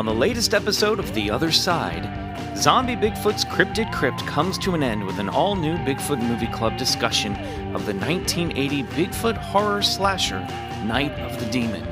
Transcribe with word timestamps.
On 0.00 0.06
the 0.06 0.14
latest 0.14 0.54
episode 0.54 0.98
of 0.98 1.12
The 1.12 1.30
Other 1.30 1.52
Side, 1.52 2.56
Zombie 2.56 2.96
Bigfoot's 2.96 3.44
Cryptid 3.44 3.92
Crypt 3.92 4.26
comes 4.26 4.56
to 4.60 4.72
an 4.74 4.82
end 4.82 5.04
with 5.04 5.18
an 5.18 5.28
all 5.28 5.54
new 5.54 5.76
Bigfoot 5.76 6.22
Movie 6.22 6.46
Club 6.46 6.78
discussion 6.78 7.34
of 7.74 7.84
the 7.84 7.92
1980 7.92 8.84
Bigfoot 8.84 9.36
horror 9.36 9.82
slasher, 9.82 10.40
Night 10.86 11.12
of 11.20 11.38
the 11.38 11.44
Demon. 11.50 11.82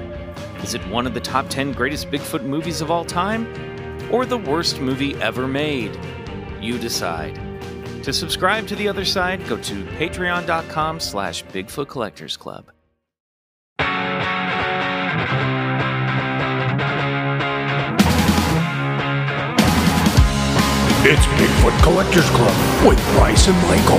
Is 0.63 0.73
it 0.73 0.81
one 0.89 1.07
of 1.07 1.13
the 1.13 1.21
top 1.21 1.51
10 1.51 1.73
greatest 1.73 2.11
Bigfoot 2.11 2.45
movies 2.45 2.81
of 2.81 2.91
all 2.91 3.05
time? 3.05 3.47
Or 4.11 4.25
the 4.25 4.39
worst 4.39 4.81
movie 4.81 5.15
ever 5.17 5.47
made? 5.47 5.95
You 6.63 6.79
decide. 6.79 7.39
To 8.05 8.13
subscribe 8.15 8.67
to 8.69 8.75
The 8.75 8.89
Other 8.89 9.05
Side, 9.05 9.47
go 9.47 9.59
to 9.59 9.85
patreon.com 9.85 11.01
slash 11.01 11.45
Bigfoot 11.45 11.89
Collectors 11.89 12.39
Club. 12.39 12.71
It's 21.11 21.25
Bigfoot 21.25 21.83
Collectors 21.83 22.29
Club 22.29 22.87
with 22.87 23.03
Bryce 23.15 23.49
and 23.49 23.57
Michael. 23.63 23.97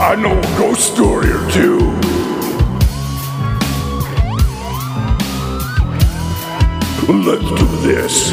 I 0.00 0.16
know 0.18 0.38
a 0.38 0.42
ghost 0.56 0.94
story 0.94 1.30
or 1.30 1.50
two. 1.50 1.78
Let's 7.12 7.50
do 7.50 7.66
this. 7.86 8.30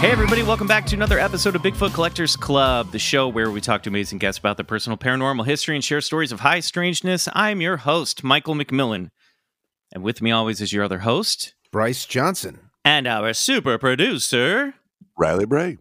Hey, 0.00 0.10
everybody, 0.10 0.42
welcome 0.42 0.66
back 0.66 0.84
to 0.86 0.96
another 0.96 1.20
episode 1.20 1.54
of 1.54 1.62
Bigfoot 1.62 1.94
Collectors 1.94 2.34
Club, 2.34 2.90
the 2.90 2.98
show 2.98 3.28
where 3.28 3.52
we 3.52 3.60
talk 3.60 3.84
to 3.84 3.88
amazing 3.88 4.18
guests 4.18 4.40
about 4.40 4.56
their 4.56 4.64
personal 4.64 4.98
paranormal 4.98 5.46
history 5.46 5.76
and 5.76 5.84
share 5.84 6.00
stories 6.00 6.32
of 6.32 6.40
high 6.40 6.58
strangeness. 6.58 7.28
I'm 7.34 7.60
your 7.60 7.76
host, 7.76 8.24
Michael 8.24 8.56
McMillan. 8.56 9.10
And 9.94 10.02
with 10.02 10.20
me 10.20 10.30
always 10.32 10.60
is 10.60 10.72
your 10.72 10.84
other 10.84 11.00
host, 11.00 11.54
Bryce 11.70 12.04
Johnson. 12.04 12.58
and 12.84 13.06
our 13.06 13.32
super 13.32 13.78
producer. 13.78 14.74
Riley 15.16 15.46
Bray. 15.46 15.78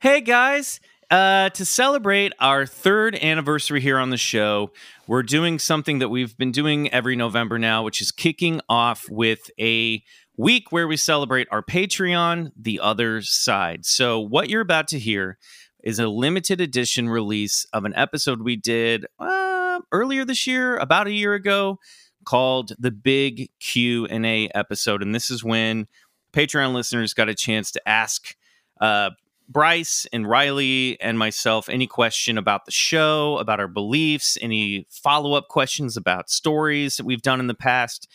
Hey, 0.00 0.20
guys. 0.20 0.80
Uh, 1.10 1.48
to 1.50 1.64
celebrate 1.64 2.32
our 2.38 2.64
third 2.64 3.16
anniversary 3.16 3.80
here 3.80 3.98
on 3.98 4.10
the 4.10 4.16
show, 4.16 4.70
we're 5.08 5.24
doing 5.24 5.58
something 5.58 5.98
that 5.98 6.08
we've 6.08 6.38
been 6.38 6.52
doing 6.52 6.88
every 6.92 7.16
November 7.16 7.58
now, 7.58 7.82
which 7.82 8.00
is 8.00 8.12
kicking 8.12 8.60
off 8.68 9.08
with 9.10 9.50
a 9.58 10.04
week 10.36 10.70
where 10.70 10.86
we 10.86 10.96
celebrate 10.96 11.48
our 11.50 11.64
Patreon, 11.64 12.52
The 12.56 12.78
Other 12.78 13.22
Side. 13.22 13.84
So, 13.84 14.20
what 14.20 14.48
you're 14.48 14.60
about 14.60 14.86
to 14.88 15.00
hear 15.00 15.36
is 15.82 15.98
a 15.98 16.06
limited 16.06 16.60
edition 16.60 17.08
release 17.08 17.66
of 17.72 17.84
an 17.84 17.92
episode 17.96 18.42
we 18.42 18.54
did 18.54 19.04
uh, 19.18 19.80
earlier 19.90 20.24
this 20.24 20.46
year, 20.46 20.76
about 20.76 21.08
a 21.08 21.12
year 21.12 21.34
ago, 21.34 21.80
called 22.24 22.72
the 22.78 22.90
Big 22.90 23.50
Q 23.60 24.06
and 24.06 24.24
A 24.26 24.48
episode, 24.54 25.02
and 25.02 25.14
this 25.14 25.30
is 25.30 25.44
when 25.44 25.86
Patreon 26.32 26.74
listeners 26.74 27.14
got 27.14 27.28
a 27.28 27.34
chance 27.34 27.70
to 27.72 27.88
ask 27.88 28.36
uh, 28.80 29.10
Bryce 29.48 30.06
and 30.12 30.28
Riley 30.28 31.00
and 31.00 31.18
myself 31.18 31.68
any 31.68 31.88
question 31.88 32.38
about 32.38 32.66
the 32.66 32.70
show, 32.70 33.36
about 33.38 33.58
our 33.58 33.68
beliefs, 33.68 34.38
any 34.40 34.86
follow 34.90 35.34
up 35.34 35.48
questions 35.48 35.96
about 35.96 36.30
stories 36.30 36.96
that 36.96 37.04
we've 37.04 37.22
done 37.22 37.40
in 37.40 37.48
the 37.48 37.54
past. 37.54 38.08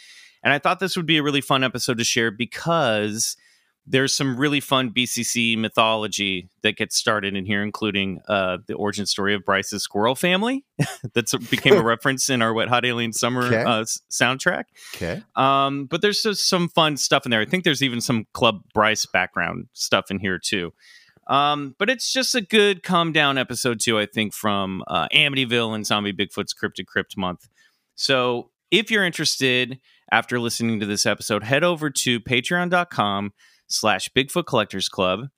And 0.44 0.53
I 0.53 0.59
thought 0.59 0.80
this 0.80 0.95
would 0.95 1.06
be 1.06 1.17
a 1.17 1.23
really 1.23 1.42
fun 1.42 1.64
episode 1.64 1.98
to 1.98 2.03
share 2.06 2.31
because 2.31 3.36
there's 3.88 4.16
some 4.16 4.36
really 4.38 4.59
fun 4.59 4.89
BCC 4.91 5.58
mythology 5.58 6.50
that 6.64 6.75
gets 6.75 6.95
started 6.97 7.36
in 7.36 7.45
here, 7.45 7.61
including 7.61 8.19
uh, 8.27 8.58
the 8.67 8.73
origin 8.73 9.05
story 9.05 9.36
of 9.36 9.45
Bryce's 9.45 9.83
squirrel 9.83 10.16
family 10.16 10.66
that 11.14 11.47
became 11.52 11.75
a 11.75 11.83
reference 11.83 12.30
in 12.30 12.42
our 12.42 12.52
Wet 12.53 12.67
Hot 12.67 12.83
Alien 12.83 13.14
Summer 13.14 13.45
Okay. 13.45 13.61
uh, 13.64 13.81
s- 13.81 14.00
soundtrack. 14.09 14.64
Okay. 14.95 15.22
Um, 15.36 15.86
but 15.86 16.02
there's 16.02 16.23
just 16.23 16.50
some 16.50 16.67
fun 16.69 16.97
stuff 16.97 17.25
in 17.25 17.30
there. 17.31 17.42
I 17.42 17.45
think 17.45 17.64
there's 17.64 17.83
even 17.83 18.02
some 18.02 18.25
Club 18.33 18.61
Bryce 18.73 19.05
background 19.05 19.67
stuff 19.73 20.09
in 20.09 20.20
here 20.20 20.39
too. 20.39 20.73
Um, 21.27 21.76
but 21.80 21.89
it's 21.89 22.11
just 22.11 22.33
a 22.36 22.42
good 22.42 22.81
calm 22.83 23.11
down 23.11 23.37
episode 23.37 23.80
too, 23.80 23.99
I 23.99 24.05
think, 24.05 24.33
from 24.33 24.83
uh, 24.87 25.08
Amityville 25.10 25.73
and 25.76 25.86
Zombie 25.86 26.14
Bigfoot's 26.14 26.54
Cryptid 26.54 26.86
Crypt 26.87 27.17
month. 27.17 27.48
So 27.95 28.49
if 28.71 28.89
you're 28.92 29.04
interested 29.04 29.80
after 30.11 30.39
listening 30.39 30.80
to 30.80 30.86
this 30.86 31.05
episode, 31.05 31.43
head 31.43 31.64
over 31.64 31.89
to 31.89 32.20
patreon.com 32.20 33.33
slash 33.67 34.09
Bigfoot 34.15 34.45
Collectors 34.45 34.89
Club. 34.89 35.30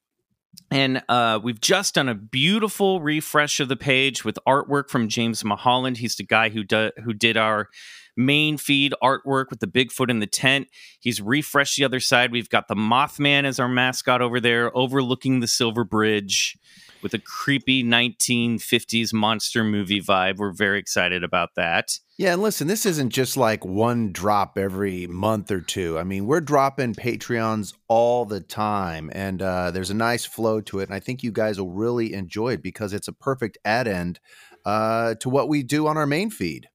And 0.71 1.03
uh, 1.07 1.39
we've 1.41 1.61
just 1.61 1.95
done 1.95 2.09
a 2.09 2.15
beautiful 2.15 2.99
refresh 3.01 3.59
of 3.59 3.67
the 3.67 3.75
page 3.75 4.25
with 4.25 4.39
artwork 4.47 4.89
from 4.89 5.07
James 5.07 5.43
Maholland. 5.43 5.97
He's 5.97 6.15
the 6.15 6.23
guy 6.23 6.49
who 6.49 6.63
do, 6.63 6.91
who 7.03 7.13
did 7.13 7.37
our 7.37 7.69
main 8.17 8.57
feed 8.57 8.93
artwork 9.01 9.49
with 9.49 9.59
the 9.59 9.67
Bigfoot 9.67 10.09
in 10.09 10.19
the 10.19 10.27
tent. 10.27 10.67
He's 10.99 11.21
refreshed 11.21 11.77
the 11.77 11.83
other 11.83 11.99
side. 11.99 12.31
We've 12.31 12.49
got 12.49 12.67
the 12.67 12.75
Mothman 12.75 13.45
as 13.45 13.59
our 13.59 13.67
mascot 13.67 14.21
over 14.21 14.39
there, 14.39 14.75
overlooking 14.75 15.39
the 15.39 15.47
Silver 15.47 15.83
Bridge 15.83 16.57
with 17.01 17.13
a 17.13 17.19
creepy 17.19 17.83
1950s 17.83 19.13
monster 19.13 19.63
movie 19.63 20.01
vibe. 20.01 20.37
We're 20.37 20.51
very 20.51 20.79
excited 20.79 21.23
about 21.23 21.49
that. 21.55 21.97
Yeah, 22.17 22.33
and 22.33 22.41
listen, 22.41 22.67
this 22.67 22.85
isn't 22.85 23.11
just 23.11 23.37
like 23.37 23.63
one 23.63 24.11
drop 24.11 24.57
every 24.57 25.05
month 25.05 25.51
or 25.51 25.61
two. 25.61 25.99
I 25.99 26.03
mean, 26.03 26.25
we're 26.25 26.41
dropping 26.41 26.95
Patreons 26.95 27.73
all 27.87 28.25
the 28.25 28.39
time, 28.39 29.11
and 29.13 29.41
uh, 29.41 29.69
there's 29.71 29.91
a 29.91 29.95
nice 29.95 30.25
flow 30.25 30.59
to 30.61 30.79
it. 30.79 30.89
And 30.89 30.95
I 30.95 30.99
think 30.99 31.21
you 31.21 31.31
guys 31.31 31.59
will 31.59 31.71
really 31.71 32.13
enjoy 32.13 32.53
it 32.53 32.63
because 32.63 32.93
it's 32.93 33.07
a 33.07 33.13
perfect 33.13 33.57
add 33.63 33.87
end 33.87 34.19
uh, 34.65 35.15
to 35.15 35.29
what 35.29 35.47
we 35.47 35.61
do 35.63 35.87
on 35.87 35.97
our 35.97 36.07
main 36.07 36.29
feed. 36.31 36.67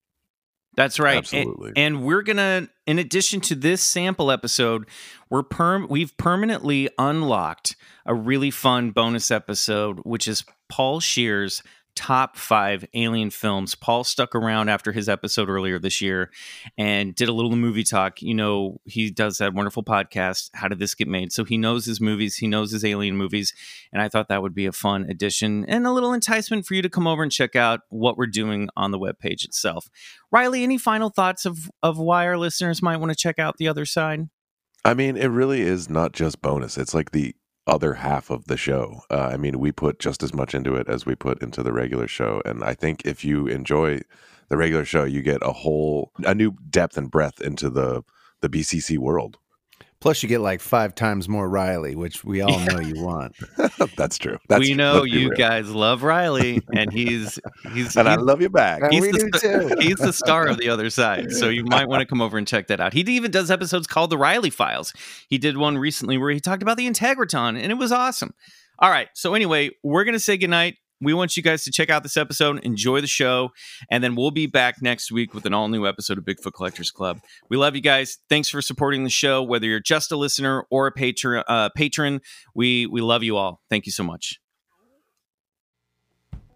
That's 0.74 0.98
right. 0.98 1.18
Absolutely. 1.18 1.72
And, 1.76 2.02
we're 2.02 2.22
gonna, 2.22 2.68
in 2.86 2.98
addition 2.98 3.40
to 3.42 3.54
this 3.54 3.82
sample 3.82 4.30
episode, 4.30 4.86
we're 5.28 5.42
perm 5.42 5.86
we've 5.88 6.16
permanently 6.16 6.88
unlocked 6.98 7.76
a 8.06 8.14
really 8.14 8.50
fun 8.50 8.90
bonus 8.90 9.30
episode, 9.30 10.00
which 10.04 10.26
is 10.26 10.44
Paul 10.68 11.00
Scheer's 11.00 11.62
top 11.94 12.36
five 12.36 12.84
alien 12.94 13.30
films. 13.30 13.74
Paul 13.74 14.04
stuck 14.04 14.34
around 14.34 14.68
after 14.68 14.92
his 14.92 15.08
episode 15.08 15.48
earlier 15.48 15.78
this 15.78 16.00
year 16.00 16.30
and 16.78 17.14
did 17.14 17.28
a 17.28 17.32
little 17.32 17.54
movie 17.54 17.84
talk. 17.84 18.22
You 18.22 18.34
know, 18.34 18.80
he 18.84 19.10
does 19.10 19.38
that 19.38 19.54
wonderful 19.54 19.84
podcast, 19.84 20.50
How 20.54 20.68
Did 20.68 20.78
This 20.78 20.94
Get 20.94 21.08
Made? 21.08 21.32
So 21.32 21.44
he 21.44 21.58
knows 21.58 21.84
his 21.84 22.00
movies, 22.00 22.36
he 22.36 22.46
knows 22.46 22.72
his 22.72 22.84
alien 22.84 23.16
movies. 23.16 23.54
And 23.92 24.00
I 24.00 24.08
thought 24.08 24.28
that 24.28 24.42
would 24.42 24.54
be 24.54 24.66
a 24.66 24.72
fun 24.72 25.06
addition 25.08 25.64
and 25.66 25.86
a 25.86 25.92
little 25.92 26.12
enticement 26.12 26.66
for 26.66 26.74
you 26.74 26.82
to 26.82 26.90
come 26.90 27.06
over 27.06 27.22
and 27.22 27.32
check 27.32 27.56
out 27.56 27.80
what 27.90 28.16
we're 28.16 28.26
doing 28.26 28.68
on 28.76 28.90
the 28.90 28.98
webpage 28.98 29.44
itself. 29.44 29.88
Riley, 30.30 30.62
any 30.62 30.78
final 30.78 31.10
thoughts 31.10 31.44
of, 31.44 31.70
of 31.82 31.98
why 31.98 32.26
our 32.26 32.38
listeners 32.38 32.82
might 32.82 32.98
want 32.98 33.10
to 33.10 33.16
check 33.16 33.38
out 33.38 33.58
the 33.58 33.68
other 33.68 33.84
side? 33.84 34.28
I 34.84 34.94
mean, 34.94 35.16
it 35.16 35.26
really 35.26 35.60
is 35.60 35.88
not 35.88 36.12
just 36.12 36.42
bonus. 36.42 36.76
It's 36.76 36.94
like 36.94 37.12
the 37.12 37.36
other 37.66 37.94
half 37.94 38.30
of 38.30 38.46
the 38.46 38.56
show. 38.56 39.02
Uh, 39.10 39.30
I 39.32 39.36
mean, 39.36 39.58
we 39.58 39.72
put 39.72 39.98
just 39.98 40.22
as 40.22 40.34
much 40.34 40.54
into 40.54 40.74
it 40.74 40.88
as 40.88 41.06
we 41.06 41.14
put 41.14 41.42
into 41.42 41.62
the 41.62 41.72
regular 41.72 42.08
show. 42.08 42.42
And 42.44 42.64
I 42.64 42.74
think 42.74 43.02
if 43.04 43.24
you 43.24 43.46
enjoy 43.46 44.00
the 44.48 44.56
regular 44.56 44.84
show, 44.84 45.04
you 45.04 45.22
get 45.22 45.42
a 45.42 45.52
whole, 45.52 46.12
a 46.24 46.34
new 46.34 46.56
depth 46.68 46.96
and 46.96 47.10
breadth 47.10 47.40
into 47.40 47.70
the, 47.70 48.02
the 48.40 48.48
BCC 48.48 48.98
world. 48.98 49.38
Plus, 50.02 50.20
you 50.20 50.28
get 50.28 50.40
like 50.40 50.60
five 50.60 50.96
times 50.96 51.28
more 51.28 51.48
Riley, 51.48 51.94
which 51.94 52.24
we 52.24 52.40
all 52.40 52.58
know 52.58 52.80
you 52.80 53.00
want. 53.04 53.36
That's 53.96 54.18
true. 54.18 54.36
That's, 54.48 54.58
we 54.58 54.74
know 54.74 55.04
you 55.04 55.28
real. 55.28 55.38
guys 55.38 55.70
love 55.70 56.02
Riley, 56.02 56.60
and 56.74 56.92
he's 56.92 57.38
he's 57.72 57.96
And 57.96 58.08
I 58.08 58.16
love 58.16 58.42
you 58.42 58.50
back. 58.50 58.82
And 58.82 58.92
he's 58.92 59.00
we 59.00 59.12
the, 59.12 59.18
do 59.18 59.30
too. 59.38 59.76
he's 59.80 59.98
the 59.98 60.12
star 60.12 60.48
of 60.48 60.58
the 60.58 60.70
other 60.70 60.90
side. 60.90 61.30
So 61.30 61.48
you 61.48 61.64
might 61.64 61.86
want 61.86 62.00
to 62.00 62.06
come 62.06 62.20
over 62.20 62.36
and 62.36 62.48
check 62.48 62.66
that 62.66 62.80
out. 62.80 62.92
He 62.92 63.02
even 63.02 63.30
does 63.30 63.48
episodes 63.48 63.86
called 63.86 64.10
the 64.10 64.18
Riley 64.18 64.50
Files. 64.50 64.92
He 65.28 65.38
did 65.38 65.56
one 65.56 65.78
recently 65.78 66.18
where 66.18 66.32
he 66.32 66.40
talked 66.40 66.62
about 66.62 66.78
the 66.78 66.90
Integratron, 66.90 67.50
and 67.50 67.70
it 67.70 67.76
was 67.76 67.92
awesome. 67.92 68.34
All 68.80 68.90
right. 68.90 69.06
So 69.14 69.34
anyway, 69.34 69.70
we're 69.84 70.02
gonna 70.02 70.18
say 70.18 70.36
goodnight. 70.36 70.78
We 71.02 71.14
want 71.14 71.36
you 71.36 71.42
guys 71.42 71.64
to 71.64 71.72
check 71.72 71.90
out 71.90 72.04
this 72.04 72.16
episode, 72.16 72.60
enjoy 72.60 73.00
the 73.00 73.08
show, 73.08 73.50
and 73.90 74.04
then 74.04 74.14
we'll 74.14 74.30
be 74.30 74.46
back 74.46 74.80
next 74.80 75.10
week 75.10 75.34
with 75.34 75.44
an 75.46 75.52
all 75.52 75.66
new 75.66 75.84
episode 75.84 76.16
of 76.16 76.24
Bigfoot 76.24 76.52
Collectors 76.54 76.92
Club. 76.92 77.20
We 77.50 77.56
love 77.56 77.74
you 77.74 77.82
guys. 77.82 78.18
Thanks 78.28 78.48
for 78.48 78.62
supporting 78.62 79.02
the 79.02 79.10
show, 79.10 79.42
whether 79.42 79.66
you're 79.66 79.80
just 79.80 80.12
a 80.12 80.16
listener 80.16 80.64
or 80.70 80.86
a 80.86 80.92
patron. 80.92 81.42
Uh, 81.48 81.70
patron, 81.74 82.20
we 82.54 82.86
we 82.86 83.00
love 83.00 83.24
you 83.24 83.36
all. 83.36 83.60
Thank 83.68 83.86
you 83.86 83.92
so 83.92 84.04
much. 84.04 84.38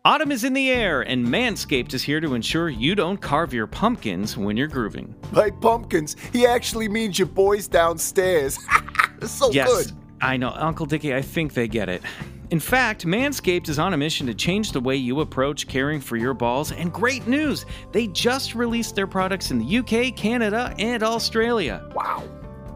Autumn 0.04 0.30
is 0.30 0.44
in 0.44 0.52
the 0.52 0.70
air, 0.70 1.02
and 1.02 1.26
Manscaped 1.26 1.92
is 1.92 2.04
here 2.04 2.20
to 2.20 2.34
ensure 2.34 2.68
you 2.68 2.94
don't 2.94 3.20
carve 3.20 3.52
your 3.52 3.66
pumpkins 3.66 4.36
when 4.36 4.56
you're 4.56 4.68
grooving. 4.68 5.12
By 5.32 5.50
pumpkins, 5.50 6.14
he 6.32 6.46
actually 6.46 6.88
means 6.88 7.18
your 7.18 7.26
boys 7.26 7.66
downstairs. 7.66 8.56
so 9.26 9.50
yes, 9.50 9.68
good. 9.68 9.96
I 10.20 10.36
know, 10.36 10.50
Uncle 10.50 10.86
Dickie. 10.86 11.12
I 11.12 11.22
think 11.22 11.54
they 11.54 11.66
get 11.66 11.88
it. 11.88 12.02
In 12.50 12.60
fact, 12.60 13.04
Manscaped 13.04 13.68
is 13.68 13.80
on 13.80 13.92
a 13.92 13.96
mission 13.96 14.24
to 14.28 14.34
change 14.34 14.70
the 14.70 14.80
way 14.80 14.94
you 14.94 15.20
approach 15.20 15.66
caring 15.66 16.00
for 16.00 16.16
your 16.16 16.32
balls. 16.32 16.70
And 16.70 16.92
great 16.92 17.26
news! 17.26 17.66
They 17.90 18.06
just 18.06 18.54
released 18.54 18.94
their 18.94 19.08
products 19.08 19.50
in 19.50 19.58
the 19.58 19.78
UK, 19.78 20.14
Canada, 20.14 20.72
and 20.78 21.02
Australia. 21.02 21.90
Wow. 21.92 22.22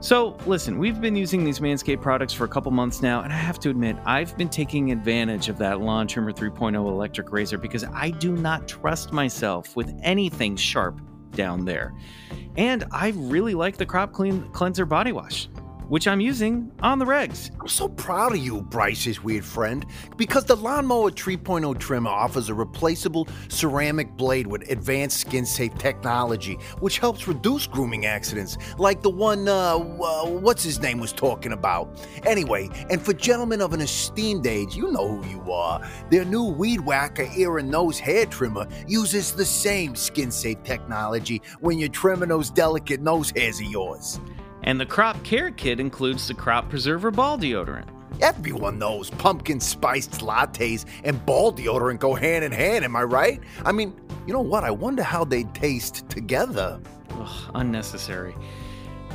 So, 0.00 0.36
listen, 0.46 0.78
we've 0.78 1.00
been 1.00 1.14
using 1.14 1.44
these 1.44 1.60
Manscaped 1.60 2.00
products 2.00 2.32
for 2.32 2.44
a 2.44 2.48
couple 2.48 2.72
months 2.72 3.00
now, 3.00 3.20
and 3.20 3.32
I 3.32 3.36
have 3.36 3.60
to 3.60 3.70
admit, 3.70 3.96
I've 4.04 4.36
been 4.36 4.48
taking 4.48 4.90
advantage 4.90 5.48
of 5.48 5.58
that 5.58 5.80
Lawn 5.80 6.08
Trimmer 6.08 6.32
3.0 6.32 6.74
electric 6.74 7.30
razor 7.30 7.58
because 7.58 7.84
I 7.84 8.10
do 8.10 8.32
not 8.32 8.66
trust 8.66 9.12
myself 9.12 9.76
with 9.76 9.94
anything 10.02 10.56
sharp 10.56 11.00
down 11.32 11.64
there. 11.64 11.94
And 12.56 12.84
I 12.90 13.12
really 13.14 13.54
like 13.54 13.76
the 13.76 13.86
Crop 13.86 14.12
Clean 14.12 14.42
Cleanser 14.50 14.86
Body 14.86 15.12
Wash, 15.12 15.48
which 15.90 16.06
I'm 16.06 16.20
using 16.20 16.70
on 16.82 17.00
the 17.00 17.04
regs. 17.04 17.50
I'm 17.60 17.66
so 17.66 17.88
proud 17.88 18.32
of 18.32 18.38
you, 18.38 18.62
Bryce's 18.62 19.24
weird 19.24 19.44
friend, 19.44 19.84
because 20.16 20.44
the 20.44 20.54
Lawnmower 20.54 21.10
3.0 21.10 21.76
trimmer 21.80 22.10
offers 22.10 22.48
a 22.48 22.54
replaceable 22.54 23.26
ceramic 23.48 24.16
blade 24.16 24.46
with 24.46 24.70
advanced 24.70 25.18
skin 25.18 25.44
safe 25.44 25.74
technology, 25.78 26.54
which 26.78 26.98
helps 26.98 27.26
reduce 27.26 27.66
grooming 27.66 28.06
accidents, 28.06 28.56
like 28.78 29.02
the 29.02 29.10
one, 29.10 29.48
uh, 29.48 29.74
uh, 29.78 30.26
what's 30.26 30.62
his 30.62 30.78
name 30.78 31.00
was 31.00 31.12
talking 31.12 31.52
about. 31.52 32.00
Anyway, 32.24 32.68
and 32.88 33.02
for 33.02 33.12
gentlemen 33.12 33.60
of 33.60 33.72
an 33.72 33.80
esteemed 33.80 34.46
age, 34.46 34.76
you 34.76 34.92
know 34.92 35.16
who 35.16 35.28
you 35.28 35.52
are. 35.52 35.84
Their 36.08 36.24
new 36.24 36.44
Weed 36.44 36.82
Whacker 36.82 37.28
ear 37.36 37.58
and 37.58 37.68
nose 37.68 37.98
hair 37.98 38.26
trimmer 38.26 38.68
uses 38.86 39.32
the 39.32 39.44
same 39.44 39.96
skin 39.96 40.30
safe 40.30 40.62
technology 40.62 41.42
when 41.58 41.80
you're 41.80 41.88
trimming 41.88 42.28
those 42.28 42.48
delicate 42.48 43.00
nose 43.00 43.32
hairs 43.34 43.58
of 43.58 43.66
yours. 43.66 44.20
And 44.62 44.80
the 44.80 44.86
Crop 44.86 45.22
Care 45.24 45.50
Kit 45.50 45.80
includes 45.80 46.28
the 46.28 46.34
Crop 46.34 46.68
Preserver 46.68 47.10
Ball 47.10 47.38
Deodorant. 47.38 47.86
Everyone 48.20 48.78
knows 48.78 49.08
pumpkin 49.10 49.60
spiced 49.60 50.20
lattes 50.20 50.84
and 51.04 51.24
ball 51.24 51.52
deodorant 51.52 52.00
go 52.00 52.14
hand 52.14 52.44
in 52.44 52.52
hand, 52.52 52.84
am 52.84 52.94
I 52.94 53.02
right? 53.04 53.40
I 53.64 53.72
mean, 53.72 53.98
you 54.26 54.34
know 54.34 54.42
what? 54.42 54.62
I 54.62 54.70
wonder 54.70 55.02
how 55.02 55.24
they 55.24 55.44
taste 55.44 56.08
together. 56.10 56.78
Ugh, 57.12 57.50
unnecessary. 57.54 58.34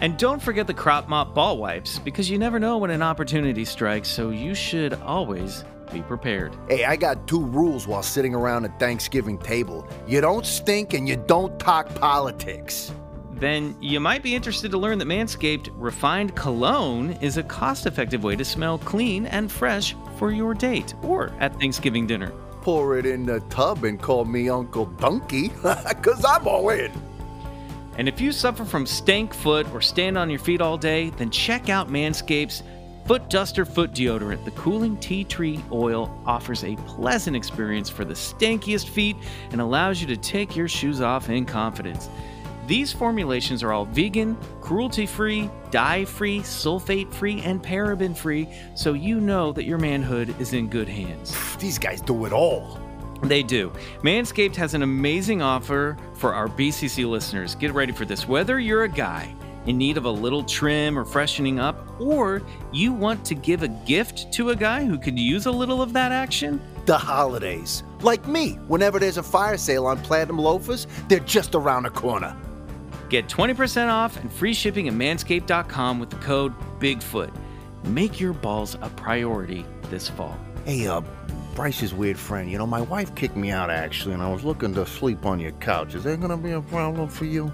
And 0.02 0.18
don't 0.18 0.42
forget 0.42 0.66
the 0.66 0.74
Crop 0.74 1.08
Mop 1.08 1.36
Ball 1.36 1.58
Wipes, 1.58 2.00
because 2.00 2.30
you 2.30 2.38
never 2.38 2.60
know 2.60 2.78
when 2.78 2.90
an 2.90 3.02
opportunity 3.02 3.64
strikes, 3.64 4.10
so 4.10 4.32
you 4.32 4.56
should 4.56 4.96
always 4.96 5.64
be 5.94 6.02
prepared. 6.02 6.54
Hey, 6.68 6.84
I 6.84 6.96
got 6.96 7.28
two 7.28 7.44
rules 7.44 7.88
while 7.88 8.04
sitting 8.04 8.34
around 8.34 8.66
a 8.66 8.70
Thanksgiving 8.80 9.38
table 9.38 9.88
you 10.08 10.20
don't 10.20 10.46
stink 10.46 10.94
and 10.94 11.08
you 11.08 11.16
don't 11.16 11.58
talk 11.60 11.94
politics. 11.96 12.92
Then 13.36 13.76
you 13.82 14.00
might 14.00 14.24
be 14.24 14.34
interested 14.34 14.72
to 14.72 14.78
learn 14.78 14.98
that 15.00 15.08
Manscaped 15.08 15.70
Refined 15.76 16.36
Cologne 16.36 17.12
is 17.22 17.36
a 17.36 17.44
cost 17.44 17.86
effective 17.86 18.24
way 18.24 18.38
to 18.38 18.46
smell 18.46 18.78
clean 18.78 19.26
and 19.26 19.52
fresh 19.52 19.94
for 20.18 20.32
your 20.32 20.54
date 20.54 20.94
or 21.04 21.34
at 21.42 21.60
Thanksgiving 21.60 22.08
dinner. 22.08 22.32
Pour 22.62 22.98
it 22.98 23.06
in 23.06 23.26
the 23.26 23.42
tub 23.42 23.84
and 23.84 24.02
call 24.02 24.24
me 24.24 24.50
Uncle 24.50 24.86
Donkey, 24.86 25.50
because 25.88 26.24
I'm 26.24 26.48
all 26.48 26.70
in. 26.70 26.92
And 27.98 28.08
if 28.08 28.22
you 28.22 28.32
suffer 28.32 28.64
from 28.64 28.86
stank 28.86 29.34
foot 29.34 29.68
or 29.74 29.82
stand 29.82 30.18
on 30.18 30.30
your 30.30 30.40
feet 30.40 30.62
all 30.62 30.78
day, 30.78 31.10
then 31.12 31.30
check 31.30 31.70
out 31.70 31.90
Manscaped's 31.90 32.64
Foot 33.06 33.30
Duster 33.30 33.66
Foot 33.66 33.92
Deodorant. 33.92 34.44
The 34.46 34.52
cooling 34.52 34.98
tea 34.98 35.26
tree 35.26 35.64
oil 35.72 36.12
offers 36.26 36.64
a 36.64 36.76
pleasant 36.88 37.36
experience 37.36 37.90
for 37.90 38.04
the 38.04 38.16
stankiest 38.16 38.90
feet 38.90 39.16
and 39.52 39.62
allows 39.62 40.02
you 40.02 40.08
to 40.08 40.18
take 40.18 40.56
your 40.56 40.68
shoes 40.68 41.02
off 41.02 41.30
in 41.30 41.46
confidence. 41.46 42.10
These 42.68 42.92
formulations 42.92 43.62
are 43.62 43.72
all 43.72 43.86
vegan, 43.86 44.36
cruelty 44.60 45.06
free, 45.06 45.50
dye 45.70 46.04
free, 46.04 46.40
sulfate 46.40 47.14
free, 47.14 47.42
and 47.42 47.62
paraben 47.62 48.18
free, 48.18 48.50
so 48.76 48.94
you 48.94 49.20
know 49.20 49.52
that 49.52 49.66
your 49.66 49.78
manhood 49.78 50.34
is 50.40 50.54
in 50.54 50.68
good 50.68 50.90
hands. 50.90 51.36
These 51.58 51.78
guys 51.78 52.02
do 52.02 52.26
it 52.26 52.34
all. 52.34 52.80
They 53.22 53.44
do. 53.44 53.72
Manscaped 54.02 54.56
has 54.56 54.74
an 54.74 54.82
amazing 54.82 55.42
offer 55.42 55.96
for 56.16 56.34
our 56.34 56.48
BCC 56.48 57.08
listeners. 57.08 57.54
Get 57.56 57.72
ready 57.72 57.92
for 57.92 58.06
this. 58.06 58.28
Whether 58.28 58.60
you're 58.60 58.84
a 58.84 58.90
guy 58.90 59.34
in 59.68 59.78
need 59.78 59.98
of 59.98 60.06
a 60.06 60.12
little 60.12 60.44
trim 60.44 60.98
or 60.98 61.06
freshening 61.06 61.60
up, 61.60 62.00
or 62.00 62.42
you 62.72 62.94
want 62.94 63.24
to 63.26 63.36
give 63.36 63.64
a 63.64 63.68
gift 63.68 64.32
to 64.34 64.50
a 64.52 64.56
guy 64.56 64.86
who 64.86 64.98
could 64.98 65.18
use 65.18 65.46
a 65.46 65.52
little 65.52 65.82
of 65.82 65.94
that 65.94 66.12
action, 66.12 66.62
The 66.86 66.98
holidays. 66.98 67.84
Like 68.02 68.28
me, 68.28 68.60
whenever 68.68 69.00
there's 69.00 69.18
a 69.18 69.24
fire 69.24 69.58
sale 69.58 69.88
on 69.88 69.98
platinum 70.04 70.38
loafers, 70.38 70.86
they're 71.08 71.20
just 71.20 71.56
around 71.56 71.84
the 71.84 71.90
corner. 71.90 72.38
Get 73.10 73.28
20% 73.28 73.90
off 73.90 74.18
and 74.18 74.32
free 74.32 74.54
shipping 74.54 74.88
at 74.88 74.94
manscaped.com 74.94 76.00
with 76.00 76.10
the 76.10 76.18
code 76.18 76.54
BIGFOOT. 76.80 77.34
Make 77.86 78.20
your 78.20 78.34
balls 78.34 78.76
a 78.82 78.90
priority 78.90 79.66
this 79.90 80.10
fall. 80.10 80.38
Hey, 80.66 80.88
uh, 80.88 81.02
Bryce's 81.54 81.94
weird 81.94 82.18
friend, 82.18 82.52
you 82.52 82.58
know, 82.58 82.68
my 82.68 82.82
wife 82.82 83.14
kicked 83.16 83.38
me 83.38 83.52
out 83.52 83.70
actually, 83.70 84.14
and 84.14 84.22
I 84.24 84.32
was 84.32 84.44
looking 84.44 84.74
to 84.74 84.86
sleep 84.86 85.26
on 85.26 85.40
your 85.40 85.54
couch. 85.54 85.96
Is 85.96 86.04
that 86.04 86.20
gonna 86.20 86.36
be 86.36 86.52
a 86.52 86.62
problem 86.62 87.08
for 87.08 87.26
you? 87.26 87.48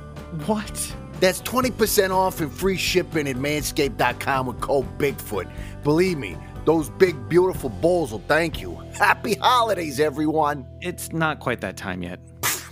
What? 0.46 0.96
That's 1.20 1.42
20% 1.42 2.10
off 2.10 2.42
and 2.42 2.52
free 2.52 2.78
shipping 2.78 3.28
at 3.28 3.36
manscaped.com 3.36 4.48
with 4.48 4.60
code 4.60 4.98
Bigfoot. 4.98 5.52
Believe 5.84 6.18
me, 6.18 6.36
those 6.66 6.90
big, 6.90 7.30
beautiful 7.30 7.70
balls 7.70 8.12
will 8.12 8.24
thank 8.28 8.60
you. 8.60 8.76
Happy 8.94 9.36
holidays, 9.36 10.00
everyone. 10.00 10.66
It's 10.80 11.12
not 11.12 11.40
quite 11.40 11.62
that 11.62 11.78
time 11.78 12.02
yet. 12.02 12.20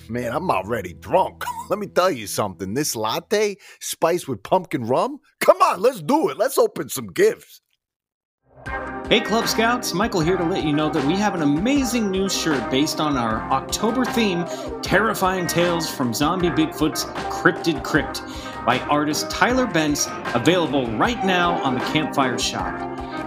Man, 0.09 0.33
I'm 0.33 0.49
already 0.49 0.93
drunk. 0.93 1.43
Let 1.69 1.77
me 1.77 1.85
tell 1.85 2.09
you 2.09 2.25
something. 2.25 2.73
This 2.73 2.95
latte, 2.95 3.57
spiced 3.79 4.27
with 4.27 4.41
pumpkin 4.41 4.85
rum, 4.85 5.19
come 5.39 5.61
on, 5.61 5.81
let's 5.81 6.01
do 6.01 6.29
it. 6.29 6.37
Let's 6.37 6.57
open 6.57 6.89
some 6.89 7.07
gifts. 7.07 7.61
Hey, 9.07 9.21
Club 9.21 9.47
Scouts, 9.47 9.93
Michael 9.93 10.21
here 10.21 10.35
to 10.35 10.43
let 10.43 10.63
you 10.63 10.73
know 10.73 10.89
that 10.89 11.05
we 11.05 11.15
have 11.15 11.35
an 11.35 11.43
amazing 11.43 12.09
new 12.09 12.27
shirt 12.27 12.69
based 12.71 12.99
on 12.99 13.17
our 13.17 13.41
October 13.51 14.03
theme 14.03 14.45
Terrifying 14.81 15.45
Tales 15.45 15.89
from 15.89 16.13
Zombie 16.13 16.49
Bigfoot's 16.49 17.05
Cryptid 17.31 17.83
Crypt 17.83 18.23
by 18.65 18.79
artist 18.89 19.29
Tyler 19.29 19.67
Bentz, 19.67 20.07
available 20.35 20.87
right 20.97 21.23
now 21.23 21.61
on 21.63 21.75
the 21.75 21.81
Campfire 21.81 22.37
Shop. 22.39 22.75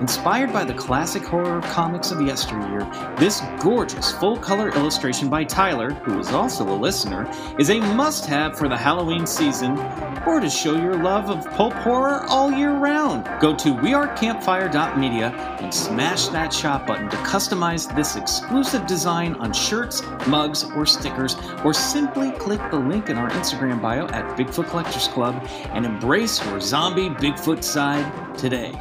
Inspired 0.02 0.52
by 0.52 0.64
the 0.64 0.74
classic 0.74 1.22
horror 1.22 1.60
comics 1.60 2.10
of 2.10 2.20
yesteryear, 2.20 2.80
this 3.18 3.40
gorgeous 3.60 4.10
full 4.10 4.36
color 4.36 4.70
illustration 4.70 5.30
by 5.30 5.44
Tyler, 5.44 5.92
who 5.92 6.18
is 6.18 6.32
also 6.32 6.68
a 6.68 6.74
listener, 6.74 7.30
is 7.56 7.70
a 7.70 7.78
must 7.78 8.26
have 8.26 8.58
for 8.58 8.68
the 8.68 8.76
Halloween 8.76 9.24
season 9.24 9.78
or 10.26 10.40
to 10.40 10.50
show 10.50 10.74
your 10.74 10.96
love 10.96 11.30
of 11.30 11.48
pulp 11.52 11.72
horror 11.74 12.24
all 12.24 12.50
year 12.50 12.72
round. 12.72 13.30
Go 13.40 13.54
to 13.54 13.68
wearecampfire.media 13.68 15.28
and 15.60 15.72
smash 15.72 16.26
that 16.28 16.52
shop 16.52 16.84
button 16.84 17.08
to 17.08 17.16
customize 17.18 17.94
this 17.94 18.16
exclusive 18.16 18.88
design 18.88 19.34
on 19.34 19.52
shirts, 19.52 20.02
mugs, 20.26 20.64
or 20.64 20.84
stickers, 20.84 21.36
or 21.64 21.72
simply 21.72 22.32
click 22.32 22.60
the 22.72 22.76
link 22.76 23.08
in 23.08 23.16
our 23.16 23.30
Instagram 23.30 23.80
bio 23.80 24.08
at 24.08 24.36
Bigfoot 24.36 24.68
Collectors 24.68 25.06
Club 25.06 25.46
and 25.66 25.86
embrace 25.86 26.44
your 26.46 26.60
zombie 26.60 27.08
Bigfoot 27.08 27.62
side 27.62 28.36
today. 28.36 28.72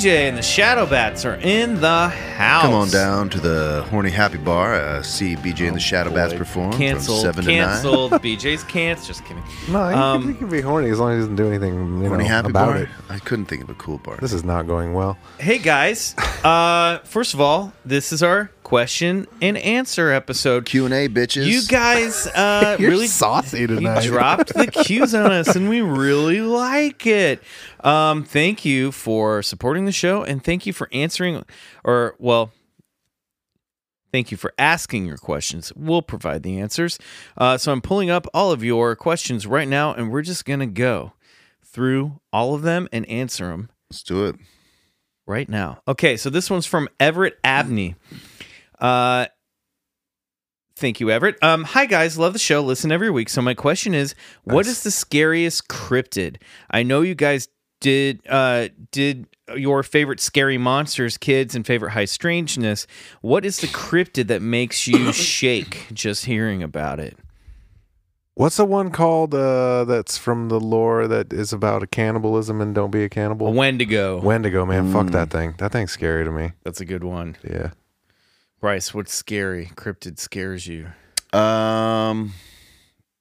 Ooh, 0.00 0.02
BJ 0.02 0.28
and 0.28 0.36
the 0.38 0.42
Shadow 0.42 0.86
Bats 0.86 1.24
are 1.24 1.34
in 1.36 1.80
the 1.80 2.08
house. 2.08 2.62
Come 2.62 2.74
on 2.74 2.88
down 2.90 3.28
to 3.30 3.40
the 3.40 3.84
Horny 3.90 4.10
Happy 4.10 4.38
Bar. 4.38 4.74
Uh, 4.74 5.02
see 5.02 5.36
BJ 5.36 5.66
and 5.68 5.76
the 5.76 5.80
Shadow 5.80 6.10
Bats 6.12 6.32
perform 6.34 6.72
Canceled. 6.72 7.22
from 7.22 7.34
seven 7.34 7.44
canceled. 7.44 8.12
BJ's 8.22 8.64
canceled. 8.64 9.06
Just 9.08 9.24
kidding. 9.24 9.42
No, 9.68 9.88
he, 9.88 9.94
Um, 9.94 10.22
can, 10.22 10.32
he 10.32 10.38
can 10.38 10.48
be 10.48 10.60
horny 10.60 10.90
as 10.90 10.98
long 10.98 11.12
as 11.12 11.16
he 11.16 11.20
doesn't 11.20 11.36
do 11.36 11.48
anything 11.48 11.74
you 11.74 12.08
nine. 12.08 12.18
know, 12.18 12.24
Happy 12.24 12.48
about 12.50 12.66
Bar. 12.68 12.76
it. 12.82 12.88
I 13.08 13.18
couldn't 13.18 13.46
think 13.46 13.62
of 13.62 13.70
a 13.70 13.74
cool 13.74 13.98
bar. 13.98 14.16
This 14.20 14.32
is 14.32 14.44
not 14.44 14.66
going 14.66 14.94
well. 14.94 15.18
Hey 15.38 15.58
guys. 15.58 16.14
Uh, 16.40 17.00
first 17.00 17.34
of 17.34 17.40
all, 17.42 17.70
this 17.84 18.14
is 18.14 18.22
our 18.22 18.50
question 18.62 19.26
and 19.42 19.58
answer 19.58 20.10
episode. 20.10 20.64
Q 20.64 20.86
and 20.86 20.94
A, 20.94 21.06
bitches. 21.06 21.44
You 21.44 21.60
guys 21.68 22.26
uh, 22.28 22.76
You're 22.80 22.88
really 22.88 23.08
saucy 23.08 23.60
You 23.60 23.66
dropped 23.66 24.54
the 24.54 24.66
cues 24.68 25.14
on 25.14 25.30
us, 25.32 25.54
and 25.54 25.68
we 25.68 25.82
really 25.82 26.40
like 26.40 27.06
it. 27.06 27.42
Um, 27.82 28.24
thank 28.24 28.64
you 28.64 28.92
for 28.92 29.42
supporting 29.42 29.84
the 29.84 29.92
show, 29.92 30.22
and 30.22 30.42
thank 30.42 30.66
you 30.66 30.72
for 30.72 30.88
answering, 30.92 31.44
or 31.84 32.14
well, 32.18 32.52
thank 34.12 34.30
you 34.30 34.36
for 34.36 34.52
asking 34.58 35.06
your 35.06 35.16
questions. 35.16 35.72
We'll 35.74 36.02
provide 36.02 36.42
the 36.42 36.58
answers. 36.58 36.98
Uh, 37.36 37.56
so 37.58 37.72
I'm 37.72 37.80
pulling 37.80 38.10
up 38.10 38.26
all 38.34 38.52
of 38.52 38.62
your 38.62 38.96
questions 38.96 39.46
right 39.46 39.68
now, 39.68 39.94
and 39.94 40.10
we're 40.10 40.22
just 40.22 40.44
gonna 40.44 40.66
go 40.66 41.12
through 41.64 42.20
all 42.32 42.54
of 42.54 42.62
them 42.62 42.88
and 42.92 43.06
answer 43.08 43.46
them 43.48 43.70
Let's 43.90 44.02
do 44.02 44.26
it. 44.26 44.36
right 45.26 45.48
now. 45.48 45.80
Okay, 45.86 46.16
so 46.16 46.28
this 46.28 46.50
one's 46.50 46.66
from 46.66 46.88
Everett 46.98 47.38
Abney. 47.44 47.94
Uh, 48.78 49.26
thank 50.76 50.98
you, 51.00 51.10
Everett. 51.10 51.36
Um, 51.42 51.64
hi 51.64 51.86
guys, 51.86 52.18
love 52.18 52.32
the 52.32 52.38
show. 52.40 52.60
Listen 52.62 52.90
every 52.90 53.10
week. 53.10 53.28
So 53.28 53.40
my 53.40 53.54
question 53.54 53.94
is, 53.94 54.14
what 54.44 54.66
is 54.66 54.82
the 54.82 54.90
scariest 54.90 55.68
cryptid? 55.68 56.36
I 56.70 56.82
know 56.82 57.02
you 57.02 57.14
guys 57.14 57.48
did 57.80 58.20
uh 58.28 58.68
did 58.90 59.26
your 59.56 59.82
favorite 59.82 60.20
scary 60.20 60.58
monsters, 60.58 61.16
kids, 61.18 61.54
and 61.54 61.66
favorite 61.66 61.90
high 61.90 62.04
strangeness? 62.04 62.86
What 63.20 63.44
is 63.44 63.58
the 63.60 63.66
cryptid 63.66 64.28
that 64.28 64.42
makes 64.42 64.86
you 64.86 65.12
shake 65.14 65.86
just 65.92 66.26
hearing 66.26 66.62
about 66.62 67.00
it? 67.00 67.16
What's 68.34 68.56
the 68.56 68.64
one 68.64 68.90
called 68.90 69.34
uh, 69.34 69.84
that's 69.84 70.16
from 70.16 70.48
the 70.48 70.60
lore 70.60 71.06
that 71.08 71.32
is 71.32 71.52
about 71.52 71.82
a 71.82 71.86
cannibalism 71.86 72.60
and 72.60 72.74
don't 72.74 72.90
be 72.90 73.02
a 73.04 73.08
cannibal? 73.08 73.48
A 73.48 73.50
Wendigo. 73.50 74.20
Wendigo, 74.20 74.64
man. 74.64 74.92
Fuck 74.92 75.06
Mm. 75.08 75.12
that 75.12 75.30
thing. 75.30 75.54
That 75.58 75.72
thing's 75.72 75.90
scary 75.92 76.24
to 76.24 76.30
me. 76.30 76.52
That's 76.64 76.80
a 76.80 76.86
good 76.86 77.04
one. 77.04 77.36
Yeah. 77.44 77.72
Bryce, 78.60 78.94
what's 78.94 79.12
scary? 79.12 79.70
Cryptid 79.74 80.18
scares 80.18 80.66
you. 80.66 80.86
Um, 81.38 82.32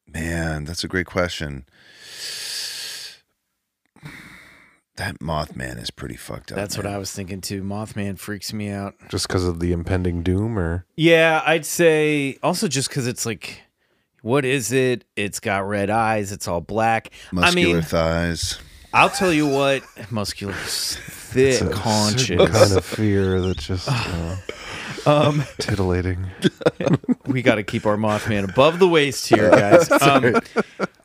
man, 0.08 0.64
that's 0.64 0.84
a 0.84 0.88
great 0.88 1.06
question. 1.08 1.66
That 5.00 5.20
Mothman 5.20 5.82
is 5.82 5.92
pretty 5.92 6.18
fucked 6.18 6.52
up. 6.52 6.58
That's 6.58 6.76
what. 6.76 6.86
I 6.86 6.98
was 6.98 7.10
thinking 7.14 7.40
too. 7.40 7.64
Mothman 7.64 8.20
freaks 8.20 8.52
me 8.52 8.70
out. 8.70 8.96
Just 9.08 9.30
because 9.30 9.46
of 9.46 9.62
the 9.62 9.72
impending 9.72 10.24
doom 10.24 10.60
or 10.60 10.86
Yeah, 10.98 11.42
I'd 11.46 11.66
say 11.66 12.38
also 12.44 12.68
just 12.68 12.90
because 12.90 13.08
it's 13.08 13.26
like, 13.26 13.62
what 14.24 14.44
is 14.44 14.74
it? 14.74 15.06
It's 15.16 15.40
got 15.40 15.66
red 15.66 15.90
eyes. 15.90 16.34
It's 16.34 16.50
all 16.50 16.60
black. 16.60 17.12
muscular 17.32 17.70
I 17.70 17.74
mean, 17.76 17.82
thighs. 17.82 18.60
I'll 18.94 19.10
tell 19.10 19.32
you 19.32 19.48
what, 19.48 19.84
muscular, 20.12 20.52
thick, 20.58 21.54
It's 21.54 21.62
a 21.62 21.70
conscious. 21.70 22.50
kind 22.50 22.74
of 22.74 22.84
fear 22.84 23.40
that 23.40 23.58
just 23.58 23.88
uh, 23.90 24.36
um, 25.06 25.44
titillating. 25.60 26.26
we 27.26 27.42
got 27.42 27.56
to 27.56 27.64
keep 27.64 27.86
our 27.86 27.96
Mothman 27.96 28.50
above 28.50 28.80
the 28.80 28.88
waist 28.90 29.28
here, 29.30 29.50
guys. 29.50 29.90
Um, 30.02 30.42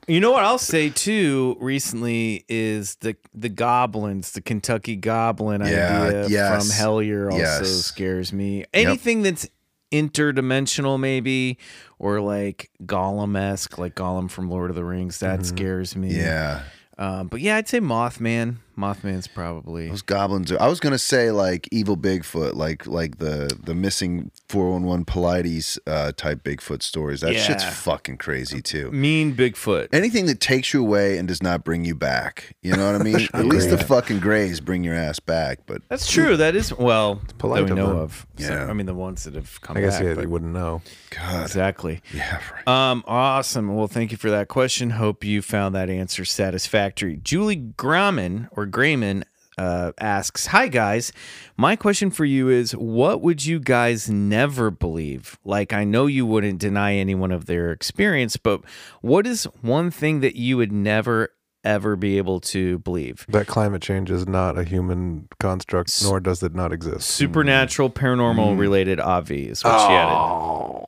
you 0.07 0.21
know 0.21 0.31
what 0.31 0.45
I'll 0.45 0.59
say 0.59 0.91
too? 0.91 1.57
Recently 1.61 2.45
is 2.49 2.97
the 2.97 3.17
the 3.35 3.49
goblins, 3.49 4.33
the 4.33 4.41
Kentucky 4.41 4.97
Goblin 4.97 5.61
Yeah, 5.63 6.03
idea 6.03 6.29
yes. 6.29 6.77
from 6.79 6.85
Hellier 6.87 7.27
also 7.33 7.39
Yes. 7.39 7.69
scares 7.85 8.33
me. 8.33 8.65
Anything 8.75 9.23
that's 9.23 9.49
interdimensional, 9.93 10.99
maybe, 10.99 11.59
or 11.99 12.21
like 12.21 12.71
Gollum 12.85 13.39
esque, 13.39 13.79
like 13.79 13.95
Gollum 13.95 14.31
from 14.31 14.51
Lord 14.51 14.71
of 14.71 14.77
the 14.77 14.85
Rings, 14.85 15.21
that 15.21 15.47
scares 15.47 15.97
me. 15.97 16.15
Yeah. 16.15 16.63
Um, 16.99 17.29
but 17.29 17.41
yeah, 17.41 17.57
I'd 17.57 17.69
say 17.69 17.81
Mothman. 17.81 18.57
Mothman's 18.77 19.27
probably. 19.27 19.89
Those 19.89 20.03
goblins 20.03 20.51
are, 20.53 20.61
I 20.61 20.69
was 20.69 20.81
gonna 20.81 20.99
say 20.99 21.31
like 21.31 21.69
evil 21.71 21.97
Bigfoot, 21.97 22.55
like 22.55 22.87
like 22.87 23.19
the 23.19 23.55
the 23.65 23.75
missing 23.75 24.31
four 24.49 24.71
one 24.73 24.85
one 24.85 25.05
Pilates 25.05 25.79
uh, 25.87 26.13
type 26.17 26.43
Bigfoot 26.45 26.83
stories. 26.83 27.21
That 27.21 27.35
shit's 27.37 27.65
fucking 27.65 28.19
crazy 28.19 28.61
too. 28.63 28.91
Mean 28.91 29.35
Bigfoot. 29.35 29.89
Anything 29.93 30.27
that 30.27 30.41
takes 30.41 30.73
you 30.73 30.81
away 30.81 31.19
and 31.19 31.29
does 31.29 31.43
not 31.43 31.65
bring 31.65 31.85
you 31.85 31.95
back. 31.95 32.55
You 32.63 32.77
know 32.77 32.91
what 32.91 33.01
I 33.01 33.05
mean? 33.05 33.29
At 33.35 33.47
least 33.47 33.71
the 33.71 33.79
fucking 33.79 34.21
Greys 34.21 34.61
bring 34.61 34.85
your 34.85 34.95
ass 34.95 35.19
back. 35.21 35.61
But 35.67 35.83
That's 35.89 36.11
true. 36.11 36.37
That 36.37 36.57
is 36.57 36.73
well 36.73 37.21
polite 37.39 37.61
that 37.61 37.65
we 37.67 37.71
of 37.73 37.77
know 37.77 37.89
them. 37.95 37.99
of. 37.99 38.27
So, 38.39 38.53
Yeah. 38.53 38.67
I 38.67 38.73
mean 38.73 38.87
the 38.87 38.95
ones 38.95 39.25
that 39.25 39.35
have 39.35 39.61
come 39.61 39.77
I 39.77 39.81
guess 39.81 39.97
back. 39.99 40.05
yeah, 40.05 40.15
but- 40.15 40.23
you 40.25 40.29
wouldn't 40.31 40.53
know. 40.53 40.83
God, 41.11 41.43
exactly. 41.43 42.03
yeah, 42.13 42.41
right. 42.53 42.67
Um, 42.91 43.05
awesome. 43.07 43.77
Well, 43.77 43.87
thank 43.87 44.11
you 44.11 44.17
for 44.17 44.31
that 44.31 44.49
question. 44.49 44.91
Hope 44.91 45.23
you 45.23 45.43
found 45.43 45.75
that 45.77 45.89
answer 45.89 46.25
satisfactory. 46.25 47.21
Julie 47.23 47.55
Graham 47.57 48.49
or 48.53 48.64
Grayman 48.67 49.25
uh, 49.57 49.93
asks, 50.01 50.47
"Hi 50.47 50.69
guys, 50.69 51.13
my 51.57 51.77
question 51.77 52.11
for 52.11 52.25
you 52.25 52.49
is, 52.49 52.73
what 52.73 53.21
would 53.23 53.45
you 53.45 53.61
guys 53.61 54.11
never 54.11 54.71
believe? 54.71 55.39
Like, 55.45 55.73
I 55.73 55.85
know 55.85 56.07
you 56.07 56.27
wouldn't 56.27 56.59
deny 56.59 56.95
anyone 56.95 57.31
of 57.31 57.47
their 57.47 57.71
experience, 57.71 58.37
but 58.37 58.63
what 59.01 59.27
is 59.27 59.45
one 59.63 59.91
thing 59.91 60.21
that 60.21 60.37
you 60.37 60.57
would 60.57 60.73
never 60.73 61.31
ever 61.63 61.97
be 61.97 62.19
able 62.19 62.41
to 62.41 62.79
believe? 62.81 63.25
That 63.29 63.47
climate 63.47 63.81
change 63.81 64.11
is 64.11 64.27
not 64.27 64.59
a 64.59 64.65
human 64.65 65.29
construct, 65.41 66.03
nor 66.03 66.21
does 66.21 66.43
it 66.43 66.55
not 66.55 66.73
exist. 66.73 67.09
Supernatural, 67.11 67.91
paranormal 67.91 68.59
related, 68.59 68.99
obvi 68.99 69.51
is 69.51 69.65
what 69.65 69.79
she 69.87 69.95
added. 69.95 70.85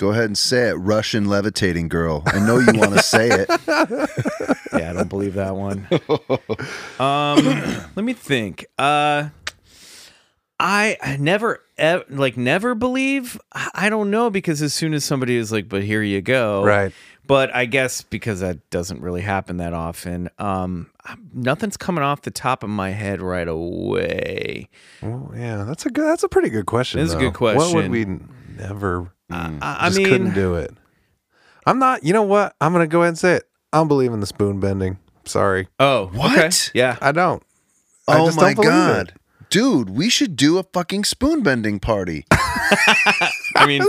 Go 0.00 0.12
ahead 0.12 0.24
and 0.24 0.38
say 0.38 0.70
it, 0.70 0.76
Russian 0.76 1.26
levitating 1.26 1.88
girl. 1.88 2.22
I 2.24 2.40
know 2.40 2.58
you 2.58 2.72
want 2.72 2.94
to 2.94 3.02
say 3.02 3.28
it. 3.28 3.50
yeah, 4.72 4.88
I 4.88 4.92
don't 4.94 5.10
believe 5.10 5.34
that 5.34 5.54
one. 5.54 5.86
Um, 6.98 7.44
let 7.96 8.04
me 8.04 8.14
think. 8.14 8.64
Uh, 8.78 9.28
I 10.58 10.96
I 11.02 11.18
never 11.18 11.62
ev- 11.76 12.04
like 12.08 12.38
never 12.38 12.74
believe. 12.74 13.38
I 13.52 13.70
I 13.74 13.88
don't 13.90 14.10
know 14.10 14.30
because 14.30 14.62
as 14.62 14.72
soon 14.72 14.94
as 14.94 15.04
somebody 15.04 15.36
is 15.36 15.52
like, 15.52 15.68
"But 15.68 15.82
here 15.82 16.02
you 16.02 16.22
go," 16.22 16.64
Right. 16.64 16.92
But 17.26 17.54
I 17.54 17.66
guess 17.66 18.00
because 18.00 18.40
that 18.40 18.70
doesn't 18.70 19.02
really 19.02 19.20
happen 19.20 19.58
that 19.58 19.74
often. 19.74 20.30
Um, 20.38 20.90
nothing's 21.34 21.76
coming 21.76 22.02
off 22.02 22.22
the 22.22 22.30
top 22.30 22.62
of 22.62 22.70
my 22.70 22.90
head 22.90 23.20
right 23.20 23.48
away. 23.48 24.68
Well, 25.02 25.32
yeah, 25.36 25.64
that's 25.64 25.84
a 25.84 25.90
good. 25.90 26.06
That's 26.06 26.22
a 26.22 26.28
pretty 26.28 26.48
good 26.48 26.66
question. 26.66 27.00
It 27.00 27.04
is 27.04 27.12
a 27.12 27.16
though. 27.16 27.20
good 27.20 27.34
question. 27.34 27.58
What 27.58 27.74
would 27.74 27.90
we 27.90 28.06
never? 28.56 29.12
Mm. 29.30 29.58
I, 29.62 29.76
I 29.80 29.88
just 29.88 29.98
mean, 29.98 30.08
couldn't 30.08 30.34
do 30.34 30.54
it. 30.56 30.74
I'm 31.66 31.78
not. 31.78 32.04
You 32.04 32.12
know 32.12 32.22
what? 32.22 32.54
I'm 32.60 32.72
gonna 32.72 32.86
go 32.86 33.00
ahead 33.00 33.08
and 33.10 33.18
say 33.18 33.34
it. 33.36 33.44
I'm 33.72 33.86
believing 33.88 34.20
the 34.20 34.26
spoon 34.26 34.60
bending. 34.60 34.98
Sorry, 35.24 35.68
oh, 35.78 36.06
What? 36.12 36.36
okay. 36.36 36.50
Yeah, 36.74 36.96
I 37.00 37.12
don't. 37.12 37.42
I 38.08 38.18
Oh 38.18 38.26
just 38.26 38.38
my 38.38 38.54
don't 38.54 38.64
god. 38.64 39.08
it. 39.08 39.14
Dude, 39.50 39.90
we 39.90 40.08
should 40.08 40.34
do 40.36 40.58
a 40.58 40.62
fucking 40.62 41.04
spoon 41.04 41.42
bending 41.42 41.78
party. 41.78 42.24
I 43.56 43.66
mean, 43.66 43.82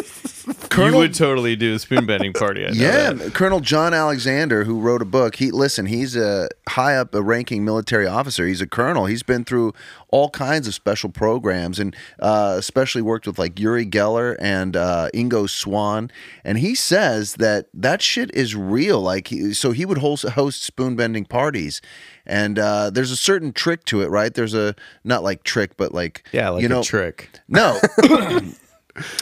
you 0.77 0.95
would 0.95 1.13
totally 1.13 1.55
do 1.55 1.75
a 1.75 1.79
spoon 1.79 2.05
bending 2.05 2.33
party. 2.33 2.65
I 2.65 2.69
know 2.69 2.73
Yeah, 2.73 3.13
that. 3.13 3.33
Colonel 3.33 3.59
John 3.59 3.93
Alexander, 3.93 4.63
who 4.63 4.79
wrote 4.79 5.01
a 5.01 5.05
book. 5.05 5.35
He 5.35 5.51
listen, 5.51 5.85
he's 5.85 6.15
a 6.15 6.49
high 6.67 6.95
up 6.97 7.13
a 7.13 7.21
ranking 7.21 7.63
military 7.63 8.07
officer. 8.07 8.47
He's 8.47 8.61
a 8.61 8.67
colonel. 8.67 9.05
He's 9.05 9.23
been 9.23 9.43
through 9.45 9.73
all 10.09 10.29
kinds 10.29 10.67
of 10.67 10.73
special 10.73 11.09
programs, 11.09 11.79
and 11.79 11.95
uh, 12.19 12.55
especially 12.57 13.01
worked 13.01 13.27
with 13.27 13.37
like 13.39 13.59
Uri 13.59 13.85
Geller 13.85 14.35
and 14.39 14.75
uh, 14.75 15.09
Ingo 15.13 15.49
Swann. 15.49 16.11
And 16.43 16.57
he 16.57 16.75
says 16.75 17.35
that 17.35 17.67
that 17.73 18.01
shit 18.01 18.33
is 18.33 18.55
real. 18.55 18.99
Like, 19.01 19.27
he, 19.27 19.53
so 19.53 19.71
he 19.71 19.85
would 19.85 19.99
host 19.99 20.27
host 20.29 20.63
spoon 20.63 20.95
bending 20.95 21.25
parties. 21.25 21.81
And 22.25 22.59
uh, 22.59 22.89
there's 22.89 23.11
a 23.11 23.17
certain 23.17 23.51
trick 23.51 23.83
to 23.85 24.01
it, 24.01 24.09
right? 24.09 24.33
There's 24.33 24.53
a 24.53 24.75
not 25.03 25.23
like 25.23 25.43
trick, 25.43 25.77
but 25.77 25.93
like 25.93 26.27
yeah, 26.31 26.49
like 26.49 26.63
you 26.63 26.69
know, 26.69 26.81
a 26.81 26.83
trick. 26.83 27.29
no. 27.47 27.79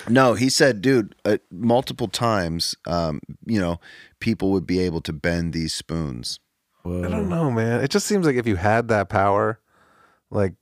no, 0.09 0.33
he 0.33 0.49
said, 0.49 0.81
dude, 0.81 1.15
uh, 1.25 1.38
multiple 1.51 2.07
times, 2.07 2.75
um, 2.85 3.19
you 3.45 3.59
know, 3.59 3.79
people 4.19 4.51
would 4.51 4.65
be 4.65 4.79
able 4.79 5.01
to 5.01 5.13
bend 5.13 5.53
these 5.53 5.73
spoons. 5.73 6.39
I 6.85 7.09
don't 7.09 7.29
know, 7.29 7.51
man. 7.51 7.81
It 7.81 7.91
just 7.91 8.07
seems 8.07 8.25
like 8.25 8.35
if 8.35 8.47
you 8.47 8.55
had 8.55 8.88
that 8.88 9.09
power, 9.09 9.59
like 10.31 10.53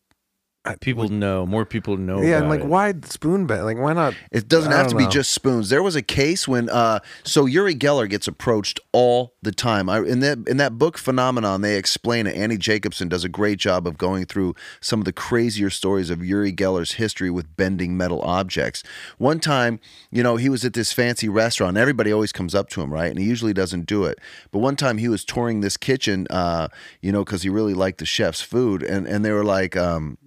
People 0.81 1.09
know. 1.09 1.45
More 1.45 1.65
people 1.65 1.97
know. 1.97 2.21
yeah, 2.21 2.37
and 2.37 2.49
like 2.49 2.61
it. 2.61 2.67
why 2.67 2.93
spoon 3.03 3.45
bend? 3.47 3.65
Like 3.65 3.77
why 3.77 3.93
not? 3.93 4.13
It 4.31 4.47
doesn't 4.47 4.73
I 4.73 4.77
have 4.77 4.87
to 4.87 4.93
don't 4.93 5.05
be 5.05 5.11
just 5.11 5.31
spoons. 5.31 5.69
There 5.69 5.83
was 5.83 5.95
a 5.95 6.01
case 6.01 6.47
when, 6.47 6.69
uh, 6.69 6.99
so 7.23 7.45
Uri 7.45 7.75
Geller 7.75 8.09
gets 8.09 8.27
approached 8.27 8.79
all 8.91 9.33
the 9.41 9.51
time. 9.51 9.89
I, 9.89 9.99
in 9.99 10.19
that 10.21 10.39
in 10.47 10.57
that 10.57 10.77
book 10.77 10.97
Phenomenon, 10.97 11.61
they 11.61 11.77
explain 11.77 12.27
it. 12.27 12.35
Annie 12.35 12.57
Jacobsen 12.57 13.09
does 13.09 13.23
a 13.23 13.29
great 13.29 13.59
job 13.59 13.87
of 13.87 13.97
going 13.97 14.25
through 14.25 14.55
some 14.81 14.99
of 14.99 15.05
the 15.05 15.13
crazier 15.13 15.69
stories 15.69 16.09
of 16.09 16.23
Uri 16.23 16.53
Geller's 16.53 16.93
history 16.93 17.29
with 17.29 17.55
bending 17.55 17.97
metal 17.97 18.21
objects. 18.21 18.83
One 19.17 19.39
time, 19.39 19.79
you 20.11 20.23
know, 20.23 20.35
he 20.35 20.49
was 20.49 20.65
at 20.65 20.73
this 20.73 20.93
fancy 20.93 21.29
restaurant. 21.29 21.77
Everybody 21.77 22.11
always 22.11 22.31
comes 22.31 22.53
up 22.53 22.69
to 22.69 22.81
him, 22.81 22.93
right? 22.93 23.09
And 23.09 23.19
he 23.19 23.25
usually 23.25 23.53
doesn't 23.53 23.85
do 23.85 24.03
it. 24.05 24.19
But 24.51 24.59
one 24.59 24.75
time, 24.75 24.97
he 24.97 25.07
was 25.07 25.23
touring 25.23 25.61
this 25.61 25.77
kitchen, 25.77 26.27
uh, 26.29 26.67
you 27.01 27.11
know, 27.11 27.23
because 27.23 27.43
he 27.43 27.49
really 27.49 27.73
liked 27.73 27.99
the 27.99 28.05
chef's 28.05 28.41
food, 28.41 28.83
and 28.83 29.07
and 29.07 29.23
they 29.23 29.31
were 29.31 29.45
like. 29.45 29.75
Um, 29.75 30.17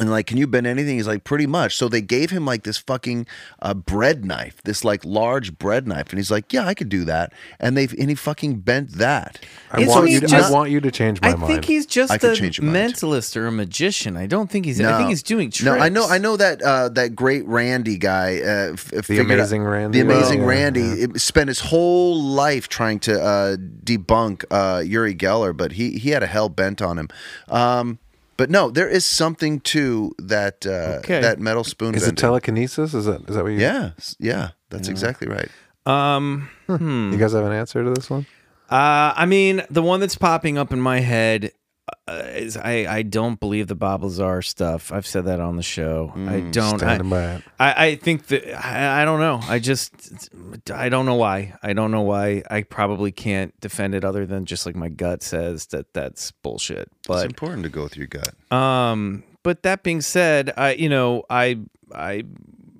and 0.00 0.10
like, 0.10 0.26
can 0.26 0.36
you 0.38 0.46
bend 0.48 0.66
anything? 0.66 0.96
He's 0.96 1.06
like, 1.06 1.22
pretty 1.22 1.46
much. 1.46 1.76
So 1.76 1.88
they 1.88 2.00
gave 2.00 2.30
him 2.30 2.44
like 2.44 2.64
this 2.64 2.78
fucking 2.78 3.26
uh, 3.62 3.74
bread 3.74 4.24
knife, 4.24 4.60
this 4.64 4.82
like 4.84 5.04
large 5.04 5.56
bread 5.58 5.86
knife, 5.86 6.10
and 6.10 6.18
he's 6.18 6.30
like, 6.30 6.52
yeah, 6.52 6.66
I 6.66 6.74
could 6.74 6.88
do 6.88 7.04
that. 7.04 7.32
And 7.60 7.76
they 7.76 7.84
and 7.84 8.08
he 8.08 8.14
fucking 8.16 8.60
bent 8.60 8.92
that. 8.94 9.38
I 9.70 9.82
Isn't 9.82 9.88
want 9.88 10.08
he 10.08 10.14
you. 10.14 10.20
To, 10.20 10.26
just- 10.26 10.50
I 10.50 10.52
want 10.52 10.70
you 10.70 10.80
to 10.80 10.90
change 10.90 11.20
my 11.20 11.28
mind. 11.28 11.36
I 11.36 11.40
mind. 11.42 11.52
think 11.52 11.64
he's 11.66 11.86
just 11.86 12.10
I 12.10 12.18
could 12.18 12.32
a 12.32 12.36
change 12.36 12.58
your 12.58 12.70
mind. 12.72 12.94
mentalist 12.94 13.36
or 13.36 13.46
a 13.46 13.52
magician. 13.52 14.16
I 14.16 14.26
don't 14.26 14.50
think 14.50 14.64
he's. 14.64 14.80
I 14.80 14.96
think 14.96 15.10
he's 15.10 15.22
doing 15.22 15.50
tricks. 15.50 15.64
No, 15.64 15.74
I 15.78 15.88
know, 15.90 16.08
I 16.08 16.18
know 16.18 16.36
that 16.36 16.62
uh, 16.62 16.88
that 16.90 17.14
great 17.14 17.46
Randi 17.46 17.98
guy, 17.98 18.38
uh, 18.40 18.72
f- 18.72 18.86
the 18.86 19.02
figured 19.02 19.26
out- 19.30 19.34
amazing 19.34 19.62
Randi. 19.62 19.98
the 20.00 20.04
amazing 20.04 20.40
Yeah, 20.40 20.46
Randi, 20.46 20.80
yeah. 20.80 20.94
it- 21.14 21.20
spent 21.20 21.48
his 21.48 21.60
whole 21.60 22.20
life 22.20 22.68
trying 22.68 22.98
to 23.00 23.20
uh, 23.22 23.56
debunk 23.84 24.44
uh, 24.50 24.82
Uri 24.84 25.14
Geller, 25.14 25.56
but 25.56 25.72
he 25.72 25.98
he 25.98 26.10
had 26.10 26.22
a 26.22 26.26
hell 26.26 26.48
bent 26.48 26.80
on 26.80 26.98
him. 26.98 27.08
Um, 27.48 27.98
but 28.40 28.48
no, 28.50 28.70
there 28.70 28.88
is 28.88 29.04
something 29.04 29.60
to 29.74 30.14
that 30.18 30.64
uh, 30.66 30.98
Okay. 31.04 31.20
that 31.20 31.38
metal 31.38 31.62
spoon. 31.64 31.94
Is 31.94 32.08
it 32.08 32.16
telekinesis? 32.16 32.94
Is 32.94 33.04
that 33.04 33.20
is 33.28 33.34
that 33.36 33.42
what 33.44 33.52
you? 33.52 33.58
Yeah, 33.60 33.90
s- 33.98 34.16
yeah, 34.18 34.50
that's 34.70 34.88
exactly 34.88 35.28
right. 35.28 35.50
Um. 35.86 36.48
You 36.68 37.16
guys 37.18 37.32
have 37.32 37.44
an 37.44 37.52
answer 37.52 37.84
to 37.84 37.90
this 37.90 38.08
one? 38.08 38.24
Uh, 38.70 39.12
I 39.16 39.26
mean, 39.26 39.62
the 39.70 39.82
one 39.82 39.98
that's 40.00 40.16
popping 40.16 40.56
up 40.56 40.72
in 40.72 40.80
my 40.80 41.00
head, 41.00 41.50
is 42.34 42.56
I 42.56 42.86
I 42.88 43.02
don't 43.02 43.38
believe 43.38 43.66
the 43.68 43.74
Bob 43.74 44.02
Lazar 44.02 44.42
stuff. 44.42 44.92
I've 44.92 45.06
said 45.06 45.26
that 45.26 45.40
on 45.40 45.56
the 45.56 45.62
show. 45.62 46.12
I 46.16 46.40
don't. 46.40 46.82
I. 46.82 46.96
I, 47.58 47.86
I 47.86 47.94
think 47.96 48.26
that 48.28 48.52
I, 48.64 49.02
I 49.02 49.04
don't 49.04 49.20
know. 49.20 49.40
I 49.42 49.58
just 49.58 50.30
I 50.72 50.88
don't 50.88 51.06
know 51.06 51.14
why. 51.14 51.54
I 51.62 51.72
don't 51.72 51.90
know 51.90 52.02
why. 52.02 52.42
I 52.50 52.62
probably 52.62 53.12
can't 53.12 53.58
defend 53.60 53.94
it 53.94 54.04
other 54.04 54.26
than 54.26 54.44
just 54.46 54.66
like 54.66 54.76
my 54.76 54.88
gut 54.88 55.22
says 55.22 55.66
that 55.66 55.92
that's 55.94 56.30
bullshit. 56.30 56.90
But 57.06 57.24
it's 57.24 57.32
important 57.32 57.62
to 57.64 57.68
go 57.68 57.82
with 57.84 57.96
your 57.96 58.06
gut. 58.06 58.34
um, 58.52 59.24
but 59.42 59.62
that 59.62 59.82
being 59.82 60.00
said, 60.02 60.52
I 60.56 60.72
you 60.74 60.88
know 60.88 61.24
I 61.30 61.58
I 61.94 62.24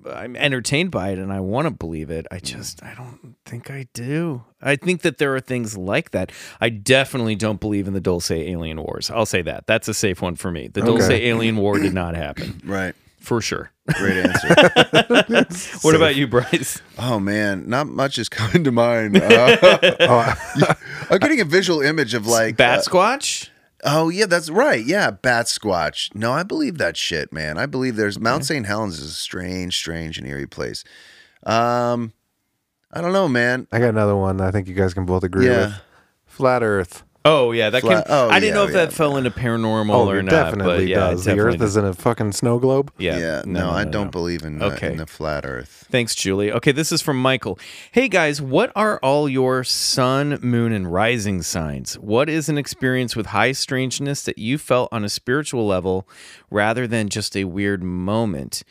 I'm 0.09 0.35
entertained 0.35 0.91
by 0.91 1.09
it 1.09 1.19
and 1.19 1.31
I 1.33 1.39
want 1.39 1.65
to 1.65 1.71
believe 1.71 2.09
it. 2.09 2.25
I 2.31 2.39
just 2.39 2.83
I 2.83 2.93
don't 2.95 3.35
think 3.45 3.69
I 3.71 3.87
do. 3.93 4.43
I 4.61 4.75
think 4.75 5.01
that 5.01 5.17
there 5.17 5.35
are 5.35 5.39
things 5.39 5.77
like 5.77 6.11
that. 6.11 6.31
I 6.59 6.69
definitely 6.69 7.35
don't 7.35 7.59
believe 7.59 7.87
in 7.87 7.93
the 7.93 7.99
Dulce 8.01 8.31
Alien 8.31 8.81
Wars. 8.81 9.09
I'll 9.09 9.25
say 9.25 9.41
that. 9.43 9.67
That's 9.67 9.87
a 9.87 9.93
safe 9.93 10.21
one 10.21 10.35
for 10.35 10.51
me. 10.51 10.67
The 10.67 10.81
Dulce 10.81 11.09
Alien 11.09 11.57
War 11.57 11.79
did 11.79 11.93
not 11.93 12.15
happen 12.25 12.61
Right. 12.65 12.95
for 13.19 13.41
sure. 13.41 13.71
Great 13.95 14.25
answer. 14.25 14.47
What 15.81 15.95
about 15.95 16.15
you, 16.15 16.27
Bryce? 16.27 16.81
oh 16.99 17.19
man, 17.19 17.67
not 17.67 17.87
much 17.87 18.17
is 18.17 18.29
coming 18.29 18.63
to 18.63 18.71
mind. 18.71 19.17
Uh, 19.17 20.35
I'm 21.09 21.17
getting 21.19 21.41
a 21.41 21.45
visual 21.45 21.81
image 21.81 22.13
of 22.13 22.27
like 22.27 22.57
Bat 22.57 22.79
uh, 22.79 22.81
Squatch? 22.83 23.49
Oh 23.83 24.09
yeah, 24.09 24.25
that's 24.27 24.49
right. 24.49 24.83
Yeah, 24.83 25.11
Bat 25.11 25.47
Squatch. 25.47 26.13
No, 26.15 26.31
I 26.33 26.43
believe 26.43 26.77
that 26.77 26.97
shit, 26.97 27.33
man. 27.33 27.57
I 27.57 27.65
believe 27.65 27.95
there's 27.95 28.19
Mount 28.19 28.45
St. 28.45 28.65
Helens 28.65 28.99
is 28.99 29.11
a 29.11 29.13
strange, 29.13 29.75
strange 29.75 30.17
and 30.17 30.27
eerie 30.27 30.45
place. 30.47 30.83
Um, 31.43 32.13
I 32.91 33.01
don't 33.01 33.13
know, 33.13 33.27
man. 33.27 33.67
I 33.71 33.79
got 33.79 33.89
another 33.89 34.15
one. 34.15 34.39
I 34.41 34.51
think 34.51 34.67
you 34.67 34.75
guys 34.75 34.93
can 34.93 35.05
both 35.05 35.23
agree 35.23 35.47
Yeah. 35.47 35.65
with. 35.65 35.73
Flat 36.25 36.61
Earth. 36.63 37.03
Oh 37.23 37.51
yeah, 37.51 37.69
that 37.69 37.81
Flat- 37.81 38.07
can. 38.07 38.15
oh, 38.15 38.29
I 38.29 38.39
didn't 38.39 38.55
know 38.55 38.63
yeah, 38.63 38.67
if 38.69 38.73
that 38.73 38.93
fell 38.93 39.15
into 39.15 39.29
paranormal 39.29 39.93
Oh, 39.93 40.07
or 40.09 40.17
it 40.19 40.23
not. 40.23 40.31
definitely 40.31 40.77
but 40.77 40.87
yeah, 40.87 40.97
it 41.09 41.11
does. 41.11 41.25
The 41.25 41.31
definitely 41.31 41.55
Earth 41.55 41.61
is 41.61 41.77
in 41.77 41.85
a 41.85 41.93
fucking 41.93 42.31
snow 42.31 42.57
globe. 42.57 42.91
Yeah. 42.97 43.19
Yeah, 43.19 43.41
no, 43.45 43.69
I 43.69 43.83
don't 43.83 44.05
no. 44.05 44.11
believe 44.11 44.41
in, 44.41 44.57
the, 44.57 44.65
Okay. 44.73 44.87
in 44.91 44.97
the 44.97 45.05
flat 45.05 45.45
Earth. 45.45 45.85
Thanks, 45.91 46.15
Julie. 46.15 46.51
Okay, 46.51 46.71
this 46.71 46.91
is 46.91 47.01
from 47.03 47.21
Michael. 47.21 47.59
Hey 47.91 48.07
guys, 48.07 48.41
what 48.41 48.71
are 48.75 48.97
all 49.03 49.29
your 49.29 49.63
sun, 49.63 50.39
moon, 50.41 50.71
and 50.71 50.91
rising 50.91 51.43
signs? 51.43 51.93
What 51.99 52.27
is 52.27 52.49
an 52.49 52.57
experience 52.57 53.15
with 53.15 53.27
high 53.27 53.51
strangeness 53.51 54.23
that 54.23 54.39
you 54.39 54.57
felt 54.57 54.89
on 54.91 55.03
a 55.03 55.09
spiritual 55.09 55.67
level 55.67 56.07
rather 56.49 56.87
than 56.87 57.07
just 57.07 57.37
a 57.37 57.43
weird 57.43 57.83
moment? 57.83 58.63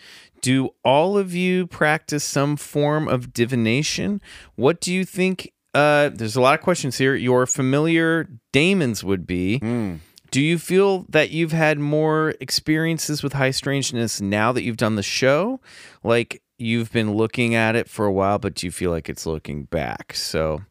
Do 0.42 0.70
all 0.82 1.16
of 1.18 1.34
you 1.34 1.66
practice 1.68 2.24
some 2.24 2.56
form 2.56 3.06
of 3.06 3.32
divination? 3.32 4.20
What 4.56 4.80
do 4.80 4.92
you 4.92 5.04
think? 5.04 5.52
Uh, 5.74 6.08
there's 6.12 6.36
a 6.36 6.40
lot 6.40 6.54
of 6.58 6.60
questions 6.64 6.98
here. 6.98 7.14
Your 7.14 7.46
familiar 7.46 8.28
daemons 8.52 9.04
would 9.04 9.26
be. 9.26 9.58
Do 10.30 10.40
you 10.40 10.58
feel 10.58 11.06
that 11.08 11.30
you've 11.30 11.50
had 11.52 11.78
more 11.80 12.34
experiences 12.40 13.22
with 13.22 13.32
high 13.32 13.50
strangeness 13.50 14.20
now 14.20 14.52
that 14.52 14.62
you've 14.62 14.76
done 14.76 14.94
the 14.96 15.02
show? 15.02 15.60
Like 16.04 16.40
you've 16.56 16.92
been 16.92 17.14
looking 17.14 17.54
at 17.54 17.74
it 17.74 17.88
for 17.88 18.06
a 18.06 18.12
while, 18.12 18.38
but 18.38 18.54
do 18.54 18.66
you 18.66 18.70
feel 18.70 18.90
like 18.92 19.08
it's 19.08 19.26
looking 19.26 19.64
back? 19.64 20.14
So, 20.14 20.62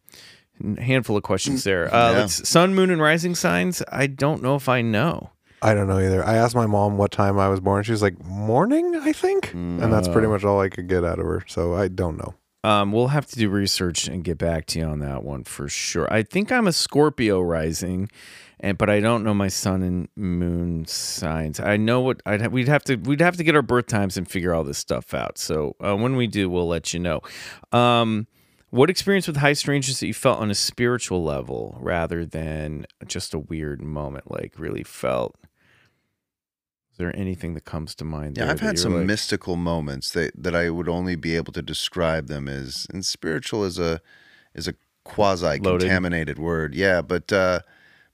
a 0.78 0.82
handful 0.82 1.18
of 1.18 1.24
questions 1.24 1.64
there. 1.66 1.94
Uh, 1.94 2.12
Yeah. 2.12 2.18
let's, 2.20 2.48
sun, 2.48 2.74
moon, 2.76 2.90
and 2.90 3.02
rising 3.02 3.36
signs. 3.36 3.82
I 3.92 4.08
don't 4.08 4.42
know 4.42 4.56
if 4.56 4.70
I 4.70 4.82
know. 4.82 5.32
I 5.62 5.74
don't 5.74 5.88
know 5.88 6.00
either. 6.00 6.24
I 6.26 6.36
asked 6.36 6.56
my 6.56 6.68
mom 6.68 6.98
what 6.98 7.12
time 7.12 7.38
I 7.38 7.50
was 7.50 7.60
born. 7.60 7.84
She 7.84 7.92
was 7.92 8.02
like, 8.02 8.24
morning, 8.24 8.96
I 8.96 9.12
think. 9.12 9.52
And 9.54 9.92
that's 9.92 10.08
pretty 10.08 10.28
much 10.30 10.46
all 10.46 10.62
I 10.62 10.70
could 10.70 10.88
get 10.88 11.04
out 11.04 11.20
of 11.20 11.26
her. 11.26 11.44
So 11.48 11.76
I 11.76 11.90
don't 11.90 12.18
know. 12.18 12.34
Um, 12.64 12.92
we'll 12.92 13.08
have 13.08 13.26
to 13.28 13.36
do 13.38 13.50
research 13.50 14.08
and 14.08 14.24
get 14.24 14.38
back 14.38 14.66
to 14.68 14.80
you 14.80 14.86
on 14.86 15.00
that 15.00 15.24
one 15.24 15.44
for 15.46 15.70
sure. 15.70 16.12
I 16.14 16.24
think 16.24 16.52
I'm 16.52 16.68
a 16.68 16.74
Scorpio 16.74 17.40
rising, 17.40 18.10
and 18.60 18.78
but 18.78 18.90
I 18.90 19.00
don't 19.00 19.24
know 19.24 19.34
my 19.34 19.48
sun 19.48 19.82
and 19.82 20.10
moon 20.18 20.86
signs. 20.86 21.60
I 21.62 21.78
know 21.78 22.02
what 22.02 22.22
I'd 22.26 22.42
ha- 22.42 22.48
we'd 22.50 22.68
have 22.68 22.84
to 22.86 22.98
we'd 22.98 23.22
have 23.22 23.38
to 23.38 23.44
get 23.44 23.56
our 23.56 23.62
birth 23.62 23.88
times 23.88 24.18
and 24.18 24.30
figure 24.30 24.54
all 24.54 24.66
this 24.66 24.78
stuff 24.78 25.14
out. 25.14 25.38
So 25.38 25.78
uh, 25.80 25.96
when 25.96 26.18
we 26.18 26.28
do, 26.28 26.50
we'll 26.50 26.68
let 26.68 26.94
you 26.94 27.00
know. 27.00 27.22
Um, 27.72 28.28
what 28.72 28.90
experience 28.90 29.26
with 29.26 29.38
high 29.38 29.54
strangeness 29.54 30.00
that 30.02 30.08
you 30.08 30.14
felt 30.14 30.40
on 30.40 30.52
a 30.52 30.56
spiritual 30.56 31.24
level 31.24 31.78
rather 31.80 32.26
than 32.26 32.86
just 33.08 33.34
a 33.34 33.40
weird 33.40 33.82
moment? 33.82 34.30
Like 34.30 34.60
really 34.60 34.84
felt. 34.84 35.39
Is 37.00 37.06
there 37.06 37.16
anything 37.16 37.54
that 37.54 37.64
comes 37.64 37.96
to 37.96 38.04
mind? 38.04 38.38
Yeah, 38.38 38.52
I've 38.52 38.60
had 38.60 38.78
some 38.78 38.94
like- 38.94 39.06
mystical 39.06 39.56
moments 39.56 40.12
that, 40.12 40.34
that 40.36 40.54
I 40.54 40.70
would 40.70 40.90
only 40.90 41.16
be 41.16 41.38
able 41.38 41.54
to 41.54 41.62
describe 41.62 42.28
them 42.28 42.50
as 42.50 42.88
and 42.94 43.06
spiritual 43.06 43.64
is 43.64 43.80
a 43.80 44.02
is 44.54 44.68
a 44.68 44.74
quasi 45.06 45.60
contaminated 45.60 46.38
word. 46.38 46.76
Yeah, 46.76 47.02
but 47.02 47.32
uh 47.32 47.62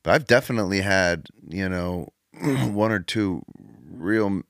but 0.03 0.13
I've 0.13 0.27
definitely 0.27 0.81
had, 0.81 1.29
you 1.49 1.67
know, 1.67 2.09
one 2.43 2.91
or 2.91 2.99
two 2.99 3.41
real 3.91 4.43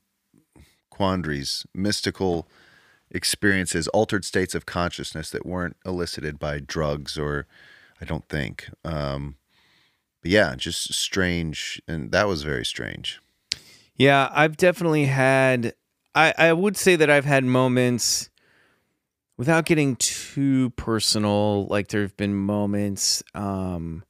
quandaries, 0.90 1.66
mystical 1.74 2.50
experiences, 3.10 3.88
altered 3.90 4.26
states 4.26 4.54
of 4.54 4.66
consciousness 4.66 5.30
that 5.30 5.46
weren't 5.46 5.78
elicited 5.86 6.40
by 6.40 6.60
drugs 6.60 7.18
or 7.18 7.48
I 8.02 8.06
don't 8.06 8.28
think. 8.28 8.70
Um 8.84 9.38
but 10.22 10.32
yeah, 10.32 10.56
just 10.56 10.94
strange 10.94 11.82
and 11.88 12.12
that 12.12 12.28
was 12.28 12.44
very 12.44 12.66
strange. 12.66 13.22
Yeah, 13.98 14.30
I've 14.32 14.58
definitely 14.58 15.06
had. 15.06 15.74
I, 16.14 16.34
I 16.38 16.54
would 16.54 16.78
say 16.78 16.96
that 16.96 17.10
I've 17.10 17.26
had 17.26 17.44
moments 17.44 18.30
without 19.38 19.66
getting 19.66 19.96
too 19.98 20.72
personal. 20.72 21.66
Like 21.68 21.90
there 21.90 22.02
have 22.02 22.16
been 22.18 22.36
moments 22.36 23.24
um, 23.34 24.04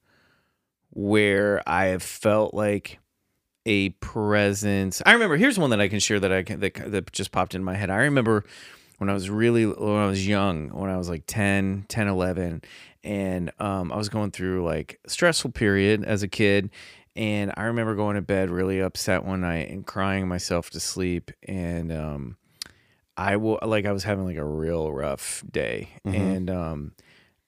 where 0.91 1.61
I 1.67 1.85
have 1.85 2.03
felt 2.03 2.53
like 2.53 2.99
a 3.65 3.89
presence. 3.89 5.01
I 5.05 5.13
remember. 5.13 5.37
Here's 5.37 5.57
one 5.59 5.69
that 5.71 5.81
I 5.81 5.87
can 5.87 5.99
share 5.99 6.19
that 6.19 6.31
I 6.31 6.43
can 6.43 6.59
that, 6.59 6.91
that 6.91 7.11
just 7.11 7.31
popped 7.31 7.55
in 7.55 7.63
my 7.63 7.75
head. 7.75 7.89
I 7.89 7.97
remember 7.97 8.43
when 8.97 9.09
I 9.09 9.13
was 9.13 9.29
really 9.29 9.65
when 9.65 9.97
I 9.97 10.07
was 10.07 10.27
young, 10.27 10.69
when 10.69 10.89
I 10.89 10.97
was 10.97 11.09
like 11.09 11.23
10, 11.27 11.85
10, 11.87 12.07
11, 12.07 12.61
and 13.03 13.51
um, 13.59 13.91
I 13.91 13.97
was 13.97 14.09
going 14.09 14.31
through 14.31 14.63
like 14.63 14.99
stressful 15.07 15.51
period 15.51 16.03
as 16.03 16.23
a 16.23 16.27
kid. 16.27 16.69
And 17.15 17.53
I 17.55 17.63
remember 17.63 17.95
going 17.95 18.15
to 18.15 18.21
bed 18.21 18.49
really 18.49 18.79
upset 18.79 19.23
one 19.23 19.41
night 19.41 19.69
and 19.69 19.85
crying 19.85 20.27
myself 20.27 20.69
to 20.71 20.79
sleep. 20.79 21.31
And 21.47 21.91
um, 21.91 22.37
I 23.15 23.37
will 23.37 23.59
like 23.61 23.85
I 23.85 23.93
was 23.93 24.03
having 24.03 24.25
like 24.25 24.37
a 24.37 24.45
real 24.45 24.91
rough 24.91 25.43
day. 25.49 25.89
And 26.03 26.49
um, 26.49 26.91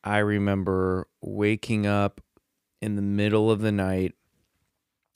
I 0.04 0.20
remember 0.20 1.08
waking 1.22 1.86
up 1.86 2.22
in 2.82 2.96
the 2.96 3.02
middle 3.02 3.52
of 3.52 3.60
the 3.60 3.72
night, 3.72 4.14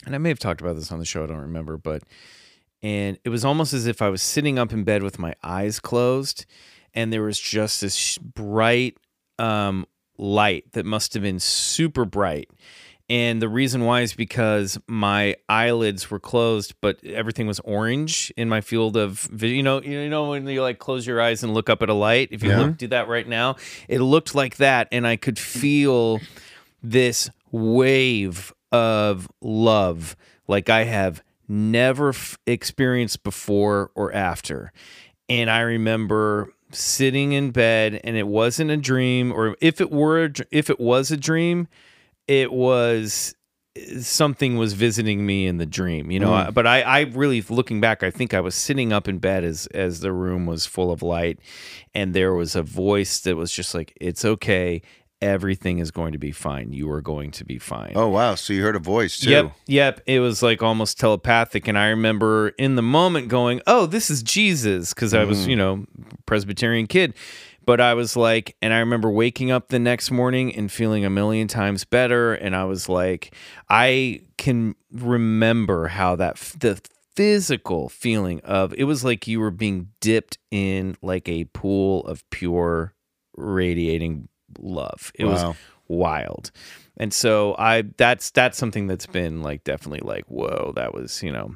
and 0.05 0.15
I 0.15 0.17
may 0.17 0.29
have 0.29 0.39
talked 0.39 0.61
about 0.61 0.75
this 0.75 0.91
on 0.91 0.99
the 0.99 1.05
show. 1.05 1.23
I 1.23 1.27
don't 1.27 1.37
remember, 1.37 1.77
but 1.77 2.03
and 2.81 3.17
it 3.23 3.29
was 3.29 3.45
almost 3.45 3.73
as 3.73 3.85
if 3.87 4.01
I 4.01 4.09
was 4.09 4.21
sitting 4.21 4.57
up 4.57 4.73
in 4.73 4.83
bed 4.83 5.03
with 5.03 5.19
my 5.19 5.35
eyes 5.43 5.79
closed, 5.79 6.45
and 6.93 7.13
there 7.13 7.21
was 7.21 7.39
just 7.39 7.81
this 7.81 8.17
bright 8.17 8.97
um, 9.39 9.85
light 10.17 10.71
that 10.73 10.85
must 10.85 11.13
have 11.13 11.23
been 11.23 11.39
super 11.39 12.03
bright. 12.03 12.49
And 13.11 13.41
the 13.41 13.49
reason 13.49 13.83
why 13.83 14.01
is 14.01 14.13
because 14.13 14.79
my 14.87 15.35
eyelids 15.49 16.09
were 16.09 16.19
closed, 16.19 16.75
but 16.79 17.03
everything 17.03 17.45
was 17.45 17.59
orange 17.59 18.31
in 18.37 18.47
my 18.47 18.61
field 18.61 18.95
of 18.95 19.19
vision. 19.19 19.57
You 19.57 19.63
know, 19.63 19.81
you 19.81 20.07
know 20.09 20.29
when 20.29 20.47
you 20.47 20.61
like 20.61 20.79
close 20.79 21.05
your 21.05 21.19
eyes 21.21 21.43
and 21.43 21.53
look 21.53 21.69
up 21.69 21.81
at 21.81 21.89
a 21.89 21.93
light. 21.93 22.29
If 22.31 22.41
you 22.41 22.51
Yeah. 22.51 22.59
look, 22.59 22.77
do 22.77 22.87
that 22.87 23.09
right 23.09 23.27
now, 23.27 23.57
it 23.89 23.99
looked 23.99 24.33
like 24.33 24.55
that, 24.57 24.87
and 24.93 25.05
I 25.05 25.17
could 25.17 25.37
feel 25.37 26.21
this 26.81 27.29
wave 27.51 28.53
of 28.71 29.27
love 29.41 30.15
like 30.47 30.69
I 30.69 30.85
have 30.85 31.21
never 31.49 32.09
f- 32.09 32.37
experienced 32.47 33.23
before 33.23 33.91
or 33.93 34.13
after. 34.13 34.71
And 35.27 35.49
I 35.49 35.59
remember 35.59 36.53
sitting 36.71 37.33
in 37.33 37.51
bed 37.51 37.99
and 38.05 38.15
it 38.15 38.27
wasn't 38.27 38.71
a 38.71 38.77
dream 38.77 39.33
or 39.33 39.57
if 39.59 39.81
it 39.81 39.91
were 39.91 40.23
a, 40.23 40.29
dr- 40.29 40.47
if 40.51 40.69
it 40.69 40.79
was 40.79 41.11
a 41.11 41.17
dream, 41.17 41.67
it 42.27 42.51
was 42.51 43.35
something 44.01 44.57
was 44.57 44.73
visiting 44.73 45.25
me 45.25 45.47
in 45.47 45.57
the 45.57 45.65
dream, 45.65 46.11
you 46.11 46.19
know. 46.19 46.31
Mm. 46.31 46.47
I- 46.47 46.51
But 46.51 46.67
I, 46.67 46.81
I 46.81 46.99
really, 47.01 47.41
looking 47.41 47.79
back, 47.79 48.03
I 48.03 48.11
think 48.11 48.33
I 48.33 48.41
was 48.41 48.55
sitting 48.55 48.91
up 48.91 49.07
in 49.07 49.19
bed 49.19 49.43
as 49.43 49.67
as 49.67 50.01
the 50.01 50.11
room 50.11 50.45
was 50.45 50.65
full 50.65 50.91
of 50.91 51.01
light, 51.01 51.39
and 51.93 52.13
there 52.13 52.33
was 52.33 52.55
a 52.55 52.63
voice 52.63 53.19
that 53.21 53.35
was 53.35 53.51
just 53.51 53.73
like, 53.73 53.97
"It's 54.01 54.25
okay, 54.25 54.81
everything 55.21 55.79
is 55.79 55.91
going 55.91 56.11
to 56.11 56.17
be 56.17 56.31
fine. 56.31 56.73
You 56.73 56.89
are 56.91 57.01
going 57.01 57.31
to 57.31 57.45
be 57.45 57.59
fine." 57.59 57.93
Oh 57.95 58.09
wow, 58.09 58.35
so 58.35 58.51
you 58.51 58.61
heard 58.61 58.75
a 58.75 58.79
voice 58.79 59.19
too. 59.19 59.29
Yep, 59.29 59.51
yep. 59.67 60.01
It 60.05 60.19
was 60.19 60.43
like 60.43 60.61
almost 60.61 60.99
telepathic, 60.99 61.67
and 61.69 61.77
I 61.77 61.87
remember 61.89 62.49
in 62.49 62.75
the 62.75 62.81
moment 62.81 63.29
going, 63.29 63.61
"Oh, 63.67 63.85
this 63.85 64.09
is 64.09 64.21
Jesus," 64.21 64.93
because 64.93 65.13
I 65.13 65.23
was, 65.23 65.45
mm. 65.45 65.51
you 65.51 65.55
know, 65.55 65.85
Presbyterian 66.25 66.87
kid. 66.87 67.13
But 67.65 67.79
I 67.79 67.93
was 67.93 68.15
like, 68.15 68.55
and 68.61 68.73
I 68.73 68.79
remember 68.79 69.09
waking 69.09 69.51
up 69.51 69.69
the 69.69 69.79
next 69.79 70.11
morning 70.11 70.55
and 70.55 70.71
feeling 70.71 71.05
a 71.05 71.09
million 71.09 71.47
times 71.47 71.85
better. 71.85 72.33
And 72.33 72.55
I 72.55 72.65
was 72.65 72.89
like, 72.89 73.35
I 73.69 74.21
can 74.37 74.75
remember 74.91 75.87
how 75.87 76.15
that 76.15 76.37
the 76.59 76.81
physical 77.15 77.89
feeling 77.89 78.39
of 78.41 78.73
it 78.77 78.85
was 78.85 79.03
like 79.03 79.27
you 79.27 79.39
were 79.39 79.51
being 79.51 79.89
dipped 79.99 80.37
in 80.49 80.97
like 81.01 81.27
a 81.29 81.45
pool 81.45 82.05
of 82.07 82.27
pure 82.29 82.93
radiating 83.35 84.27
love. 84.59 85.11
It 85.15 85.25
was 85.25 85.55
wild. 85.87 86.51
And 86.97 87.13
so 87.13 87.55
I 87.57 87.83
that's 87.97 88.31
that's 88.31 88.57
something 88.57 88.87
that's 88.87 89.07
been 89.07 89.41
like 89.41 89.63
definitely 89.63 90.07
like 90.07 90.25
whoa 90.27 90.73
that 90.75 90.93
was 90.93 91.21
you 91.23 91.31
know 91.31 91.55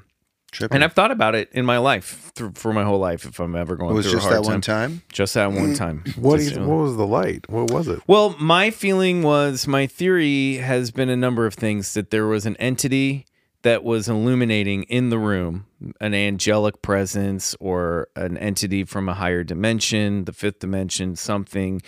Trippy. 0.55 0.69
and 0.71 0.83
I've 0.83 0.93
thought 0.93 1.11
about 1.11 1.35
it 1.35 1.49
in 1.51 1.65
my 1.65 1.77
life 1.77 2.31
through, 2.33 2.53
for 2.55 2.73
my 2.73 2.83
whole 2.83 2.99
life 2.99 3.25
if 3.25 3.39
I'm 3.39 3.55
ever 3.55 3.75
going 3.75 3.91
it 3.91 3.95
was 3.95 4.05
through 4.05 4.15
just 4.15 4.27
a 4.27 4.29
hard 4.29 4.43
that 4.43 4.49
one 4.49 4.61
time. 4.61 5.01
just 5.11 5.33
that 5.33 5.51
one 5.51 5.73
mm. 5.73 5.77
time. 5.77 6.03
What, 6.17 6.37
Just, 6.37 6.55
you, 6.55 6.61
you 6.61 6.67
what 6.67 6.77
was 6.77 6.95
the 6.95 7.07
light? 7.07 7.49
What 7.49 7.71
was 7.71 7.87
it? 7.87 8.01
Well, 8.07 8.35
my 8.39 8.71
feeling 8.71 9.23
was 9.23 9.67
my 9.67 9.87
theory 9.87 10.55
has 10.57 10.91
been 10.91 11.09
a 11.09 11.17
number 11.17 11.45
of 11.45 11.53
things 11.53 11.93
that 11.93 12.09
there 12.09 12.25
was 12.25 12.45
an 12.45 12.55
entity 12.57 13.25
that 13.63 13.83
was 13.83 14.07
illuminating 14.07 14.83
in 14.83 15.09
the 15.09 15.17
room, 15.17 15.65
an 15.99 16.13
angelic 16.13 16.83
presence 16.83 17.55
or 17.59 18.07
an 18.15 18.37
entity 18.37 18.83
from 18.83 19.09
a 19.09 19.13
higher 19.15 19.43
dimension, 19.43 20.25
the 20.25 20.31
fifth 20.31 20.59
dimension, 20.59 21.15
something 21.15 21.81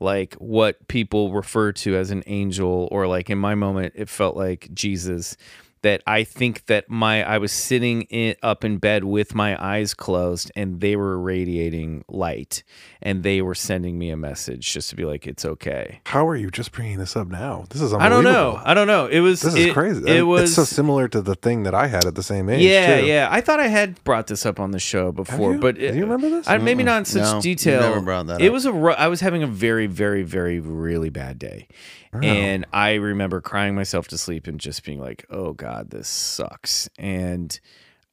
like 0.00 0.34
what 0.34 0.88
people 0.88 1.32
refer 1.32 1.70
to 1.70 1.94
as 1.94 2.10
an 2.10 2.24
angel 2.26 2.88
or 2.90 3.06
like 3.06 3.30
in 3.30 3.38
my 3.38 3.54
moment 3.54 3.92
it 3.94 4.08
felt 4.08 4.36
like 4.36 4.68
Jesus 4.74 5.36
that 5.82 6.02
I 6.06 6.24
think 6.24 6.66
that 6.66 6.90
my 6.90 7.24
I 7.24 7.38
was 7.38 7.52
sitting 7.52 8.02
in, 8.02 8.36
up 8.42 8.64
in 8.64 8.78
bed 8.78 9.04
with 9.04 9.34
my 9.34 9.56
eyes 9.62 9.94
closed 9.94 10.50
and 10.54 10.80
they 10.80 10.94
were 10.96 11.18
radiating 11.18 12.04
light 12.08 12.62
and 13.00 13.22
they 13.22 13.40
were 13.40 13.54
sending 13.54 13.98
me 13.98 14.10
a 14.10 14.16
message 14.16 14.72
just 14.72 14.90
to 14.90 14.96
be 14.96 15.04
like 15.04 15.26
it's 15.26 15.44
okay. 15.44 16.00
How 16.06 16.26
are 16.28 16.36
you 16.36 16.50
just 16.50 16.72
bringing 16.72 16.98
this 16.98 17.16
up 17.16 17.28
now? 17.28 17.64
This 17.70 17.80
is 17.80 17.94
I 17.94 18.08
don't 18.08 18.24
know. 18.24 18.60
I 18.64 18.74
don't 18.74 18.86
know. 18.86 19.06
It 19.06 19.20
was 19.20 19.40
This 19.40 19.54
is 19.54 19.66
it, 19.66 19.72
crazy. 19.72 20.02
It 20.06 20.18
I- 20.20 20.22
was 20.22 20.42
it's 20.42 20.54
so 20.54 20.64
similar 20.64 21.08
to 21.08 21.22
the 21.22 21.34
thing 21.34 21.62
that 21.62 21.74
I 21.74 21.86
had 21.86 22.04
at 22.04 22.14
the 22.14 22.22
same 22.22 22.48
age. 22.50 22.62
yeah, 22.62 23.00
too. 23.00 23.06
yeah. 23.06 23.28
I 23.30 23.40
thought 23.40 23.60
I 23.60 23.68
had 23.68 24.02
brought 24.04 24.26
this 24.26 24.44
up 24.44 24.60
on 24.60 24.72
the 24.72 24.78
show 24.78 25.12
before, 25.12 25.54
you? 25.54 25.60
but 25.60 25.76
Do 25.76 25.84
you 25.86 26.02
remember 26.02 26.28
this? 26.28 26.46
I, 26.48 26.58
maybe 26.58 26.82
not 26.82 26.98
in 26.98 27.04
such 27.06 27.22
No, 27.22 27.36
you 27.36 27.42
detail. 27.42 27.80
never 27.80 28.00
brought 28.02 28.26
that 28.26 28.40
it 28.42 28.48
up. 28.48 28.52
was 28.52 28.66
a. 28.66 28.72
ru- 28.72 28.92
I 28.92 29.08
was 29.08 29.20
having 29.20 29.42
a 29.42 29.46
very, 29.46 29.86
very, 29.86 30.22
very, 30.22 30.60
really 30.60 31.08
bad 31.10 31.38
day, 31.38 31.66
and 32.12 32.66
I 32.72 32.94
remember 32.94 33.40
crying 33.40 33.74
myself 33.74 34.08
to 34.08 34.18
sleep 34.18 34.46
and 34.46 34.58
just 34.58 34.84
being 34.84 35.00
like, 35.00 35.24
"Oh 35.30 35.52
God, 35.52 35.90
this 35.90 36.08
sucks." 36.08 36.88
And, 36.98 37.58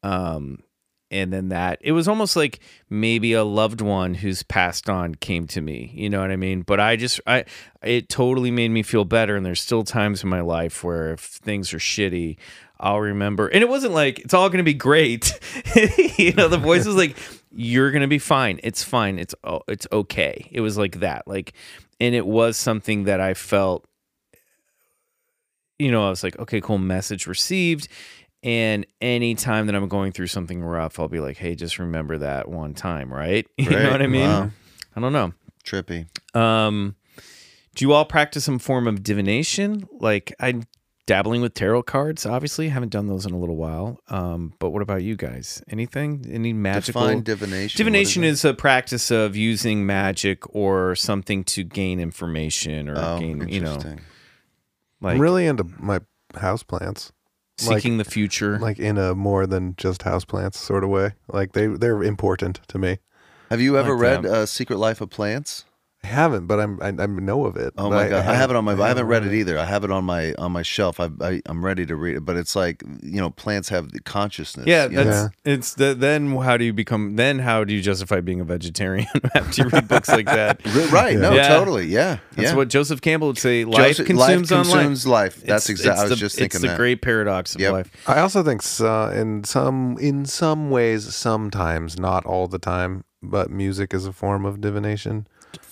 um, 0.04 0.64
and 1.10 1.32
then 1.32 1.50
that 1.50 1.80
it 1.82 1.94
was 1.94 2.08
almost 2.08 2.36
like 2.36 2.60
maybe 2.90 3.34
a 3.34 3.44
loved 3.44 3.82
one 3.82 4.14
who's 4.14 4.44
passed 4.44 4.90
on 4.90 5.16
came 5.16 5.48
to 5.48 5.62
me. 5.62 5.92
You 5.96 6.10
know 6.10 6.22
what 6.22 6.32
I 6.32 6.36
mean? 6.36 6.62
But 6.62 6.80
I 6.80 6.96
just, 6.96 7.22
I, 7.26 7.46
it 7.82 8.10
totally 8.10 8.52
made 8.52 8.70
me 8.70 8.84
feel 8.84 9.06
better. 9.06 9.36
And 9.36 9.46
there's 9.46 9.62
still 9.62 9.84
times 9.84 10.22
in 10.24 10.30
my 10.30 10.42
life 10.42 10.84
where 10.84 11.14
if 11.14 11.22
things 11.22 11.74
are 11.74 11.80
shitty. 11.80 12.38
I'll 12.80 13.00
remember. 13.00 13.48
And 13.48 13.64
it 13.64 13.70
wasn't 13.70 13.94
like 13.94 14.20
it's 14.20 14.36
all 14.36 14.50
going 14.50 14.60
to 14.60 14.64
be 14.64 14.76
great. 14.76 15.40
you 16.20 16.34
know, 16.34 16.48
the 16.48 16.60
voice 16.60 16.86
was 16.86 16.96
like 16.96 17.18
you're 17.52 17.90
going 17.90 18.04
to 18.04 18.08
be 18.08 18.20
fine. 18.20 18.60
It's 18.62 18.84
fine. 18.84 19.18
It's 19.18 19.34
it's 19.68 19.88
okay. 19.92 20.48
It 20.52 20.62
was 20.62 20.78
like 20.78 21.00
that. 21.00 21.28
Like 21.28 21.54
and 22.00 22.16
it 22.16 22.26
was 22.26 22.58
something 22.58 23.06
that 23.06 23.20
I 23.20 23.34
felt 23.34 23.86
you 25.80 25.92
know, 25.92 26.06
I 26.06 26.10
was 26.10 26.24
like, 26.24 26.38
okay, 26.40 26.60
cool, 26.62 26.78
message 26.78 27.28
received. 27.28 27.88
And 28.44 28.86
anytime 29.02 29.68
that 29.68 29.76
I'm 29.76 29.88
going 29.88 30.12
through 30.12 30.28
something 30.28 30.64
rough, 30.64 31.00
I'll 31.00 31.08
be 31.08 31.20
like, 31.20 31.38
hey, 31.38 31.56
just 31.56 31.80
remember 31.80 32.18
that 32.20 32.48
one 32.48 32.74
time, 32.74 33.14
right? 33.14 33.48
You 33.58 33.70
know 33.70 33.92
what 33.92 34.02
I 34.02 34.08
mean? 34.08 34.28
Wow. 34.28 34.52
I 34.96 35.00
don't 35.00 35.14
know. 35.14 35.34
Trippy. 35.64 36.08
Um, 36.36 36.96
do 37.76 37.86
you 37.86 37.94
all 37.94 38.06
practice 38.06 38.46
some 38.46 38.58
form 38.60 38.88
of 38.88 39.04
divination? 39.04 39.88
Like 40.00 40.34
I'm 40.40 40.64
dabbling 41.08 41.42
with 41.42 41.56
tarot 41.56 41.84
cards. 41.84 42.26
Obviously, 42.28 42.70
haven't 42.70 42.90
done 42.90 43.08
those 43.08 43.26
in 43.26 43.34
a 43.34 43.40
little 43.40 43.56
while. 43.56 44.00
Um, 44.10 44.54
but 44.60 44.70
what 44.70 44.84
about 44.84 45.02
you 45.02 45.16
guys? 45.16 45.64
Anything? 45.70 46.26
Any 46.30 46.54
magical? 46.54 47.02
Define 47.02 47.24
divination. 47.24 47.78
Divination 47.78 48.24
is 48.24 48.46
a 48.46 48.54
practice 48.54 49.10
of 49.10 49.36
using 49.36 49.88
magic 49.88 50.44
or 50.56 50.94
something 50.96 51.44
to 51.46 51.64
gain 51.64 52.00
information 52.00 52.88
or 52.90 52.96
oh, 52.98 53.20
gain, 53.20 53.48
you 53.48 53.62
know, 53.62 53.80
like 55.02 55.16
I'm 55.16 55.20
really 55.20 55.48
into 55.48 55.64
my 55.80 56.02
houseplants. 56.34 57.12
like- 57.66 57.78
seeking 57.82 57.98
the 57.98 58.06
future. 58.06 58.60
Like 58.60 58.78
in 58.78 59.00
a 59.00 59.16
more 59.16 59.48
than 59.48 59.76
just 59.78 60.02
houseplants 60.02 60.56
sort 60.56 60.84
of 60.84 60.92
way. 60.92 61.14
Like 61.28 61.54
they 61.54 61.68
they're 61.68 62.04
important 62.04 62.60
to 62.68 62.78
me. 62.78 63.00
Have 63.50 63.62
you 63.62 63.78
ever 63.78 63.94
like 63.94 64.02
read 64.02 64.24
that. 64.24 64.32
uh, 64.32 64.46
Secret 64.46 64.78
Life 64.78 65.00
of 65.00 65.10
Plants? 65.10 65.64
I 66.08 66.14
haven't, 66.14 66.48
but 66.48 66.60
I'm 66.60 66.80
I, 66.82 66.88
I 66.88 67.06
know 67.06 67.46
of 67.46 67.58
it. 67.58 67.74
Oh 67.78 67.90
my 67.90 68.08
god, 68.08 68.26
I, 68.26 68.34
have 68.34 68.50
it 68.50 68.56
on 68.56 68.64
my. 68.66 68.74
I 68.82 68.88
haven't 68.88 69.08
read 69.08 69.26
it 69.26 69.34
it. 69.34 69.40
either. 69.40 69.60
I 69.60 69.66
have 69.66 69.84
it 69.84 69.92
on 69.92 70.06
my 70.06 70.34
on 70.36 70.52
my 70.54 70.62
shelf. 70.62 71.00
I, 71.00 71.10
I 71.22 71.42
I'm 71.46 71.64
ready 71.66 71.86
to 71.86 71.96
read 71.96 72.16
it, 72.16 72.26
but 72.26 72.38
it's 72.38 72.56
like 72.56 72.82
you 73.04 73.20
know, 73.20 73.30
plants 73.30 73.68
have 73.70 73.92
the 73.92 74.00
consciousness. 74.00 74.66
yeah, 74.68 74.86
you 74.88 75.04
know? 75.04 75.30
it's 75.44 75.74
the, 75.74 75.94
then 75.94 76.36
how 76.38 76.56
do 76.56 76.64
you 76.64 76.72
become 76.74 77.16
then 77.18 77.40
how 77.40 77.64
do 77.66 77.74
you 77.74 77.82
justify 77.82 78.22
being 78.22 78.40
a 78.40 78.46
vegetarian 78.46 79.08
after 79.36 79.64
you 79.64 79.70
read 79.70 79.88
books 79.88 80.08
like 80.08 80.26
that? 80.28 80.62
R- 80.66 80.88
right. 80.88 81.18
No, 81.18 81.34
Yeah. 81.34 81.50
totally. 81.50 81.88
Yeah, 81.88 82.20
That's 82.36 82.52
yeah. 82.52 82.56
what 82.56 82.70
Joseph 82.70 83.02
Campbell 83.02 83.28
would 83.28 83.38
say. 83.38 83.66
Life 83.66 83.98
Joseph- 83.98 84.08
consumes 84.08 84.52
life. 84.52 84.64
consumes 84.66 85.06
life. 85.08 85.42
That's 85.44 85.70
exactly. 85.70 85.92
it's 85.92 86.00
I 86.00 86.04
was 86.04 86.10
the- 86.12 86.16
just 86.16 86.36
thinking 86.38 86.56
It's 86.58 86.62
the 86.62 86.68
that. 86.70 86.78
great 86.78 87.02
paradox 87.02 87.54
of 87.56 87.62
Yep. 87.62 87.72
life. 87.74 87.92
I 88.08 88.20
also 88.20 88.44
think 88.44 88.62
so, 88.62 88.88
uh, 88.88 89.10
in 89.12 89.44
some 89.44 89.98
in 90.00 90.26
some 90.26 90.70
ways, 90.70 91.14
sometimes 91.16 92.00
not 92.00 92.26
all 92.26 92.48
the 92.48 92.60
time, 92.60 93.04
but 93.22 93.50
music 93.52 93.94
is 93.94 94.06
a 94.06 94.14
form 94.14 94.46
of 94.46 94.62
divination. 94.62 95.28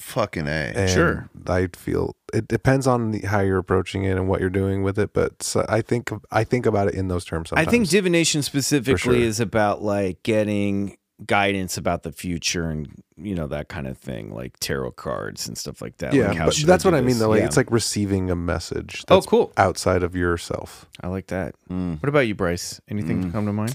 Fucking 0.06 0.46
a. 0.48 0.72
And 0.76 0.90
Sure. 0.90 1.30
I 1.48 1.68
feel 1.76 2.16
it 2.32 2.48
depends 2.48 2.86
on 2.86 3.10
the, 3.10 3.22
how 3.22 3.40
you're 3.40 3.58
approaching 3.58 4.04
it 4.04 4.12
and 4.12 4.28
what 4.30 4.40
you're 4.40 4.52
doing 4.52 4.84
with 4.84 5.00
it, 5.00 5.14
but 5.14 5.42
so 5.42 5.66
I 5.68 5.82
think 5.82 6.12
I 6.32 6.44
think 6.44 6.68
about 6.68 6.88
it 6.88 6.94
in 6.94 7.08
those 7.08 7.26
terms. 7.26 7.50
Sometimes. 7.50 7.68
I 7.68 7.72
think 7.72 7.90
divination 7.90 8.44
specifically 8.44 8.98
sure. 8.98 9.16
is 9.16 9.40
about 9.40 9.82
like 9.82 10.22
getting 10.22 10.98
guidance 11.26 11.78
about 11.78 12.04
the 12.04 12.12
future 12.12 12.70
and 12.70 13.02
you 13.18 13.34
know 13.34 13.48
that 13.48 13.68
kind 13.68 13.88
of 13.88 13.98
thing, 13.98 14.32
like 14.32 14.60
tarot 14.60 14.92
cards 14.92 15.48
and 15.48 15.58
stuff 15.58 15.82
like 15.82 15.98
that. 15.98 16.14
yeah, 16.14 16.28
like, 16.28 16.38
how 16.38 16.46
but 16.46 16.56
that's 16.68 16.84
do 16.84 16.92
what 16.92 16.96
I 16.98 17.02
mean 17.02 17.18
though. 17.18 17.30
Like 17.30 17.40
Yeah. 17.40 17.48
it's 17.48 17.58
like 17.58 17.72
receiving 17.72 18.30
a 18.30 18.36
message. 18.36 19.04
Oh, 19.10 19.22
cool. 19.22 19.54
Outside 19.58 20.04
of 20.04 20.16
yourself. 20.16 20.86
I 21.02 21.08
like 21.08 21.28
that. 21.28 21.56
Mm. 21.68 22.00
What 22.00 22.10
about 22.10 22.28
you, 22.28 22.36
Bryce? 22.36 22.80
Anything 22.88 23.24
Mm. 23.24 23.32
come 23.32 23.48
to 23.48 23.54
mind? 23.54 23.74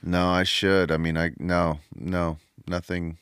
No, 0.00 0.28
I 0.28 0.44
should. 0.44 0.92
I 0.92 0.96
mean, 0.96 1.16
I 1.18 1.32
no, 1.40 1.80
no, 1.96 2.38
nothing. 2.68 3.18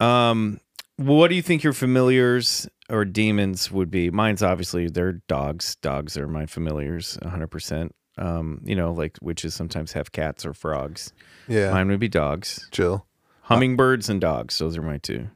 Um, 0.00 0.60
what 0.98 1.28
do 1.28 1.34
you 1.34 1.42
think 1.42 1.62
your 1.64 1.72
familiars 1.72 2.68
or 2.90 3.04
demons 3.06 3.70
would 3.70 3.90
be? 3.90 4.10
Mine's 4.10 4.42
obviously 4.42 4.88
they're 4.88 5.22
dogs. 5.28 5.76
Dogs 5.76 6.16
are 6.18 6.28
my 6.28 6.44
familiars, 6.44 7.18
hundred 7.22 7.46
percent. 7.48 7.94
Um, 8.18 8.60
you 8.64 8.74
know, 8.76 8.92
like 8.92 9.16
witches 9.22 9.54
sometimes 9.54 9.92
have 9.92 10.12
cats 10.12 10.44
or 10.44 10.52
frogs. 10.52 11.12
Yeah, 11.46 11.70
Mine 11.70 11.88
would 11.88 12.00
be 12.00 12.08
dogs, 12.08 12.68
chill. 12.72 13.06
hummingbirds, 13.42 14.08
and 14.10 14.20
dogs. 14.20 14.58
Those 14.58 14.76
are 14.76 14.82
my 14.82 14.98
two. 14.98 15.28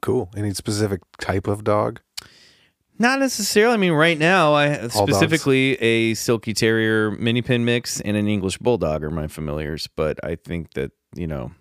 Cool. 0.00 0.28
Any 0.36 0.52
specific 0.52 1.00
type 1.18 1.46
of 1.46 1.64
dog? 1.64 2.00
Not 2.98 3.20
necessarily. 3.20 3.74
I 3.74 3.76
mean, 3.78 3.92
right 3.92 4.18
now, 4.18 4.52
I 4.52 4.76
All 4.76 4.88
dogs. 4.88 4.94
specifically 4.94 5.74
a 5.80 6.14
silky 6.14 6.52
terrier 6.52 7.12
mini 7.12 7.42
pin 7.42 7.64
mix 7.64 8.00
and 8.00 8.16
an 8.16 8.28
English 8.28 8.58
bulldog 8.58 9.02
are 9.02 9.10
my 9.10 9.28
familiars. 9.28 9.88
But 9.96 10.22
I 10.22 10.34
think 10.34 10.74
that 10.74 10.90
you 11.14 11.26
know, 11.26 11.52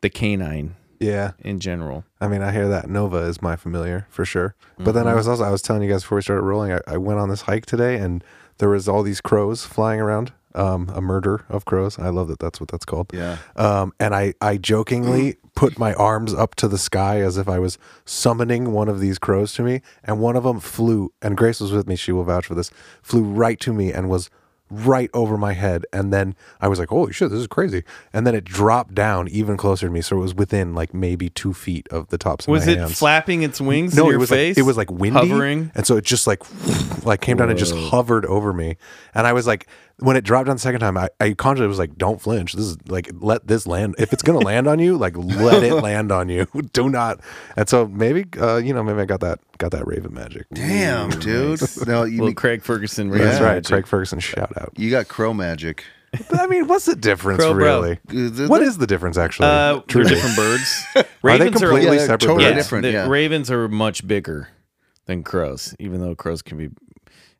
the 0.00 0.10
canine 0.10 0.74
Yeah. 1.00 1.32
in 1.40 1.60
general. 1.60 2.04
I 2.20 2.28
mean, 2.28 2.42
I 2.42 2.52
hear 2.52 2.68
that 2.68 2.88
Nova 2.88 3.18
is 3.18 3.40
my 3.42 3.56
familiar 3.56 4.06
for 4.10 4.24
sure. 4.24 4.54
But 4.78 4.92
then 4.92 5.04
Mm-hmm. 5.04 5.08
I 5.08 5.14
was 5.14 5.28
also 5.28 5.44
I 5.44 5.50
was 5.50 5.62
telling 5.62 5.82
you 5.82 5.88
guys 5.90 6.02
before 6.02 6.16
we 6.16 6.22
started 6.22 6.42
rolling. 6.42 6.72
I, 6.72 6.80
I 6.86 6.96
went 6.96 7.18
on 7.20 7.28
this 7.28 7.42
hike 7.42 7.66
today, 7.66 7.96
and 7.96 8.22
there 8.58 8.68
was 8.68 8.88
all 8.88 9.02
these 9.02 9.20
crows 9.20 9.64
flying 9.64 10.00
around. 10.00 10.32
Um, 10.56 10.88
a 10.94 11.00
murder 11.00 11.44
of 11.48 11.64
crows. 11.64 11.98
I 11.98 12.10
love 12.10 12.28
that. 12.28 12.38
That's 12.38 12.60
what 12.60 12.68
that's 12.70 12.84
called. 12.84 13.10
Yeah. 13.12 13.38
Um, 13.56 13.92
and 13.98 14.14
I 14.14 14.34
I 14.40 14.56
jokingly 14.56 15.34
put 15.56 15.80
my 15.80 15.94
arms 15.94 16.32
up 16.32 16.54
to 16.56 16.68
the 16.68 16.78
sky 16.78 17.20
as 17.22 17.36
if 17.36 17.48
I 17.48 17.58
was 17.58 17.76
summoning 18.04 18.70
one 18.72 18.88
of 18.88 19.00
these 19.00 19.18
crows 19.18 19.52
to 19.54 19.62
me, 19.62 19.80
and 20.04 20.20
one 20.20 20.36
of 20.36 20.44
them 20.44 20.60
flew. 20.60 21.12
And 21.20 21.36
Grace 21.36 21.58
was 21.60 21.72
with 21.72 21.88
me. 21.88 21.96
She 21.96 22.12
will 22.12 22.22
vouch 22.22 22.46
for 22.46 22.54
this. 22.54 22.70
Flew 23.02 23.24
right 23.24 23.58
to 23.60 23.72
me 23.72 23.92
and 23.92 24.08
was 24.08 24.30
right 24.86 25.10
over 25.14 25.36
my 25.38 25.52
head. 25.52 25.84
And 25.92 26.12
then 26.12 26.34
I 26.60 26.68
was 26.68 26.78
like, 26.78 26.88
"Holy 26.88 27.12
shit, 27.12 27.30
this 27.30 27.40
is 27.40 27.46
crazy!" 27.46 27.84
And 28.12 28.26
then 28.26 28.34
it 28.34 28.44
dropped 28.44 28.94
down 28.94 29.28
even 29.28 29.56
closer 29.56 29.86
to 29.86 29.92
me, 29.92 30.00
so 30.00 30.16
it 30.16 30.20
was 30.20 30.34
within 30.34 30.74
like 30.74 30.92
maybe 30.92 31.30
two 31.30 31.52
feet 31.52 31.86
of 31.90 32.08
the 32.08 32.18
tops 32.18 32.46
of 32.46 32.52
Was 32.52 32.66
it 32.66 32.78
hands. 32.78 32.98
flapping 32.98 33.42
its 33.42 33.60
wings 33.60 33.96
No, 33.96 34.08
in 34.08 34.14
it 34.14 34.18
was 34.18 34.28
face? 34.30 34.56
like 34.56 34.62
it 34.62 34.66
was 34.66 34.76
like 34.76 34.90
windy, 34.90 35.28
hovering. 35.28 35.70
and 35.74 35.86
so 35.86 35.96
it 35.96 36.04
just 36.04 36.26
like 36.26 36.42
like 37.04 37.20
came 37.20 37.36
down 37.36 37.50
and 37.50 37.58
just 37.58 37.74
hovered 37.74 38.26
over 38.26 38.52
me. 38.52 38.76
And 39.14 39.26
I 39.26 39.32
was 39.32 39.46
like, 39.46 39.66
when 39.98 40.16
it 40.16 40.24
dropped 40.24 40.46
down 40.46 40.56
the 40.56 40.60
second 40.60 40.80
time, 40.80 40.96
I, 40.96 41.08
I 41.20 41.32
consciously 41.34 41.66
was 41.68 41.78
like, 41.78 41.96
"Don't 41.96 42.20
flinch. 42.20 42.52
This 42.54 42.64
is 42.66 42.76
like 42.88 43.10
let 43.20 43.46
this 43.46 43.66
land. 43.66 43.94
If 43.98 44.12
it's 44.12 44.22
gonna 44.22 44.38
land 44.40 44.66
on 44.66 44.78
you, 44.78 44.96
like 44.96 45.16
let 45.16 45.62
it 45.62 45.74
land 45.82 46.10
on 46.12 46.28
you. 46.28 46.46
Do 46.72 46.88
not." 46.88 47.20
And 47.56 47.68
so 47.68 47.86
maybe 47.86 48.26
uh, 48.40 48.56
you 48.56 48.74
know 48.74 48.82
maybe 48.82 49.00
I 49.00 49.04
got 49.04 49.20
that 49.20 49.38
got 49.58 49.70
that 49.72 49.86
Raven 49.86 50.12
magic. 50.12 50.46
Damn, 50.52 51.10
dude. 51.10 51.60
No, 51.86 52.04
you 52.04 52.12
Little 52.12 52.26
mean, 52.26 52.34
Craig 52.34 52.62
Ferguson. 52.62 53.08
Yeah. 53.10 53.18
That's 53.18 53.40
right, 53.40 53.54
magic. 53.54 53.72
Craig 53.72 53.86
Ferguson. 53.86 54.18
Shout 54.20 54.52
out. 54.60 54.72
you 54.76 54.90
got 54.90 55.08
crow 55.08 55.32
magic. 55.34 55.84
But 56.30 56.38
I 56.40 56.46
mean, 56.46 56.68
what's 56.68 56.84
the 56.86 56.94
difference 56.94 57.42
Crow 57.42 57.52
really? 57.52 57.92
Uh, 57.92 58.12
the- 58.12 58.74
the- 58.78 58.86
difference 58.86 59.18
actually? 59.18 59.48
Uh, 59.48 59.80
they're 59.88 60.04
different 60.04 60.36
birds. 60.36 60.84
Are 60.96 61.02
they 61.02 61.06
Ravens 61.22 61.50
completely 61.60 61.82
Yeah, 61.82 61.90
they're 61.90 61.98
separate? 62.06 62.20
totally 62.20 62.44
birds? 62.44 62.56
different, 62.56 62.86
yeah. 62.86 63.08
Ravens 63.08 63.50
are 63.50 63.66
much 63.68 64.06
bigger 64.06 64.48
than 65.06 65.24
crows, 65.24 65.74
even 65.80 66.00
though 66.00 66.14
crows 66.14 66.40
can 66.42 66.56
be. 66.58 66.68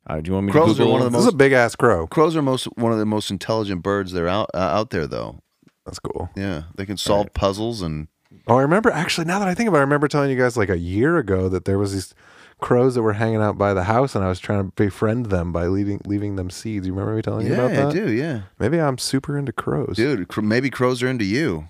Uh, 0.06 0.20
do 0.20 0.28
you 0.28 0.34
want 0.34 0.46
me 0.46 0.52
Crows 0.52 0.76
to 0.76 0.82
are 0.84 0.86
one 0.88 1.00
of 1.00 1.06
the 1.06 1.10
most, 1.10 1.22
This 1.22 1.28
is 1.28 1.34
a 1.34 1.36
big 1.36 1.52
ass 1.52 1.74
crow. 1.76 2.06
Crows 2.06 2.36
are 2.36 2.42
most 2.42 2.64
one 2.76 2.92
of 2.92 2.98
the 2.98 3.06
most 3.06 3.30
intelligent 3.30 3.82
birds 3.82 4.12
there 4.12 4.28
out 4.28 4.50
uh, 4.54 4.58
out 4.58 4.90
there, 4.90 5.06
though. 5.06 5.40
That's 5.86 5.98
cool. 5.98 6.30
Yeah, 6.36 6.64
they 6.74 6.86
can 6.86 6.96
solve 6.96 7.32
puzzles 7.34 7.82
and 7.82 8.08
Oh, 8.46 8.56
I 8.58 8.62
remember 8.62 8.90
actually. 8.90 9.26
Now 9.26 9.38
that 9.38 9.48
I 9.48 9.54
think 9.54 9.68
about, 9.68 9.78
it, 9.78 9.80
I 9.80 9.84
remember 9.84 10.08
telling 10.08 10.30
you 10.30 10.36
guys 10.36 10.56
like 10.56 10.68
a 10.68 10.78
year 10.78 11.18
ago 11.18 11.48
that 11.48 11.64
there 11.66 11.78
was 11.78 11.92
these 11.92 12.14
crows 12.60 12.94
that 12.96 13.02
were 13.02 13.12
hanging 13.14 13.40
out 13.40 13.56
by 13.58 13.72
the 13.74 13.84
house, 13.84 14.14
and 14.14 14.24
I 14.24 14.28
was 14.28 14.40
trying 14.40 14.64
to 14.64 14.72
befriend 14.76 15.26
them 15.26 15.52
by 15.52 15.66
leaving 15.66 16.00
leaving 16.04 16.36
them 16.36 16.50
seeds. 16.50 16.86
You 16.86 16.92
remember 16.92 17.14
me 17.16 17.22
telling 17.22 17.46
you 17.46 17.54
about 17.54 17.70
that? 17.70 17.86
I 17.88 17.92
do. 17.92 18.10
Yeah, 18.10 18.42
Maybe 18.58 18.80
I'm 18.80 18.98
super 18.98 19.38
into 19.38 19.52
crows. 19.52 19.96
dude. 19.96 20.28
cr- 20.28 20.40
Maybe 20.42 20.68
crows 20.68 21.02
are 21.02 21.08
into 21.08 21.24
you. 21.24 21.68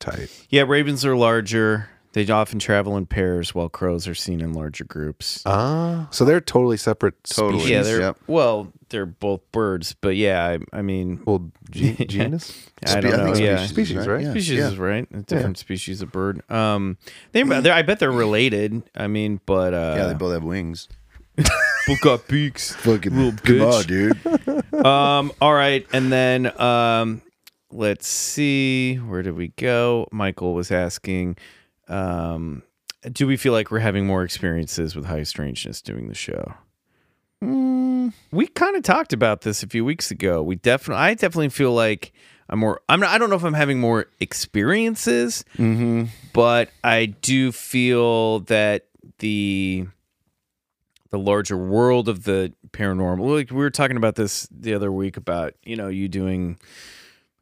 Tight. 0.00 0.46
Yeah, 0.48 0.62
ravens 0.62 1.04
are 1.04 1.14
larger. 1.16 1.88
They 2.12 2.26
often 2.28 2.58
travel 2.58 2.96
in 2.96 3.06
pairs, 3.06 3.54
while 3.54 3.68
crows 3.68 4.08
are 4.08 4.16
seen 4.16 4.40
in 4.40 4.52
larger 4.52 4.84
groups. 4.84 5.42
Ah, 5.46 6.08
so 6.10 6.24
they're 6.24 6.40
totally 6.40 6.76
separate. 6.76 7.22
Totally. 7.22 7.60
species. 7.60 7.70
yeah, 7.70 7.82
they're 7.82 8.00
Yep. 8.00 8.16
well, 8.26 8.72
they're 8.88 9.06
both 9.06 9.40
birds, 9.52 9.94
but 10.00 10.16
yeah, 10.16 10.44
I, 10.72 10.78
I 10.78 10.82
mean, 10.82 11.22
well 11.24 11.52
ge- 11.70 11.96
genus. 12.08 12.68
I 12.84 13.00
don't 13.00 13.14
I 13.14 13.16
know. 13.16 13.24
think 13.34 13.44
yeah, 13.46 13.64
Species, 13.66 14.06
right? 14.08 14.22
Yeah. 14.24 14.30
species 14.32 14.58
Yeah. 14.58 14.68
is 14.68 14.76
right. 14.78 15.06
A 15.14 15.22
different 15.22 15.58
species 15.58 16.02
of 16.02 16.10
bird. 16.10 16.42
Um, 16.50 16.98
they, 17.30 17.44
they're, 17.44 17.72
I 17.72 17.82
bet 17.82 18.00
they're 18.00 18.10
related. 18.10 18.82
I 18.96 19.06
mean, 19.06 19.40
but 19.46 19.72
uh, 19.72 19.94
Yeah, 19.96 20.06
they 20.08 20.14
both 20.14 20.32
have 20.32 20.42
wings. 20.42 20.88
both 21.86 22.00
got 22.02 22.26
beaks. 22.26 22.74
Fucking 22.74 23.14
Little 23.16 23.38
come 23.44 23.62
on, 23.62 23.84
dude. 23.84 24.84
um, 24.84 25.30
all 25.40 25.54
right, 25.54 25.86
and 25.92 26.10
then 26.10 26.60
um, 26.60 27.22
let's 27.70 28.08
see, 28.08 28.96
where 28.96 29.22
did 29.22 29.36
we 29.36 29.48
go? 29.56 30.08
Michael 30.10 30.54
was 30.54 30.70
asking, 30.72 31.36
um, 31.90 32.62
do 33.12 33.26
we 33.26 33.36
feel 33.36 33.52
like 33.52 33.70
we're 33.70 33.78
having 33.80 34.06
more 34.06 34.22
experiences 34.22 34.94
with 34.96 35.06
high 35.06 35.22
strangeness 35.24 35.82
doing 35.82 36.08
the 36.08 36.14
show? 36.14 36.54
We 38.32 38.46
kind 38.48 38.76
of 38.76 38.82
talked 38.82 39.12
about 39.12 39.40
this 39.42 39.62
a 39.62 39.66
few 39.66 39.84
weeks 39.84 40.10
ago. 40.10 40.42
We 40.42 40.56
definitely, 40.56 41.02
I 41.02 41.14
definitely 41.14 41.48
feel 41.48 41.72
like 41.72 42.12
I'm 42.48 42.58
more. 42.58 42.80
I'm 42.88 43.00
not. 43.00 43.10
I 43.10 43.18
don't 43.18 43.30
know 43.30 43.36
if 43.36 43.44
I'm 43.44 43.54
having 43.54 43.80
more 43.80 44.06
experiences, 44.20 45.44
but 46.32 46.70
I 46.84 47.06
do 47.06 47.50
feel 47.52 48.40
that 48.40 48.86
the 49.20 49.86
the 51.10 51.18
larger 51.18 51.56
world 51.56 52.08
of 52.08 52.24
the 52.24 52.52
paranormal. 52.72 53.36
Like 53.36 53.50
we 53.50 53.56
were 53.56 53.70
talking 53.70 53.96
about 53.96 54.16
this 54.16 54.46
the 54.50 54.74
other 54.74 54.92
week 54.92 55.16
about 55.16 55.54
you 55.62 55.76
know 55.76 55.88
you 55.88 56.08
doing 56.08 56.58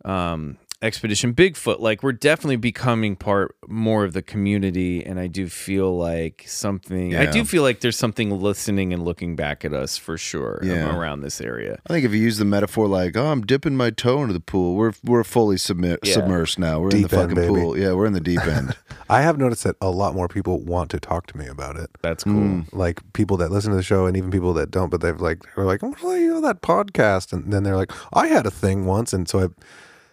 um 0.04 0.58
expedition 0.80 1.34
bigfoot 1.34 1.80
like 1.80 2.04
we're 2.04 2.12
definitely 2.12 2.54
becoming 2.54 3.16
part 3.16 3.56
more 3.66 4.04
of 4.04 4.12
the 4.12 4.22
community 4.22 5.04
and 5.04 5.18
i 5.18 5.26
do 5.26 5.48
feel 5.48 5.96
like 5.98 6.44
something 6.46 7.16
i 7.16 7.26
do 7.26 7.44
feel 7.44 7.64
like 7.64 7.80
there's 7.80 7.96
something 7.98 8.30
listening 8.40 8.92
and 8.92 9.04
looking 9.04 9.34
back 9.34 9.64
at 9.64 9.72
us 9.72 9.96
for 9.96 10.16
sure 10.16 10.60
um, 10.62 10.68
Yeah. 10.68 10.96
around 10.96 11.22
this 11.22 11.40
area 11.40 11.80
I 11.86 11.92
think 11.94 12.04
if 12.04 12.12
you 12.12 12.18
use 12.20 12.38
the 12.38 12.44
metaphor 12.44 12.86
like, 12.86 13.16
"Oh, 13.16 13.26
I'm 13.26 13.42
dipping 13.44 13.76
my 13.76 13.90
toe 13.90 14.20
into 14.22 14.32
the 14.34 14.40
pool," 14.40 14.76
we're 14.76 14.92
we're 15.04 15.24
fully 15.24 15.56
submi- 15.56 15.98
Yeah. 16.04 16.14
submersed 16.14 16.58
now. 16.58 16.78
We're 16.80 16.90
in 16.90 17.02
the 17.02 17.02
end, 17.02 17.10
fucking 17.10 17.34
baby. 17.34 17.48
pool. 17.48 17.76
Yeah, 17.78 17.92
we're 17.94 18.06
in 18.06 18.12
the 18.12 18.20
deep 18.20 18.46
end. 18.46 18.76
I 19.08 19.22
have 19.22 19.36
noticed 19.38 19.64
that 19.64 19.76
a 19.80 19.90
lot 19.90 20.14
more 20.14 20.28
people 20.28 20.60
want 20.60 20.90
to 20.90 21.00
talk 21.00 21.26
to 21.28 21.36
me 21.38 21.46
about 21.46 21.76
it. 21.76 21.90
that's 22.02 22.22
cool 22.24 22.34
Mm. 22.34 22.68
Like 22.72 23.00
people 23.14 23.36
that 23.38 23.50
listen 23.50 23.70
to 23.70 23.76
the 23.76 23.82
show 23.82 24.06
and 24.06 24.16
even 24.16 24.30
people 24.30 24.52
that 24.54 24.70
don't, 24.70 24.90
but 24.90 25.00
they've 25.00 25.20
like 25.20 25.38
they're 25.56 25.64
like, 25.64 25.80
oh, 25.82 26.14
you 26.14 26.28
know 26.34 26.40
that 26.42 26.62
podcast, 26.62 27.32
and 27.32 27.52
then 27.52 27.62
they're 27.64 27.76
like, 27.76 27.90
I 28.12 28.28
had 28.28 28.46
a 28.46 28.50
thing 28.50 28.84
once, 28.86 29.12
and 29.12 29.28
so 29.28 29.40
I've 29.40 29.54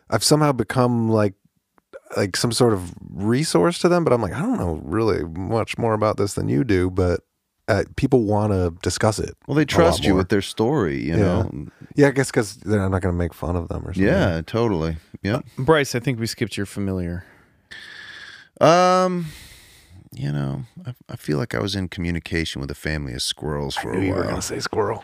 I've 0.09 0.23
somehow 0.23 0.51
become 0.51 1.09
like 1.09 1.33
like 2.15 2.35
some 2.37 2.51
sort 2.51 2.73
of 2.73 2.93
resource 3.11 3.79
to 3.79 3.89
them. 3.89 4.03
But 4.03 4.13
I'm 4.13 4.21
like, 4.21 4.33
I 4.33 4.41
don't 4.41 4.59
know 4.59 4.79
really 4.83 5.23
much 5.25 5.77
more 5.77 5.93
about 5.93 6.17
this 6.17 6.33
than 6.35 6.47
you 6.49 6.63
do, 6.63 6.89
but 6.91 7.21
uh, 7.67 7.83
people 7.95 8.23
want 8.23 8.53
to 8.53 8.75
discuss 8.83 9.17
it. 9.17 9.35
Well, 9.47 9.55
they 9.55 9.65
trust 9.65 10.03
you 10.03 10.11
more. 10.11 10.17
with 10.19 10.29
their 10.29 10.41
story. 10.43 11.01
You 11.01 11.13
Yeah. 11.17 11.23
know. 11.23 11.67
Yeah, 11.95 12.07
I 12.07 12.11
guess 12.11 12.29
because 12.29 12.57
they're 12.57 12.79
not 12.89 13.01
going 13.01 13.13
to 13.13 13.17
make 13.17 13.33
fun 13.33 13.55
of 13.55 13.67
them 13.69 13.81
or 13.87 13.93
something. 13.93 14.03
Yeah, 14.03 14.41
totally. 14.45 14.97
Yeah. 15.23 15.39
bryce 15.57 15.95
i 15.95 15.99
think 15.99 16.19
we 16.19 16.27
skipped 16.27 16.55
your 16.57 16.67
familiar 16.67 17.25
Um, 18.61 19.27
you 20.13 20.31
know, 20.31 20.63
I, 20.85 20.93
I 21.09 21.15
feel 21.15 21.37
like 21.37 21.53
I 21.55 21.59
was 21.59 21.75
in 21.75 21.89
communication 21.89 22.61
with 22.61 22.69
a 22.71 22.75
family 22.75 23.13
of 23.13 23.21
squirrels 23.21 23.75
for 23.75 23.91
a 23.93 24.01
you 24.05 24.13
were 24.13 24.23
going 24.23 24.35
to 24.35 24.41
say 24.41 24.59
squirrel. 24.59 25.03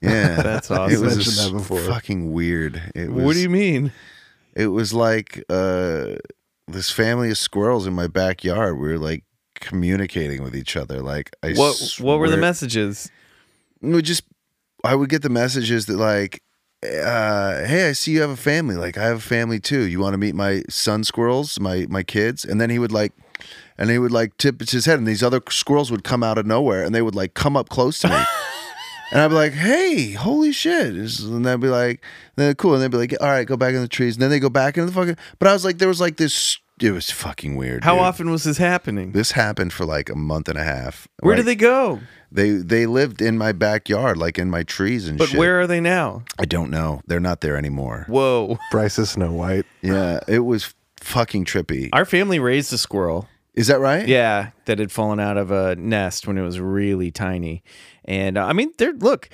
Yeah, 0.00 0.36
That's 0.42 0.70
awesome. 0.70 0.92
It 0.92 0.96
awesome. 0.96 1.04
was 1.04 1.16
mentioned 1.16 1.54
that 1.54 1.58
before. 1.58 1.80
fucking 1.80 2.32
weird. 2.32 2.82
It 2.94 3.10
was, 3.10 3.24
what 3.24 3.32
do 3.34 3.40
you 3.40 3.48
mean 3.50 3.92
It 4.54 4.68
was 4.68 4.92
like 4.92 5.44
uh, 5.48 6.16
this 6.66 6.90
family 6.90 7.30
of 7.30 7.38
squirrels 7.38 7.86
in 7.86 7.94
my 7.94 8.06
backyard. 8.06 8.78
We 8.78 8.88
were 8.88 8.98
like 8.98 9.24
communicating 9.54 10.42
with 10.42 10.56
each 10.56 10.76
other. 10.76 11.00
Like, 11.00 11.30
I 11.42 11.52
what 11.54 11.76
what 11.98 12.18
were 12.18 12.28
the 12.28 12.36
messages? 12.36 13.10
Would 13.82 14.04
just 14.04 14.24
I 14.84 14.94
would 14.94 15.08
get 15.08 15.22
the 15.22 15.28
messages 15.30 15.86
that 15.86 15.96
like 15.96 16.42
uh 16.82 17.64
hey 17.66 17.88
I 17.88 17.92
see 17.92 18.12
you 18.12 18.20
have 18.22 18.30
a 18.30 18.36
family. 18.36 18.74
Like 18.74 18.98
I 18.98 19.04
have 19.04 19.18
a 19.18 19.20
family 19.20 19.60
too. 19.60 19.82
You 19.82 20.00
want 20.00 20.14
to 20.14 20.18
meet 20.18 20.34
my 20.34 20.62
son 20.68 21.04
squirrels 21.04 21.60
my 21.60 21.86
my 21.88 22.02
kids? 22.02 22.44
And 22.44 22.60
then 22.60 22.70
he 22.70 22.78
would 22.78 22.92
like 22.92 23.12
and 23.78 23.90
he 23.90 23.98
would 23.98 24.12
like 24.12 24.36
tip 24.36 24.60
his 24.60 24.84
head 24.84 24.98
and 24.98 25.06
these 25.06 25.22
other 25.22 25.40
squirrels 25.48 25.90
would 25.90 26.04
come 26.04 26.22
out 26.22 26.38
of 26.38 26.46
nowhere 26.46 26.84
and 26.84 26.94
they 26.94 27.02
would 27.02 27.14
like 27.14 27.34
come 27.34 27.56
up 27.56 27.68
close 27.68 27.98
to 28.00 28.08
me 28.08 28.14
and 29.12 29.20
I'd 29.20 29.28
be 29.28 29.34
like 29.34 29.52
hey 29.52 30.12
holy 30.12 30.52
shit 30.52 30.94
and 30.94 31.44
they'd 31.44 31.60
be 31.60 31.68
like 31.68 32.02
then 32.36 32.54
cool 32.54 32.74
and 32.74 32.82
they'd 32.82 32.90
be 32.90 32.96
like 32.96 33.14
all 33.20 33.28
right 33.28 33.46
go 33.46 33.56
back 33.56 33.74
in 33.74 33.80
the 33.80 33.88
trees 33.88 34.14
and 34.16 34.22
then 34.22 34.30
they 34.30 34.40
go 34.40 34.50
back 34.50 34.76
into 34.76 34.86
the 34.86 34.92
fucking 34.92 35.16
but 35.38 35.48
I 35.48 35.52
was 35.52 35.64
like 35.64 35.78
there 35.78 35.88
was 35.88 36.00
like 36.00 36.16
this 36.16 36.58
it 36.80 36.92
was 36.92 37.10
fucking 37.10 37.56
weird 37.56 37.84
how 37.84 37.94
dude. 37.96 38.02
often 38.04 38.30
was 38.30 38.44
this 38.44 38.56
happening 38.56 39.12
this 39.12 39.32
happened 39.32 39.72
for 39.72 39.84
like 39.84 40.08
a 40.08 40.14
month 40.16 40.48
and 40.48 40.56
a 40.58 40.64
half 40.64 41.06
where 41.20 41.32
Like, 41.36 41.44
did 41.44 41.46
they 41.46 41.56
go 41.56 42.00
they 42.32 42.50
they 42.52 42.86
lived 42.86 43.20
in 43.20 43.36
my 43.36 43.50
backyard, 43.52 44.16
like 44.16 44.38
in 44.38 44.48
my 44.50 44.62
trees 44.62 45.08
and 45.08 45.14
shit. 45.14 45.18
but 45.18 45.28
shit. 45.30 45.38
where 45.38 45.60
are 45.60 45.66
they 45.66 45.80
now 45.80 46.22
I 46.38 46.44
don't 46.44 46.70
know. 46.70 47.00
They're 47.06 47.18
not 47.20 47.40
there 47.40 47.56
anymore. 47.56 48.06
whoa 48.08 48.56
Bryce 48.70 48.98
is 49.00 49.10
Snow 49.10 49.32
White. 49.32 49.66
Yeah, 49.82 50.20
it 50.28 50.38
was 50.40 50.72
fucking 50.98 51.44
trippy. 51.44 51.88
our 51.92 52.04
family 52.04 52.38
raised 52.38 52.72
a 52.72 52.78
squirrel 52.78 53.28
Is 53.54 53.66
that 53.66 53.80
right? 53.80 54.06
Yeah, 54.06 54.50
that 54.66 54.78
had 54.78 54.92
fallen 54.92 55.18
out 55.20 55.36
of 55.36 55.50
a 55.50 55.74
nest 55.76 56.26
when 56.26 56.38
it 56.38 56.42
was 56.42 56.60
really 56.60 57.10
tiny. 57.10 57.62
And 58.04 58.38
uh, 58.38 58.44
I 58.46 58.52
mean, 58.52 58.72
they're 58.78 58.92
look, 58.92 59.28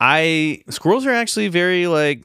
I 0.00 0.62
squirrels 0.70 1.04
are 1.06 1.12
actually 1.12 1.48
very 1.48 1.86
like 1.86 2.22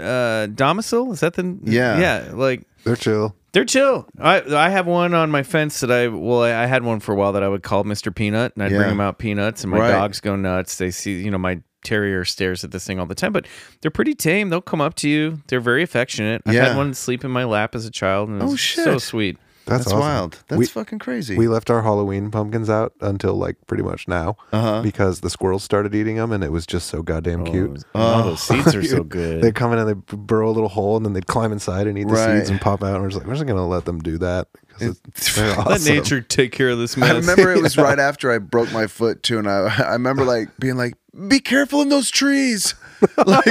uh 0.00 0.46
domicile. 0.46 1.12
Is 1.12 1.20
that 1.20 1.34
the 1.34 1.58
Yeah. 1.62 1.98
yeah 2.00 2.30
like 2.34 2.62
They're 2.84 2.96
chill. 2.96 3.34
they're 3.52 3.64
chill. 3.64 4.06
I 4.18 4.40
I 4.40 4.68
have 4.70 4.86
one 4.86 5.14
on 5.14 5.30
my 5.30 5.42
fence 5.42 5.80
that 5.80 5.90
I 5.90 6.08
well 6.08 6.42
I, 6.42 6.64
I 6.64 6.66
had 6.66 6.82
one 6.84 7.00
for 7.00 7.12
a 7.12 7.16
while 7.16 7.32
that 7.32 7.42
I 7.42 7.48
would 7.48 7.62
call 7.62 7.84
Mr. 7.84 8.14
Peanut 8.14 8.52
and 8.54 8.64
I'd 8.64 8.72
Yeah. 8.72 8.78
bring 8.78 8.90
him 8.90 9.00
out 9.00 9.18
peanuts 9.18 9.62
and 9.62 9.70
my 9.70 9.78
Right. 9.78 9.90
dogs 9.90 10.20
go 10.20 10.36
nuts. 10.36 10.76
They 10.76 10.90
see 10.90 11.22
you 11.22 11.30
know 11.30 11.38
my 11.38 11.60
terrier 11.84 12.24
stares 12.24 12.62
at 12.62 12.70
this 12.70 12.86
thing 12.86 13.00
all 13.00 13.06
the 13.06 13.14
time, 13.14 13.32
but 13.32 13.46
they're 13.80 13.90
pretty 13.90 14.14
tame. 14.14 14.50
They'll 14.50 14.60
come 14.60 14.80
up 14.80 14.94
to 14.96 15.08
you. 15.08 15.40
They're 15.48 15.60
very 15.60 15.82
affectionate. 15.82 16.42
I 16.46 16.52
Yeah. 16.52 16.68
had 16.68 16.76
one 16.76 16.94
sleep 16.94 17.24
in 17.24 17.30
my 17.32 17.44
lap 17.44 17.74
as 17.74 17.84
a 17.86 17.90
child 17.90 18.28
and 18.28 18.40
it 18.40 18.44
Oh, 18.44 18.50
was 18.52 18.60
so 18.60 18.92
shit. 18.92 19.00
sweet. 19.02 19.38
That's, 19.64 19.84
That's, 19.84 19.86
awesome. 19.88 20.00
wild. 20.00 20.38
That's 20.48 20.58
We- 20.58 20.66
fucking 20.66 20.98
crazy. 20.98 21.36
We 21.36 21.46
left 21.48 21.70
our 21.70 21.82
Halloween 21.82 22.30
pumpkins 22.30 22.68
out 22.68 22.92
until 23.00 23.34
like 23.34 23.56
pretty 23.66 23.82
much 23.82 24.08
now 24.08 24.36
Uh-huh. 24.52 24.82
because 24.82 25.20
the 25.20 25.30
squirrels 25.30 25.62
started 25.62 25.94
eating 25.94 26.16
them 26.16 26.32
and 26.32 26.42
it 26.42 26.50
was 26.52 26.66
just 26.66 26.88
so 26.88 27.02
goddamn 27.02 27.44
cute. 27.44 27.84
Oh, 27.94 28.22
those 28.24 28.42
seeds 28.42 28.74
are 28.74 28.82
so 28.82 29.02
good. 29.18 29.42
They'd 29.42 29.54
come 29.54 29.72
in 29.72 29.78
and 29.78 29.88
they'd 29.88 30.06
burrow 30.06 30.50
a 30.50 30.52
little 30.52 30.68
hole 30.68 30.96
and 30.96 31.06
then 31.06 31.12
they'd 31.12 31.26
climb 31.26 31.52
inside 31.52 31.86
and 31.86 31.96
eat 31.96 32.08
the 32.08 32.14
Right. 32.14 32.38
seeds 32.38 32.50
and 32.50 32.60
pop 32.60 32.82
out. 32.82 32.94
And 32.94 33.02
we're 33.02 33.08
just 33.10 33.18
like, 33.20 33.26
we're 33.28 33.34
just 33.34 33.46
going 33.46 33.56
to 33.56 33.62
let 33.62 33.84
them 33.84 34.00
do 34.00 34.18
that 34.18 34.48
because 34.68 35.00
it's, 35.06 35.36
they're 35.36 35.54
Let 35.66 35.84
nature 35.84 36.20
take 36.20 36.50
care 36.52 36.70
of 36.70 36.78
this 36.78 36.96
mess. 36.98 37.10
I 37.10 37.14
remember 37.18 37.52
it 37.52 37.62
was 37.62 37.76
right 37.76 37.98
after 37.98 38.32
I 38.32 38.38
broke 38.38 38.72
my 38.72 38.86
foot 38.86 39.22
too, 39.22 39.38
and 39.38 39.48
I 39.48 39.66
I 39.86 39.92
remember 39.92 40.24
like 40.24 40.48
being 40.58 40.76
like, 40.76 40.94
"Be 41.28 41.40
careful 41.40 41.82
in 41.82 41.88
those 41.90 42.10
trees." 42.10 42.74
like 43.26 43.46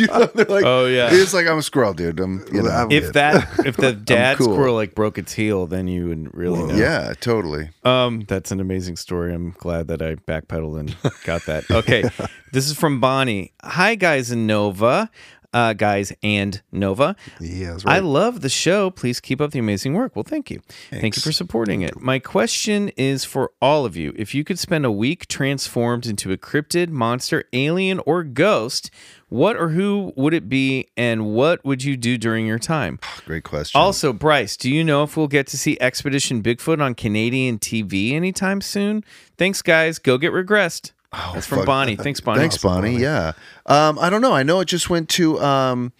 you 0.00 0.06
know, 0.06 0.26
they're 0.26 0.44
like, 0.46 0.64
Oh, 0.64 0.86
yeah. 0.86 1.08
It's 1.10 1.34
like 1.34 1.46
I'm 1.46 1.58
a 1.58 1.62
squirrel, 1.62 1.92
dude. 1.94 2.20
I'm 2.20 2.44
you 2.52 2.62
know. 2.62 2.70
I'm- 2.70 2.90
if 2.90 3.12
that 3.14 3.48
if 3.66 3.76
the 3.76 3.92
dad 4.12 4.38
cool. 4.38 4.52
squirrel 4.54 4.74
like 4.74 4.94
broke 4.94 5.18
its 5.18 5.32
heel, 5.32 5.66
then 5.66 5.88
you 5.88 6.08
wouldn't 6.08 6.34
really 6.34 6.62
know. 6.62 6.74
Yeah, 6.74 7.12
totally. 7.20 7.70
Um, 7.84 8.22
that's 8.28 8.50
an 8.50 8.60
amazing 8.60 8.96
story. 8.96 9.34
I'm 9.34 9.52
glad 9.58 9.88
that 9.88 10.02
I 10.02 10.14
backpedaled 10.16 10.78
and 10.80 10.96
got 11.24 11.44
that. 11.46 11.70
Okay, 11.70 12.02
this 12.52 12.68
is 12.70 12.76
from 12.76 13.00
Bonnie. 13.00 13.52
Hi 13.62 13.94
guys 13.94 14.30
in 14.30 14.46
Nova, 14.46 15.10
uh, 15.52 15.72
guys 15.74 16.12
and 16.22 16.62
Nova. 16.72 17.16
yeah, 17.40 17.72
that's 17.72 17.86
I 17.86 17.98
love 17.98 18.40
the 18.40 18.48
show. 18.48 18.90
Please 18.90 19.20
keep 19.20 19.40
up 19.40 19.50
the 19.50 19.58
amazing 19.58 19.94
work. 19.94 20.16
Well, 20.16 20.24
thank 20.24 20.50
you. 20.50 20.60
Thank 20.90 21.16
you 21.16 21.22
for 21.22 21.32
supporting 21.32 21.82
it. 21.82 22.00
My 22.00 22.18
question 22.18 22.88
is 22.90 23.24
for 23.24 23.52
all 23.60 23.84
of 23.84 23.96
you. 23.96 24.12
If 24.16 24.34
you 24.34 24.44
could 24.44 24.58
spend 24.58 24.84
a 24.84 24.90
week 24.90 25.28
transformed 25.28 26.06
into 26.06 26.32
a 26.32 26.36
cryptid, 26.36 26.88
monster, 26.88 27.44
alien, 27.52 28.00
or 28.06 28.22
ghost, 28.24 28.90
what 29.28 29.56
or 29.56 29.70
who 29.70 30.12
would 30.16 30.34
it 30.34 30.48
be 30.48 30.88
and 30.96 31.26
what 31.34 31.64
would 31.64 31.82
you 31.82 31.96
do 31.96 32.18
during 32.18 32.46
your 32.46 32.58
time? 32.58 32.98
Great 33.24 33.44
question. 33.44 33.78
Also, 33.80 34.12
Bryce, 34.12 34.56
do 34.56 34.70
you 34.70 34.84
know 34.84 35.02
if 35.02 35.16
we'll 35.16 35.28
get 35.28 35.46
to 35.48 35.58
see 35.58 35.78
Expedition 35.80 36.42
Bigfoot 36.42 36.82
on 36.82 36.94
Canadian 36.94 37.58
TV 37.58 38.12
anytime 38.12 38.60
soon? 38.60 39.04
Thanks, 39.38 39.62
guys. 39.62 39.98
Go 39.98 40.18
get 40.18 40.32
regressed. 40.32 40.92
That's 41.12 41.46
from 41.46 41.58
fuck. 41.58 41.66
Bonnie. 41.66 41.96
Thanks, 41.96 42.20
Bonnie. 42.20 42.40
Thanks, 42.40 42.58
Bonnie. 42.58 42.96
Yeah. 42.96 43.32
Um, 43.66 43.98
I 43.98 44.08
don't 44.10 44.22
know. 44.22 44.32
I 44.32 44.42
know 44.42 44.60
it 44.60 44.66
just 44.66 44.88
went 44.88 45.08
to 45.10 45.40
um, 45.40 45.92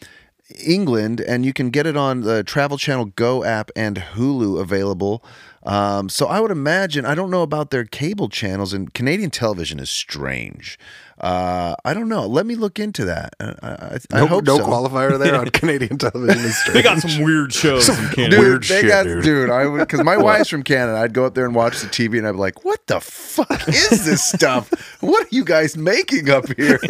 England, 0.65 1.21
and 1.21 1.45
you 1.45 1.53
can 1.53 1.71
get 1.71 1.87
it 1.87 1.97
on 1.97 2.23
the 2.23 2.43
Travel 2.43 2.79
Channel 2.79 3.07
Go 3.07 3.45
app 3.45 3.71
and 3.77 3.97
Hulu 3.99 4.61
available. 4.61 5.23
Um, 5.65 6.09
so 6.09 6.27
I 6.27 6.41
would 6.41 6.51
imagine. 6.51 7.05
I 7.05 7.15
don't 7.15 7.31
know 7.31 7.43
about 7.43 7.71
their 7.71 7.85
cable 7.85 8.29
channels, 8.29 8.73
and 8.73 8.93
Canadian 8.93 9.31
television 9.31 9.79
is 9.79 9.91
strange. 9.91 10.79
Uh, 11.23 11.77
I 11.85 11.95
don't 11.95 12.09
know. 12.09 12.27
Let 12.27 12.47
me 12.47 12.57
look 12.57 12.81
into 12.81 13.05
that. 13.05 13.35
I, 13.39 13.55
I, 13.63 13.99
I 14.13 14.21
No, 14.21 14.27
hope 14.27 14.45
no 14.45 14.59
so. 14.59 14.67
qualifier 14.67 15.17
there 15.21 15.37
on 15.37 15.47
Canadian 15.51 15.97
television. 15.97 16.45
is 16.45 16.61
They 16.73 16.83
got 16.83 16.99
some 16.99 17.23
weird 17.23 17.53
shows 17.53 17.89
in 17.89 17.95
Canada. 18.09 18.31
Dude, 18.31 18.39
Weird 18.41 18.63
they 18.65 18.81
shit, 18.81 18.89
got, 18.89 19.05
dude. 19.05 19.23
dude. 19.23 19.51
I 19.51 19.67
would 19.67 19.79
because 19.79 20.03
my 20.03 20.17
wife's 20.23 20.49
from 20.49 20.65
Canada. 20.65 20.99
I'd 20.99 21.15
go 21.15 21.25
up 21.25 21.35
there 21.35 21.45
and 21.47 21.55
watch 21.55 21.81
the 21.81 21.87
TV, 21.87 22.19
and 22.19 22.27
I'd 22.27 22.33
be 22.33 22.39
like, 22.39 22.65
"What 22.65 22.85
the 22.89 22.99
fuck 23.01 23.69
is 23.69 24.05
this 24.05 24.25
stuff? 24.25 24.71
What 25.01 25.27
are 25.27 25.29
you 25.31 25.45
guys 25.45 25.77
making 25.77 26.29
up 26.29 26.47
here?" 26.57 26.81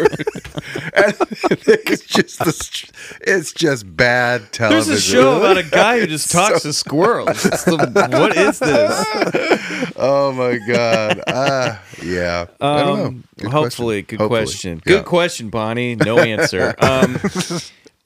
and 0.95 1.14
it's 1.51 2.07
just 2.07 2.38
the, 2.38 2.90
it's 3.21 3.53
just 3.53 3.97
bad 3.97 4.51
television. 4.53 4.88
There's 4.88 4.99
a 4.99 5.11
show 5.11 5.37
about 5.40 5.59
a 5.59 5.62
guy 5.62 6.01
who 6.01 6.07
just 6.07 6.31
talks 6.33 6.62
to 6.62 6.73
squirrels. 6.73 7.45
It's 7.45 7.64
the- 7.64 8.09
what 8.12 8.35
is 8.37 8.59
this? 8.59 9.92
oh 9.97 10.33
my 10.33 10.59
god. 10.66 11.21
Uh, 11.27 11.77
yeah. 12.03 12.47
I 12.61 12.83
don't 12.83 12.99
know. 12.99 13.05
Um, 13.07 13.25
Good 13.38 13.51
hopefully, 13.51 14.03
question. 14.03 14.18
good 14.18 14.21
Hopefully. 14.22 14.40
question. 14.44 14.82
Yeah. 14.87 14.96
Good 14.98 15.04
question, 15.06 15.48
Bonnie. 15.50 15.94
No 15.96 16.18
answer. 16.18 16.74
um, 16.80 17.18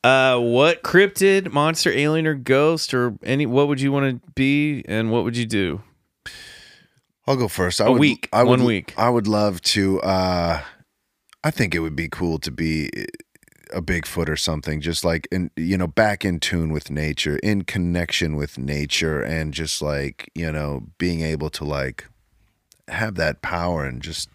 uh, 0.04 0.38
what 0.38 0.82
cryptid, 0.82 1.52
monster, 1.52 1.90
alien, 1.90 2.26
or 2.26 2.34
ghost, 2.34 2.94
or 2.94 3.14
any? 3.22 3.46
What 3.46 3.68
would 3.68 3.80
you 3.80 3.92
want 3.92 4.22
to 4.22 4.30
be, 4.32 4.84
and 4.86 5.10
what 5.10 5.24
would 5.24 5.36
you 5.36 5.46
do? 5.46 5.82
I'll 7.26 7.36
go 7.36 7.48
first. 7.48 7.80
I 7.80 7.86
A 7.86 7.92
would, 7.92 8.00
week. 8.00 8.28
I 8.32 8.42
would, 8.42 8.60
One 8.60 8.64
week. 8.64 8.94
I 8.96 9.10
would 9.10 9.26
love 9.26 9.60
to. 9.62 10.00
uh 10.02 10.62
I 11.44 11.50
think 11.52 11.74
it 11.74 11.78
would 11.80 11.94
be 11.96 12.08
cool 12.08 12.38
to 12.40 12.50
be 12.50 12.90
a 13.72 13.80
Bigfoot 13.82 14.28
or 14.28 14.36
something, 14.36 14.80
just 14.80 15.04
like 15.04 15.28
in 15.30 15.50
you 15.56 15.76
know 15.76 15.86
back 15.88 16.24
in 16.24 16.38
tune 16.40 16.72
with 16.72 16.90
nature, 16.90 17.38
in 17.38 17.62
connection 17.62 18.36
with 18.36 18.58
nature, 18.58 19.22
and 19.22 19.52
just 19.52 19.82
like 19.82 20.30
you 20.34 20.50
know 20.52 20.84
being 20.98 21.20
able 21.22 21.50
to 21.50 21.64
like 21.64 22.06
have 22.88 23.16
that 23.16 23.42
power 23.42 23.84
and 23.84 24.02
just 24.02 24.28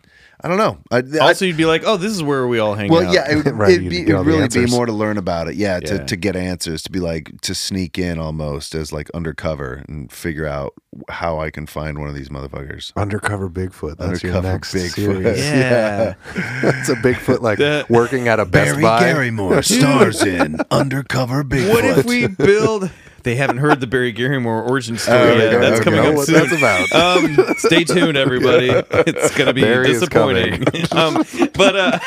I 0.43 0.47
don't 0.47 0.57
know. 0.57 0.79
I, 0.89 1.03
I- 1.21 1.27
Also, 1.27 1.45
you'd 1.45 1.55
be 1.57 1.65
like, 1.65 1.83
"Oh, 1.85 1.97
this 1.97 2.11
is 2.11 2.23
where 2.23 2.47
we 2.47 2.57
all 2.59 2.73
hang 2.73 2.89
well, 2.89 3.01
out." 3.01 3.05
Well, 3.05 3.13
yeah, 3.13 3.31
it, 3.31 3.35
would 3.45 3.53
Right, 3.53 3.71
it'd 3.73 3.89
be, 3.89 4.01
it'd 4.01 4.25
really 4.25 4.47
be 4.47 4.65
more 4.65 4.85
to 4.87 4.91
learn 4.91 5.17
about 5.17 5.47
it. 5.47 5.55
Yeah, 5.55 5.79
to, 5.79 5.95
Yeah. 5.95 6.03
to 6.05 6.15
get 6.15 6.35
answers, 6.35 6.81
to 6.83 6.91
be 6.91 6.99
like 6.99 7.39
to 7.41 7.53
sneak 7.53 7.99
in 7.99 8.17
almost 8.17 8.73
as 8.73 8.91
like 8.91 9.09
undercover 9.11 9.83
and 9.87 10.11
figure 10.11 10.47
out 10.47 10.73
how 11.09 11.39
I 11.39 11.51
can 11.51 11.67
find 11.67 11.99
one 11.99 12.09
of 12.09 12.15
these 12.15 12.29
motherfuckers. 12.29 12.91
Undercover 12.95 13.49
Bigfoot. 13.49 13.97
That's 13.97 14.23
your 14.23 14.33
Undercover 14.33 14.47
next 14.53 14.73
Bigfoot. 14.73 14.89
series. 14.95 15.39
Yeah. 15.45 16.13
It's 16.63 16.89
a 16.89 16.95
Bigfoot 16.95 17.41
like 17.41 17.59
That- 17.59 17.89
working 17.89 18.27
at 18.27 18.39
a 18.39 18.45
Best 18.45 18.71
Barry 18.71 18.81
Buy. 18.81 19.03
Garrymore 19.03 19.63
stars 19.63 20.23
in 20.23 20.57
Undercover 20.71 21.43
Bigfoot. 21.43 21.69
What 21.69 21.85
if 21.85 22.05
we 22.05 22.27
build? 22.27 22.89
They 23.23 23.35
haven't 23.35 23.57
heard 23.57 23.79
the 23.79 23.87
Barry 23.87 24.13
Garrymore 24.13 24.67
origin 24.67 24.97
story 24.97 25.17
Oh, 25.19 25.35
yet. 25.35 25.59
That's 25.59 25.81
okay. 25.81 25.83
coming 25.91 25.99
up 26.17 26.25
soon. 26.25 26.35
that's 26.35 26.53
about. 26.57 26.91
Um, 26.93 27.55
stay 27.57 27.83
tuned, 27.83 28.17
everybody. 28.17 28.69
It's 28.91 29.35
going 29.35 29.47
to 29.47 29.53
be 29.53 29.61
Barry 29.61 29.87
disappointing. 29.87 30.63
um, 30.91 31.23
but 31.53 31.75
uh, 31.75 31.99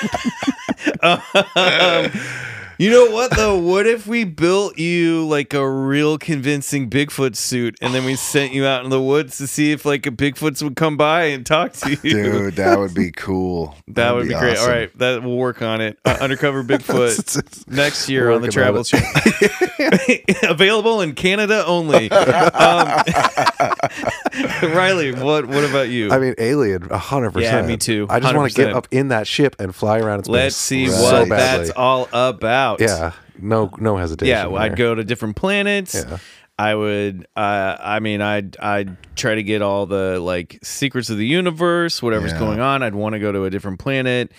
um, 1.57 2.21
you 2.79 2.91
know 2.91 3.11
what 3.11 3.35
though? 3.37 3.57
What 3.59 3.87
if 3.87 4.07
we 4.07 4.25
built 4.25 4.79
you 4.79 5.27
like 5.27 5.55
a 5.55 5.69
real 5.69 6.19
convincing 6.19 6.91
Bigfoot 6.91 7.37
suit, 7.37 7.77
and 7.81 7.95
then 7.95 8.05
we 8.05 8.15
sent 8.17 8.53
you 8.53 8.67
out 8.67 8.85
in 8.85 8.91
the 8.91 9.01
woods 9.01 9.39
to 9.39 9.47
see 9.47 9.73
if 9.73 9.85
like 9.85 10.07
a 10.07 10.11
Bigfoots 10.11 10.63
would 10.63 10.77
come 10.77 10.97
by 10.97 11.25
and 11.25 11.45
talk 11.47 11.73
to 11.75 11.91
you? 11.91 11.97
Dude, 12.03 12.57
that 12.57 12.79
would 12.79 12.95
be 12.95 13.11
cool. 13.13 13.77
That 13.89 13.95
That'd 13.95 14.17
would 14.17 14.29
be, 14.29 14.35
great. 14.35 14.57
All 14.57 14.65
awesome. 14.65 14.71
right, 14.73 14.99
that 14.99 15.23
we'll 15.23 15.37
work 15.37 15.63
on 15.63 15.81
it. 15.81 15.99
Uh, 16.05 16.17
Bigfoot 16.19 16.67
Bigfoot 16.67 17.67
next 17.69 18.09
year 18.09 18.31
on 18.31 18.43
the 18.43 18.49
Travel 18.49 18.85
Show. 18.85 18.99
Available 20.51 21.01
in 21.01 21.15
Canada 21.15 21.65
only. 21.67 22.11
Um, 22.55 23.03
Riley, 24.75 25.13
what 25.13 25.47
what 25.47 25.65
about 25.65 25.89
you? 25.89 26.11
I 26.11 26.19
mean, 26.19 26.35
Alien, 26.39 26.83
hundred 26.91 27.33
percent. 27.33 27.65
Yeah, 27.67 27.67
me 27.67 27.77
too, 27.77 28.07
I 28.09 28.21
just 28.21 28.35
want 28.35 28.53
to 28.53 28.57
get 28.57 28.73
up 28.75 28.89
in 28.91 29.09
that 29.09 29.27
ship 29.27 29.57
and 29.59 29.75
fly 29.75 29.99
around 29.99 30.21
its 30.21 30.29
Let's 30.29 30.57
see 30.57 30.87
Right. 30.89 31.01
what 31.01 31.11
so 31.11 31.25
that's 31.27 31.71
all 31.71 32.09
about. 32.13 32.74
Yeah, 32.81 33.13
no, 33.39 33.71
no 33.79 33.97
hesitation. 33.97 34.29
Yeah, 34.31 34.47
well, 34.47 34.63
I'd 34.63 34.73
there. 34.73 34.77
go 34.77 34.95
to 34.95 35.05
different 35.05 35.37
planets. 35.37 35.95
Yeah. 35.95 36.19
I 36.57 36.75
would. 36.77 37.27
Uh, 37.35 37.77
I 37.81 37.99
mean, 37.99 38.21
I'd 38.23 38.57
I'd 38.61 38.97
try 39.17 39.35
to 39.35 39.43
get 39.43 39.61
all 39.61 39.87
the 39.87 40.21
like 40.21 40.61
secrets 40.63 41.11
of 41.11 41.17
the 41.19 41.27
universe, 41.27 42.01
whatever's 42.01 42.33
Yeah. 42.33 42.39
going 42.39 42.61
on. 42.61 42.83
I'd 42.85 42.95
want 42.95 43.15
to 43.15 43.19
go 43.19 43.33
to 43.33 43.45
a 43.45 43.51
different 43.51 43.81
planet. 43.81 44.31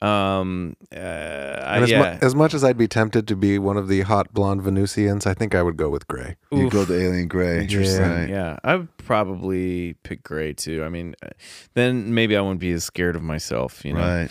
Um, 0.00 0.76
uh, 0.94 0.98
I, 0.98 1.76
And 1.76 1.84
as, 1.84 1.90
mu- 1.90 1.96
yeah. 1.96 2.18
as 2.20 2.34
much 2.34 2.52
as 2.54 2.62
I'd 2.62 2.76
be 2.76 2.86
tempted 2.86 3.26
to 3.28 3.36
be 3.36 3.58
one 3.58 3.76
of 3.76 3.88
the 3.88 4.02
hot 4.02 4.32
blonde 4.34 4.62
Venusians, 4.62 5.26
I 5.26 5.34
think 5.34 5.54
I 5.54 5.62
would 5.62 5.76
go 5.76 5.88
with 5.88 6.06
Gray. 6.06 6.36
You 6.52 6.66
Oof. 6.66 6.72
go 6.72 6.84
the 6.84 7.00
alien 7.00 7.26
gray. 7.26 7.62
Interesting. 7.62 8.02
Right. 8.02 8.28
Yeah, 8.28 8.58
I 8.62 8.76
would 8.76 8.96
probably 8.98 9.94
pick 10.02 10.22
gray 10.22 10.52
too. 10.52 10.84
I 10.84 10.88
mean, 10.90 11.14
uh, 11.24 11.30
then 11.74 12.14
maybe 12.14 12.36
I 12.36 12.40
wouldn't 12.40 12.60
be 12.60 12.72
as 12.72 12.84
scared 12.84 13.16
of 13.16 13.22
myself. 13.22 13.84
You 13.84 13.94
know. 13.94 14.00
Right. 14.00 14.30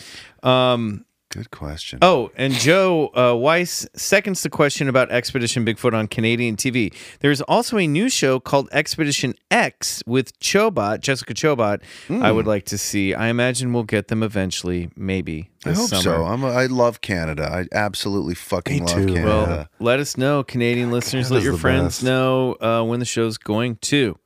Um. 0.72 1.04
Good 1.34 1.50
question. 1.50 1.98
Oh, 2.00 2.30
and 2.36 2.52
Joe 2.52 3.10
uh, 3.16 3.34
Weiss 3.36 3.88
seconds 3.96 4.44
the 4.44 4.50
question 4.50 4.88
about 4.88 5.10
Expedition 5.10 5.66
Bigfoot 5.66 5.92
on 5.92 6.06
Canadian 6.06 6.54
TV. 6.54 6.94
There's 7.18 7.40
also 7.42 7.76
a 7.76 7.88
new 7.88 8.08
show 8.08 8.38
called 8.38 8.68
Expedition 8.70 9.34
X 9.50 10.00
with 10.06 10.38
Chobot, 10.38 11.00
Jessica 11.00 11.34
Chobot. 11.34 11.82
I 12.08 12.30
would 12.30 12.46
like 12.46 12.66
to 12.66 12.78
see. 12.78 13.14
I 13.14 13.28
imagine 13.28 13.72
we'll 13.72 13.82
get 13.82 14.06
them 14.06 14.22
eventually, 14.22 14.90
maybe 14.94 15.50
I 15.64 15.72
hope 15.72 15.88
summer. 15.88 16.02
so. 16.02 16.24
I'm 16.24 16.44
a, 16.44 16.50
I 16.50 16.66
love 16.66 17.00
Canada. 17.00 17.50
I 17.50 17.66
absolutely 17.76 18.36
fucking 18.36 18.84
Me 18.84 18.86
love 18.86 18.94
too, 18.94 19.06
Canada. 19.14 19.26
Well, 19.26 19.68
let 19.80 19.98
us 19.98 20.16
know, 20.16 20.44
Canadian 20.44 20.92
listeners. 20.92 21.32
let 21.32 21.42
your 21.42 21.56
friends 21.56 21.96
best. 21.96 22.04
know 22.04 22.56
uh, 22.60 22.84
when 22.84 23.00
the 23.00 23.06
show's 23.06 23.38
going 23.38 23.76
to 23.82 24.16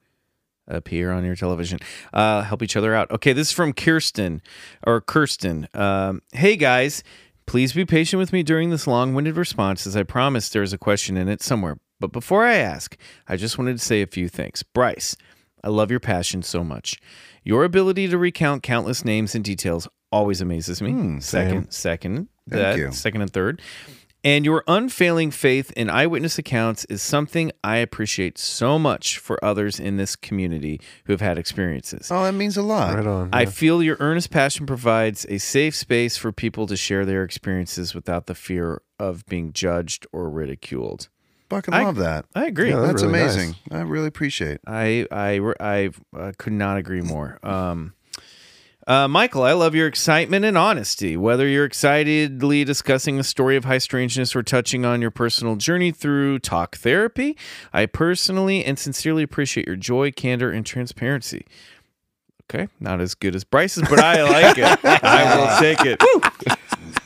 appear 0.68 1.10
on 1.10 1.24
your 1.24 1.34
television. 1.34 1.78
Uh, 2.12 2.42
help 2.42 2.62
each 2.62 2.76
other 2.76 2.94
out. 2.94 3.10
Okay, 3.10 3.32
this 3.32 3.48
is 3.48 3.52
from 3.52 3.72
Kirsten 3.72 4.42
or 4.86 5.00
Kirsten. 5.00 5.68
Um, 5.74 6.22
hey 6.32 6.56
guys, 6.56 7.02
please 7.46 7.72
be 7.72 7.84
patient 7.84 8.18
with 8.18 8.32
me 8.32 8.42
during 8.42 8.70
this 8.70 8.86
long-winded 8.86 9.36
response, 9.36 9.86
as 9.86 9.96
I 9.96 10.02
promised 10.02 10.52
there 10.52 10.62
is 10.62 10.72
a 10.72 10.78
question 10.78 11.16
in 11.16 11.28
it 11.28 11.42
somewhere. 11.42 11.78
But 12.00 12.12
before 12.12 12.44
I 12.44 12.54
ask, 12.54 12.96
I 13.26 13.36
just 13.36 13.58
wanted 13.58 13.78
to 13.78 13.84
say 13.84 14.02
a 14.02 14.06
few 14.06 14.28
things. 14.28 14.62
Bryce, 14.62 15.16
I 15.64 15.68
love 15.68 15.90
your 15.90 16.00
passion 16.00 16.42
so 16.42 16.62
much. 16.62 17.00
Your 17.42 17.64
ability 17.64 18.08
to 18.08 18.18
recount 18.18 18.62
countless 18.62 19.04
names 19.04 19.34
and 19.34 19.44
details 19.44 19.88
always 20.12 20.40
amazes 20.40 20.80
me. 20.80 20.90
second, 21.20 21.72
second, 21.72 22.28
that, 22.46 22.76
second 22.92 23.22
and 23.22 23.32
third. 23.32 23.60
And 24.28 24.44
your 24.44 24.62
unfailing 24.68 25.30
faith 25.30 25.72
in 25.74 25.88
eyewitness 25.88 26.38
accounts 26.38 26.84
is 26.90 27.00
something 27.00 27.50
I 27.64 27.78
appreciate 27.78 28.36
so 28.36 28.78
much 28.78 29.16
for 29.16 29.42
others 29.42 29.80
in 29.80 29.96
this 29.96 30.16
community 30.16 30.82
who 31.06 31.14
have 31.14 31.22
had 31.22 31.38
experiences. 31.38 32.10
oh, 32.12 32.24
that 32.24 32.34
means 32.34 32.58
a 32.58 32.62
lot. 32.62 32.94
Right 32.94 33.06
on. 33.06 33.30
I 33.32 33.44
yeah. 33.44 33.48
feel 33.48 33.82
your 33.82 33.96
earnest 34.00 34.30
passion 34.30 34.66
provides 34.66 35.24
a 35.30 35.38
safe 35.38 35.74
space 35.74 36.18
for 36.18 36.30
people 36.30 36.66
to 36.66 36.76
share 36.76 37.06
their 37.06 37.24
experiences 37.24 37.94
without 37.94 38.26
the 38.26 38.34
fear 38.34 38.82
of 38.98 39.24
being 39.24 39.54
judged 39.54 40.06
or 40.12 40.28
ridiculed. 40.28 41.08
Fucking 41.48 41.72
I- 41.72 41.84
love 41.84 41.96
that. 41.96 42.26
I 42.34 42.44
agree. 42.44 42.68
Yeah, 42.68 42.80
That's 42.80 43.02
really 43.02 43.20
nice. 43.20 43.34
amazing. 43.34 43.54
I 43.70 43.80
really 43.80 44.08
appreciate. 44.08 44.60
I 44.66 45.06
I 45.10 45.40
I 45.58 45.90
uh, 46.14 46.32
could 46.36 46.52
not 46.52 46.76
agree 46.76 47.00
more. 47.00 47.38
Um, 47.42 47.94
uh, 48.88 49.06
Michael, 49.06 49.42
I 49.42 49.52
love 49.52 49.74
your 49.74 49.86
excitement 49.86 50.46
and 50.46 50.56
honesty. 50.56 51.14
Whether 51.14 51.46
you're 51.46 51.66
excitedly 51.66 52.64
discussing 52.64 53.20
a 53.20 53.22
story 53.22 53.54
of 53.56 53.66
high 53.66 53.78
strangeness 53.78 54.34
or 54.34 54.42
touching 54.42 54.86
on 54.86 55.02
your 55.02 55.10
personal 55.10 55.56
journey 55.56 55.90
through 55.90 56.38
talk 56.38 56.76
therapy, 56.76 57.36
I 57.70 57.84
personally 57.84 58.64
and 58.64 58.78
sincerely 58.78 59.22
appreciate 59.22 59.66
your 59.66 59.76
joy, 59.76 60.10
candor, 60.10 60.50
and 60.50 60.64
transparency. 60.64 61.44
Okay, 62.50 62.68
not 62.80 63.02
as 63.02 63.14
good 63.14 63.34
as 63.34 63.44
Bryce's, 63.44 63.86
but 63.90 63.98
I 63.98 64.22
like 64.22 64.56
it. 64.56 64.78
I 65.04 65.36
will 65.36 65.60
take 65.60 65.84
it. 65.84 66.58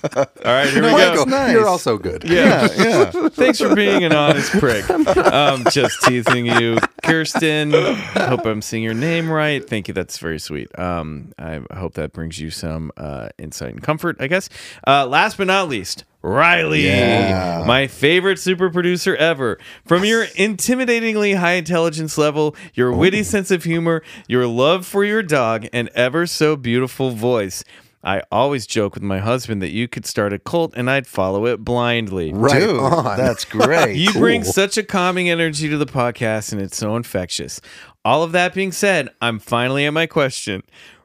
All 0.16 0.24
right, 0.44 0.68
here 0.68 0.82
we 0.82 0.90
go. 0.90 0.96
Michael, 0.96 1.26
nice. 1.26 1.52
you're 1.52 1.66
also 1.68 1.96
good. 1.98 2.24
Yeah. 2.24 2.68
Yeah, 2.76 2.84
yeah. 3.14 3.28
Thanks 3.30 3.58
for 3.58 3.74
being 3.74 4.04
an 4.04 4.12
honest 4.12 4.50
prick. 4.52 4.88
Um, 4.90 5.64
just 5.70 6.00
teasing 6.02 6.46
you, 6.46 6.78
Kirsten. 7.02 7.72
Hope 7.72 8.44
I'm 8.46 8.62
seeing 8.62 8.82
your 8.82 8.94
name 8.94 9.30
right. 9.30 9.66
Thank 9.66 9.88
you. 9.88 9.94
That's 9.94 10.18
very 10.18 10.38
sweet. 10.38 10.76
Um, 10.78 11.32
I 11.38 11.60
hope 11.74 11.94
that 11.94 12.12
brings 12.12 12.40
you 12.40 12.50
some 12.50 12.92
uh, 12.96 13.28
insight 13.38 13.70
and 13.70 13.82
comfort. 13.82 14.16
I 14.20 14.26
guess. 14.26 14.48
Uh, 14.86 15.06
last 15.06 15.36
but 15.38 15.46
not 15.46 15.68
least. 15.68 16.04
Riley, 16.24 16.86
Yeah. 16.86 17.64
my 17.66 17.88
favorite 17.88 18.38
super 18.38 18.70
producer 18.70 19.16
ever. 19.16 19.58
From 19.84 20.04
your 20.04 20.26
intimidatingly 20.26 21.36
high 21.36 21.54
intelligence 21.54 22.16
level, 22.16 22.54
your 22.74 22.92
witty 22.92 23.24
sense 23.24 23.50
of 23.50 23.64
humor, 23.64 24.04
your 24.28 24.46
love 24.46 24.86
for 24.86 25.04
your 25.04 25.24
dog, 25.24 25.66
and 25.72 25.88
ever 25.96 26.28
so 26.28 26.54
beautiful 26.54 27.10
voice. 27.10 27.64
I 28.04 28.22
always 28.32 28.66
joke 28.66 28.94
with 28.94 29.02
my 29.02 29.18
husband 29.18 29.62
that 29.62 29.70
you 29.70 29.86
could 29.86 30.06
start 30.06 30.32
a 30.32 30.38
cult 30.38 30.74
and 30.76 30.90
I'd 30.90 31.06
follow 31.06 31.46
it 31.46 31.64
blindly. 31.64 32.32
Right 32.32 32.60
Dude, 32.60 32.80
on. 32.80 33.16
that's 33.16 33.44
great. 33.46 33.96
You 33.96 34.12
bring 34.12 34.42
such 34.44 34.76
a 34.76 34.82
calming 34.82 35.30
energy 35.30 35.68
to 35.68 35.78
the 35.78 35.86
podcast, 35.86 36.52
and 36.52 36.60
it's 36.60 36.76
so 36.76 36.96
infectious. 36.96 37.60
All 38.04 38.22
of 38.22 38.32
that 38.32 38.54
being 38.54 38.72
said, 38.72 39.10
I'm 39.20 39.38
finally 39.38 39.86
at 39.86 39.92
my 39.92 40.06
question. 40.06 40.62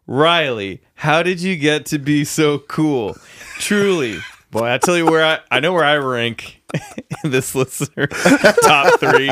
Riley, 0.07 0.81
how 0.95 1.21
did 1.21 1.41
you 1.41 1.55
get 1.55 1.85
to 1.87 1.99
be 1.99 2.23
so 2.23 2.59
cool? 2.59 3.15
Truly. 3.59 4.17
Boy, 4.49 4.73
I 4.73 4.77
tell 4.77 4.97
you 4.97 5.05
where 5.05 5.23
I, 5.23 5.39
I 5.51 5.59
know 5.59 5.73
where 5.73 5.83
I 5.83 5.97
rank 5.97 6.61
in 7.23 7.31
this 7.31 7.53
listener 7.53 8.07
top 8.63 8.99
three. 8.99 9.29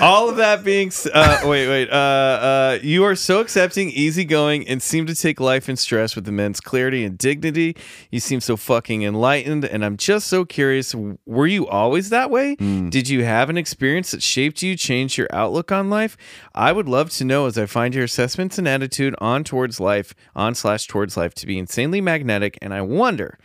All 0.00 0.28
of 0.28 0.36
that 0.36 0.62
being, 0.62 0.92
uh, 1.12 1.40
wait, 1.44 1.68
wait. 1.68 1.90
Uh, 1.90 1.94
uh, 1.94 2.78
you 2.82 3.04
are 3.04 3.14
so 3.14 3.40
accepting, 3.40 3.90
easygoing, 3.90 4.68
and 4.68 4.82
seem 4.82 5.06
to 5.06 5.14
take 5.14 5.40
life 5.40 5.68
and 5.68 5.78
stress 5.78 6.14
with 6.14 6.28
immense 6.28 6.60
clarity 6.60 7.04
and 7.04 7.16
dignity. 7.16 7.76
You 8.10 8.20
seem 8.20 8.40
so 8.40 8.56
fucking 8.56 9.02
enlightened, 9.02 9.64
and 9.64 9.84
I'm 9.84 9.96
just 9.96 10.26
so 10.26 10.44
curious. 10.44 10.94
Were 11.24 11.46
you 11.46 11.66
always 11.66 12.10
that 12.10 12.30
way? 12.30 12.56
Did 12.90 13.08
you 13.08 13.24
have 13.24 13.48
an 13.48 13.56
experience 13.56 14.10
that 14.10 14.22
shaped 14.22 14.62
you, 14.62 14.76
changed 14.76 15.16
your 15.16 15.28
outlook 15.30 15.72
on 15.72 15.88
life? 15.88 16.16
I 16.54 16.72
would 16.72 16.88
love 16.88 17.10
to 17.10 17.24
know 17.24 17.46
as 17.46 17.56
I 17.56 17.66
find 17.66 17.94
your 17.94 18.04
assessments 18.04 18.58
and 18.58 18.68
attitude 18.68 19.14
on 19.18 19.44
towards 19.44 19.80
life, 19.80 20.14
on 20.36 20.54
slash 20.54 20.86
towards 20.86 21.16
life, 21.16 21.34
to 21.34 21.46
be 21.46 21.58
insanely 21.58 22.00
magnetic, 22.00 22.58
and 22.60 22.74
I 22.74 22.82
wonder 22.82 23.38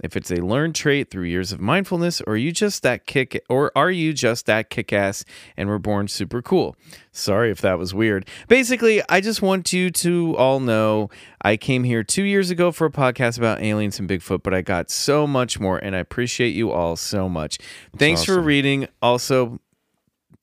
if 0.00 0.16
it's 0.16 0.30
a 0.30 0.36
learned 0.36 0.74
trait 0.74 1.10
through 1.10 1.24
years 1.24 1.52
of 1.52 1.60
mindfulness 1.60 2.20
or 2.22 2.34
are 2.34 2.36
you 2.36 2.52
just 2.52 2.82
that 2.82 3.06
kick 3.06 3.42
or 3.48 3.72
are 3.76 3.90
you 3.90 4.12
just 4.12 4.46
that 4.46 4.70
kick-ass 4.70 5.24
and 5.56 5.68
were 5.68 5.78
born 5.78 6.08
super 6.08 6.42
cool? 6.42 6.76
Sorry 7.12 7.50
if 7.50 7.60
that 7.62 7.78
was 7.78 7.94
weird. 7.94 8.28
Basically 8.48 9.02
i 9.08 9.20
just 9.20 9.42
want 9.42 9.72
you 9.72 9.90
to 9.90 10.36
all 10.36 10.60
know 10.60 11.10
i 11.42 11.56
came 11.56 11.84
here 11.84 12.02
two 12.02 12.22
years 12.22 12.50
ago 12.50 12.70
for 12.70 12.86
a 12.86 12.90
podcast 12.90 13.38
about 13.38 13.62
aliens 13.62 13.98
and 13.98 14.08
bigfoot 14.08 14.42
but 14.42 14.52
i 14.54 14.60
got 14.60 14.90
so 14.90 15.26
much 15.26 15.58
more 15.58 15.78
and 15.78 15.96
i 15.96 15.98
appreciate 15.98 16.54
you 16.54 16.70
all 16.70 16.96
so 16.96 17.28
much. 17.28 17.58
Thanks 17.96 18.24
for 18.24 18.40
reading 18.40 18.88
also 19.00 19.60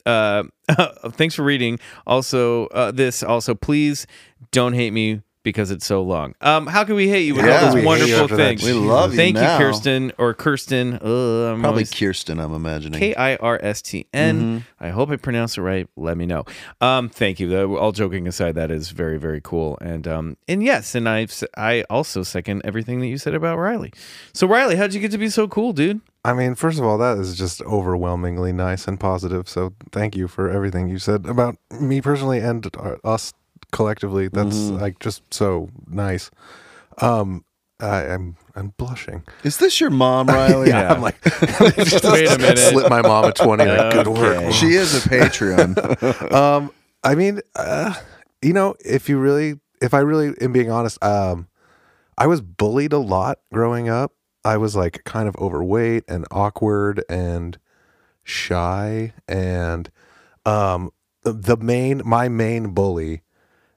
uh 0.06 0.44
thanks 1.12 1.36
for 1.36 1.44
reading 1.44 1.80
also 2.08 2.68
uh, 2.68 2.92
this. 2.92 3.22
Also 3.22 3.54
please 3.54 4.08
don't 4.52 4.74
hate 4.74 4.92
me 4.92 5.22
because 5.44 5.70
it's 5.72 5.86
so 5.86 6.02
long 6.02 6.34
um 6.42 6.66
how 6.68 6.84
can 6.84 6.96
we 6.96 7.08
hate 7.10 7.26
you 7.26 7.36
with 7.36 7.46
Yeah, 7.46 7.68
all 7.68 7.74
we 7.74 7.82
those 7.82 7.86
wonderful 7.86 8.28
things 8.38 8.64
We 8.64 8.74
love 8.74 9.12
you 9.12 9.18
thank 9.18 9.36
now. 9.36 9.54
you 9.58 9.66
kirsten 9.66 10.12
or 10.18 10.34
kirsten 10.34 10.94
uh, 10.94 10.98
I'm 11.54 11.60
Probably 11.62 11.68
always- 11.84 11.92
Kirsten, 11.94 12.40
I'm 12.40 12.54
imagining. 12.54 13.00
K 13.00 13.14
I 13.16 13.36
R 13.36 13.60
S 13.62 13.82
T 13.82 14.08
N. 14.14 14.66
I 14.80 14.90
hope 14.90 15.10
I 15.10 15.16
pronounced 15.18 15.58
it 15.58 15.62
right. 15.62 15.88
Let 15.96 16.18
me 16.18 16.26
know. 16.26 16.46
Um, 16.82 17.10
thank 17.10 17.40
you. 17.40 17.48
Though, 17.48 17.78
all 17.78 17.92
joking 17.92 18.28
aside, 18.28 18.56
that 18.56 18.72
is 18.72 18.90
very 18.90 19.18
very 19.20 19.40
cool. 19.42 19.78
And 19.82 20.08
um, 20.08 20.38
and 20.48 20.64
yes, 20.64 20.96
and 20.96 21.08
I 21.08 21.28
I 21.58 21.84
also 21.90 22.24
second 22.24 22.62
everything 22.66 23.00
that 23.02 23.08
you 23.08 23.18
said 23.18 23.34
about 23.34 23.58
Riley. 23.58 23.94
So 24.34 24.48
Riley, 24.48 24.76
how'd 24.76 24.94
you 24.94 25.00
get 25.00 25.12
to 25.12 25.18
be 25.18 25.30
so 25.30 25.48
cool, 25.48 25.74
dude? 25.74 26.02
I 26.26 26.34
mean, 26.34 26.56
first 26.56 26.80
of 26.80 26.86
all, 26.86 26.98
that 27.00 27.18
is 27.18 27.38
just 27.38 27.62
overwhelmingly 27.64 28.54
nice 28.54 28.88
and 28.88 29.00
positive. 29.00 29.48
So 29.50 29.74
thank 29.92 30.16
you 30.16 30.28
for 30.28 30.50
everything 30.50 30.88
you 30.88 30.98
said 31.00 31.26
about 31.26 31.58
me 31.80 32.02
personally 32.02 32.40
and 32.40 32.66
uh, 32.78 32.96
us 33.04 33.34
collectively. 33.72 34.28
That's 34.28 34.70
like 34.70 35.00
just 35.00 35.24
so 35.34 35.70
nice. 35.88 36.30
Um, 37.00 37.44
I, 37.80 38.06
I'm 38.14 38.38
I'm 38.56 38.74
blushing. 38.78 39.24
Is 39.44 39.58
this 39.58 39.80
your 39.82 39.90
mom, 39.90 40.28
Riley? 40.30 40.70
Yeah. 40.70 40.94
I'm 40.94 41.02
like, 41.02 41.24
Wait 41.60 41.78
a 42.32 42.38
minute. 42.40 42.60
slip 42.60 42.90
my 42.90 43.02
mom 43.02 43.26
a 43.26 43.32
twenty. 43.34 43.66
Like, 43.66 43.94
good 43.94 44.08
work. 44.08 44.42
Mom." 44.42 44.52
She 44.52 44.74
is 44.74 45.06
a 45.06 45.10
Patreon. 45.10 46.32
um 46.34 46.72
i 47.04 47.16
mean 47.16 47.42
uh, 47.56 47.94
you 48.42 48.54
know 48.54 48.76
if 48.86 49.10
you 49.10 49.18
really 49.18 49.60
if 49.82 49.94
i 49.94 50.00
really 50.00 50.34
am 50.40 50.54
being 50.54 50.72
honest 50.72 51.04
um 51.04 51.48
i 52.18 52.26
was 52.26 52.40
bullied 52.40 52.94
a 52.94 52.98
lot 52.98 53.40
growing 53.52 53.90
up 53.90 54.14
i 54.46 54.56
was 54.56 54.74
like 54.76 55.04
kind 55.04 55.28
of 55.28 55.36
overweight 55.36 56.06
and 56.08 56.26
awkward 56.32 57.04
and 57.10 57.58
shy 58.24 59.12
and 59.28 59.92
um 60.46 60.92
the, 61.24 61.34
the 61.34 61.58
main 61.58 62.02
my 62.06 62.30
main 62.30 62.74
bully 62.74 63.22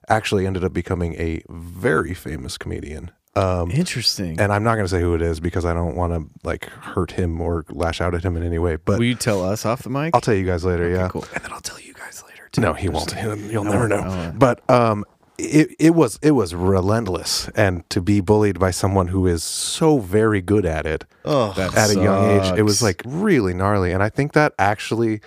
actually 0.09 0.45
ended 0.47 0.63
up 0.63 0.73
becoming 0.73 1.13
a 1.15 1.41
very 1.49 2.13
famous 2.13 2.57
comedian 2.57 3.11
um 3.35 3.69
Interesting. 3.71 4.39
and 4.39 4.51
i'm 4.53 4.63
not 4.63 4.75
going 4.75 4.85
to 4.85 4.89
say 4.89 4.99
who 5.01 5.13
it 5.13 5.21
is 5.21 5.39
because 5.39 5.65
i 5.65 5.73
don't 5.73 5.95
want 5.95 6.13
to 6.13 6.25
like 6.47 6.65
hurt 6.65 7.11
him 7.11 7.39
or 7.41 7.65
lash 7.69 8.01
out 8.01 8.15
at 8.15 8.23
him 8.23 8.35
in 8.37 8.43
any 8.43 8.57
way 8.59 8.77
but 8.77 8.97
Will 8.97 9.05
you 9.05 9.15
tell 9.15 9.43
us 9.43 9.65
off 9.65 9.83
the 9.83 9.89
mic? 9.89 10.15
i'll 10.15 10.21
tell 10.21 10.33
you 10.33 10.45
guys 10.45 10.63
later 10.65 10.89
yeah 10.89 11.09
Cool. 11.09 11.25
And 11.35 11.43
then 11.43 11.51
I'll 11.53 11.61
tell 11.61 11.79
you 11.79 11.93
guys 11.93 12.23
later. 12.27 12.49
Too. 12.51 12.61
no, 12.61 12.73
he 12.73 12.87
won't. 12.89 13.13
You'll 13.51 13.63
never 13.65 13.87
know. 13.87 14.03
oh. 14.05 14.33
But 14.35 14.67
um, 14.69 15.03
it 15.37 15.69
it 15.79 15.93
was 15.93 16.17
it 16.23 16.31
was 16.31 16.55
relentless, 16.55 17.49
and 17.55 17.87
to 17.91 18.01
be 18.01 18.21
bullied 18.21 18.57
by 18.57 18.71
someone 18.71 19.09
who 19.09 19.27
is 19.27 19.43
so 19.43 19.99
very 19.99 20.41
good 20.41 20.65
at 20.65 20.85
it 20.87 21.03
Oh, 21.25 21.53
at 21.75 21.89
a 21.91 21.93
young 21.95 22.39
age, 22.39 22.57
it 22.57 22.63
was 22.63 22.81
like 22.81 23.01
really 23.05 23.53
gnarly. 23.53 23.91
And 23.91 24.01
I 24.01 24.09
think 24.09 24.31
that 24.33 24.53
actually, 24.57 25.19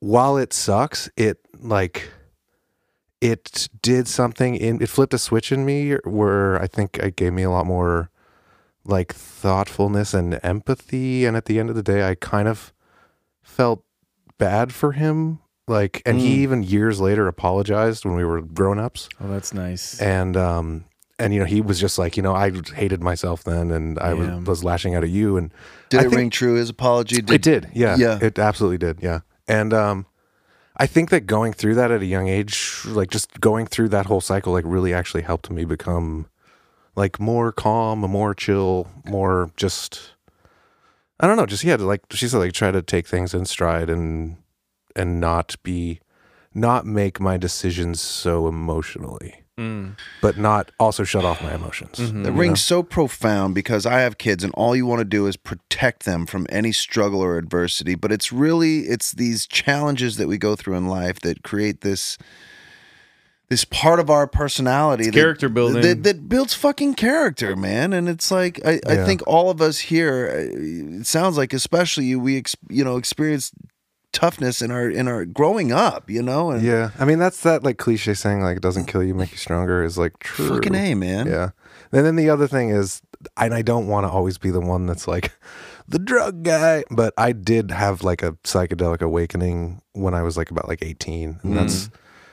while 0.00 0.36
it 0.38 0.52
sucks, 0.52 1.08
it 1.16 1.38
like 1.60 2.08
it 3.20 3.68
did 3.82 4.06
something 4.06 4.54
in 4.54 4.80
it 4.80 4.88
flipped 4.88 5.12
a 5.14 5.18
switch 5.18 5.50
in 5.52 5.64
me 5.64 5.94
where 6.04 6.60
I 6.62 6.66
think 6.66 6.98
it 6.98 7.16
gave 7.16 7.32
me 7.32 7.42
a 7.42 7.50
lot 7.50 7.66
more 7.66 8.10
like 8.84 9.12
thoughtfulness 9.14 10.14
and 10.14 10.38
empathy. 10.42 11.24
And 11.26 11.36
at 11.36 11.44
the 11.46 11.58
end 11.58 11.68
of 11.70 11.76
the 11.76 11.82
day, 11.82 12.08
I 12.08 12.14
kind 12.14 12.48
of 12.48 12.72
felt 13.42 13.84
bad 14.38 14.72
for 14.72 14.92
him. 14.92 15.40
Like, 15.66 16.00
and 16.06 16.18
he 16.18 16.42
even 16.42 16.62
years 16.62 16.98
later 17.00 17.26
apologized 17.28 18.06
when 18.06 18.14
we 18.14 18.24
were 18.24 18.40
grown 18.40 18.78
ups. 18.78 19.08
Oh, 19.20 19.28
that's 19.28 19.52
nice. 19.52 20.00
And, 20.00 20.34
um, 20.36 20.86
and 21.18 21.34
you 21.34 21.40
know, 21.40 21.44
he 21.44 21.60
was 21.60 21.78
just 21.78 21.98
like, 21.98 22.16
you 22.16 22.22
know, 22.22 22.34
I 22.34 22.50
hated 22.74 23.02
myself 23.02 23.44
then, 23.44 23.70
and 23.72 23.98
I 23.98 24.14
Yeah. 24.14 24.36
was, 24.36 24.46
was 24.46 24.64
lashing 24.64 24.94
out 24.94 25.02
at 25.02 25.10
you, 25.10 25.36
and 25.36 25.52
did 25.90 25.98
I 25.98 26.02
it 26.04 26.04
think- 26.04 26.16
ring 26.16 26.30
true? 26.30 26.54
His 26.54 26.70
apology? 26.70 27.16
Did, 27.16 27.30
it 27.30 27.42
did, 27.42 27.68
yeah, 27.74 27.96
Yeah. 27.98 28.18
it 28.22 28.38
absolutely 28.38 28.78
did, 28.78 29.00
yeah. 29.02 29.20
And 29.46 29.74
um, 29.74 30.06
I 30.78 30.86
think 30.86 31.10
that 31.10 31.26
going 31.26 31.52
through 31.52 31.74
that 31.74 31.90
at 31.90 32.02
a 32.02 32.06
young 32.06 32.28
age, 32.28 32.82
like 32.86 33.10
just 33.10 33.40
going 33.40 33.66
through 33.66 33.88
that 33.90 34.06
whole 34.06 34.20
cycle, 34.20 34.52
like 34.52 34.64
really 34.66 34.94
actually 34.94 35.22
helped 35.22 35.50
me 35.50 35.64
become 35.64 36.26
like 36.94 37.18
more 37.18 37.50
calm, 37.52 38.00
more 38.00 38.34
chill, 38.34 38.88
more 39.04 39.50
just. 39.56 40.12
I 41.20 41.26
don't 41.26 41.36
know, 41.36 41.46
just 41.46 41.64
yeah, 41.64 41.74
like 41.74 42.02
she 42.12 42.28
said, 42.28 42.38
like 42.38 42.52
try 42.52 42.70
to 42.70 42.80
take 42.80 43.06
things 43.08 43.34
in 43.34 43.44
stride 43.44 43.90
and 43.90 44.36
and 44.94 45.20
not 45.20 45.56
be, 45.64 46.00
not 46.54 46.86
make 46.86 47.18
my 47.18 47.36
decisions 47.36 48.00
so 48.00 48.46
emotionally, 48.46 49.42
Mm. 49.58 49.96
but 50.22 50.38
not 50.38 50.70
also 50.78 51.02
shut 51.04 51.24
off 51.24 51.42
my 51.42 51.52
emotions. 51.54 51.98
Mhm. 51.98 52.22
That 52.24 52.32
you 52.32 52.38
rings 52.38 52.62
so 52.62 52.82
profound 52.84 53.54
because 53.56 53.84
I 53.86 54.00
have 54.00 54.16
kids 54.16 54.44
and 54.44 54.52
all 54.54 54.76
you 54.76 54.86
want 54.86 55.00
to 55.00 55.04
do 55.04 55.26
is 55.26 55.36
protect 55.36 56.04
them 56.04 56.26
from 56.26 56.46
any 56.48 56.70
struggle 56.70 57.20
or 57.20 57.36
adversity. 57.38 57.94
But 57.96 58.12
it's 58.12 58.32
really 58.32 58.80
it's 58.82 59.10
these 59.12 59.46
challenges 59.48 60.16
that 60.16 60.28
we 60.28 60.38
go 60.38 60.54
through 60.54 60.76
in 60.76 60.86
life 60.86 61.18
that 61.20 61.42
create 61.42 61.80
this 61.80 62.16
this 63.48 63.64
part 63.64 63.98
of 63.98 64.10
our 64.10 64.26
personality 64.26 65.04
It's 65.04 65.14
that- 65.14 65.20
character 65.20 65.48
building. 65.48 65.80
that, 65.82 66.02
that 66.02 66.28
builds 66.28 66.52
fucking 66.52 66.94
character, 66.94 67.56
man. 67.56 67.94
And 67.94 68.06
it's 68.08 68.30
like 68.30 68.60
I, 68.64 68.78
I 68.86 68.92
Yeah. 68.92 69.06
think 69.06 69.22
all 69.26 69.48
of 69.50 69.62
us 69.62 69.78
here, 69.78 70.28
uh, 70.30 70.98
it 71.00 71.06
sounds 71.06 71.36
like 71.38 71.52
especially 71.54 72.04
you, 72.04 72.20
we 72.20 72.36
ex, 72.36 72.54
you 72.68 72.84
know 72.84 72.96
experience 72.98 73.50
toughness 74.12 74.62
in 74.62 74.70
our 74.70 74.88
in 74.88 75.08
our 75.08 75.24
growing 75.24 75.72
up, 75.72 76.10
you 76.10 76.22
know, 76.22 76.50
and 76.50 76.62
Yeah, 76.62 76.90
I 76.98 77.04
mean 77.04 77.18
that's 77.18 77.42
that 77.42 77.62
like 77.62 77.78
cliche 77.78 78.14
saying 78.14 78.42
like 78.42 78.56
it 78.56 78.62
doesn't 78.62 78.86
kill 78.86 79.02
you, 79.02 79.14
make 79.14 79.32
you 79.32 79.38
stronger 79.38 79.82
is 79.82 79.98
like 79.98 80.18
true. 80.18 80.48
fucking 80.48 80.74
a 80.74 80.94
man. 80.94 81.26
Yeah. 81.26 81.50
And 81.92 82.04
then 82.04 82.16
the 82.16 82.28
other 82.28 82.46
thing 82.46 82.70
is, 82.70 83.00
and 83.36 83.54
I 83.54 83.62
don't 83.62 83.86
want 83.86 84.04
to 84.04 84.10
always 84.10 84.38
be 84.38 84.50
the 84.50 84.60
one 84.60 84.86
that's 84.86 85.08
like 85.08 85.32
the 85.88 85.98
drug 85.98 86.42
guy, 86.42 86.84
but 86.90 87.14
I 87.16 87.32
did 87.32 87.70
have 87.70 88.02
like 88.02 88.22
a 88.22 88.32
psychedelic 88.44 89.00
awakening 89.00 89.82
when 89.92 90.14
I 90.14 90.22
was 90.22 90.36
like 90.36 90.50
about 90.50 90.68
like 90.68 90.82
18. 90.82 91.40
And 91.42 91.56
that's 91.56 91.88
mm. 91.88 91.92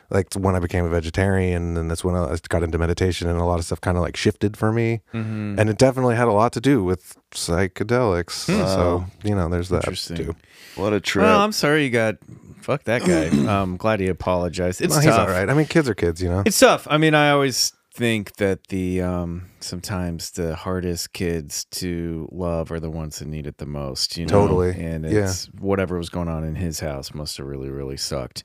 Like 0.09 0.33
when 0.35 0.55
I 0.55 0.59
became 0.59 0.85
a 0.85 0.89
vegetarian. 0.89 1.77
And 1.77 1.89
that's 1.89 2.03
when 2.03 2.15
I 2.15 2.35
got 2.49 2.63
into 2.63 2.77
meditation 2.77 3.27
and 3.29 3.39
a 3.39 3.43
lot 3.45 3.59
of 3.59 3.65
stuff 3.65 3.81
kind 3.81 3.97
of 3.97 4.03
like 4.03 4.15
shifted 4.17 4.57
for 4.57 4.71
me. 4.71 5.01
Mhm. 5.13 5.59
And 5.59 5.69
it 5.69 5.77
definitely 5.77 6.15
had 6.15 6.27
a 6.27 6.31
lot 6.33 6.53
to 6.53 6.61
do 6.61 6.83
with 6.83 7.15
psychedelics. 7.31 8.31
So, 8.31 9.05
you 9.23 9.35
know, 9.35 9.49
there's 9.49 9.69
that 9.69 9.83
too. 10.15 10.35
What 10.75 10.93
a 10.93 10.99
trip. 10.99 11.23
Well, 11.23 11.39
I'm 11.41 11.51
sorry 11.51 11.83
you 11.85 11.89
got. 11.89 12.15
Fuck 12.61 12.85
that 12.85 13.03
guy. 13.05 13.25
I'm 13.27 13.77
glad 13.83 13.99
he 13.99 14.07
apologized. 14.07 14.81
It's 14.81 14.89
Well, 14.91 14.99
he's 15.01 15.11
tough. 15.11 15.27
all 15.29 15.33
right. 15.33 15.47
I 15.49 15.53
mean, 15.53 15.67
kids 15.67 15.87
are 15.87 15.93
kids, 15.93 16.19
you 16.21 16.29
know? 16.29 16.41
It's 16.47 16.59
tough. 16.59 16.87
I 16.89 16.97
mean, 16.97 17.13
I 17.13 17.29
always 17.29 17.71
think 17.95 18.35
that 18.35 18.67
the 18.67 19.01
um 19.01 19.49
sometimes 19.61 20.31
the 20.31 20.53
hardest 20.55 21.13
kids 21.13 21.63
to 21.71 22.27
love 22.31 22.69
are 22.71 22.79
the 22.79 22.89
ones 22.89 23.19
that 23.19 23.27
need 23.27 23.47
it 23.47 23.57
the 23.57 23.65
most, 23.65 24.17
you 24.17 24.25
know. 24.25 24.31
Totally. 24.31 24.71
And 24.71 25.05
Yeah. 25.05 25.29
it's 25.29 25.45
whatever 25.59 25.97
was 25.97 26.09
going 26.09 26.27
on 26.27 26.43
in 26.43 26.55
his 26.55 26.81
house 26.81 27.13
must 27.13 27.37
have 27.37 27.47
really, 27.47 27.69
really 27.69 27.97
sucked. 27.97 28.43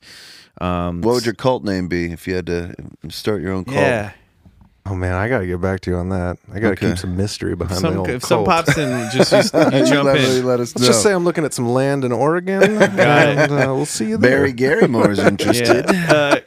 Um 0.61 1.01
what 1.03 1.15
would 1.15 1.25
your 1.27 1.35
cult 1.35 1.65
name 1.65 1.89
be 1.89 2.13
if 2.13 2.29
you 2.29 2.35
had 2.37 2.47
to 2.47 2.75
start 3.09 3.43
your 3.43 3.53
own 3.53 3.65
cult? 3.65 3.77
Yeah. 3.79 4.13
Oh 4.87 4.95
man, 4.95 5.13
I 5.15 5.29
gotta 5.29 5.47
get 5.47 5.61
back 5.61 5.81
to 5.83 5.91
you 5.91 5.97
on 5.97 6.09
that. 6.09 6.39
I 6.53 6.55
gotta 6.59 6.73
Okay. 6.73 6.89
keep 6.91 6.99
some 6.99 7.17
mystery 7.17 7.55
behind 7.55 7.83
my 7.83 7.89
some, 7.91 7.99
old 7.99 8.09
if 8.09 8.23
some 8.25 8.45
cult. 8.45 8.67
pops 8.67 8.79
in 8.79 9.11
just 9.11 9.33
you, 9.33 9.61
you 9.79 9.85
jump 9.85 10.05
let, 10.07 10.17
in. 10.21 10.47
Let 10.47 10.59
us 10.61 10.75
know. 10.75 10.81
Let's 10.81 10.87
just 10.87 11.03
say 11.03 11.13
I'm 11.13 11.23
looking 11.25 11.45
at 11.45 11.53
some 11.53 11.69
land 11.69 12.05
in 12.05 12.13
Oregon, 12.13 12.61
Got 12.79 13.29
it. 13.29 13.39
and 13.39 13.53
uh, 13.53 13.75
we'll 13.75 13.85
see 13.85 14.07
you 14.09 14.17
there. 14.17 14.39
Barry 14.39 14.55
Garrymore 14.55 15.11
is 15.11 15.19
interested. 15.33 15.85
Yeah. 15.93 16.13
Uh, 16.13 16.40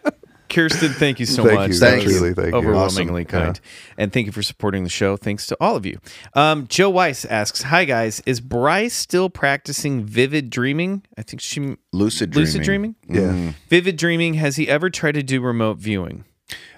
Kirsten, 0.54 0.90
thank 0.94 1.20
you 1.20 1.26
so 1.26 1.44
Thank 1.44 1.60
much. 1.60 1.70
you. 1.70 1.76
Thank 1.76 2.04
was 2.04 2.14
you. 2.14 2.20
Truly, 2.20 2.34
thank 2.34 2.50
you. 2.50 2.56
Overwhelmingly 2.56 3.26
Awesome. 3.26 3.44
kind. 3.46 3.60
And 3.98 4.14
thank 4.14 4.26
you 4.28 4.32
for 4.32 4.44
supporting 4.44 4.84
the 4.84 4.90
show. 4.90 5.18
Thanks 5.18 5.48
to 5.48 5.58
all 5.60 5.76
of 5.76 5.86
you. 5.86 6.00
Um, 6.34 6.68
Joe 6.68 6.90
Weiss 6.90 7.26
asks, 7.26 7.64
Hi 7.64 7.86
guys, 7.86 8.22
is 8.26 8.40
Bryce 8.40 8.94
still 8.94 9.30
practicing 9.30 10.04
vivid 10.06 10.50
dreaming? 10.50 11.04
I 11.18 11.24
think 11.24 11.42
she 11.42 11.76
Lucid 11.92 12.32
dreaming. 12.32 12.46
lucid 12.48 12.64
dreaming? 12.64 12.96
Yeah. 13.10 13.20
Mm. 13.22 13.54
Vivid 13.70 13.98
dreaming. 13.98 14.36
Has 14.36 14.56
he 14.58 14.70
ever 14.70 14.90
tried 14.90 15.14
to 15.14 15.24
do 15.24 15.42
remote 15.42 15.78
viewing? 15.78 16.26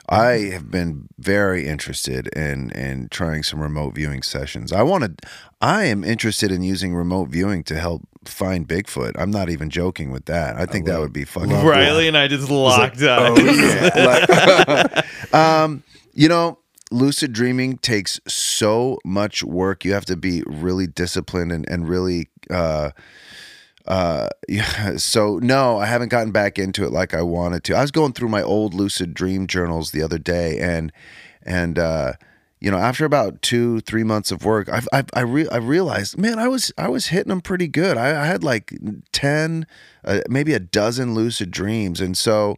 I 0.07 0.51
have 0.53 0.69
been 0.69 1.07
very 1.17 1.65
interested 1.67 2.27
in 2.27 2.69
in 2.71 3.07
trying 3.09 3.41
some 3.41 3.59
remote 3.59 3.95
viewing 3.95 4.21
sessions. 4.21 4.71
I 4.71 4.83
wanted 4.83 5.19
I 5.61 5.85
am 5.85 6.03
interested 6.03 6.51
in 6.51 6.61
using 6.61 6.93
remote 6.93 7.29
viewing 7.29 7.63
to 7.63 7.79
help 7.79 8.03
find 8.29 8.67
Bigfoot. 8.67 9.13
I'm 9.17 9.31
not 9.31 9.49
even 9.49 9.69
joking 9.69 10.11
with 10.11 10.25
that. 10.25 10.55
I 10.55 10.65
think 10.65 10.85
that 10.85 10.99
would 10.99 11.13
be 11.13 11.25
fucking 11.25 11.49
cool. 11.49 11.63
Riley 11.63 12.07
and 12.07 12.17
I 12.17 12.27
just 12.27 12.49
locked 12.49 13.01
up. 13.01 13.37
um, 15.33 15.83
you 16.13 16.29
know, 16.29 16.59
lucid 16.91 17.33
dreaming 17.33 17.77
takes 17.77 18.19
so 18.27 18.99
much 19.03 19.43
work. 19.43 19.85
You 19.85 19.93
have 19.93 20.05
to 20.05 20.15
be 20.15 20.43
really 20.45 20.87
disciplined 20.87 21.51
and, 21.51 21.67
and 21.69 21.87
really 21.87 22.29
uh 22.49 22.91
uh 23.87 24.27
yeah 24.47 24.97
so 24.97 25.39
no 25.39 25.77
i 25.77 25.85
haven't 25.85 26.09
gotten 26.09 26.31
back 26.31 26.57
into 26.59 26.83
it 26.85 26.91
like 26.91 27.13
i 27.13 27.21
wanted 27.21 27.63
to 27.63 27.73
i 27.73 27.81
was 27.81 27.91
going 27.91 28.13
through 28.13 28.29
my 28.29 28.41
old 28.41 28.73
lucid 28.73 29.13
dream 29.13 29.47
journals 29.47 29.91
the 29.91 30.01
other 30.01 30.17
day 30.17 30.59
and 30.59 30.91
and 31.43 31.77
uh 31.79 32.13
you 32.59 32.71
know 32.71 32.77
after 32.77 33.05
about 33.05 33.41
two 33.41 33.79
three 33.81 34.03
months 34.03 34.31
of 34.31 34.45
work 34.45 34.69
i've, 34.69 34.87
I've 34.93 35.09
i 35.13 35.21
re- 35.21 35.49
i 35.49 35.57
realized 35.57 36.17
man 36.17 36.39
i 36.39 36.47
was 36.47 36.71
i 36.77 36.87
was 36.87 37.07
hitting 37.07 37.29
them 37.29 37.41
pretty 37.41 37.67
good. 37.67 37.97
I, 37.97 38.23
I 38.23 38.25
had 38.25 38.43
like 38.43 38.73
10 39.11 39.67
uh, 40.03 40.21
maybe 40.29 40.53
a 40.53 40.59
dozen 40.59 41.13
lucid 41.13 41.51
dreams. 41.51 41.99
And 41.99 42.17
so 42.17 42.57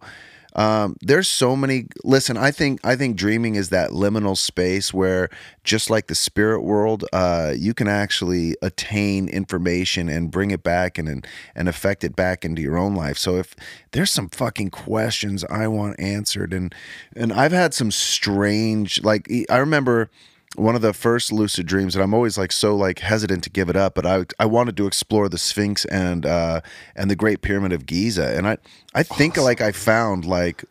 um, 0.58 0.96
there's 1.02 1.28
so 1.28 1.56
many 1.56 1.86
listen 2.04 2.36
i 2.38 2.52
think 2.52 2.80
i 2.84 2.96
think 2.96 3.16
dreaming 3.16 3.56
is 3.56 3.70
that 3.70 3.92
liminal 3.92 4.36
space 4.36 4.94
where 4.94 5.30
just 5.64 5.90
like 5.90 6.08
the 6.08 6.16
spirit 6.16 6.62
world 6.62 7.06
uh, 7.14 7.54
you 7.56 7.74
can 7.74 7.88
actually 7.88 8.56
attain 8.62 9.28
information 9.30 10.10
and 10.10 10.32
bring 10.32 10.52
it 10.52 10.64
back 10.64 10.98
and, 10.98 11.08
and 11.08 11.28
and 11.56 11.70
affect 11.70 12.04
it 12.04 12.16
back 12.16 12.46
into 12.46 12.62
your 12.62 12.78
own 12.78 12.96
life. 12.96 13.18
So 13.18 13.38
if 13.38 13.56
there's 13.92 14.12
some 14.12 14.30
fucking 14.30 14.70
questions 14.70 15.44
i 15.46 15.68
want 15.68 16.00
answered 16.00 16.54
and 16.54 16.74
and 17.16 17.34
i've 17.34 17.52
had 17.52 17.74
some 17.74 17.92
strange 17.92 19.02
like 19.04 19.28
i 19.50 19.58
remember 19.58 20.10
one 20.56 20.76
of 20.76 20.82
the 20.82 20.94
first 20.94 21.32
lucid 21.32 21.66
dreams 21.66 21.96
and 21.96 22.04
i'm 22.04 22.14
always 22.14 22.38
like 22.38 22.52
so 22.52 22.76
like 22.76 23.00
hesitant 23.00 23.44
to 23.44 23.50
give 23.50 23.70
it 23.70 23.76
up 23.76 23.94
but 23.96 24.06
i 24.06 24.26
i 24.40 24.46
wanted 24.46 24.78
to 24.78 24.88
explore 24.88 25.28
the 25.28 25.38
sphinx 25.38 25.86
and 25.86 26.26
uh 26.26 26.62
and 26.96 27.12
the 27.12 27.16
great 27.16 27.42
pyramid 27.42 27.74
of 27.74 27.86
giza 27.86 28.36
and 28.36 28.48
i 28.48 28.58
i 28.96 29.04
think 29.04 29.38
like 29.38 29.62
i 29.62 29.72
found 29.72 30.26
like 30.26 30.64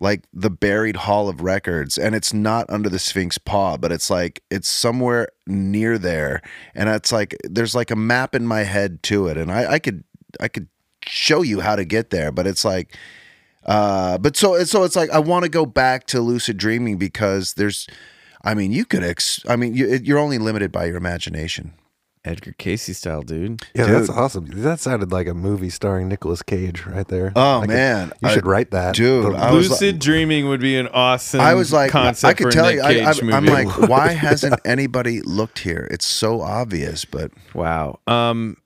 like 0.00 0.24
the 0.32 0.48
buried 0.48 0.96
hall 0.96 1.28
of 1.28 1.42
records 1.42 1.98
and 1.98 2.14
it's 2.14 2.32
not 2.32 2.68
under 2.70 2.88
the 2.88 2.98
sphinx 2.98 3.36
paw 3.36 3.76
but 3.76 3.92
it's 3.92 4.08
like 4.08 4.42
it's 4.50 4.68
somewhere 4.68 5.28
near 5.46 5.98
there 5.98 6.40
and 6.74 6.88
it's 6.88 7.12
like 7.12 7.36
there's 7.44 7.74
like 7.74 7.90
a 7.90 7.96
map 7.96 8.34
in 8.34 8.46
my 8.46 8.62
head 8.62 9.02
to 9.02 9.26
it 9.26 9.36
and 9.36 9.52
i 9.52 9.72
i 9.72 9.78
could 9.78 10.02
i 10.40 10.48
could 10.48 10.66
show 11.06 11.42
you 11.42 11.60
how 11.60 11.76
to 11.76 11.84
get 11.84 12.10
there 12.10 12.32
but 12.32 12.46
it's 12.46 12.64
like 12.64 12.96
uh 13.66 14.16
but 14.16 14.36
so 14.36 14.64
so 14.64 14.84
it's 14.84 14.96
like 14.96 15.10
i 15.10 15.18
want 15.18 15.42
to 15.42 15.50
go 15.50 15.66
back 15.66 16.06
to 16.06 16.20
lucid 16.20 16.56
dreaming 16.56 16.96
because 16.96 17.54
there's 17.54 17.86
I 18.42 18.54
mean, 18.54 18.72
you 18.72 18.84
could. 18.84 19.02
Ex- 19.04 19.40
I 19.48 19.56
mean, 19.56 19.74
you, 19.74 19.86
you're 20.02 20.18
only 20.18 20.38
limited 20.38 20.72
by 20.72 20.86
your 20.86 20.96
imagination. 20.96 21.74
Edgar 22.22 22.52
Cayce 22.58 22.94
style, 22.98 23.22
dude. 23.22 23.62
Yeah, 23.74 23.86
that's 23.86 24.10
awesome. 24.10 24.44
That 24.52 24.78
sounded 24.78 25.10
like 25.10 25.26
a 25.26 25.32
movie 25.32 25.70
starring 25.70 26.06
Nicolas 26.08 26.42
Cage 26.42 26.84
right 26.84 27.08
there. 27.08 27.32
Oh 27.34 27.60
Like 27.60 27.70
a- 27.70 27.72
man, 27.72 28.12
you 28.22 28.28
I- 28.28 28.34
should 28.34 28.44
write 28.44 28.72
that, 28.72 28.94
dude. 28.94 29.32
The- 29.32 29.38
I 29.38 29.50
Lucid 29.52 29.94
like, 29.94 30.00
dreaming 30.02 30.46
would 30.48 30.60
be 30.60 30.76
an 30.76 30.88
awesome. 30.88 31.40
I 31.40 31.54
was 31.54 31.72
like, 31.72 31.90
concept 31.90 32.28
I 32.28 32.34
could 32.34 32.52
tell 32.52 32.66
Nick 32.66 32.74
you. 32.74 32.82
I, 32.82 33.10
I, 33.10 33.14
I'm 33.38 33.44
movie. 33.44 33.64
like, 33.64 33.88
why 33.88 34.08
hasn't 34.12 34.60
anybody 34.66 35.22
looked 35.22 35.60
here? 35.60 35.88
It's 35.90 36.04
so 36.04 36.42
obvious, 36.42 37.06
but 37.06 37.30
Wow. 37.54 38.00
Um, 38.06 38.58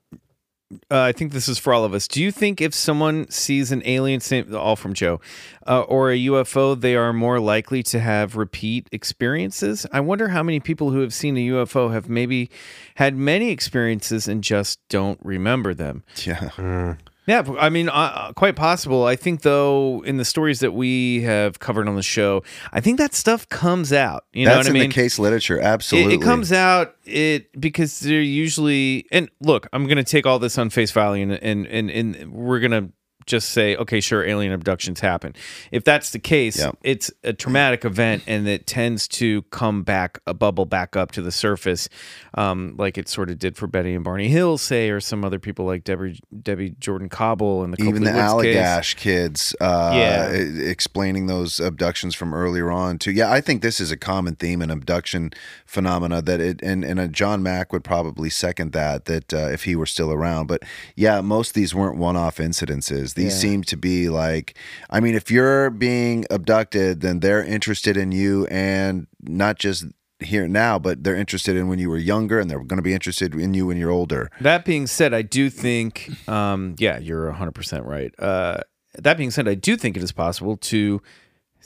uh, 0.90 1.00
I 1.00 1.12
think 1.12 1.32
this 1.32 1.48
is 1.48 1.58
for 1.58 1.72
all 1.72 1.84
of 1.84 1.94
us. 1.94 2.08
Do 2.08 2.22
you 2.22 2.30
think 2.30 2.60
if 2.60 2.74
someone 2.74 3.30
sees 3.30 3.72
an 3.72 3.82
alien, 3.84 4.20
same, 4.20 4.54
all 4.54 4.76
from 4.76 4.94
Joe, 4.94 5.20
uh, 5.66 5.82
or 5.82 6.10
a 6.10 6.18
UFO, 6.18 6.78
they 6.78 6.96
are 6.96 7.12
more 7.12 7.40
likely 7.40 7.82
to 7.84 8.00
have 8.00 8.36
repeat 8.36 8.88
experiences? 8.92 9.86
I 9.92 10.00
wonder 10.00 10.28
how 10.28 10.42
many 10.42 10.60
people 10.60 10.90
who 10.90 11.00
have 11.00 11.14
seen 11.14 11.36
a 11.36 11.46
UFO 11.48 11.92
have 11.92 12.08
maybe 12.08 12.50
had 12.96 13.16
many 13.16 13.50
experiences 13.50 14.28
and 14.28 14.42
just 14.42 14.78
don't 14.88 15.18
remember 15.22 15.74
them. 15.74 16.04
yeah, 16.24 16.96
Yeah, 17.26 17.42
I 17.58 17.70
mean, 17.70 17.88
uh, 17.88 18.32
quite 18.34 18.54
possible. 18.54 19.06
I 19.06 19.16
think, 19.16 19.42
though, 19.42 20.02
in 20.04 20.18
the 20.18 20.24
stories 20.24 20.60
that 20.60 20.72
we 20.72 21.22
have 21.22 21.58
covered 21.58 21.88
on 21.88 21.96
the 21.96 22.02
show, 22.02 22.42
I 22.72 22.80
think 22.80 22.98
that 22.98 23.14
stuff 23.14 23.48
comes 23.48 23.92
out. 23.92 24.24
You 24.32 24.44
know 24.44 24.56
that's 24.56 24.68
what 24.68 24.74
I 24.74 24.76
in 24.76 24.80
mean? 24.82 24.90
the 24.90 24.94
case 24.94 25.18
literature. 25.18 25.58
It, 25.58 25.64
Absolutely, 25.64 26.14
it 26.14 26.22
comes 26.22 26.52
out 26.52 26.96
it 27.04 27.58
because 27.58 28.00
they're 28.00 28.20
usually 28.20 29.06
and 29.10 29.30
look, 29.40 29.68
I'm 29.72 29.86
gonna 29.86 30.04
take 30.04 30.26
all 30.26 30.38
this 30.38 30.58
on 30.58 30.70
face 30.70 30.90
value 30.90 31.22
and 31.22 31.32
and 31.32 31.66
and, 31.66 31.90
and 31.90 32.32
we're 32.32 32.60
gonna 32.60 32.90
just 33.26 33.50
say, 33.50 33.76
okay, 33.76 34.00
sure, 34.00 34.24
alien 34.24 34.52
abductions 34.52 35.00
happen. 35.00 35.34
If 35.70 35.84
that's 35.84 36.10
the 36.10 36.18
case, 36.18 36.58
Yeah. 36.58 36.72
it's 36.82 37.10
a 37.22 37.32
traumatic 37.32 37.84
event 37.84 38.22
and 38.26 38.46
it 38.48 38.66
tends 38.66 39.08
to 39.08 39.42
come 39.50 39.82
back, 39.82 40.18
a 40.26 40.34
bubble 40.34 40.66
back 40.66 40.96
up 40.96 41.12
to 41.12 41.22
the 41.22 41.32
surface, 41.32 41.88
um, 42.34 42.74
like 42.78 42.98
it 42.98 43.08
sort 43.08 43.30
of 43.30 43.38
did 43.38 43.56
for 43.56 43.66
Betty 43.66 43.94
and 43.94 44.04
Barney 44.04 44.28
Hill, 44.28 44.58
say, 44.58 44.90
or 44.90 45.00
some 45.00 45.24
other 45.24 45.38
people 45.38 45.64
like 45.64 45.84
Debbie 45.84 46.20
Debbie 46.42 46.70
Jordan 46.78 47.08
Kauble 47.08 47.64
and 47.64 47.72
the 47.74 47.82
even 47.82 48.04
the 48.04 48.12
Woods 48.34 48.42
case. 48.44 48.94
Kids, 48.94 49.56
uh, 49.60 49.92
Yeah. 49.94 50.28
explaining 50.30 51.26
those 51.26 51.60
abductions 51.60 52.14
from 52.14 52.34
earlier 52.34 52.70
on 52.70 52.98
too. 52.98 53.12
Yeah, 53.12 53.30
I 53.30 53.40
think 53.40 53.62
this 53.62 53.80
is 53.80 53.90
a 53.90 53.96
common 53.96 54.34
theme 54.36 54.62
in 54.62 54.70
abduction 54.70 55.30
phenomena 55.66 56.22
that 56.22 56.40
it 56.40 56.60
and 56.62 56.84
and 56.84 57.12
John 57.12 57.42
Mack 57.42 57.72
would 57.72 57.84
probably 57.84 58.30
second 58.30 58.72
that 58.72 59.04
that 59.06 59.32
uh, 59.32 59.48
if 59.52 59.64
he 59.64 59.76
were 59.76 59.86
still 59.86 60.12
around. 60.12 60.46
But 60.46 60.62
yeah, 60.96 61.20
most 61.20 61.50
of 61.50 61.54
these 61.54 61.74
weren't 61.74 61.96
one-off 61.96 62.36
incidences. 62.38 63.13
These 63.14 63.34
Yeah. 63.34 63.38
seem 63.50 63.62
to 63.64 63.76
be 63.76 64.08
like, 64.08 64.56
I 64.90 65.00
mean, 65.00 65.14
if 65.14 65.30
you're 65.30 65.70
being 65.70 66.24
abducted, 66.30 67.00
then 67.00 67.20
they're 67.20 67.44
interested 67.44 67.96
in 67.96 68.12
you, 68.12 68.46
and 68.46 69.06
not 69.22 69.58
just 69.58 69.86
here 70.20 70.46
now, 70.48 70.78
but 70.78 71.04
they're 71.04 71.16
interested 71.16 71.56
in 71.56 71.68
when 71.68 71.78
you 71.78 71.90
were 71.90 71.98
younger, 71.98 72.38
and 72.40 72.48
they're 72.50 72.58
going 72.62 72.78
to 72.78 72.82
be 72.82 72.94
interested 72.94 73.34
in 73.34 73.52
you 73.54 73.66
when 73.66 73.76
you're 73.76 73.90
older. 73.90 74.30
That 74.40 74.64
being 74.64 74.86
said, 74.86 75.12
I 75.12 75.22
do 75.22 75.50
think, 75.50 76.10
um, 76.28 76.76
yeah, 76.78 76.98
you're 76.98 77.30
100% 77.32 77.84
right. 77.84 78.12
Uh, 78.18 78.58
that 78.96 79.16
being 79.16 79.30
said, 79.32 79.48
I 79.48 79.54
do 79.54 79.76
think 79.76 79.96
it 79.96 80.02
is 80.02 80.12
possible 80.12 80.56
to 80.56 81.02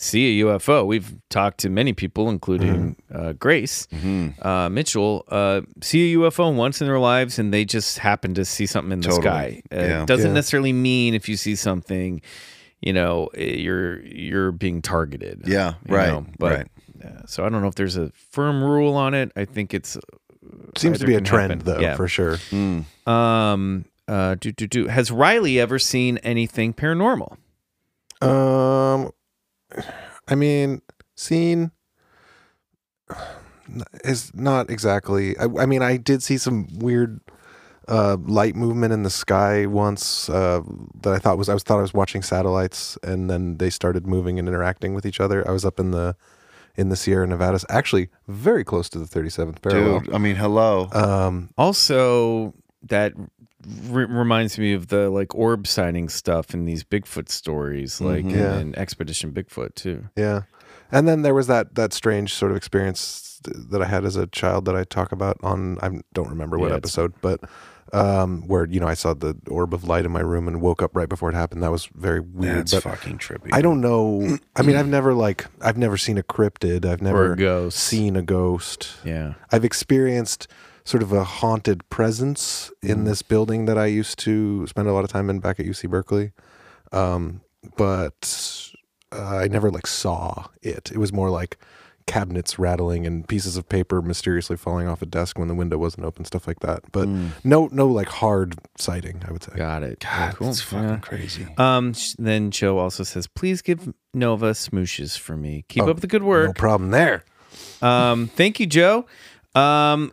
see 0.01 0.41
a 0.41 0.45
UFO. 0.45 0.87
We've 0.87 1.13
talked 1.29 1.59
to 1.59 1.69
many 1.69 1.93
people, 1.93 2.31
including 2.31 2.95
uh, 3.13 3.33
Grace 3.33 3.89
uh, 4.43 4.69
Mitchell, 4.71 5.25
uh, 5.29 5.63
see 5.83 6.13
a 6.15 6.17
UFO 6.19 6.55
once 6.55 6.81
in 6.81 6.87
their 6.87 7.01
lives 7.01 7.39
and 7.39 7.53
they 7.53 7.65
just 7.65 7.99
happen 7.99 8.33
to 8.35 8.45
see 8.45 8.65
something 8.65 8.93
in 8.93 9.01
the 9.01 9.09
Totally. 9.09 9.23
sky. 9.23 9.63
Uh, 9.73 9.77
Yeah. 9.77 10.05
Doesn't 10.07 10.29
Yeah. 10.29 10.35
necessarily 10.35 10.73
mean 10.73 11.15
if 11.15 11.29
you 11.29 11.37
see 11.37 11.57
something, 11.57 12.21
you 12.81 12.93
know, 12.93 13.29
eh, 13.35 13.57
you're 13.57 14.01
you're 14.07 14.53
being 14.53 14.83
targeted. 14.83 15.43
Yeah, 15.47 15.75
you 15.89 15.95
right, 15.97 16.09
know? 16.09 16.27
But, 16.39 16.53
right. 16.53 16.67
uh, 17.05 17.27
so 17.27 17.45
I 17.45 17.49
don't 17.49 17.61
know 17.61 17.69
if 17.69 17.75
there's 17.75 17.97
a 17.97 18.11
firm 18.31 18.63
rule 18.63 18.95
on 18.95 19.15
it. 19.15 19.33
I 19.35 19.45
think 19.47 19.75
it's 19.75 19.99
Seems 20.77 21.01
to 21.01 21.07
be 21.07 21.15
a 21.17 21.21
trend, 21.21 21.51
happen. 21.51 21.65
though, 21.67 21.81
Yeah. 21.81 21.97
for 21.97 22.07
sure. 22.07 22.37
Mm. 22.53 22.85
Um. 23.07 23.85
Uh. 24.07 24.37
Do 24.37 24.53
do 24.53 24.67
do. 24.69 24.87
Has 24.87 25.11
Riley 25.11 25.59
ever 25.59 25.79
seen 25.81 26.19
anything 26.19 26.73
paranormal? 26.73 27.37
Um, 28.23 29.11
I 30.27 30.35
mean, 30.35 30.83
scene 31.15 31.71
is 34.05 34.35
not 34.35 34.71
exactly. 34.71 35.37
I, 35.39 35.45
I 35.61 35.67
mean, 35.67 35.83
I 35.83 35.97
did 35.97 36.23
see 36.23 36.39
some 36.39 36.67
weird 36.79 37.21
uh, 37.87 38.17
light 38.21 38.55
movement 38.55 38.93
in 38.93 39.03
the 39.03 39.11
sky 39.11 39.67
once 39.67 40.29
uh, 40.29 40.61
that 41.03 41.13
I 41.13 41.19
thought 41.19 41.39
was 41.39 41.49
I 41.49 41.55
was 41.55 41.63
thought 41.63 41.79
I 41.79 41.83
was 41.83 41.95
watching 41.95 42.23
satellites, 42.23 42.99
and 43.03 43.31
then 43.31 43.57
they 43.59 43.71
started 43.71 44.07
moving 44.07 44.39
and 44.39 44.49
interacting 44.49 44.95
with 44.95 45.07
each 45.07 45.21
other. 45.21 45.47
I 45.49 45.53
was 45.53 45.65
up 45.65 45.81
in 45.81 45.91
the 45.91 46.17
in 46.77 46.91
the 46.91 46.97
Sierra 46.97 47.27
Nevadas, 47.27 47.65
actually 47.69 48.09
very 48.29 48.63
close 48.63 48.89
to 48.91 49.01
the 49.01 49.05
37th 49.05 49.61
parallel. 49.63 50.01
Dude, 50.01 50.15
I 50.15 50.19
mean, 50.19 50.37
hello. 50.37 50.89
Um, 50.93 51.51
Also, 51.59 52.55
that 52.83 53.15
re- 53.89 54.05
reminds 54.05 54.59
me 54.59 54.73
of 54.73 54.89
the 54.89 55.11
like 55.11 55.35
orb 55.35 55.67
sighting 55.67 56.09
stuff 56.09 56.55
in 56.55 56.65
these 56.65 56.85
Bigfoot 56.85 57.29
stories, 57.29 58.01
like 58.01 58.25
Mhm. 58.25 58.61
in, 58.61 58.69
Yeah. 58.71 58.79
Expedition 58.81 59.33
Bigfoot 59.33 59.75
too. 59.75 60.05
Yeah. 60.17 60.43
And 60.93 61.07
then 61.07 61.23
there 61.23 61.35
was 61.35 61.47
that 61.49 61.75
that 61.75 61.93
strange 61.93 62.35
sort 62.35 62.51
of 62.51 62.57
experience 62.57 63.41
that 63.45 63.83
I 63.83 63.87
had 63.87 64.05
as 64.05 64.17
a 64.17 64.27
child 64.27 64.65
that 64.67 64.75
I 64.77 64.85
talk 64.85 65.13
about 65.13 65.37
on 65.43 65.79
I 65.83 65.91
don't 66.13 66.29
remember 66.31 66.59
what 66.59 66.71
Yeah, 66.71 66.77
episode, 66.77 67.13
but 67.21 67.41
um 67.93 68.47
where 68.47 68.67
you 68.67 68.81
know 68.81 68.87
I 68.87 68.95
saw 68.95 69.15
the 69.15 69.35
orb 69.49 69.73
of 69.73 69.85
light 69.85 70.05
in 70.05 70.11
my 70.13 70.21
room 70.21 70.47
and 70.47 70.61
woke 70.61 70.83
up 70.83 70.95
right 70.95 71.09
before 71.09 71.31
it 71.31 71.35
happened. 71.35 71.63
That 71.63 71.71
was 71.71 71.89
very 71.95 72.21
weird. 72.21 72.59
That's 72.59 72.75
but 72.75 72.83
fucking 72.83 73.19
trippy. 73.19 73.49
I 73.53 73.63
don't 73.63 73.81
know. 73.81 74.39
I 74.57 74.63
mean, 74.63 74.77
I've 74.77 74.89
never 74.99 75.15
like 75.15 75.47
I've 75.61 75.79
never 75.79 75.97
seen 75.97 76.19
a 76.19 76.23
cryptid. 76.23 76.85
I've 76.85 77.01
never 77.03 77.33
a 77.33 77.37
ghost. 77.37 77.79
seen 77.79 78.15
a 78.17 78.23
ghost. 78.23 78.97
Yeah. 79.05 79.35
I've 79.53 79.65
experienced 79.65 80.49
sort 80.89 81.03
of 81.03 81.13
a 81.13 81.23
haunted 81.25 81.89
presence 81.91 82.71
in 82.83 83.05
this 83.05 83.21
building 83.21 83.67
that 83.67 83.77
I 83.77 83.87
used 83.87 84.19
to 84.21 84.67
spend 84.67 84.89
a 84.89 84.93
lot 84.93 85.05
of 85.05 85.11
time 85.11 85.29
in 85.29 85.39
back 85.39 85.61
at 85.61 85.67
UC 85.67 85.91
Berkeley. 85.91 86.33
Um, 86.93 87.43
but 87.77 88.71
uh, 89.13 89.37
I 89.37 89.49
never 89.49 89.71
like 89.71 89.87
saw 89.87 90.47
it. 90.63 90.91
It 90.91 90.97
was 90.99 91.13
more 91.13 91.29
like 91.29 91.59
cabinets 92.07 92.59
rattling 92.59 93.07
and 93.07 93.29
pieces 93.29 93.59
of 93.59 93.69
paper 93.69 94.01
mysteriously 94.01 94.57
falling 94.57 94.89
off 94.89 95.03
a 95.03 95.07
desk 95.07 95.39
when 95.39 95.47
the 95.49 95.55
window 95.55 95.77
wasn't 95.77 96.07
open, 96.07 96.25
stuff 96.25 96.47
like 96.47 96.61
that. 96.61 96.91
But 96.91 97.07
no, 97.45 97.69
no 97.71 97.87
like 97.87 98.09
hard 98.09 98.55
sighting. 98.79 99.21
I 99.29 99.33
would 99.33 99.43
say. 99.43 99.53
Got 99.57 99.83
it. 99.83 100.01
God, 100.01 100.37
cool. 100.37 100.47
that's 100.47 100.63
fucking 100.63 100.89
Yeah. 100.89 100.97
crazy. 101.01 101.47
Um. 101.59 101.93
Then 102.19 102.51
Joe 102.51 102.79
also 102.79 103.03
says, 103.05 103.27
"Please 103.27 103.61
give 103.61 103.93
Nova 104.15 104.53
smooshes 104.53 105.19
for 105.19 105.37
me. 105.37 105.67
Keep 105.69 105.83
Oh, 105.83 105.91
up 105.91 106.01
the 106.01 106.07
good 106.07 106.23
work. 106.23 106.47
No 106.47 106.53
problem 106.55 106.93
there. 106.93 107.25
Um, 107.83 108.29
thank 108.29 108.59
you, 108.59 108.65
Joe. 108.67 109.05
Um, 109.55 110.13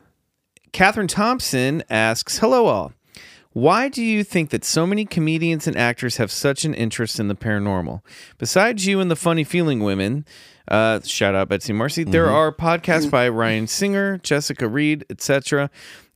Catherine 0.76 1.08
Thompson 1.08 1.84
asks, 1.90 2.40
"Hello, 2.40 2.66
all. 2.66 2.92
Why 3.54 3.88
do 3.88 4.04
you 4.04 4.26
think 4.26 4.50
that 4.50 4.66
so 4.66 4.86
many 4.86 5.06
comedians 5.06 5.68
and 5.68 5.78
actors 5.78 6.18
have 6.18 6.30
such 6.30 6.66
an 6.66 6.74
interest 6.74 7.18
in 7.18 7.30
the 7.30 7.34
paranormal? 7.34 8.02
Besides 8.38 8.86
you 8.86 9.00
and 9.00 9.10
the 9.10 9.16
funny 9.16 9.46
feeling 9.46 9.80
women, 9.80 10.26
uh, 10.68 11.00
shout 11.06 11.34
out 11.34 11.48
Betsy 11.48 11.72
Marcy, 11.72 12.04
there 12.04 12.30
are 12.30 12.52
podcasts 12.52 13.10
by 13.10 13.30
Ryan 13.30 13.68
Singer, 13.68 14.18
Jessica 14.18 14.68
Reed, 14.68 15.06
etc. 15.10 15.70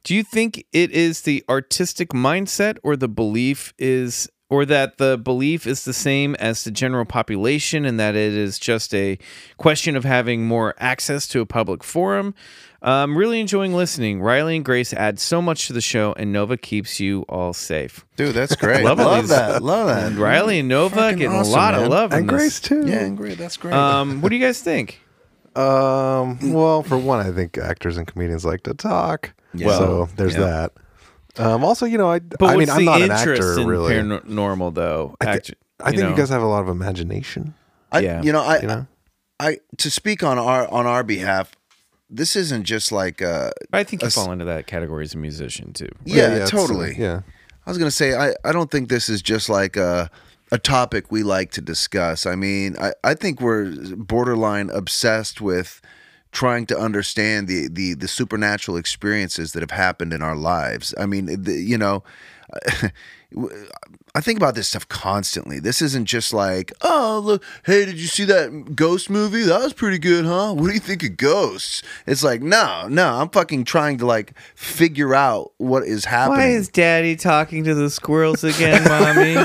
Do 0.03 0.13
you 0.13 0.23
think 0.23 0.65
it 0.73 0.91
is 0.91 1.21
the 1.21 1.41
artistic 1.47 2.09
mindset 2.09 2.79
or 2.83 2.97
the 2.97 3.07
belief 3.07 3.73
is 3.79 4.27
or 4.49 4.65
that 4.65 4.97
the 4.97 5.17
belief 5.17 5.67
is 5.67 5.85
the 5.85 5.93
same 5.93 6.35
as 6.35 6.63
the 6.63 6.71
general 6.71 7.05
population 7.05 7.85
and 7.85 7.99
that 7.99 8.15
it 8.15 8.33
is 8.33 8.57
just 8.57 8.93
a 8.93 9.17
question 9.57 9.95
of 9.95 10.03
having 10.03 10.45
more 10.45 10.73
access 10.79 11.27
to 11.27 11.39
a 11.39 11.45
public 11.45 11.83
forum? 11.83 12.33
I'm 12.81 13.17
really 13.17 13.39
enjoying 13.41 13.73
listening. 13.73 14.21
Riley 14.21 14.55
and 14.55 14.63
Grace 14.63 14.93
add 14.93 15.19
so 15.19 15.41
much 15.41 15.67
to 15.67 15.73
the 15.73 15.81
show, 15.81 16.13
and 16.17 16.31
Nova 16.31 16.55
keeps 16.55 16.99
you 16.99 17.23
all 17.27 17.51
safe. 17.53 18.05
Dude, 18.15 18.33
that's 18.35 18.55
great. 18.57 18.83
Love 18.85 18.99
love, 18.99 19.27
that. 19.27 19.61
Love 19.61 19.87
that. 19.87 20.05
And 20.07 20.17
Riley 20.17 20.59
and 20.59 20.69
Nova 20.69 20.95
Fucking 20.95 21.17
getting 21.17 21.35
awesome, 21.35 21.53
a 21.53 21.55
lot 21.57 21.75
of 21.75 21.87
love. 21.89 22.13
in 22.13 22.19
And 22.19 22.29
this. 22.29 22.35
Grace 22.35 22.59
too. 22.61 22.87
Yeah, 22.87 22.99
and 23.03 23.17
Grace. 23.17 23.37
That's 23.37 23.57
great. 23.57 23.73
Um, 23.73 24.21
what 24.21 24.29
do 24.29 24.35
you 24.35 24.41
guys 24.45 24.61
think? 24.61 25.01
Um, 25.55 26.53
well, 26.53 26.83
for 26.83 26.97
one, 26.97 27.25
I 27.25 27.31
think 27.31 27.57
actors 27.57 27.97
and 27.97 28.07
comedians 28.07 28.45
like 28.45 28.63
to 28.63 28.73
talk. 28.73 29.33
Yeah. 29.53 29.77
so 29.77 30.09
there's 30.15 30.35
Yeah. 30.35 30.39
that. 31.35 31.43
Um, 31.43 31.63
also, 31.63 31.85
you 31.85 31.97
know, 31.97 32.09
I, 32.09 32.19
But 32.19 32.43
I 32.49 32.55
mean, 32.57 32.69
I'm 32.69 32.85
not 32.85 33.01
an 33.01 33.11
actor 33.11 33.59
in 33.59 33.67
really. 33.67 33.93
paranormal, 33.93 34.73
though? 34.73 35.15
I, 35.21 35.25
thi- 35.25 35.31
Act- 35.31 35.53
I 35.81 35.89
think 35.91 36.03
know? 36.03 36.09
you 36.09 36.15
guys 36.15 36.29
have 36.29 36.41
a 36.41 36.47
lot 36.47 36.61
of 36.61 36.69
imagination. 36.69 37.53
I, 37.91 37.99
yeah. 37.99 38.21
you 38.21 38.31
know, 38.31 38.41
I, 38.41 38.59
You 38.61 38.67
know, 38.67 38.87
I, 39.39 39.59
to 39.77 39.89
speak 39.89 40.21
on 40.23 40.37
our 40.37 40.67
on 40.67 40.85
our 40.85 41.03
behalf, 41.03 41.51
this 42.09 42.35
isn't 42.35 42.63
just 42.63 42.91
like, 42.91 43.21
uh, 43.21 43.51
I 43.71 43.83
think 43.83 44.01
you 44.01 44.05
a 44.05 44.07
s- 44.07 44.15
fall 44.15 44.31
into 44.31 44.45
that 44.45 44.65
category 44.67 45.03
as 45.03 45.13
a 45.13 45.17
musician 45.17 45.73
too. 45.73 45.89
yeah, 46.05 46.35
it's, 46.35 46.53
uh, 46.53 46.57
totally. 46.57 46.95
yeah, 46.97 47.21
I 47.65 47.69
was 47.69 47.77
gonna 47.77 47.91
say, 47.91 48.15
I, 48.15 48.33
I 48.43 48.51
don't 48.51 48.71
think 48.71 48.89
this 48.89 49.09
is 49.09 49.21
just 49.21 49.49
like 49.49 49.77
a 49.77 50.09
a 50.51 50.57
topic 50.57 51.11
we 51.11 51.21
like 51.21 51.51
to 51.51 51.61
discuss. 51.61 52.25
I 52.25 52.33
mean, 52.35 52.75
I, 52.79 52.93
I 53.03 53.13
think 53.13 53.39
we're 53.39 53.71
borderline 53.95 54.71
obsessed 54.71 55.39
with 55.41 55.79
trying 56.31 56.65
to 56.67 56.77
understand 56.77 57.47
the, 57.47 57.67
the 57.67 57.93
the 57.93 58.07
supernatural 58.07 58.75
experiences 58.77 59.51
that 59.53 59.61
have 59.61 59.71
happened 59.71 60.11
in 60.13 60.21
our 60.23 60.35
lives. 60.35 60.93
I 60.97 61.05
mean, 61.05 61.43
the, 61.43 61.53
you 61.53 61.77
know, 61.77 62.03
I 64.15 64.21
think 64.21 64.37
about 64.37 64.55
this 64.55 64.69
stuff 64.69 64.87
constantly. 64.87 65.59
This 65.59 65.81
isn't 65.81 66.05
just 66.05 66.33
like, 66.33 66.73
oh, 66.81 67.21
look, 67.23 67.43
hey, 67.65 67.85
did 67.85 67.99
you 67.99 68.07
see 68.07 68.23
that 68.25 68.75
ghost 68.75 69.09
movie? 69.09 69.43
That 69.43 69.61
was 69.61 69.73
pretty 69.73 69.99
good, 69.99 70.25
huh? 70.25 70.53
What 70.53 70.67
do 70.67 70.73
you 70.73 70.79
think 70.79 71.03
of 71.03 71.15
ghosts? 71.17 71.83
It's 72.07 72.23
like, 72.23 72.41
no, 72.41 72.87
no, 72.89 73.15
I'm 73.15 73.29
fucking 73.29 73.65
trying 73.65 73.97
to 73.99 74.05
like 74.05 74.33
figure 74.55 75.13
out 75.13 75.51
what 75.57 75.83
is 75.83 76.05
happening. 76.05 76.39
Why 76.39 76.47
is 76.47 76.69
Daddy 76.69 77.15
talking 77.15 77.63
to 77.65 77.75
the 77.75 77.89
squirrels 77.89 78.43
again, 78.43 78.83
Mommy? 78.83 79.37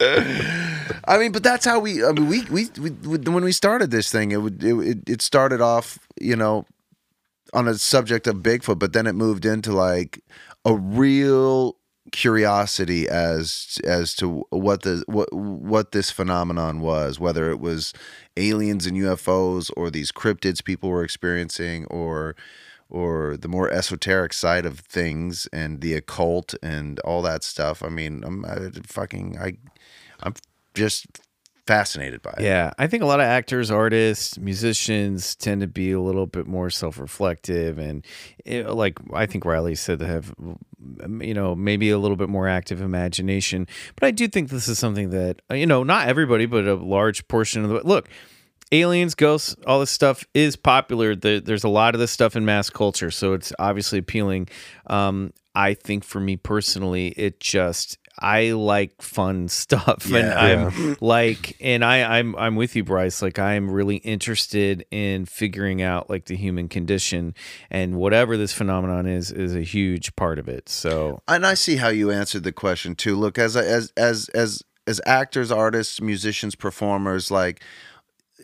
I 1.08 1.18
mean, 1.18 1.32
but 1.32 1.42
that's 1.42 1.64
how 1.64 1.78
we. 1.78 2.04
I 2.04 2.12
mean, 2.12 2.28
we 2.28 2.44
we, 2.44 2.68
we, 2.80 3.18
when 3.18 3.44
we 3.44 3.52
started 3.52 3.90
this 3.90 4.10
thing, 4.10 4.32
it 4.32 4.38
would 4.38 4.62
it 4.62 5.08
it 5.08 5.22
started 5.22 5.60
off, 5.60 5.98
you 6.20 6.34
know, 6.34 6.66
on 7.52 7.68
a 7.68 7.74
subject 7.74 8.26
of 8.26 8.36
Bigfoot, 8.36 8.78
but 8.78 8.92
then 8.92 9.06
it 9.06 9.14
moved 9.14 9.44
into 9.44 9.72
like 9.72 10.22
a 10.64 10.74
real 10.74 11.75
curiosity 12.12 13.08
as 13.08 13.78
as 13.84 14.14
to 14.14 14.46
what 14.50 14.82
the 14.82 15.04
what 15.06 15.32
what 15.32 15.92
this 15.92 16.10
phenomenon 16.10 16.80
was, 16.80 17.18
whether 17.20 17.50
it 17.50 17.60
was 17.60 17.92
aliens 18.36 18.86
and 18.86 18.96
UFOs 18.96 19.70
or 19.76 19.90
these 19.90 20.12
cryptids 20.12 20.64
people 20.64 20.90
were 20.90 21.04
experiencing, 21.04 21.86
or 21.86 22.36
or 22.88 23.36
the 23.36 23.48
more 23.48 23.70
esoteric 23.70 24.32
side 24.32 24.64
of 24.64 24.80
things 24.80 25.48
and 25.52 25.80
the 25.80 25.94
occult 25.94 26.54
and 26.62 27.00
all 27.00 27.22
that 27.22 27.42
stuff. 27.42 27.82
I 27.82 27.88
mean, 27.88 28.22
I'm 28.24 28.44
I, 28.44 28.70
fucking 28.86 29.38
I 29.38 29.56
I'm 30.22 30.34
just 30.74 31.06
fascinated 31.66 32.22
by 32.22 32.30
it. 32.38 32.44
Yeah, 32.44 32.72
I 32.78 32.86
think 32.86 33.02
a 33.02 33.06
lot 33.06 33.20
of 33.20 33.26
actors, 33.26 33.70
artists, 33.70 34.38
musicians 34.38 35.34
tend 35.34 35.60
to 35.62 35.66
be 35.66 35.92
a 35.92 36.00
little 36.00 36.26
bit 36.26 36.46
more 36.46 36.70
self-reflective, 36.70 37.78
and 37.78 38.04
eh, 38.44 38.62
like 38.66 38.98
I 39.12 39.26
think 39.26 39.44
Riley 39.44 39.74
said, 39.74 39.98
they 39.98 40.06
have 40.06 40.34
you 41.20 41.34
know 41.34 41.54
maybe 41.54 41.90
a 41.90 41.98
little 41.98 42.16
bit 42.16 42.28
more 42.28 42.48
active 42.48 42.80
imagination. 42.80 43.66
But 43.98 44.06
I 44.06 44.10
do 44.10 44.28
think 44.28 44.50
this 44.50 44.68
is 44.68 44.78
something 44.78 45.10
that 45.10 45.42
you 45.50 45.66
know 45.66 45.82
not 45.82 46.08
everybody, 46.08 46.46
but 46.46 46.66
a 46.66 46.74
large 46.74 47.26
portion 47.28 47.64
of 47.64 47.70
the 47.70 47.80
look. 47.86 48.08
Aliens, 48.72 49.14
ghosts, 49.14 49.54
all 49.64 49.78
this 49.78 49.92
stuff 49.92 50.24
is 50.34 50.56
popular. 50.56 51.14
There- 51.14 51.38
There's 51.40 51.62
a 51.62 51.68
lot 51.68 51.94
of 51.94 52.00
this 52.00 52.10
stuff 52.10 52.34
in 52.34 52.44
mass 52.44 52.68
culture, 52.68 53.12
so 53.12 53.32
it's 53.32 53.52
obviously 53.60 54.00
appealing. 54.00 54.48
Um, 54.88 55.32
I 55.54 55.74
think 55.74 56.02
for 56.02 56.18
me 56.18 56.36
personally, 56.36 57.08
it 57.16 57.38
just 57.38 57.96
I 58.18 58.52
like 58.52 59.02
fun 59.02 59.48
stuff, 59.48 60.10
and 60.12 60.28
I'm 60.28 60.96
like, 61.00 61.56
and 61.60 61.84
I 61.84 62.18
I'm 62.18 62.34
I'm 62.36 62.56
with 62.56 62.76
you, 62.76 62.84
Bryce. 62.84 63.22
Like 63.22 63.38
I'm 63.38 63.70
really 63.70 63.96
interested 63.96 64.84
in 64.90 65.26
figuring 65.26 65.82
out 65.82 66.08
like 66.08 66.26
the 66.26 66.36
human 66.36 66.68
condition, 66.68 67.34
and 67.70 67.96
whatever 67.96 68.36
this 68.36 68.52
phenomenon 68.52 69.06
is 69.06 69.30
is 69.30 69.54
a 69.54 69.62
huge 69.62 70.14
part 70.16 70.38
of 70.38 70.48
it. 70.48 70.68
So 70.68 71.22
and 71.28 71.46
I 71.46 71.54
see 71.54 71.76
how 71.76 71.88
you 71.88 72.10
answered 72.10 72.44
the 72.44 72.52
question 72.52 72.94
too. 72.94 73.16
Look, 73.16 73.38
as 73.38 73.56
as 73.56 73.92
as 73.96 74.28
as 74.30 74.62
as 74.86 75.00
actors, 75.04 75.50
artists, 75.50 76.00
musicians, 76.00 76.54
performers, 76.54 77.30
like 77.30 77.62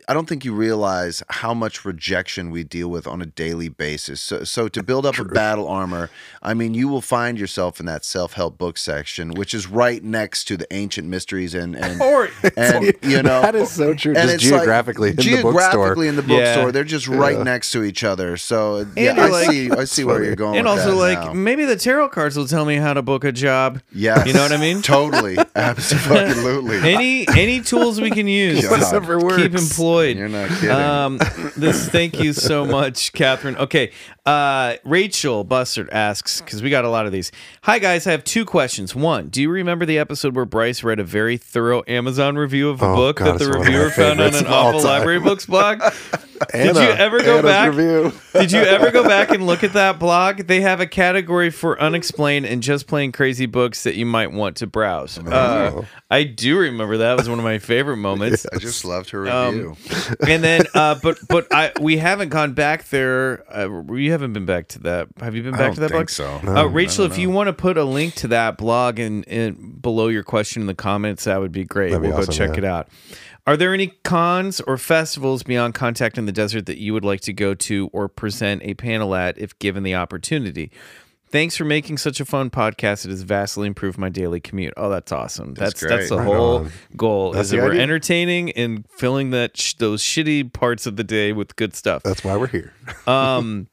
I 0.08 0.14
don't 0.14 0.28
think 0.28 0.44
you 0.44 0.52
realize 0.52 1.22
how 1.28 1.54
much 1.54 1.84
rejection 1.84 2.50
we 2.50 2.64
deal 2.64 2.88
with 2.88 3.06
on 3.06 3.22
a 3.22 3.26
daily 3.26 3.68
basis. 3.68 4.20
So, 4.20 4.42
so 4.44 4.66
to 4.68 4.82
build 4.82 5.06
up 5.06 5.18
a 5.18 5.24
battle 5.24 5.68
armor, 5.68 6.10
I 6.42 6.54
mean, 6.54 6.74
you 6.74 6.88
will 6.88 7.00
find 7.00 7.38
yourself 7.38 7.78
in 7.80 7.86
that 7.86 8.04
self-help 8.04 8.58
book 8.58 8.78
section, 8.78 9.30
which 9.34 9.54
is 9.54 9.68
right 9.68 10.02
next 10.02 10.44
to 10.44 10.56
the 10.56 10.66
ancient 10.72 11.08
mysteries 11.08 11.54
and 11.54 11.76
and, 11.76 12.00
or 12.02 12.28
and 12.56 12.92
you 13.02 13.22
know 13.22 13.40
that 13.42 13.54
is 13.54 13.70
so 13.70 13.94
true. 13.94 14.14
and 14.16 14.28
Just 14.28 14.34
it's 14.42 14.50
like- 14.50 14.60
geographically 14.62 15.10
in 15.10 15.16
the 15.16 15.22
bookstore. 15.22 15.42
geographically 15.52 16.08
in 16.08 16.16
the 16.16 16.22
bookstore, 16.22 16.64
Yeah. 16.66 16.70
they're 16.72 16.84
just 16.84 17.06
right 17.08 17.38
next 17.38 17.70
to 17.72 17.84
each 17.84 18.02
other. 18.04 18.36
So 18.36 18.78
yeah, 18.96 19.10
And 19.10 19.16
you're 19.18 19.26
I 19.26 19.28
like- 19.30 19.50
see, 19.50 19.70
I 19.70 19.84
see 19.84 20.04
where 20.04 20.24
you're 20.24 20.34
going. 20.36 20.56
and 20.58 20.64
with 20.66 20.78
also 20.78 20.90
that 20.90 20.96
like 20.96 21.18
now. 21.18 21.32
maybe 21.32 21.64
the 21.64 21.76
tarot 21.76 22.08
cards 22.10 22.36
will 22.36 22.46
tell 22.48 22.64
me 22.64 22.76
how 22.76 22.92
to 22.92 23.02
book 23.02 23.24
a 23.24 23.32
job. 23.32 23.80
Yeah, 23.92 24.24
You 24.24 24.32
know 24.32 24.42
what 24.42 24.52
I 24.52 24.56
mean? 24.56 24.82
Totally. 24.82 25.36
Absolutely. 25.54 26.78
Any 26.92 27.28
any 27.28 27.60
tools 27.60 28.00
we 28.00 28.10
can 28.10 28.26
use, 28.44 28.68
Whatever 28.68 29.18
works. 29.18 29.36
keep 29.36 29.52
works. 29.52 29.68
You're 30.00 30.28
not 30.28 30.48
kidding. 30.50 30.70
Um, 30.70 31.18
this. 31.56 31.88
Thank 31.88 32.18
you 32.20 32.32
so 32.32 32.64
much, 32.78 33.12
Catherine. 33.12 33.56
Okay, 33.56 33.92
uh, 34.26 34.74
Rachel 34.84 35.44
Bustard 35.44 35.88
asks 35.90 36.40
because 36.40 36.62
we 36.62 36.70
got 36.70 36.84
a 36.84 36.88
lot 36.88 37.06
of 37.06 37.12
these. 37.12 37.30
Hi 37.62 37.78
guys, 37.78 38.06
I 38.06 38.10
have 38.12 38.24
two 38.24 38.44
questions. 38.44 38.94
One, 38.94 39.28
do 39.28 39.40
you 39.42 39.50
remember 39.50 39.84
the 39.86 39.98
episode 39.98 40.34
where 40.34 40.44
Bryce 40.44 40.82
read 40.82 40.98
a 41.00 41.04
very 41.04 41.36
thorough 41.36 41.82
Amazon 41.86 42.36
review 42.36 42.68
of 42.70 42.80
a 42.82 42.86
Oh, 42.86 42.96
book 42.96 43.16
God, 43.16 43.38
that 43.38 43.44
the 43.44 43.50
one 43.50 43.58
of 43.60 43.64
my 43.66 43.72
reviewer 43.72 43.90
found 43.90 44.20
on 44.20 44.34
an 44.34 44.46
awful 44.46 44.80
time. 44.80 44.90
library 44.90 45.20
books 45.20 45.46
blog? 45.46 45.80
Did 46.52 46.74
you 46.74 46.82
ever 46.82 47.20
go 47.22 47.38
Anna's 47.38 47.44
back? 47.52 47.68
review. 47.70 48.12
Did 48.32 48.50
you 48.50 48.58
ever 48.62 48.90
go 48.90 49.04
back 49.04 49.30
and 49.30 49.46
look 49.46 49.62
at 49.62 49.74
that 49.74 50.00
blog? 50.00 50.38
They 50.48 50.60
have 50.62 50.80
a 50.80 50.88
category 50.88 51.50
for 51.50 51.80
unexplained 51.80 52.46
and 52.46 52.60
just 52.64 52.88
plain 52.88 53.12
crazy 53.12 53.46
books 53.46 53.84
that 53.84 53.94
you 53.94 54.06
might 54.06 54.32
want 54.32 54.56
to 54.56 54.66
browse. 54.66 55.18
Uh, 55.18 55.84
I 56.10 56.24
do 56.24 56.58
remember 56.58 56.96
that 56.96 57.16
was 57.16 57.28
one 57.28 57.38
of 57.38 57.44
my 57.44 57.58
favorite 57.60 57.98
moments. 57.98 58.44
I 58.52 58.58
just 58.58 58.84
loved 58.84 59.10
her 59.10 59.28
Um, 59.28 59.54
review. 59.54 59.76
And 60.28 60.42
then, 60.42 60.62
uh, 60.74 60.96
but 61.02 61.18
but 61.28 61.52
I 61.52 61.72
we 61.80 61.96
haven't 61.96 62.28
gone 62.28 62.52
back 62.52 62.88
there. 62.88 63.44
Uh, 63.54 63.92
you 63.92 64.12
haven't 64.12 64.32
been 64.32 64.46
back 64.46 64.68
to 64.68 64.78
that. 64.80 65.08
Have 65.20 65.34
you 65.34 65.42
been 65.42 65.54
I 65.54 65.58
back 65.58 65.66
don't 65.68 65.74
to 65.74 65.80
that 65.82 65.90
think 65.90 66.16
blog? 66.16 66.42
so. 66.44 66.56
Uh, 66.56 66.66
Rachel, 66.66 67.04
if 67.04 67.18
you 67.18 67.30
want 67.30 67.48
to 67.48 67.52
put 67.52 67.76
a 67.76 67.84
link 67.84 68.14
to 68.16 68.28
that 68.28 68.58
blog 68.58 68.98
and, 68.98 69.26
and 69.28 69.80
below 69.80 70.08
your 70.08 70.22
question 70.22 70.62
in 70.62 70.66
the 70.66 70.74
comments, 70.74 71.24
that 71.24 71.40
would 71.40 71.52
be 71.52 71.64
great. 71.64 71.90
That'd 71.90 72.02
we'll 72.02 72.12
go 72.12 72.22
awesome, 72.22 72.34
check 72.34 72.50
yeah. 72.50 72.58
it 72.58 72.64
out. 72.64 72.88
Are 73.44 73.56
there 73.56 73.74
any 73.74 73.88
cons 74.04 74.60
or 74.60 74.78
festivals 74.78 75.42
beyond 75.42 75.74
Contact 75.74 76.16
in 76.16 76.26
the 76.26 76.32
Desert 76.32 76.66
that 76.66 76.78
you 76.78 76.92
would 76.92 77.04
like 77.04 77.20
to 77.22 77.32
go 77.32 77.54
to 77.54 77.90
or 77.92 78.08
present 78.08 78.62
a 78.64 78.74
panel 78.74 79.16
at 79.16 79.36
if 79.36 79.58
given 79.58 79.82
the 79.82 79.96
opportunity? 79.96 80.70
Thanks 81.32 81.56
for 81.56 81.64
making 81.64 81.96
such 81.96 82.20
a 82.20 82.24
fun 82.26 82.50
podcast. 82.50 83.06
It 83.06 83.10
has 83.10 83.22
vastly 83.22 83.66
improved 83.66 83.96
my 83.98 84.10
daily 84.10 84.38
commute. 84.38 84.74
Oh, 84.76 84.90
that's 84.90 85.10
awesome. 85.10 85.54
That's 85.54 85.80
That's 85.80 85.90
that's, 85.92 86.08
the 86.10 86.18
Right 86.18 86.26
whole 86.26 86.56
on. 86.58 86.72
goal 86.96 87.32
That's 87.32 87.46
is 87.46 87.50
that 87.52 87.62
we're 87.62 87.70
idea. 87.70 87.82
entertaining 87.82 88.50
and 88.52 88.84
filling 88.90 89.30
that 89.30 89.56
sh- 89.56 89.74
those 89.74 90.02
shitty 90.02 90.52
parts 90.52 90.86
of 90.86 90.96
the 90.96 91.04
day 91.04 91.32
with 91.32 91.56
good 91.56 91.74
stuff. 91.74 92.02
That's 92.02 92.22
why 92.22 92.36
we're 92.36 92.48
here. 92.48 92.74
Um, 93.06 93.66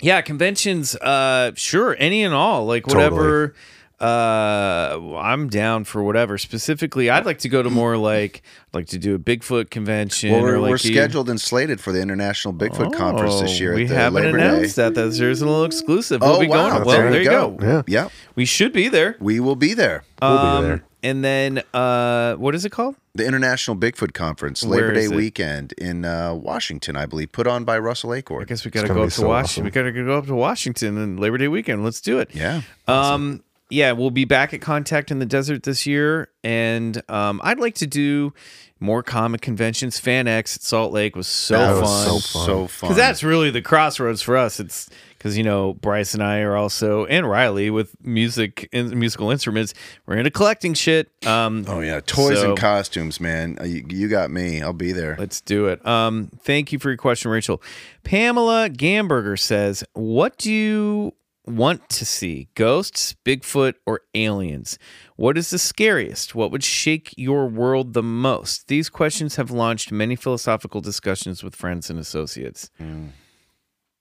yeah, 0.00 0.22
conventions. 0.22 0.96
Uh, 0.96 1.52
sure, 1.54 1.94
any 1.98 2.24
and 2.24 2.32
all. 2.34 2.64
Like 2.66 2.86
whatever. 2.86 3.54
Uh, 3.98 5.16
I'm 5.16 5.48
down 5.48 5.84
for 5.84 6.02
whatever. 6.02 6.38
Specifically, 6.38 7.08
I'd 7.10 7.24
like 7.26 7.38
to 7.38 7.48
go 7.48 7.62
to 7.62 7.70
more 7.70 7.96
like 8.12 8.42
I'd 8.68 8.74
like 8.78 8.86
to 8.88 8.98
do 8.98 9.14
a 9.14 9.18
Bigfoot 9.18 9.70
convention. 9.70 10.32
Well, 10.32 10.42
we're, 10.42 10.54
or 10.56 10.58
like 10.60 10.68
we're 10.70 10.72
you- 10.74 10.94
scheduled 10.94 11.30
and 11.30 11.40
slated 11.40 11.80
for 11.80 11.92
the 11.92 12.00
International 12.02 12.52
Bigfoot 12.54 12.94
Conference 12.94 13.40
this 13.40 13.52
Oh, 13.52 13.62
year. 13.62 13.74
We 13.74 13.84
at 13.84 13.88
the 13.88 13.94
haven't 13.94 14.22
Labor 14.24 14.38
announced 14.38 14.76
Day. 14.76 14.82
that. 14.82 14.94
That's 14.94 15.18
there's 15.18 15.40
a 15.42 15.46
little 15.46 15.64
exclusive. 15.64 16.20
We'll 16.20 16.36
Oh 16.36 16.40
be 16.40 16.48
wow! 16.48 16.70
going. 16.70 16.84
Well, 16.84 16.96
there, 16.96 17.10
there 17.10 17.22
you 17.22 17.30
you 17.30 17.30
go. 17.30 17.50
go. 17.52 17.66
Yeah. 17.86 18.02
Yep. 18.02 18.12
We 18.34 18.44
should 18.44 18.72
be 18.72 18.88
there. 18.88 19.16
We 19.20 19.40
will 19.40 19.56
be 19.56 19.74
there. 19.74 20.04
We'll 20.20 20.30
Um, 20.30 20.62
be 20.62 20.68
there. 20.68 20.84
And 21.02 21.24
then, 21.24 21.62
uh, 21.72 22.34
what 22.34 22.56
is 22.56 22.64
it 22.64 22.70
called? 22.72 22.96
The 23.14 23.24
International 23.24 23.76
Bigfoot 23.76 24.12
Conference, 24.12 24.64
Where 24.64 24.88
Labor 24.88 24.94
Day 24.94 25.04
it? 25.04 25.10
weekend 25.12 25.72
in 25.78 26.04
uh, 26.04 26.34
Washington, 26.34 26.96
I 26.96 27.06
believe, 27.06 27.30
put 27.30 27.46
on 27.46 27.64
by 27.64 27.78
Russell 27.78 28.12
I 28.12 28.22
guess 28.44 28.64
we 28.64 28.72
got 28.72 28.82
to 28.86 28.88
go 28.92 29.02
up 29.04 29.08
to 29.10 29.10
so 29.14 29.28
Washington. 29.28 29.34
awesome. 29.44 29.64
We 29.64 29.70
got 29.70 29.82
to 29.82 29.92
go 30.04 30.18
up 30.18 30.26
to 30.26 30.34
Washington 30.34 30.98
and 30.98 31.20
Labor 31.20 31.38
Day 31.38 31.46
weekend. 31.48 31.84
Let's 31.84 32.00
do 32.00 32.18
it. 32.18 32.30
Yeah. 32.34 32.62
Um, 32.88 33.42
yeah, 33.70 33.92
we'll 33.92 34.10
be 34.10 34.24
back 34.24 34.54
at 34.54 34.60
Contact 34.60 35.10
in 35.10 35.18
the 35.18 35.26
Desert 35.26 35.62
this 35.64 35.86
year, 35.86 36.28
and 36.44 37.02
um, 37.08 37.40
I'd 37.44 37.58
like 37.58 37.74
to 37.76 37.86
do 37.86 38.32
more 38.78 39.02
comic 39.02 39.40
conventions. 39.40 39.98
FanX 40.00 40.56
at 40.56 40.62
Salt 40.62 40.92
Lake 40.92 41.16
was 41.16 41.26
so 41.26 41.56
That 41.58 41.72
fun. 41.72 41.80
was 41.82 42.04
so 42.04 42.18
so 42.18 42.46
fun. 42.58 42.68
fun. 42.68 42.88
because 42.90 42.96
that's 42.96 43.22
really 43.24 43.50
the 43.50 43.62
crossroads 43.62 44.20
for 44.22 44.36
us. 44.36 44.60
It's 44.60 44.88
because 45.16 45.36
you 45.38 45.42
know 45.42 45.72
Bryce 45.74 46.12
and 46.14 46.22
I 46.22 46.40
are 46.40 46.54
also 46.56 47.06
and 47.06 47.28
Riley 47.28 47.70
with 47.70 47.96
music 48.04 48.68
and 48.72 48.94
musical 48.94 49.30
instruments. 49.30 49.72
We're 50.04 50.18
into 50.18 50.30
collecting 50.30 50.74
shit. 50.74 51.10
Um, 51.26 51.64
Oh 51.66 51.80
yeah, 51.80 52.00
toys 52.00 52.38
So- 52.38 52.50
and 52.50 52.58
costumes, 52.58 53.18
man. 53.18 53.56
Uh, 53.60 53.64
You, 53.64 53.84
you 53.88 54.08
got 54.08 54.30
me. 54.30 54.60
I'll 54.62 54.72
be 54.74 54.92
there. 54.92 55.16
Let's 55.18 55.40
do 55.40 55.66
it. 55.68 55.84
Um, 55.86 56.30
thank 56.42 56.70
you 56.70 56.78
for 56.78 56.90
your 56.90 56.98
question, 56.98 57.30
Rachel. 57.30 57.62
Pamela 58.04 58.68
Gamberger 58.70 59.38
says, 59.38 59.82
"What 59.94 60.36
do 60.36 60.52
you 60.52 61.14
want 61.46 61.88
to 61.90 62.04
see? 62.04 62.48
Ghosts, 62.54 63.14
Bigfoot, 63.24 63.74
or 63.86 64.02
aliens? 64.14 64.78
What 65.16 65.38
is 65.38 65.50
the 65.50 65.58
scariest? 65.58 66.34
What 66.34 66.50
would 66.50 66.64
shake 66.64 67.14
your 67.16 67.46
world 67.48 67.94
the 67.94 68.02
most?" 68.02 68.68
These 68.68 68.88
questions 68.88 69.36
have 69.36 69.50
launched 69.50 69.92
many 69.92 70.16
philosophical 70.16 70.80
discussions 70.80 71.42
with 71.42 71.54
friends 71.54 71.90
and 71.90 71.98
associates. 71.98 72.70
Mm. 72.80 73.10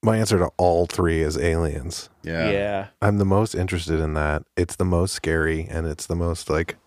My 0.03 0.17
answer 0.17 0.37
to 0.37 0.51
all 0.57 0.85
three 0.85 1.21
is 1.21 1.37
aliens. 1.37 2.09
Yeah. 2.21 2.51
Yeah. 2.51 2.87
I'm 3.01 3.17
the 3.17 3.25
most 3.25 3.55
interested 3.55 3.99
in 3.99 4.13
that. 4.13 4.43
It's 4.55 4.75
the 4.75 4.85
most 4.85 5.13
scary 5.13 5.67
and 5.69 5.87
it's 5.87 6.05
the 6.05 6.15
most 6.15 6.47
like 6.49 6.77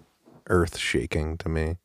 earth 0.49 0.79
shaking 0.79 1.37
to 1.39 1.49
me. 1.49 1.77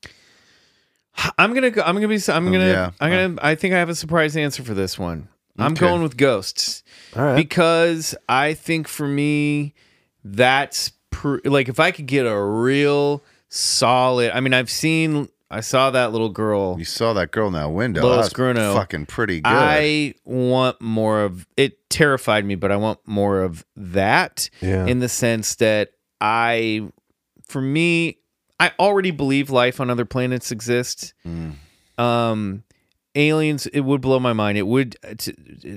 I'm 1.37 1.53
gonna. 1.53 1.71
go 1.71 1.81
I'm 1.83 1.95
gonna 1.95 2.07
be. 2.07 2.19
I'm 2.27 2.47
oh, 2.47 2.51
gonna. 2.51 2.67
yeah. 2.67 2.91
I'm 2.99 3.11
gonna. 3.11 3.39
I 3.41 3.55
think 3.55 3.73
I 3.73 3.79
have 3.79 3.89
a 3.89 3.95
surprise 3.95 4.35
answer 4.35 4.63
for 4.63 4.73
this 4.73 4.97
one. 4.97 5.29
I'm 5.57 5.73
going 5.73 6.01
with 6.01 6.17
ghosts. 6.17 6.83
Right. 7.15 7.35
because 7.35 8.15
I 8.27 8.53
think 8.55 8.87
for 8.87 9.07
me, 9.07 9.75
that's 10.23 10.91
pr- 11.11 11.37
like 11.45 11.69
if 11.69 11.79
I 11.79 11.91
could 11.91 12.07
get 12.07 12.25
a 12.25 12.41
real 12.41 13.23
solid. 13.49 14.31
I 14.35 14.39
mean, 14.39 14.53
I've 14.53 14.71
seen, 14.71 15.29
I 15.51 15.59
saw 15.61 15.91
that 15.91 16.11
little 16.11 16.29
girl. 16.29 16.75
You 16.79 16.85
saw 16.85 17.13
that 17.13 17.29
girl 17.31 17.47
in 17.47 17.53
that 17.53 17.69
window. 17.69 18.01
Lois 18.01 18.29
that 18.29 18.39
was 18.39 18.55
Grunow. 18.57 18.73
fucking 18.73 19.05
pretty 19.05 19.41
good. 19.41 19.51
I 19.53 20.15
want 20.25 20.81
more 20.81 21.21
of 21.23 21.45
it. 21.55 21.77
Terrified 21.89 22.45
me, 22.45 22.55
but 22.55 22.71
I 22.71 22.75
want 22.77 22.99
more 23.05 23.43
of 23.43 23.63
that 23.75 24.49
Yeah. 24.61 24.87
in 24.87 24.97
the 24.99 25.09
sense 25.09 25.53
that 25.55 25.91
I, 26.19 26.89
for 27.47 27.61
me, 27.61 28.17
I 28.59 28.71
already 28.79 29.11
believe 29.11 29.51
life 29.51 29.79
on 29.79 29.91
other 29.91 30.05
planets 30.05 30.51
exists. 30.51 31.13
Mm. 31.27 31.53
Um, 31.99 32.63
aliens, 33.15 33.65
it 33.67 33.81
would 33.81 34.01
blow 34.01 34.19
my 34.19 34.33
mind. 34.33 34.57
It 34.57 34.67
would. 34.67 34.95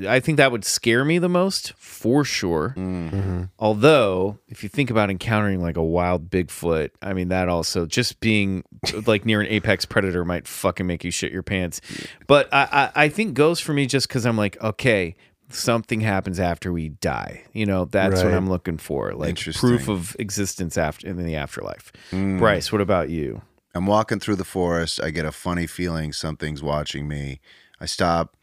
I 0.09 0.20
think 0.20 0.37
that 0.37 0.53
would 0.53 0.64
scare 0.64 1.05
me 1.05 1.18
the 1.18 1.28
most 1.28 1.72
for 1.74 2.24
sure. 2.24 2.74
Mm. 2.76 3.11
Mm-hmm. 3.11 3.43
Although, 3.59 4.39
if 4.49 4.62
you 4.62 4.68
think 4.68 4.91
about 4.91 5.11
encountering 5.11 5.61
like 5.61 5.76
a 5.76 5.82
wild 5.82 6.30
Bigfoot, 6.30 6.91
I 7.03 7.12
mean 7.12 7.28
that 7.28 7.49
also 7.49 7.87
just 7.87 8.20
being 8.20 8.64
like 9.07 9.24
near 9.24 9.41
an 9.41 9.47
apex 9.49 9.84
predator 9.84 10.24
might 10.24 10.49
fucking 10.49 10.87
make 10.87 11.05
you 11.05 11.11
shit 11.11 11.32
your 11.32 11.43
pants. 11.43 11.80
But 12.26 12.53
I 12.53 12.91
I, 12.95 13.05
I 13.05 13.09
think 13.09 13.34
ghosts 13.34 13.64
for 13.64 13.72
me 13.72 13.87
just 13.87 14.09
because 14.09 14.26
I'm 14.26 14.37
like 14.37 14.61
okay. 14.62 15.16
Something 15.49 16.01
happens 16.01 16.41
after 16.41 16.72
we 16.72 16.89
die. 16.89 17.45
You 17.53 17.66
know, 17.66 17.84
that's 17.84 18.20
what 18.20 18.34
I'm 18.34 18.49
looking 18.49 18.78
for. 18.78 19.12
Like 19.12 19.39
proof 19.55 19.89
of 19.89 20.16
existence 20.18 20.76
after 20.76 21.07
in 21.07 21.24
the 21.24 21.37
afterlife. 21.37 21.93
Mm. 22.11 22.41
Bryce, 22.41 22.72
what 22.72 22.80
about 22.80 23.11
you? 23.11 23.43
I'm 23.77 23.85
walking 23.85 24.20
through 24.20 24.37
the 24.37 24.45
forest. 24.45 25.03
I 25.03 25.11
get 25.11 25.27
a 25.27 25.33
funny 25.33 25.66
feeling 25.66 26.14
something's 26.14 26.62
watching 26.62 27.07
me. 27.07 27.41
I 27.79 27.85
stop. 27.85 28.35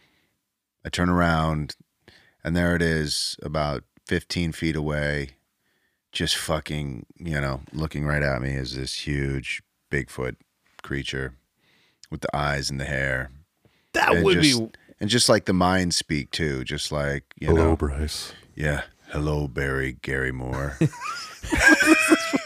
I 0.86 0.90
turn 0.90 1.10
around, 1.10 1.76
and 2.44 2.56
there 2.56 2.76
it 2.76 2.84
is, 2.84 3.36
about 3.42 3.84
15 4.06 4.52
feet 4.52 4.76
away, 4.76 5.30
just 6.12 6.36
fucking, 6.36 7.08
you 7.18 7.42
know, 7.42 7.62
looking 7.72 8.06
right 8.06 8.22
at 8.22 8.44
me 8.44 8.52
is 8.52 8.76
this 8.76 9.08
huge 9.08 9.64
Bigfoot 9.90 10.36
creature 10.84 11.34
with 12.12 12.22
the 12.22 12.36
eyes 12.36 12.70
and 12.70 12.80
the 12.80 12.86
hair. 12.86 13.32
That 13.94 14.14
and 14.14 14.24
would 14.24 14.42
just, 14.42 14.60
be 14.60 14.70
and 15.00 15.10
just 15.10 15.30
like 15.30 15.46
the 15.46 15.54
mind 15.54 15.96
speak 15.96 16.30
too, 16.30 16.64
just 16.64 16.92
like 16.92 17.24
you 17.40 17.48
Hello, 17.48 17.70
know, 17.70 17.76
Bryce. 17.76 18.34
yeah. 18.56 18.84
Hello, 19.08 19.48
Barry 19.48 19.94
Garrymore. 19.94 20.78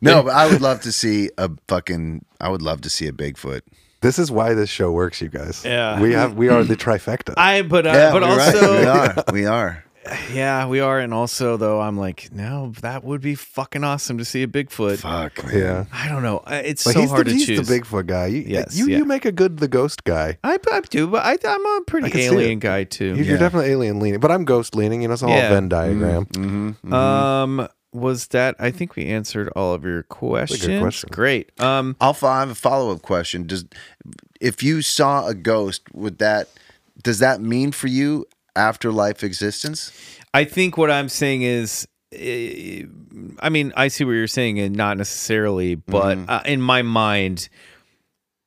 no, 0.00 0.22
but 0.24 0.34
I 0.34 0.50
would 0.50 0.60
love 0.60 0.80
to 0.82 0.92
see 0.92 1.30
a 1.38 1.50
fucking. 1.68 2.24
I 2.40 2.48
would 2.48 2.62
love 2.62 2.80
to 2.82 2.90
see 2.90 3.06
a 3.06 3.12
Bigfoot. 3.12 3.62
This 4.02 4.18
is 4.18 4.30
why 4.30 4.54
this 4.54 4.68
show 4.70 4.92
works, 4.92 5.20
you 5.22 5.28
guys. 5.28 5.64
Yeah. 5.64 6.00
We 6.00 6.12
have 6.12 6.34
we 6.34 6.48
are 6.48 6.62
the 6.62 6.76
trifecta. 6.76 7.34
I 7.36 7.62
but 7.62 7.86
uh, 7.86 7.90
Yeah, 7.90 8.12
but 8.12 8.22
you're 8.22 8.36
right. 8.36 8.54
also 8.54 8.78
we 8.80 8.86
are. 8.86 9.24
We 9.32 9.46
are. 9.46 9.82
yeah 10.32 10.68
we 10.68 10.78
are 10.78 11.00
and 11.00 11.12
also 11.12 11.56
though 11.56 11.80
I'm 11.80 11.96
like 11.96 12.28
no 12.32 12.72
that 12.80 13.02
would 13.02 13.20
be 13.20 13.34
fucking 13.34 13.82
awesome 13.82 14.18
to 14.18 14.24
see 14.24 14.44
a 14.44 14.46
Bigfoot. 14.46 14.98
Fuck. 14.98 15.44
Man. 15.46 15.58
yeah. 15.58 15.84
I 15.92 16.08
don't 16.08 16.22
know. 16.22 16.38
Uh, 16.46 16.62
It's 16.64 16.84
But 16.84 16.92
so 16.92 17.00
he's, 17.00 17.10
hard 17.10 17.26
the, 17.26 17.30
to 17.30 17.36
he's 17.36 17.46
choose. 17.46 17.66
the 17.66 17.80
Bigfoot 17.80 18.06
guy. 18.06 18.26
You, 18.26 18.44
Yes, 18.46 18.76
you, 18.78 18.86
yeah. 18.86 18.98
you 18.98 19.04
make 19.04 19.24
a 19.24 19.32
good 19.32 19.56
the 19.58 19.66
ghost 19.66 20.04
guy. 20.04 20.38
I, 20.44 20.58
I 20.70 20.80
do, 20.82 21.08
but 21.08 21.24
I, 21.24 21.36
I'm 21.44 21.66
a 21.66 21.80
pretty 21.88 22.10
can 22.10 22.20
alien 22.20 22.60
guy 22.60 22.84
too. 22.84 23.06
You- 23.06 23.14
You're 23.24 23.24
Yeah. 23.34 23.36
definitely 23.38 23.70
alien 23.72 23.98
leaning, 23.98 24.20
but 24.20 24.30
I'm 24.30 24.44
ghost 24.44 24.76
leaning. 24.76 25.02
You 25.02 25.08
know, 25.08 25.14
it's 25.14 25.24
all 25.24 25.30
Yeah. 25.30 25.48
Venn 25.48 25.68
diagram. 25.68 26.26
Mm-hmm. 26.26 26.92
Um, 26.94 27.68
was 27.96 28.28
that? 28.28 28.54
I 28.58 28.70
think 28.70 28.94
we 28.96 29.06
answered 29.06 29.48
all 29.56 29.72
of 29.74 29.84
your 29.84 30.02
questions. 30.04 30.80
question. 30.80 31.08
Great. 31.12 31.50
Um, 31.60 31.96
I'll 32.00 32.12
have 32.14 32.50
a 32.50 32.54
follow 32.54 32.92
up 32.92 33.02
question. 33.02 33.46
Does 33.46 33.64
if 34.40 34.62
you 34.62 34.82
saw 34.82 35.26
a 35.26 35.34
ghost, 35.34 35.82
would 35.94 36.18
that 36.18 36.48
does 37.02 37.18
that 37.18 37.40
mean 37.40 37.72
for 37.72 37.88
you 37.88 38.26
afterlife 38.54 39.22
existence? 39.24 39.92
I 40.34 40.44
think 40.44 40.76
what 40.76 40.90
I'm 40.90 41.08
saying 41.08 41.42
is, 41.42 41.88
eh, 42.12 42.82
I 43.40 43.48
mean, 43.48 43.72
I 43.76 43.88
see 43.88 44.04
what 44.04 44.12
you're 44.12 44.26
saying, 44.26 44.58
and 44.60 44.76
not 44.76 44.98
necessarily, 44.98 45.74
but 45.74 46.16
Mm-hmm. 46.18 46.30
uh, 46.30 46.40
in 46.44 46.60
my 46.60 46.82
mind, 46.82 47.48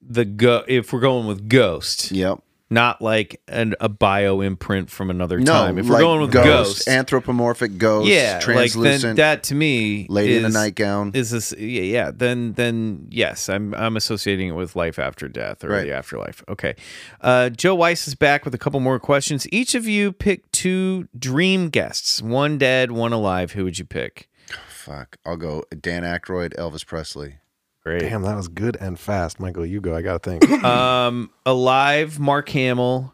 the 0.01 0.25
go 0.25 0.63
if 0.67 0.93
we're 0.93 0.99
going 0.99 1.27
with 1.27 1.49
ghost, 1.49 2.11
Yep. 2.11 2.39
Not 2.69 3.01
like 3.01 3.41
an, 3.47 3.73
a 3.79 3.89
bio 3.89 4.41
imprint 4.41 4.89
from 4.89 5.09
another 5.09 5.39
No, 5.39 5.51
time. 5.51 5.77
If 5.79 5.87
we're 5.89 5.99
going 5.99 6.21
with 6.21 6.31
ghost, 6.31 6.45
ghost, 6.45 6.87
anthropomorphic 6.87 7.77
ghost, 7.77 8.07
yeah, 8.09 8.33
like 8.33 8.41
translucent, 8.43 9.01
then 9.01 9.15
that 9.15 9.43
to 9.43 9.55
me, 9.55 10.05
lady 10.09 10.37
in 10.37 10.45
a 10.45 10.49
nightgown. 10.49 11.11
is 11.15 11.31
this 11.31 11.53
yeah, 11.57 11.81
yeah 11.81 12.11
then 12.13 12.53
then 12.53 13.07
yes 13.09 13.49
i'm 13.49 13.73
i'm 13.75 13.97
associating 13.97 14.49
it 14.49 14.51
with 14.51 14.75
life 14.75 14.99
after 14.99 15.27
death 15.27 15.63
or 15.63 15.69
Right. 15.69 15.85
the 15.87 15.93
afterlife 15.93 16.43
okay 16.47 16.75
uh 17.21 17.49
joe 17.49 17.73
weiss 17.75 18.07
is 18.07 18.15
back 18.15 18.45
with 18.45 18.53
a 18.53 18.57
couple 18.57 18.79
more 18.79 18.99
questions 18.99 19.47
each 19.51 19.73
of 19.75 19.87
you 19.87 20.11
pick 20.11 20.49
two 20.51 21.07
dream 21.17 21.69
guests 21.69 22.21
one 22.21 22.57
dead 22.57 22.91
one 22.91 23.13
alive 23.13 23.53
who 23.53 23.63
would 23.63 23.79
you 23.79 23.85
pick 23.85 24.27
Fuck. 24.69 25.17
I'll 25.25 25.37
go 25.37 25.63
Dan 25.79 26.01
Aykroyd, 26.03 26.55
Elvis 26.57 26.83
Presley. 26.85 27.35
Great 27.83 28.01
Damn, 28.01 28.21
that 28.23 28.35
was 28.35 28.47
good 28.47 28.77
and 28.79 28.99
fast, 28.99 29.39
Michael. 29.39 29.65
You 29.65 29.81
go. 29.81 29.95
I 29.95 30.01
gotta 30.01 30.19
think. 30.19 30.49
um 30.63 31.29
alive 31.45 32.19
mark 32.19 32.49
hamill 32.49 33.13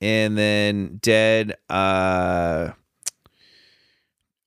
and 0.00 0.36
then 0.36 0.98
dead 1.02 1.56
uh 1.70 2.70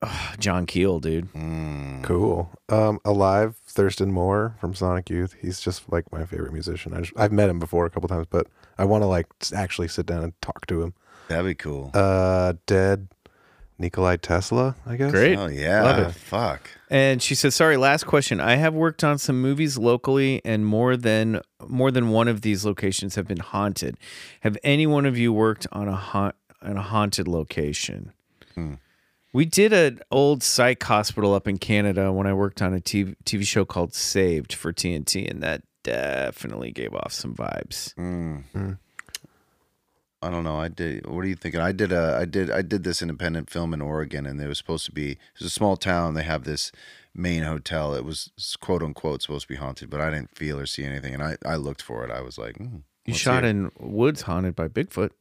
oh, 0.01 0.33
john 0.39 0.65
keel 0.65 0.99
dude 0.99 1.31
Mm. 1.33 2.03
cool. 2.03 2.51
Um, 2.69 2.99
alive, 3.05 3.55
Thurston 3.65 4.11
Moore 4.11 4.55
from 4.59 4.73
Sonic 4.75 5.09
Youth. 5.09 5.35
He's 5.41 5.59
just 5.59 5.91
like 5.91 6.11
my 6.11 6.25
favorite 6.25 6.51
musician. 6.53 6.93
I 6.93 6.99
just, 7.01 7.13
I've 7.17 7.31
met 7.31 7.49
him 7.49 7.59
before 7.59 7.85
a 7.85 7.89
couple 7.89 8.07
times, 8.09 8.27
but 8.29 8.47
I 8.77 8.83
want 8.85 9.01
to 9.03 9.07
like 9.07 9.25
actually 9.55 9.87
sit 9.87 10.05
down 10.05 10.23
and 10.23 10.39
talk 10.41 10.65
to 10.67 10.81
him. 10.83 10.93
That'd 11.29 11.45
be 11.45 11.55
cool. 11.55 11.91
Uh, 11.93 12.53
dead, 12.67 13.07
Nikolai 13.79 14.17
Tesla. 14.17 14.75
I 14.85 14.95
guess. 14.97 15.11
Great. 15.11 15.37
Oh 15.37 15.47
yeah. 15.47 15.83
Love 15.83 15.99
it. 16.09 16.11
Fuck. 16.13 16.69
And 16.89 17.21
she 17.21 17.35
said, 17.35 17.53
"Sorry, 17.53 17.75
last 17.75 18.05
question. 18.05 18.39
I 18.39 18.55
have 18.55 18.73
worked 18.73 19.03
on 19.03 19.17
some 19.17 19.41
movies 19.41 19.77
locally, 19.77 20.41
and 20.45 20.65
more 20.65 20.95
than 20.95 21.41
more 21.67 21.91
than 21.91 22.09
one 22.09 22.27
of 22.27 22.41
these 22.41 22.65
locations 22.65 23.15
have 23.15 23.27
been 23.27 23.39
haunted. 23.39 23.97
Have 24.41 24.57
any 24.63 24.87
one 24.87 25.05
of 25.05 25.17
you 25.17 25.33
worked 25.33 25.67
on 25.71 25.87
a 25.87 25.95
haunt 25.95 26.35
on 26.61 26.77
a 26.77 26.81
haunted 26.81 27.27
location? 27.27 28.13
Hmm. 28.55 28.75
We 29.33 29.45
did 29.45 29.73
an 29.73 29.99
old 30.09 30.41
psych 30.41 30.81
hospital 30.81 31.33
up 31.33 31.47
in 31.47 31.57
Canada 31.57 32.11
when 32.11 32.25
I 32.25 32.33
worked 32.33 32.61
on 32.61 32.73
a 32.73 32.79
TV, 32.79 33.15
TV 33.25 33.45
show 33.45 33.65
called 33.65 33.93
Saved 33.93 34.53
for 34.53 34.71
TNT, 34.71 35.29
and 35.29 35.43
that 35.43 35.63
definitely 35.83 36.71
gave 36.71 36.93
off 36.93 37.11
some 37.13 37.35
vibes. 37.35 37.93
Mm. 37.95 38.43
Mm. 38.55 38.79
I 40.21 40.29
don't 40.31 40.43
know. 40.43 40.57
I 40.59 40.67
did. 40.67 41.05
What 41.05 41.23
are 41.23 41.27
you 41.27 41.35
thinking? 41.35 41.61
I 41.61 41.71
did 41.71 41.91
a. 41.91 42.17
I 42.19 42.25
did. 42.25 42.49
I 42.49 42.61
did 42.61 42.83
this 42.83 43.01
independent 43.01 43.49
film 43.49 43.73
in 43.73 43.81
Oregon, 43.81 44.25
and 44.25 44.41
it 44.41 44.47
was 44.47 44.57
supposed 44.57 44.85
to 44.85 44.91
be. 44.91 45.17
It's 45.35 45.45
a 45.45 45.49
small 45.49 45.77
town. 45.77 46.15
They 46.15 46.23
have 46.23 46.43
this 46.43 46.71
main 47.13 47.43
hotel. 47.43 47.93
It 47.93 48.03
was 48.03 48.31
quote 48.59 48.81
unquote 48.81 49.21
supposed 49.21 49.43
to 49.47 49.53
be 49.53 49.57
haunted, 49.59 49.89
but 49.89 50.01
I 50.01 50.09
didn't 50.09 50.35
feel 50.35 50.59
or 50.59 50.65
see 50.65 50.83
anything. 50.83 51.13
And 51.13 51.23
I, 51.23 51.37
I 51.45 51.55
looked 51.55 51.81
for 51.83 52.03
it. 52.03 52.11
I 52.11 52.21
was 52.21 52.37
like, 52.37 52.55
mm, 52.57 52.81
You 53.05 53.13
shot 53.13 53.43
see 53.43 53.49
in 53.49 53.71
woods 53.79 54.23
haunted 54.23 54.55
by 54.55 54.67
Bigfoot. 54.67 55.11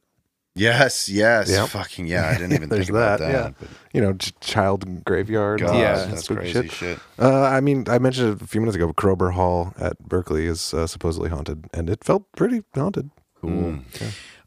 Yes, 0.55 1.07
yes. 1.07 1.51
Yep. 1.51 1.69
Fucking 1.69 2.07
yeah. 2.07 2.29
I 2.29 2.33
didn't 2.33 2.53
even 2.59 2.69
think 2.69 2.89
about 2.89 3.19
that, 3.19 3.31
that. 3.31 3.31
yeah. 3.31 3.51
but 3.59 3.69
You 3.93 4.01
know, 4.01 4.13
child 4.41 5.05
graveyard. 5.05 5.59
God, 5.59 5.75
Yeah. 5.77 6.05
that's 6.05 6.27
crazy 6.27 6.67
shit. 6.69 6.97
Uh, 7.19 7.43
I 7.43 7.61
mean, 7.61 7.85
I 7.87 7.99
mentioned 7.99 8.33
it 8.33 8.41
a 8.41 8.47
few 8.47 8.61
minutes 8.61 8.75
ago. 8.75 8.91
Kroeber 8.93 9.33
Hall 9.33 9.73
at 9.77 9.99
Berkeley 10.09 10.47
is 10.47 10.73
uh, 10.73 10.87
supposedly 10.87 11.29
haunted, 11.29 11.65
and 11.75 11.87
it 11.91 12.03
felt 12.03 12.31
pretty 12.35 12.63
haunted. 12.73 13.11
Cool. 13.39 13.79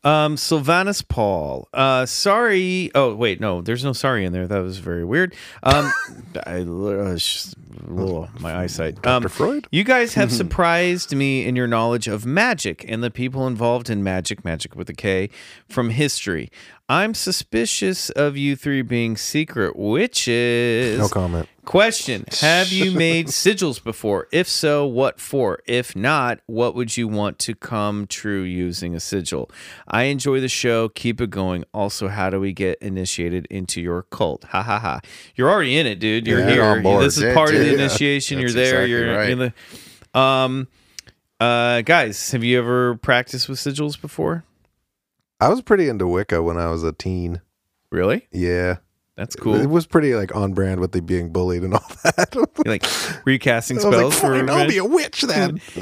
Um, 0.03 0.37
Sylvanus 0.37 1.03
Paul. 1.03 1.69
Uh, 1.75 2.07
sorry. 2.07 2.91
Oh 2.95 3.15
wait, 3.15 3.41
no, 3.41 3.61
there's 3.61 3.85
no 3.85 3.93
sorry 3.93 4.25
in 4.25 4.33
there. 4.33 4.47
That 4.47 4.61
was 4.61 4.79
very 4.79 5.05
weird. 5.05 5.35
Um, 5.63 5.93
I, 6.47 6.61
uh, 6.61 7.17
just, 7.17 7.55
ugh, 7.87 8.29
my 8.41 8.57
eyesight. 8.57 8.97
Um, 9.07 9.23
Dr. 9.23 9.29
Freud? 9.29 9.67
You 9.71 9.85
guys 9.85 10.15
have 10.15 10.33
surprised 10.41 11.15
me 11.15 11.45
in 11.45 11.57
your 11.57 11.67
knowledge 11.67 12.09
of 12.09 12.25
magic 12.25 12.85
and 12.89 13.03
the 13.03 13.11
people 13.11 13.47
involved 13.47 13.91
in 13.91 14.03
magic, 14.03 14.45
magic 14.45 14.75
with 14.75 14.89
a 14.89 14.95
K, 14.95 15.29
from 15.69 15.91
history. 15.91 16.51
I'm 16.91 17.15
suspicious 17.15 18.11
of 18.11 18.37
you 18.37 18.57
three 18.57 18.83
being 18.83 19.17
secret 19.17 19.77
witches. 19.77 20.99
No 20.99 21.07
comment. 21.07 21.49
Question 21.65 22.25
Have 22.41 22.73
you 22.73 22.91
made 22.99 23.29
sigils 23.29 23.81
before? 23.81 24.27
If 24.33 24.49
so, 24.49 24.85
what 24.87 25.21
for? 25.21 25.61
If 25.67 25.95
not, 25.95 26.41
what 26.47 26.75
would 26.75 26.97
you 26.97 27.07
want 27.07 27.39
to 27.41 27.55
come 27.55 28.09
true 28.09 28.43
using 28.43 28.97
a 28.97 28.99
sigil? 28.99 29.53
I 29.87 30.05
enjoy 30.05 30.41
the 30.41 30.49
show. 30.49 30.89
Keep 30.89 31.21
it 31.21 31.31
going. 31.31 31.63
Also, 31.73 32.09
how 32.09 32.29
do 32.29 32.41
we 32.41 32.53
get 32.53 32.77
initiated 32.83 33.47
into 33.51 33.81
your 33.81 34.03
cult? 34.03 34.43
Ha 34.51 34.61
ha 34.61 34.81
ha. 34.81 35.01
You're 35.37 35.49
already 35.49 35.77
in 35.77 35.87
it, 35.87 36.01
dude. 36.01 36.27
You're 36.27 36.41
Yeah, 36.41 36.81
here. 36.83 36.99
This 36.99 37.19
is 37.19 37.23
Yeah, 37.23 37.35
part 37.35 37.55
of 37.55 37.61
the 37.61 37.73
initiation. 37.73 38.41
You're 38.41 38.51
there. 38.51 38.83
exactly 38.83 38.91
You're 38.91 39.17
right. 39.17 39.31
in 39.31 39.39
the. 40.13 40.19
Um, 40.21 40.67
uh, 41.39 41.83
guys, 41.83 42.33
have 42.33 42.43
you 42.43 42.59
ever 42.59 42.97
practiced 42.97 43.49
with 43.49 43.61
sigils 43.61 43.99
before? 44.01 44.43
I 45.41 45.49
was 45.49 45.63
pretty 45.63 45.89
into 45.89 46.07
Wicca 46.07 46.43
when 46.43 46.57
I 46.59 46.71
was 46.71 46.85
a 46.85 46.93
teen. 46.93 47.41
Really? 47.91 48.29
Yeah. 48.33 48.77
That's 49.17 49.37
cool. 49.37 49.55
It 49.57 49.69
was 49.69 49.87
pretty 49.87 50.15
like 50.15 50.35
on 50.35 50.55
brand 50.55 50.81
with 50.81 50.93
the 50.93 51.03
being 51.03 51.31
bullied 51.31 51.63
and 51.63 51.75
all 51.75 51.85
that. 52.05 52.35
Like 52.65 52.87
recasting 53.27 53.77
I 53.79 53.79
was 53.79 53.85
like, 53.85 53.95
spells 53.95 54.15
for 54.19 54.35
fine, 54.35 54.49
I'll 54.49 54.67
be 54.67 54.79
a 54.79 54.85
witch 54.85 55.21
then. 55.23 55.61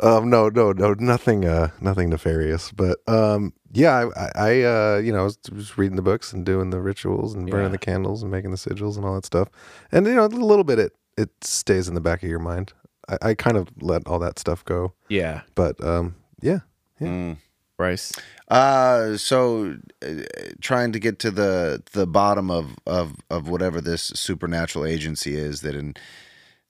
um, 0.00 0.28
no, 0.30 0.48
no, 0.48 0.72
no, 0.72 0.94
nothing, 0.98 1.44
uh, 1.46 1.68
nothing 1.80 2.10
nefarious. 2.10 2.72
But 2.72 2.98
um, 3.08 3.52
yeah, 3.72 4.08
I, 4.16 4.20
I, 4.20 4.30
I 4.34 4.62
uh, 4.62 4.96
you 4.98 5.12
know, 5.12 5.24
was, 5.24 5.38
was 5.50 5.78
reading 5.78 5.96
the 5.96 6.02
books 6.02 6.32
and 6.32 6.44
doing 6.44 6.70
the 6.70 6.80
rituals 6.80 7.34
and 7.34 7.48
burning 7.50 7.66
Yeah. 7.66 7.72
the 7.72 7.78
candles 7.78 8.22
and 8.22 8.30
making 8.30 8.50
the 8.50 8.56
sigils 8.58 8.96
and 8.96 9.04
all 9.06 9.14
that 9.14 9.24
stuff. 9.24 9.48
And 9.90 10.06
you 10.06 10.14
know, 10.14 10.24
a 10.24 10.26
little 10.26 10.64
bit 10.64 10.78
it 10.78 10.92
it 11.16 11.30
stays 11.42 11.88
in 11.88 11.94
the 11.94 12.00
back 12.00 12.22
of 12.22 12.28
your 12.28 12.38
mind. 12.38 12.72
I, 13.08 13.30
I 13.30 13.34
kind 13.34 13.56
of 13.56 13.68
let 13.80 14.06
all 14.06 14.18
that 14.20 14.38
stuff 14.38 14.64
go. 14.64 14.92
yeah, 15.08 15.42
But 15.54 15.82
um, 15.84 16.14
yeah, 16.42 16.60
Bryce. 17.78 18.12
Uh, 18.48 19.16
so 19.16 19.76
uh, 20.06 20.14
trying 20.60 20.92
to 20.92 21.00
get 21.00 21.18
to 21.20 21.30
the 21.30 21.82
the 21.92 22.06
bottom 22.06 22.50
of 22.50 22.76
of 22.86 23.16
of 23.30 23.48
whatever 23.48 23.80
this 23.80 24.02
supernatural 24.02 24.84
agency 24.86 25.36
is 25.36 25.62
that 25.62 25.74
in 25.74 25.94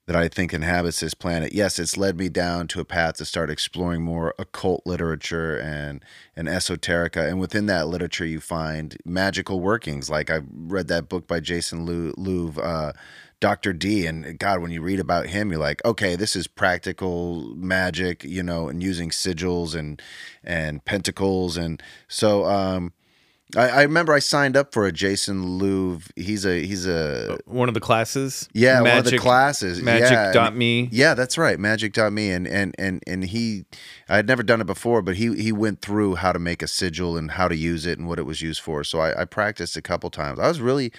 that 0.07 0.17
I 0.17 0.29
think 0.29 0.53
inhabits 0.53 1.01
this 1.01 1.15
planet. 1.15 1.53
Yes, 1.55 1.79
it's 1.79 1.97
led 1.97 2.19
me 2.19 2.29
down 2.29 2.69
to 2.69 2.81
a 2.81 2.85
path 2.85 3.17
to 3.17 3.25
start 3.25 3.51
exploring 3.51 4.03
more 4.03 4.35
occult 4.39 4.83
literature 4.87 5.57
and 5.59 6.05
and 6.37 6.49
esoterica, 6.49 7.29
and 7.29 7.41
within 7.41 7.67
that 7.67 7.89
literature, 7.89 8.27
you 8.27 8.41
find 8.41 8.97
magical 9.05 9.61
workings. 9.61 10.11
Like 10.11 10.31
I 10.31 10.41
read 10.53 10.89
that 10.89 11.09
book 11.09 11.27
by 11.29 11.41
Jason 11.41 11.87
Lou- 11.87 12.15
Louv, 12.15 12.59
uh, 12.59 12.93
Doctor 13.43 13.73
Dee, 13.73 14.07
and 14.07 14.39
God, 14.39 14.61
when 14.63 14.71
you 14.71 14.81
read 14.81 15.01
about 15.01 15.27
him, 15.27 15.51
you're 15.51 15.61
like, 15.61 15.85
okay, 15.85 16.15
this 16.17 16.35
is 16.37 16.47
practical 16.47 17.55
magic, 17.57 18.23
you 18.25 18.43
know, 18.43 18.69
and 18.69 18.83
using 18.83 19.11
sigils 19.11 19.75
and 19.75 20.01
and 20.43 20.83
pentacles, 20.85 21.57
and 21.59 21.83
so. 22.09 22.45
um 22.47 22.93
I, 23.55 23.69
I 23.69 23.83
remember 23.83 24.15
I 24.15 24.19
signed 24.21 24.57
up 24.57 24.73
for 24.73 24.87
a 24.87 24.93
Jason 24.93 25.59
Louv. 25.61 26.11
He's 26.17 26.47
a 26.47 26.65
he's 26.65 26.87
a 26.87 27.37
One 27.45 27.69
of 27.69 27.75
the 27.75 27.81
classes. 27.83 28.49
yeah, 28.55 28.81
one 28.81 28.97
of 28.97 29.05
the 29.05 29.11
Magic- 29.11 29.21
classes. 29.21 29.83
Magic 29.83 30.11
yeah, 30.11 30.33
dot 30.33 30.57
me. 30.57 30.89
Yeah, 30.91 31.13
that's 31.13 31.37
right. 31.37 31.59
magic 31.61 31.93
Magick.me. 31.93 32.31
And 32.31 32.49
and 32.49 32.75
and 32.79 33.03
and 33.07 33.25
he 33.25 33.67
I 34.09 34.17
had 34.17 34.27
never 34.27 34.43
done 34.43 34.63
it 34.63 34.67
before, 34.67 35.03
but 35.03 35.17
he 35.17 35.35
he 35.37 35.53
went 35.53 35.83
through 35.83 36.15
how 36.15 36.33
to 36.33 36.39
make 36.39 36.63
a 36.63 36.67
sigil 36.67 37.19
and 37.19 37.33
how 37.33 37.47
to 37.47 37.55
use 37.55 37.85
it 37.85 37.99
and 37.99 38.09
what 38.09 38.19
it 38.19 38.23
was 38.25 38.41
used 38.41 38.63
for. 38.63 38.85
So 38.85 39.01
I, 39.01 39.21
I 39.21 39.25
practiced 39.27 39.77
a 39.77 39.83
couple 39.83 40.09
times. 40.09 40.39
I 40.39 40.49
was 40.49 40.61
really 40.63 40.91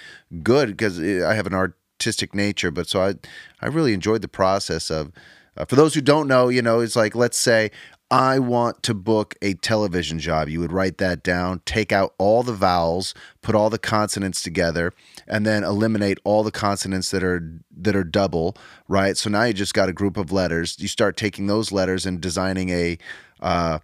good 0.43 0.69
because 0.69 0.99
I 0.99 1.33
have 1.33 1.47
an 1.47 1.55
artistic 2.03 2.35
nature, 2.35 2.69
but 2.71 2.87
so 2.87 3.01
I 3.01 3.15
I 3.61 3.67
really 3.67 3.93
enjoyed 3.93 4.21
the 4.21 4.27
process 4.27 4.91
of 4.91 5.11
uh, 5.55 5.65
for 5.65 5.75
those 5.75 5.93
who 5.93 6.01
don't 6.01 6.27
know, 6.27 6.49
you 6.49 6.61
know, 6.61 6.81
it's 6.81 6.95
like 6.95 7.15
let's 7.15 7.37
say 7.37 7.71
I 8.11 8.39
want 8.39 8.83
to 8.83 8.93
book 8.93 9.35
a 9.41 9.53
television 9.53 10.19
job. 10.19 10.49
You 10.49 10.59
would 10.59 10.73
write 10.73 10.97
that 10.97 11.23
down, 11.23 11.61
take 11.65 11.91
out 11.93 12.13
all 12.17 12.43
the 12.43 12.53
vowels, 12.53 13.13
put 13.41 13.55
all 13.55 13.69
the 13.69 13.79
consonants 13.79 14.41
together, 14.43 14.91
and 15.27 15.45
then 15.45 15.63
eliminate 15.63 16.19
all 16.25 16.43
the 16.43 16.51
consonants 16.51 17.09
that 17.11 17.23
are 17.23 17.41
that 17.81 17.95
are 17.95 18.03
double, 18.03 18.57
right? 18.89 19.15
So 19.17 19.29
now 19.29 19.43
you 19.43 19.53
just 19.53 19.73
got 19.73 19.87
a 19.89 19.93
group 19.93 20.17
of 20.17 20.31
letters. 20.31 20.75
You 20.79 20.89
start 20.89 21.15
taking 21.15 21.47
those 21.47 21.71
letters 21.71 22.05
and 22.05 22.19
designing 22.19 22.69
a 22.69 22.97
uh, 23.39 23.79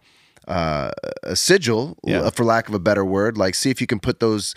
uh, 0.48 0.92
a 1.24 1.36
sigil, 1.36 1.98
Yeah. 2.04 2.22
uh, 2.22 2.32
for 2.32 2.44
lack 2.44 2.68
of 2.68 2.74
a 2.76 2.80
better 2.80 3.06
word. 3.06 3.38
Like, 3.38 3.56
see 3.56 3.70
if 3.70 3.80
you 3.80 3.88
can 3.88 4.00
put 4.00 4.20
those 4.20 4.56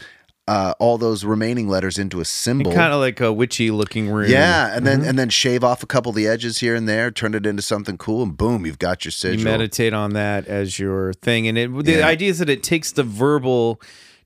uh, 0.48 0.74
all 0.80 0.98
those 0.98 1.24
remaining 1.24 1.68
letters 1.68 1.98
into 1.98 2.20
a 2.20 2.24
symbol. 2.24 2.72
Kind 2.72 2.92
of 2.92 2.98
like 3.00 3.20
a 3.20 3.32
witchy 3.32 3.70
looking 3.70 4.08
room. 4.08 4.28
Yeah, 4.28 4.74
and 4.76 4.84
then 4.86 5.00
Mm-hmm. 5.00 5.08
and 5.08 5.18
then 5.18 5.28
shave 5.28 5.62
off 5.62 5.82
a 5.82 5.86
couple 5.86 6.10
of 6.10 6.16
the 6.16 6.26
edges 6.26 6.58
here 6.58 6.74
and 6.74 6.88
there, 6.88 7.10
turn 7.10 7.34
it 7.34 7.46
into 7.46 7.62
something 7.62 7.96
cool, 7.96 8.22
and 8.24 8.36
boom, 8.36 8.66
you've 8.66 8.78
got 8.80 9.04
your 9.04 9.12
sigil. 9.12 9.38
You 9.38 9.44
meditate 9.44 9.92
on 9.94 10.14
that 10.14 10.46
as 10.46 10.78
your 10.78 11.12
thing, 11.12 11.46
and 11.46 11.56
it 11.56 11.84
the 11.84 11.92
Yeah. 11.98 12.06
idea 12.06 12.30
is 12.30 12.38
that 12.40 12.50
it 12.50 12.62
takes 12.62 12.90
the 12.92 13.04
verbal 13.04 13.80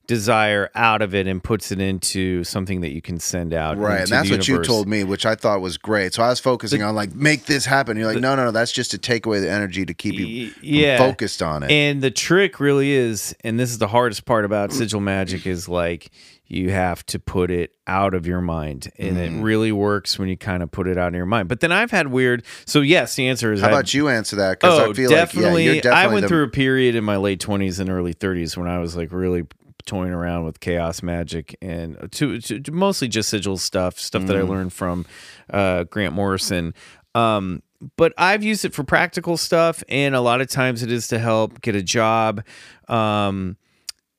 desire 0.06 0.70
out 0.74 1.02
of 1.02 1.14
it 1.14 1.26
and 1.26 1.42
puts 1.42 1.72
it 1.72 1.80
into 1.80 2.44
something 2.44 2.80
that 2.80 2.92
you 2.92 3.02
can 3.02 3.18
send 3.18 3.52
out. 3.52 3.76
Right, 3.78 4.00
and 4.00 4.08
that's 4.08 4.28
the 4.28 4.36
what 4.36 4.48
you 4.48 4.62
told 4.62 4.86
me, 4.88 5.04
which 5.04 5.26
I 5.26 5.34
thought 5.34 5.60
was 5.60 5.78
great. 5.78 6.14
So 6.14 6.22
I 6.22 6.28
was 6.28 6.40
focusing 6.40 6.82
on 6.82 6.94
like 6.94 7.14
make 7.14 7.46
this 7.46 7.66
happen. 7.66 7.96
You're 7.96 8.06
like, 8.12 8.20
no, 8.20 8.34
no, 8.36 8.44
no, 8.46 8.50
that's 8.50 8.72
just 8.72 8.90
to 8.92 8.98
take 8.98 9.26
away 9.26 9.40
the 9.40 9.50
energy 9.50 9.84
to 9.86 9.94
keep 9.94 10.14
you 10.14 10.52
yeah. 10.62 10.98
focused 10.98 11.42
on 11.42 11.62
it. 11.62 11.70
And 11.70 12.02
the 12.02 12.10
trick 12.10 12.60
really 12.60 12.92
is, 12.92 13.34
and 13.44 13.58
this 13.58 13.70
is 13.70 13.78
the 13.78 13.88
hardest 13.88 14.24
part 14.24 14.44
about 14.44 14.72
sigil 14.72 15.00
magic, 15.00 15.46
is 15.46 15.68
like 15.68 16.10
you 16.48 16.70
have 16.70 17.04
to 17.06 17.18
put 17.18 17.50
it 17.50 17.72
out 17.88 18.14
of 18.14 18.24
your 18.24 18.40
mind, 18.40 18.88
and 18.98 19.16
Mm. 19.16 19.40
it 19.40 19.42
really 19.42 19.72
works 19.72 20.16
when 20.16 20.28
you 20.28 20.36
kind 20.36 20.62
of 20.62 20.70
put 20.70 20.86
it 20.86 20.96
out 20.96 21.08
of 21.08 21.14
your 21.14 21.26
mind. 21.26 21.48
But 21.48 21.58
then 21.58 21.72
I've 21.72 21.90
had 21.90 22.06
weird. 22.08 22.44
So 22.66 22.82
yes, 22.82 23.16
the 23.16 23.26
answer 23.26 23.52
is 23.52 23.60
How 23.60 23.66
I've- 23.66 23.74
about 23.74 23.94
you 23.94 24.08
answer 24.08 24.36
that? 24.36 24.60
Because 24.60 24.78
Oh, 24.78 24.90
I 24.90 24.92
feel 24.92 25.10
definitely. 25.10 25.50
like 25.50 25.58
yeah, 25.66 25.72
you're 25.72 25.82
definitely 25.82 26.04
I 26.10 26.12
went 26.12 26.22
the, 26.22 26.28
through 26.28 26.44
a 26.44 26.48
period 26.48 26.94
in 26.94 27.02
my 27.02 27.16
late 27.16 27.40
twenties 27.40 27.80
and 27.80 27.90
early 27.90 28.12
thirties 28.12 28.56
when 28.56 28.68
I 28.68 28.78
was 28.78 28.94
like 28.96 29.10
really 29.12 29.42
toying 29.86 30.12
around 30.12 30.44
with 30.44 30.60
chaos 30.60 31.02
magic 31.02 31.56
and 31.62 31.96
to, 32.12 32.40
to, 32.40 32.60
to 32.60 32.72
mostly 32.72 33.08
just 33.08 33.28
sigil 33.30 33.56
stuff, 33.56 33.98
stuff 33.98 34.26
that 34.26 34.36
I 34.36 34.40
Mm. 34.40 34.48
learned 34.48 34.72
from 34.72 35.06
uh, 35.50 35.84
Grant 35.84 36.12
Morrison. 36.14 36.74
Um, 37.14 37.62
but 37.96 38.12
I've 38.18 38.42
used 38.42 38.64
it 38.64 38.74
for 38.74 38.84
practical 38.84 39.36
stuff, 39.36 39.82
and 39.88 40.14
a 40.14 40.20
lot 40.20 40.40
of 40.40 40.48
times 40.48 40.82
it 40.82 40.90
is 40.92 41.08
to 41.08 41.18
help 41.18 41.60
get 41.60 41.74
a 41.74 41.82
job, 41.82 42.42
um, 42.88 43.56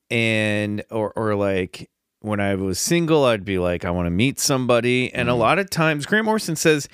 and 0.09 0.83
or 0.89 1.11
or 1.15 1.35
like 1.35 1.89
when 2.21 2.39
I 2.39 2.55
was 2.55 2.79
single, 2.79 3.25
I'd 3.25 3.45
be 3.45 3.59
like, 3.59 3.85
I 3.85 3.91
want 3.91 4.07
to 4.07 4.11
meet 4.11 4.39
somebody. 4.39 5.13
And 5.13 5.29
a 5.29 5.33
Mm. 5.33 5.37
lot 5.39 5.59
of 5.59 5.69
times, 5.69 6.05
Grant 6.05 6.25
Morrison 6.25 6.55
says 6.55 6.89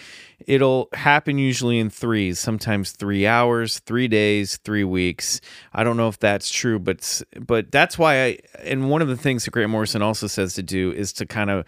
it'll 0.47 0.89
happen 0.93 1.37
usually 1.37 1.79
in 1.79 1.89
threes, 1.89 2.39
sometimes 2.39 2.91
three 2.91 3.25
hours, 3.25 3.79
three 3.79 4.07
days, 4.07 4.57
three 4.63 4.83
weeks. 4.83 5.41
I 5.73 5.83
don't 5.83 5.97
know 5.97 6.07
if 6.07 6.19
that's 6.19 6.49
true, 6.49 6.79
but 6.79 7.21
but 7.39 7.71
that's 7.71 7.97
why 7.97 8.23
I. 8.23 8.39
And 8.63 8.89
one 8.89 9.01
of 9.01 9.07
the 9.07 9.17
things 9.17 9.45
that 9.45 9.51
Grant 9.51 9.69
Morrison 9.69 10.01
also 10.01 10.27
says 10.27 10.53
to 10.55 10.63
do 10.63 10.91
is 10.91 11.13
to 11.13 11.25
kind 11.25 11.49
of 11.49 11.65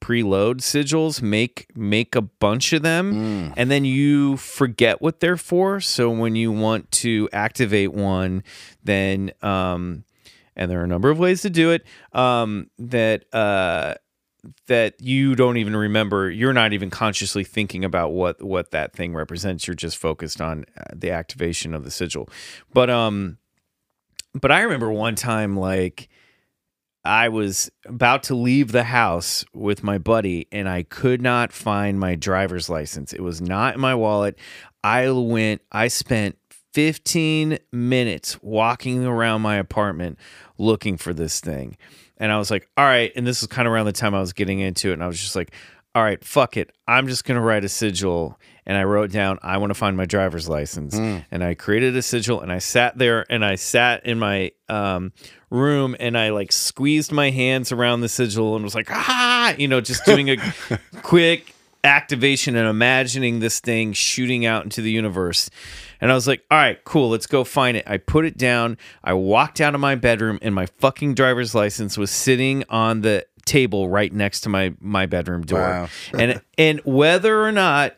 preload 0.00 0.62
sigils 0.62 1.20
make 1.20 1.66
make 1.74 2.16
a 2.16 2.22
bunch 2.22 2.72
of 2.72 2.80
them 2.80 3.52
and 3.58 3.70
then 3.70 3.84
you 3.84 4.34
forget 4.38 5.02
what 5.02 5.20
they're 5.20 5.36
for 5.36 5.78
so 5.78 6.08
when 6.08 6.34
you 6.34 6.50
want 6.50 6.90
to 6.90 7.28
activate 7.34 7.92
one 7.92 8.42
then 8.82 9.30
um 9.42 10.02
and 10.56 10.70
there 10.70 10.80
are 10.80 10.84
a 10.84 10.86
number 10.86 11.10
of 11.10 11.18
ways 11.18 11.42
to 11.42 11.50
do 11.50 11.70
it 11.70 11.84
um 12.14 12.70
that 12.78 13.26
uh 13.34 13.92
that 14.66 14.94
you 15.00 15.34
don't 15.34 15.56
even 15.56 15.76
remember 15.76 16.30
you're 16.30 16.52
not 16.52 16.72
even 16.72 16.90
consciously 16.90 17.44
thinking 17.44 17.84
about 17.84 18.12
what 18.12 18.42
what 18.42 18.70
that 18.70 18.92
thing 18.92 19.14
represents 19.14 19.66
you're 19.66 19.74
just 19.74 19.96
focused 19.96 20.40
on 20.40 20.64
uh, 20.76 20.84
the 20.94 21.10
activation 21.10 21.74
of 21.74 21.84
the 21.84 21.90
sigil 21.90 22.28
but 22.72 22.88
um 22.88 23.38
but 24.34 24.50
i 24.50 24.60
remember 24.62 24.90
one 24.90 25.14
time 25.14 25.56
like 25.56 26.08
I 27.02 27.30
was 27.30 27.70
about 27.86 28.24
to 28.24 28.34
leave 28.34 28.72
the 28.72 28.84
house 28.84 29.44
with 29.54 29.82
my 29.82 29.96
buddy 29.96 30.46
and 30.52 30.68
I 30.68 30.82
could 30.82 31.22
not 31.22 31.50
find 31.52 31.98
my 31.98 32.14
driver's 32.14 32.68
license. 32.68 33.12
It 33.12 33.22
was 33.22 33.40
not 33.40 33.74
in 33.74 33.80
my 33.80 33.94
wallet. 33.94 34.38
I 34.84 35.10
went, 35.10 35.62
I 35.72 35.88
spent 35.88 36.36
15 36.74 37.58
minutes 37.72 38.38
walking 38.42 39.04
around 39.04 39.42
my 39.42 39.56
apartment 39.56 40.18
looking 40.58 40.96
for 40.96 41.12
this 41.12 41.40
thing. 41.40 41.76
And 42.20 42.30
I 42.30 42.38
was 42.38 42.50
like, 42.50 42.68
all 42.76 42.84
right. 42.84 43.10
And 43.16 43.26
this 43.26 43.40
was 43.40 43.48
kind 43.48 43.66
of 43.66 43.72
around 43.72 43.86
the 43.86 43.92
time 43.92 44.14
I 44.14 44.20
was 44.20 44.32
getting 44.32 44.60
into 44.60 44.90
it. 44.90 44.92
And 44.92 45.02
I 45.02 45.08
was 45.08 45.18
just 45.18 45.34
like, 45.34 45.52
all 45.94 46.02
right, 46.04 46.22
fuck 46.22 46.56
it. 46.56 46.70
I'm 46.86 47.08
just 47.08 47.24
going 47.24 47.36
to 47.36 47.40
write 47.40 47.64
a 47.64 47.68
sigil. 47.68 48.38
And 48.66 48.76
I 48.76 48.84
wrote 48.84 49.10
down, 49.10 49.38
I 49.42 49.56
want 49.56 49.70
to 49.70 49.74
find 49.74 49.96
my 49.96 50.04
driver's 50.04 50.48
license. 50.48 50.94
And 51.30 51.42
I 51.42 51.54
created 51.54 51.96
a 51.96 52.02
sigil 52.02 52.40
and 52.40 52.52
I 52.52 52.58
sat 52.58 52.96
there 52.96 53.26
and 53.28 53.44
I 53.44 53.56
sat 53.56 54.06
in 54.06 54.18
my 54.18 54.52
um, 54.68 55.12
room 55.50 55.96
and 55.98 56.16
I 56.16 56.30
like 56.30 56.52
squeezed 56.52 57.10
my 57.10 57.30
hands 57.30 57.72
around 57.72 58.02
the 58.02 58.08
sigil 58.08 58.54
and 58.54 58.62
was 58.62 58.76
like, 58.76 58.88
ah, 58.90 59.54
you 59.58 59.66
know, 59.66 59.80
just 59.80 60.04
doing 60.04 60.30
a 60.30 60.36
quick 61.02 61.54
activation 61.82 62.54
and 62.54 62.68
imagining 62.68 63.40
this 63.40 63.58
thing 63.58 63.92
shooting 63.92 64.46
out 64.46 64.62
into 64.62 64.82
the 64.82 64.90
universe. 64.90 65.50
And 66.00 66.10
I 66.10 66.14
was 66.14 66.26
like, 66.26 66.44
all 66.50 66.58
right, 66.58 66.82
cool, 66.84 67.10
let's 67.10 67.26
go 67.26 67.44
find 67.44 67.76
it. 67.76 67.84
I 67.86 67.98
put 67.98 68.24
it 68.24 68.38
down. 68.38 68.78
I 69.04 69.12
walked 69.12 69.60
out 69.60 69.74
of 69.74 69.80
my 69.80 69.94
bedroom, 69.94 70.38
and 70.42 70.54
my 70.54 70.66
fucking 70.66 71.14
driver's 71.14 71.54
license 71.54 71.98
was 71.98 72.10
sitting 72.10 72.64
on 72.68 73.02
the 73.02 73.26
table 73.44 73.88
right 73.88 74.12
next 74.12 74.42
to 74.42 74.48
my 74.48 74.72
my 74.80 75.06
bedroom 75.06 75.42
door. 75.42 75.60
Wow. 75.60 75.88
and 76.18 76.40
and 76.58 76.80
whether 76.84 77.42
or 77.42 77.52
not 77.52 77.96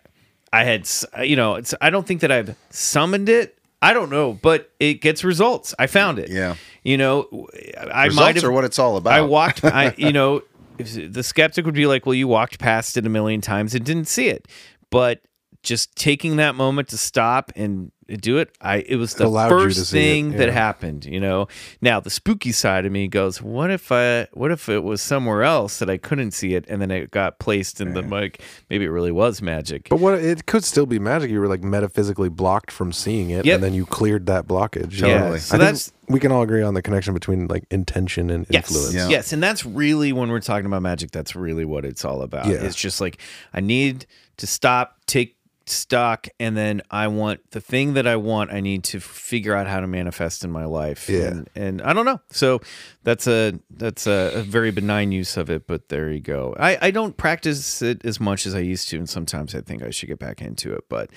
I 0.52 0.64
had, 0.64 0.88
you 1.22 1.36
know, 1.36 1.56
it's, 1.56 1.74
I 1.80 1.90
don't 1.90 2.06
think 2.06 2.20
that 2.20 2.30
I've 2.30 2.56
summoned 2.70 3.28
it. 3.28 3.58
I 3.80 3.94
don't 3.94 4.10
know, 4.10 4.32
but 4.34 4.70
it 4.78 4.94
gets 5.00 5.24
results. 5.24 5.74
I 5.78 5.88
found 5.88 6.18
it. 6.20 6.30
Yeah. 6.30 6.54
You 6.84 6.96
know, 6.96 7.48
I 7.92 8.10
might 8.10 8.36
have. 8.36 8.44
are 8.44 8.52
what 8.52 8.64
it's 8.64 8.78
all 8.78 8.96
about. 8.96 9.12
I 9.12 9.22
walked. 9.22 9.64
I 9.64 9.94
you 9.98 10.12
know, 10.12 10.42
the 10.76 11.22
skeptic 11.22 11.64
would 11.64 11.74
be 11.74 11.86
like, 11.86 12.06
"Well, 12.06 12.14
you 12.14 12.28
walked 12.28 12.58
past 12.58 12.96
it 12.96 13.06
a 13.06 13.08
million 13.08 13.40
times 13.40 13.74
and 13.74 13.84
didn't 13.84 14.06
see 14.06 14.28
it," 14.28 14.46
but 14.90 15.20
just 15.62 15.94
taking 15.96 16.36
that 16.36 16.54
moment 16.54 16.88
to 16.88 16.98
stop 16.98 17.52
and 17.56 17.92
do 18.20 18.36
it, 18.38 18.50
I 18.60 18.78
it 18.78 18.96
was 18.96 19.14
the 19.14 19.24
Allowed 19.24 19.50
you 19.52 19.58
to 19.58 19.64
first 19.64 19.86
see 19.90 19.98
it, 19.98 20.02
thing 20.02 20.32
that 20.32 20.50
happened. 20.50 21.06
You 21.06 21.18
know, 21.20 21.48
now 21.80 21.98
the 22.00 22.10
spooky 22.10 22.52
side 22.52 22.84
of 22.84 22.92
me 22.92 23.08
goes, 23.08 23.40
"What 23.40 23.70
if 23.70 23.90
I? 23.90 24.26
What 24.34 24.50
if 24.50 24.68
it 24.68 24.82
was 24.82 25.00
somewhere 25.00 25.42
else 25.44 25.78
that 25.78 25.88
I 25.88 25.96
couldn't 25.96 26.32
see 26.32 26.54
it, 26.54 26.66
and 26.68 26.82
then 26.82 26.90
it 26.90 27.10
got 27.10 27.38
placed 27.38 27.80
in 27.80 27.94
the 27.94 28.02
like 28.02 28.42
maybe 28.68 28.84
it 28.84 28.88
really 28.90 29.12
was 29.12 29.40
magic." 29.40 29.88
But 29.88 30.00
what 30.00 30.14
it 30.14 30.44
could 30.46 30.64
still 30.64 30.84
be 30.84 30.98
magic. 30.98 31.30
You 31.30 31.40
were 31.40 31.48
like 31.48 31.62
metaphysically 31.62 32.28
blocked 32.28 32.70
from 32.70 32.92
seeing 32.92 33.30
it, 33.30 33.46
Yep. 33.46 33.54
and 33.54 33.64
then 33.64 33.72
you 33.72 33.86
cleared 33.86 34.26
that 34.26 34.46
blockage. 34.46 35.00
Yeah, 35.00 35.18
Totally. 35.20 35.38
so 35.38 35.54
I 35.54 35.58
that's 35.58 35.92
we 36.08 36.20
can 36.20 36.32
all 36.32 36.42
agree 36.42 36.62
on 36.62 36.74
the 36.74 36.82
connection 36.82 37.14
between 37.14 37.46
like 37.46 37.64
intention 37.70 38.28
and 38.28 38.46
Yes. 38.50 38.68
influence. 38.68 38.94
Yeah. 38.94 39.08
Yes. 39.08 39.32
And 39.32 39.42
that's 39.42 39.64
really 39.64 40.12
when 40.12 40.28
we're 40.28 40.40
talking 40.40 40.66
about 40.66 40.82
magic, 40.82 41.12
that's 41.12 41.34
really 41.34 41.64
what 41.64 41.86
it's 41.86 42.04
all 42.04 42.20
about. 42.20 42.46
Yeah. 42.46 42.56
It's 42.56 42.76
just 42.76 43.00
like 43.00 43.18
I 43.54 43.60
need 43.60 44.04
to 44.38 44.46
stop, 44.46 44.98
take 45.06 45.36
stock, 45.68 46.28
and 46.38 46.56
then 46.56 46.82
I 46.90 47.08
want 47.08 47.50
the 47.50 47.60
thing 47.60 47.94
that 47.94 48.06
I 48.06 48.16
want, 48.16 48.52
I 48.52 48.60
need 48.60 48.84
to 48.84 49.00
figure 49.00 49.54
out 49.54 49.66
how 49.66 49.80
to 49.80 49.86
manifest 49.86 50.44
in 50.44 50.50
my 50.50 50.64
life. 50.64 51.08
Yeah. 51.08 51.28
And, 51.28 51.50
and 51.54 51.82
I 51.82 51.92
don't 51.92 52.06
know. 52.06 52.20
So 52.30 52.60
that's 53.02 53.26
a 53.26 53.58
that's 53.70 54.06
a, 54.06 54.32
a 54.34 54.42
very 54.42 54.70
benign 54.70 55.12
use 55.12 55.36
of 55.36 55.50
it, 55.50 55.66
but 55.66 55.88
there 55.88 56.10
you 56.10 56.20
go. 56.20 56.54
I, 56.58 56.78
I 56.80 56.90
don't 56.90 57.16
practice 57.16 57.82
it 57.82 58.04
as 58.04 58.20
much 58.20 58.46
as 58.46 58.54
I 58.54 58.60
used 58.60 58.88
to, 58.90 58.98
and 58.98 59.08
sometimes 59.08 59.54
I 59.54 59.60
think 59.60 59.82
I 59.82 59.90
should 59.90 60.08
get 60.08 60.18
back 60.18 60.40
into 60.40 60.72
it. 60.74 60.84
But 60.88 61.10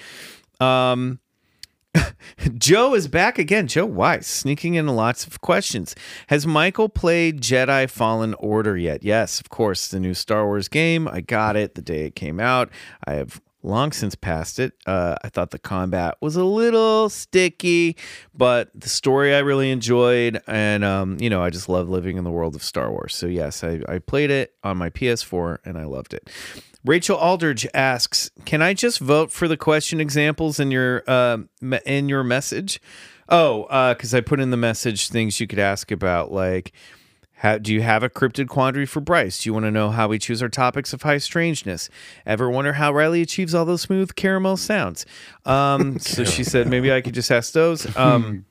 um 0.59 1.19
Joe 2.57 2.93
is 2.93 3.07
back 3.07 3.37
again. 3.37 3.67
Joe 3.67 3.85
Weiss 3.85 4.27
sneaking 4.27 4.75
in 4.75 4.87
lots 4.87 5.25
of 5.25 5.41
questions. 5.41 5.95
Has 6.27 6.45
Michael 6.45 6.89
played 6.89 7.41
Jedi 7.41 7.89
Fallen 7.89 8.33
Order 8.35 8.77
yet? 8.77 9.03
Yes, 9.03 9.39
of 9.39 9.49
course. 9.49 9.87
The 9.87 9.99
new 9.99 10.13
Star 10.13 10.45
Wars 10.45 10.67
game. 10.67 11.07
I 11.07 11.21
got 11.21 11.55
it 11.55 11.75
the 11.75 11.81
day 11.81 12.05
it 12.05 12.15
came 12.15 12.39
out. 12.39 12.69
I 13.05 13.13
have 13.13 13.41
long 13.65 13.91
since 13.91 14.15
passed 14.15 14.59
it. 14.59 14.73
Uh, 14.85 15.15
I 15.23 15.29
thought 15.29 15.51
the 15.51 15.59
combat 15.59 16.15
was 16.21 16.35
a 16.35 16.43
little 16.43 17.09
sticky, 17.09 17.97
but 18.33 18.69
the 18.73 18.89
story 18.89 19.35
I 19.35 19.39
really 19.39 19.71
enjoyed. 19.71 20.41
And, 20.47 20.83
um, 20.83 21.17
you 21.19 21.29
know, 21.29 21.41
I 21.41 21.49
just 21.49 21.67
love 21.67 21.89
living 21.89 22.17
in 22.17 22.23
the 22.23 22.31
world 22.31 22.55
of 22.55 22.63
Star 22.63 22.91
Wars. 22.91 23.15
So, 23.15 23.27
yes, 23.27 23.63
I, 23.63 23.81
I 23.87 23.99
played 23.99 24.31
it 24.31 24.53
on 24.63 24.77
my 24.77 24.89
PS4 24.89 25.57
and 25.65 25.77
I 25.77 25.85
loved 25.85 26.13
it. 26.13 26.29
Rachel 26.85 27.17
Aldridge 27.17 27.65
asks, 27.73 28.29
"Can 28.45 28.61
I 28.61 28.75
just 28.75 28.99
vote 28.99 29.31
for 29.31 29.47
the 29.47 29.57
question 29.57 29.99
examples 29.99 30.59
in 30.59 30.69
your 30.69 31.03
uh, 31.07 31.39
in 31.83 32.09
your 32.09 32.23
message?" 32.23 32.79
Oh, 33.27 33.63
because 33.93 34.13
I 34.13 34.21
put 34.21 34.39
in 34.39 34.51
the 34.51 34.57
message 34.57 35.09
things 35.09 35.39
you 35.39 35.47
could 35.47 35.57
ask 35.57 35.89
about, 35.89 36.31
like, 36.31 36.73
how, 37.45 37.59
do 37.59 37.71
you 37.71 37.83
have 37.83 38.01
a 38.01 38.09
cryptid 38.09 38.47
quandary 38.47 38.87
for 38.87 39.01
Bryce? 39.01 39.43
Do 39.43 39.49
you 39.49 39.53
want 39.53 39.65
to 39.65 39.71
know 39.71 39.91
how 39.91 40.07
we 40.07 40.17
choose 40.17 40.41
our 40.41 40.49
topics 40.49 40.93
of 40.93 41.03
high 41.03 41.19
strangeness? 41.19 41.89
Ever 42.25 42.49
wonder 42.49 42.73
how 42.73 42.91
Riley 42.91 43.21
achieves 43.21 43.53
all 43.53 43.65
those 43.65 43.81
smooth 43.81 44.15
caramel 44.15 44.57
sounds? 44.57 45.05
Um, 45.45 45.99
so 45.99 46.23
she 46.23 46.43
said 46.43 46.67
maybe 46.67 46.91
I 46.91 47.01
could 47.01 47.13
just 47.13 47.31
ask 47.31 47.53
those. 47.53 47.95
Um, 47.95 48.45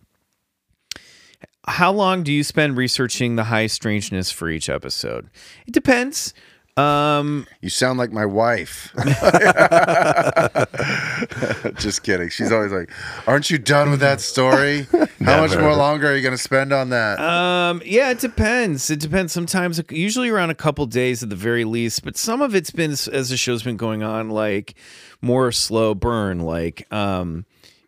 how 1.67 1.91
long 1.91 2.23
do 2.23 2.33
you 2.33 2.45
spend 2.45 2.77
researching 2.77 3.35
the 3.35 3.45
high 3.45 3.67
strangeness 3.67 4.31
for 4.31 4.49
each 4.49 4.69
episode? 4.69 5.29
It 5.67 5.75
depends. 5.75 6.33
Um, 6.77 7.47
You 7.61 7.71
sound 7.71 8.01
like 8.01 8.11
my 8.11 8.27
wife. 8.27 8.93
Just 11.79 12.03
kidding. 12.03 12.31
She's 12.31 12.51
always 12.51 12.73
like, 12.73 12.91
"Aren't 13.29 13.49
you 13.51 13.59
done 13.59 13.91
with 13.91 14.01
that 14.01 14.21
story? 14.21 14.89
How 15.25 15.41
much 15.41 15.57
more 15.57 15.77
longer 15.77 16.11
are 16.11 16.17
you 16.17 16.23
going 16.23 16.35
to 16.35 16.43
spend 16.43 16.73
on 16.73 16.91
that?" 16.91 17.21
Um, 17.21 17.81
yeah, 17.85 18.11
it 18.11 18.19
depends. 18.19 18.91
It 18.91 18.99
depends. 18.99 19.33
Sometimes, 19.33 19.81
usually 19.91 20.31
around 20.31 20.51
a 20.51 20.55
couple 20.55 20.85
days 20.87 21.23
at 21.23 21.31
the 21.31 21.37
very 21.37 21.65
least. 21.65 22.03
But 22.03 22.17
some 22.17 22.43
of 22.43 22.57
it's 22.57 22.73
been 22.73 22.91
as 22.91 23.29
the 23.29 23.37
show's 23.37 23.63
been 23.63 23.77
going 23.77 24.03
on, 24.03 24.31
like 24.31 24.75
more 25.23 25.53
slow 25.53 25.95
burn. 25.95 26.41
Like, 26.41 26.93
um, 26.93 27.45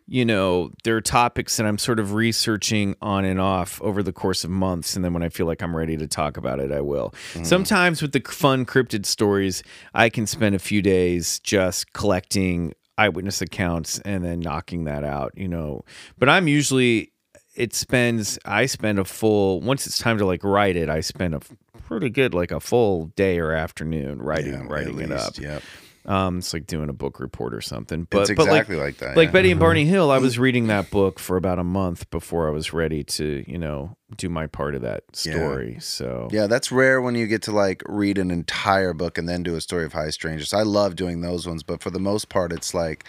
you 0.07 0.23
know, 0.23 0.71
there 0.83 0.95
are 0.95 1.01
topics 1.01 1.57
that 1.57 1.65
I'm 1.65 1.77
sort 1.77 1.99
of 1.99 2.13
researching 2.13 2.95
on 3.01 3.25
and 3.25 3.41
off 3.41 3.81
over 3.81 4.01
the 4.01 4.13
course 4.13 4.43
of 4.43 4.49
months, 4.49 4.95
and 4.95 5.03
then 5.03 5.13
when 5.13 5.21
I 5.21 5.29
feel 5.29 5.45
like 5.45 5.61
I'm 5.61 5.75
ready 5.75 5.97
to 5.97 6.07
talk 6.07 6.37
about 6.37 6.59
it, 6.59 6.71
I 6.71 6.79
will. 6.81 7.13
Mm-hmm. 7.33 7.43
Sometimes 7.43 8.01
with 8.01 8.13
the 8.13 8.21
fun 8.21 8.65
cryptid 8.65 9.05
stories, 9.05 9.63
I 9.93 10.09
can 10.09 10.25
spend 10.25 10.55
a 10.55 10.59
few 10.59 10.81
days 10.81 11.39
just 11.39 11.91
collecting 11.93 12.73
eyewitness 12.97 13.41
accounts 13.41 13.99
and 13.99 14.23
then 14.23 14.39
knocking 14.39 14.85
that 14.85 15.03
out. 15.03 15.33
You 15.35 15.49
know, 15.49 15.83
but 16.17 16.29
I'm 16.29 16.47
usually 16.47 17.11
it 17.55 17.73
spends 17.73 18.37
i 18.45 18.67
spend 18.67 18.99
a 18.99 19.03
full 19.03 19.59
once 19.61 19.87
it's 19.87 19.97
time 19.97 20.19
to 20.19 20.25
like 20.27 20.43
write 20.43 20.75
it 20.75 20.89
i 20.89 21.01
spend 21.01 21.33
a 21.33 21.39
pretty 21.87 22.07
good 22.07 22.33
like 22.33 22.51
a 22.51 22.59
full 22.59 23.07
day 23.15 23.39
or 23.39 23.51
afternoon 23.51 24.21
writing 24.21 24.53
Yeah, 24.53 24.67
writing 24.67 24.99
it 24.99 25.11
up 25.11 25.37
Yep. 25.39 25.63
Um 26.07 26.37
it's 26.39 26.53
like 26.53 26.65
doing 26.67 26.89
a 26.89 26.93
book 26.93 27.19
report 27.19 27.53
or 27.53 27.61
something 27.61 28.07
but 28.09 28.21
It's 28.21 28.29
but 28.29 28.47
like 28.47 28.61
exactly 28.61 28.75
like 28.77 28.97
that, 28.97 29.17
like 29.17 29.27
yeah. 29.29 29.31
betty 29.33 29.51
and 29.51 29.59
barney 29.59 29.85
hill 29.85 30.09
i 30.11 30.17
was 30.17 30.39
reading 30.39 30.67
that 30.67 30.89
book 30.89 31.19
for 31.19 31.35
about 31.37 31.59
a 31.59 31.63
month 31.63 32.09
before 32.09 32.47
i 32.47 32.51
was 32.51 32.71
ready 32.73 33.03
to 33.03 33.43
you 33.47 33.57
know 33.57 33.95
do 34.15 34.29
my 34.29 34.47
part 34.47 34.73
of 34.73 34.81
that 34.83 35.03
Yeah. 35.25 35.33
story 35.33 35.77
so 35.81 36.29
Yeah, 36.31 36.47
that's 36.47 36.71
rare 36.71 37.01
when 37.01 37.15
you 37.15 37.27
get 37.27 37.41
to 37.43 37.51
like 37.51 37.83
read 37.87 38.17
an 38.17 38.31
entire 38.31 38.93
book 38.93 39.17
and 39.17 39.27
then 39.27 39.43
do 39.43 39.55
a 39.55 39.61
story 39.61 39.83
of 39.83 39.91
high 39.93 40.11
strangers. 40.11 40.53
I 40.53 40.61
love 40.61 40.95
doing 40.95 41.19
those 41.21 41.45
ones, 41.45 41.61
but 41.61 41.81
for 41.83 41.89
the 41.89 41.99
most 41.99 42.29
part, 42.29 42.53
it's 42.53 42.73
like, 42.73 43.03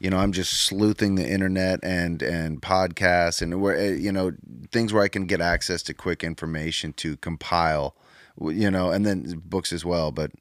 you 0.00 0.10
know, 0.10 0.18
I'm 0.18 0.32
just 0.32 0.52
sleuthing 0.52 1.14
the 1.14 1.28
internet 1.28 1.78
and 1.84 2.20
and 2.20 2.60
podcasts 2.60 3.40
and 3.42 3.60
where 3.60 3.76
eh, 3.76 3.92
you 3.94 4.10
know 4.10 4.32
things 4.72 4.92
where 4.92 5.04
I 5.04 5.08
can 5.08 5.26
get 5.26 5.40
access 5.40 5.82
to 5.84 5.94
quick 5.94 6.24
information 6.24 6.92
to 6.94 7.16
compile, 7.18 7.94
you 8.40 8.70
know, 8.72 8.90
and 8.90 9.06
then 9.06 9.40
books 9.44 9.72
as 9.72 9.84
well. 9.84 10.10
But 10.10 10.32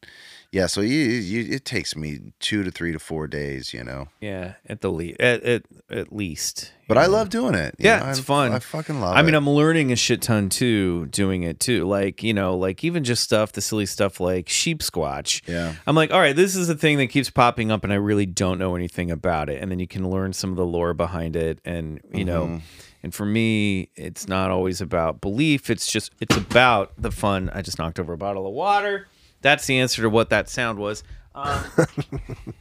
yeah, 0.52 0.66
so 0.68 0.82
you, 0.82 0.98
you 0.98 1.54
it 1.54 1.66
takes 1.66 1.96
me 1.96 2.20
two 2.40 2.64
to 2.64 2.72
three 2.72 2.92
to 2.92 3.00
four 3.00 3.28
days, 3.28 3.74
you 3.74 3.84
know. 3.84 4.08
yeah 4.20 4.54
at 4.68 4.82
the 4.82 4.92
least 4.92 5.20
at, 5.20 5.44
at, 5.44 5.64
at 5.90 6.12
least 6.14 6.72
But 6.88 6.98
I 6.98 7.06
love 7.06 7.30
doing 7.30 7.54
it. 7.56 7.76
you 7.78 7.86
Yeah, 7.86 8.00
know, 8.00 8.10
it's 8.10 8.20
I- 8.20 8.24
fun. 8.24 8.52
I 8.54 8.60
fucking 8.60 9.00
love 9.00 9.16
it. 9.16 9.20
I 9.20 9.22
mean. 9.22 9.36
I'm 9.36 9.48
learning 9.50 9.92
a 9.92 9.96
shit 9.96 10.22
ton 10.24 10.50
too, 10.50 11.06
doing 11.08 11.44
it 11.44 11.60
too. 11.60 11.88
Like, 11.88 12.24
you 12.24 12.34
know, 12.34 12.58
like 12.58 12.84
even 12.84 13.04
just 13.04 13.22
stuff, 13.24 13.52
the 13.52 13.62
silly 13.62 13.86
stuff 13.86 14.20
like 14.20 14.50
sheep 14.50 14.80
squatch. 14.80 15.42
Yeah. 15.48 15.76
I'm 15.86 15.96
like, 15.96 16.12
all 16.12 16.20
right, 16.20 16.36
this 16.36 16.56
is 16.56 16.68
a 16.70 16.76
thing 16.76 16.98
that 16.98 17.08
keeps 17.08 17.30
popping 17.30 17.72
up 17.72 17.84
and 17.84 17.94
I 17.94 17.98
really 17.98 18.26
don't 18.26 18.58
know 18.58 18.76
anything 18.76 19.12
about 19.12 19.50
it. 19.50 19.62
And 19.62 19.70
then 19.72 19.80
you 19.80 19.88
can 19.88 20.10
learn 20.10 20.34
some 20.34 20.50
of 20.50 20.56
the 20.58 20.66
lore 20.66 20.94
behind 20.94 21.36
it. 21.36 21.60
And, 21.64 22.00
you 22.14 22.26
Mm-hmm. 22.26 22.26
know, 22.26 22.62
and 23.02 23.14
for 23.14 23.26
me, 23.26 23.90
it's 23.96 24.28
not 24.28 24.52
always 24.52 24.82
about 24.82 25.22
belief. 25.22 25.70
It's 25.70 25.90
just, 25.90 26.12
it's 26.20 26.36
about 26.36 26.92
the 27.02 27.12
fun. 27.12 27.50
I 27.54 27.62
just 27.62 27.80
knocked 27.80 27.98
over 28.00 28.12
a 28.14 28.18
bottle 28.18 28.46
of 28.46 28.52
water. 28.54 29.08
That's 29.42 29.66
the 29.66 29.80
answer 29.80 30.02
to 30.02 30.10
what 30.10 30.30
that 30.30 30.50
sound 30.50 30.80
was. 30.80 31.04
Um, 31.36 31.64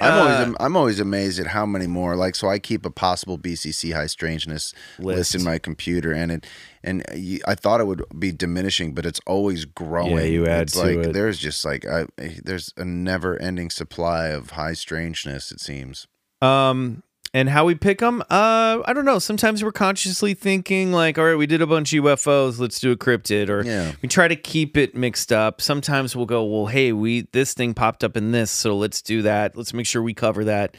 I'm 0.00 0.12
Uh, 0.12 0.16
always 0.18 0.56
I'm 0.58 0.76
always 0.76 0.98
amazed 1.00 1.38
at 1.38 1.46
how 1.48 1.64
many 1.66 1.86
more 1.86 2.16
like 2.16 2.34
so 2.34 2.48
I 2.48 2.58
keep 2.58 2.84
a 2.84 2.90
possible 2.90 3.38
BCC 3.38 3.92
high 3.94 4.06
strangeness 4.08 4.74
list, 4.98 5.16
List. 5.18 5.34
in 5.36 5.44
my 5.44 5.58
computer 5.58 6.12
and 6.12 6.32
it 6.32 6.46
and 6.82 7.04
you, 7.14 7.38
I 7.46 7.54
thought 7.54 7.80
it 7.80 7.86
would 7.86 8.02
be 8.18 8.32
diminishing 8.32 8.92
but 8.92 9.06
it's 9.06 9.20
always 9.24 9.64
growing. 9.66 10.16
Yeah, 10.16 10.22
you 10.24 10.46
add 10.48 10.62
it's 10.62 10.72
to 10.72 10.80
like 10.80 10.96
it. 11.08 11.12
there's 11.12 11.38
just 11.38 11.64
like 11.64 11.86
I, 11.86 12.06
there's 12.18 12.72
a 12.76 12.84
never 12.84 13.40
ending 13.40 13.70
supply 13.70 14.28
of 14.28 14.50
high 14.50 14.72
strangeness 14.72 15.52
it 15.52 15.60
seems. 15.60 16.08
Um, 16.42 17.04
and 17.34 17.48
how 17.50 17.66
we 17.66 17.74
pick 17.74 17.98
them, 17.98 18.22
uh, 18.30 18.78
I 18.86 18.92
don't 18.94 19.04
know. 19.04 19.18
Sometimes 19.18 19.62
we're 19.62 19.72
consciously 19.72 20.32
thinking 20.32 20.92
like, 20.92 21.18
all 21.18 21.24
right, 21.26 21.34
we 21.34 21.46
did 21.46 21.60
a 21.60 21.66
bunch 21.66 21.92
of 21.92 22.04
UFOs, 22.04 22.58
let's 22.60 22.78
do 22.80 22.92
a 22.92 22.96
cryptid, 22.96 23.48
or 23.50 23.62
Yeah. 23.64 23.92
we 24.00 24.08
try 24.08 24.28
to 24.28 24.36
keep 24.36 24.76
it 24.76 24.94
mixed 24.96 25.32
up. 25.32 25.60
Sometimes 25.60 26.14
we'll 26.16 26.26
go, 26.26 26.44
well, 26.44 26.66
hey, 26.66 26.92
we 26.92 27.22
this 27.32 27.52
thing 27.52 27.74
popped 27.74 28.02
up 28.04 28.16
in 28.16 28.30
this, 28.32 28.50
so 28.50 28.76
let's 28.76 29.02
do 29.02 29.20
that. 29.22 29.56
Let's 29.56 29.74
make 29.74 29.84
sure 29.86 30.00
we 30.02 30.14
cover 30.14 30.44
that 30.44 30.76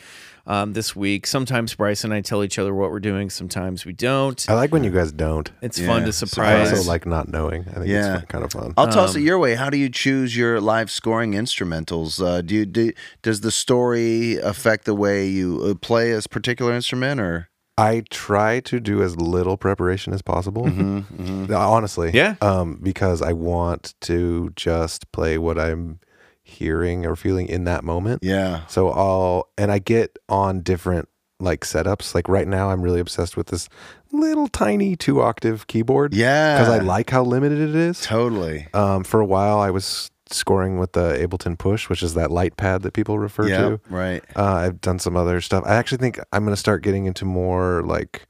um, 0.47 0.73
this 0.73 0.95
week. 0.95 1.25
Sometimes 1.27 1.73
Bryce 1.75 2.03
and 2.03 2.13
I 2.13 2.21
tell 2.21 2.43
each 2.43 2.59
other 2.59 2.73
what 2.73 2.91
we're 2.91 2.99
doing. 2.99 3.29
Sometimes 3.29 3.85
we 3.85 3.93
don't. 3.93 4.45
I 4.49 4.53
like 4.53 4.71
when 4.71 4.83
you 4.83 4.91
guys 4.91 5.11
don't. 5.11 5.51
It's 5.61 5.79
Yeah, 5.79 5.87
fun 5.87 6.03
to 6.05 6.13
surprise. 6.13 6.47
I 6.47 6.63
surprise. 6.65 6.77
also 6.79 6.89
like 6.91 7.05
not 7.05 7.27
knowing. 7.29 7.65
I 7.69 7.73
think 7.73 7.87
Yeah. 7.87 8.17
it's 8.17 8.25
kind 8.25 8.43
of 8.43 8.51
fun. 8.51 8.73
I'll 8.77 8.87
toss 8.87 9.15
it 9.15 9.19
Um, 9.19 9.25
your 9.25 9.39
way. 9.39 9.55
How 9.55 9.69
do 9.69 9.77
you 9.77 9.89
choose 9.89 10.35
your 10.37 10.61
live 10.61 10.89
scoring 10.91 11.33
instrumentals? 11.33 12.21
Uh, 12.23 12.41
do 12.41 12.55
you 12.55 12.65
do, 12.65 12.91
does 13.21 13.41
the 13.41 13.51
story 13.51 14.37
affect 14.37 14.85
the 14.85 14.93
way 14.95 15.27
you 15.27 15.61
uh, 15.63 15.73
play 15.75 16.11
a 16.11 16.21
particular 16.21 16.73
instrument 16.73 17.19
or 17.19 17.49
I 17.77 18.03
try 18.09 18.61
to 18.61 18.79
do 18.79 19.03
as 19.03 19.17
little 19.17 19.57
preparation 19.57 20.13
as 20.13 20.21
possible. 20.21 20.63
Mm-hmm, 20.63 21.53
Uh, 21.53 21.57
Honestly, 21.75 22.11
Yeah. 22.13 22.35
Um, 22.39 22.79
because 22.81 23.21
I 23.21 23.33
want 23.33 23.95
to 24.01 24.51
just 24.55 25.11
play 25.11 25.37
what 25.37 25.59
I'm 25.59 25.99
hearing 26.45 27.05
or 27.05 27.15
feeling 27.15 27.47
in 27.47 27.63
that 27.65 27.83
moment. 27.83 28.23
Yeah. 28.23 28.65
So 28.67 28.91
I'll 28.91 29.49
and 29.57 29.71
I 29.71 29.79
get 29.79 30.17
on 30.29 30.61
different 30.61 31.09
like 31.39 31.61
setups. 31.65 32.15
Like 32.15 32.29
right 32.29 32.47
now, 32.47 32.69
I'm 32.69 32.81
really 32.81 32.99
obsessed 33.01 33.35
with 33.35 33.47
this 33.47 33.67
little 34.11 34.47
tiny 34.47 34.95
two 34.95 35.21
octave 35.21 35.67
keyboard. 35.67 36.13
Yeah. 36.13 36.57
because 36.57 36.73
I 36.73 36.77
like 36.83 37.09
how 37.09 37.23
limited 37.23 37.59
it 37.59 37.75
is. 37.75 37.99
Totally. 38.01 38.67
Um, 38.73 39.03
for 39.03 39.19
a 39.19 39.25
while, 39.25 39.59
I 39.59 39.71
was 39.71 40.09
scoring 40.29 40.77
with 40.79 40.93
the 40.93 41.13
Ableton 41.19 41.57
Push, 41.57 41.89
which 41.89 42.01
is 42.01 42.13
that 42.13 42.31
light 42.31 42.57
pad 42.57 42.83
that 42.83 42.93
people 42.93 43.19
refer 43.19 43.47
Yeah. 43.47 43.61
to. 43.61 43.79
Right. 43.89 44.23
Uh, 44.35 44.53
I've 44.53 44.81
done 44.81 44.99
some 44.99 45.17
other 45.17 45.41
stuff. 45.41 45.63
I 45.65 45.75
actually 45.75 45.97
think 45.97 46.19
I'm 46.31 46.43
going 46.45 46.53
to 46.55 46.59
start 46.59 46.83
getting 46.83 47.05
into 47.05 47.25
more 47.25 47.81
like 47.83 48.27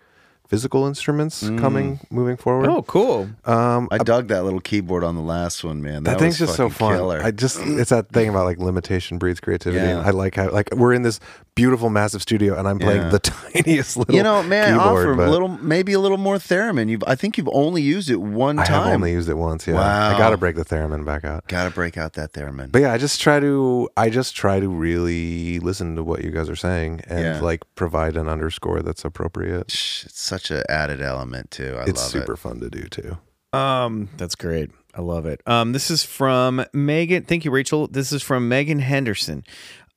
physical 0.48 0.86
instruments 0.86 1.44
Mm. 1.44 1.60
coming 1.60 2.00
moving 2.12 2.38
forward. 2.38 2.70
Oh, 2.70 2.84
cool. 2.84 3.30
um, 3.46 3.88
I 3.92 3.98
dug 3.98 4.28
that 4.28 4.44
little 4.44 4.60
keyboard 4.62 5.04
on 5.04 5.16
the 5.16 5.22
last 5.22 5.64
one, 5.64 5.82
man. 5.82 6.04
that, 6.04 6.12
That, 6.12 6.20
thing's 6.20 6.40
was 6.40 6.50
just 6.50 6.58
so 6.58 6.70
fucking 6.70 6.78
fun. 6.88 6.98
Killer. 6.98 7.22
I 7.24 7.32
just 7.32 7.60
it's 7.62 7.90
that 7.90 8.10
thing 8.10 8.30
about 8.30 8.46
like 8.46 8.58
limitation 8.60 9.18
breeds 9.18 9.40
creativity. 9.40 9.86
Yeah. 9.86 10.04
I 10.06 10.12
like 10.12 10.36
how 10.36 10.50
like 10.52 10.70
we're 10.76 10.94
in 10.94 11.02
this 11.02 11.20
beautiful 11.56 11.90
massive 11.90 12.22
studio 12.22 12.58
and 12.60 12.68
I'm 12.68 12.80
playing 12.80 13.02
Yeah. 13.04 13.10
the 13.10 13.20
tiniest 13.54 13.96
little 13.98 14.14
you 14.14 14.22
know, 14.24 14.44
man, 14.44 14.74
keyboard, 14.78 14.88
offer 15.08 15.12
a 15.14 15.16
but 15.18 15.30
little, 15.30 15.48
maybe 15.48 15.94
a 15.94 16.00
little 16.00 16.18
more 16.18 16.36
theremin. 16.36 16.90
You've, 16.90 17.04
I 17.08 17.16
think 17.16 17.38
you've 17.38 17.50
only 17.54 17.82
used 17.82 18.10
it 18.10 18.18
one 18.22 18.60
I 18.60 18.66
time. 18.66 18.94
only 18.96 19.14
used 19.14 19.30
it 19.30 19.38
once. 19.38 19.66
Yeah, 19.66 19.76
Wow. 19.76 20.14
I 20.14 20.18
got 20.18 20.32
to 20.32 20.38
break 20.38 20.58
the 20.58 20.66
theremin 20.66 21.06
back 21.06 21.24
out. 21.24 21.48
Got 21.48 21.64
to 21.64 21.72
break 21.72 21.98
out 21.98 22.14
that 22.14 22.34
theremin. 22.34 22.72
But 22.72 22.82
yeah, 22.82 22.92
I 22.94 22.98
just 22.98 23.22
try 23.22 23.40
to 23.40 23.90
I 23.98 24.10
just 24.10 24.36
try 24.36 24.60
to 24.60 24.68
really 24.70 25.60
listen 25.60 25.96
to 25.96 26.04
what 26.04 26.24
you 26.24 26.32
guys 26.32 26.50
are 26.50 26.56
saying 26.56 27.02
and 27.08 27.20
Yeah. 27.24 27.40
like 27.42 27.64
provide 27.76 28.18
an 28.18 28.28
underscore 28.28 28.82
that's 28.82 29.06
appropriate. 29.06 29.72
Shh, 29.72 30.06
It's 30.06 30.22
such 30.38 30.52
an 30.52 30.64
added 30.70 31.02
element 31.02 31.50
too. 31.52 31.76
I 31.80 31.84
it's 31.84 32.02
love 32.02 32.12
super 32.12 32.34
it. 32.34 32.38
fun 32.38 32.60
to 32.60 32.70
do 32.70 32.84
too. 32.84 33.18
Um, 33.58 34.10
that's 34.18 34.36
great. 34.36 34.70
I 34.94 35.02
love 35.02 35.26
it. 35.26 35.42
Um, 35.46 35.72
this 35.72 35.90
is 35.90 36.04
from 36.04 36.66
Megan. 36.74 37.24
Thank 37.24 37.46
you, 37.46 37.52
Rachel. 37.52 37.88
This 37.88 38.12
is 38.12 38.22
from 38.22 38.50
Megan 38.50 38.80
Henderson. 38.80 39.44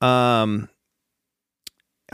Um, 0.01 0.69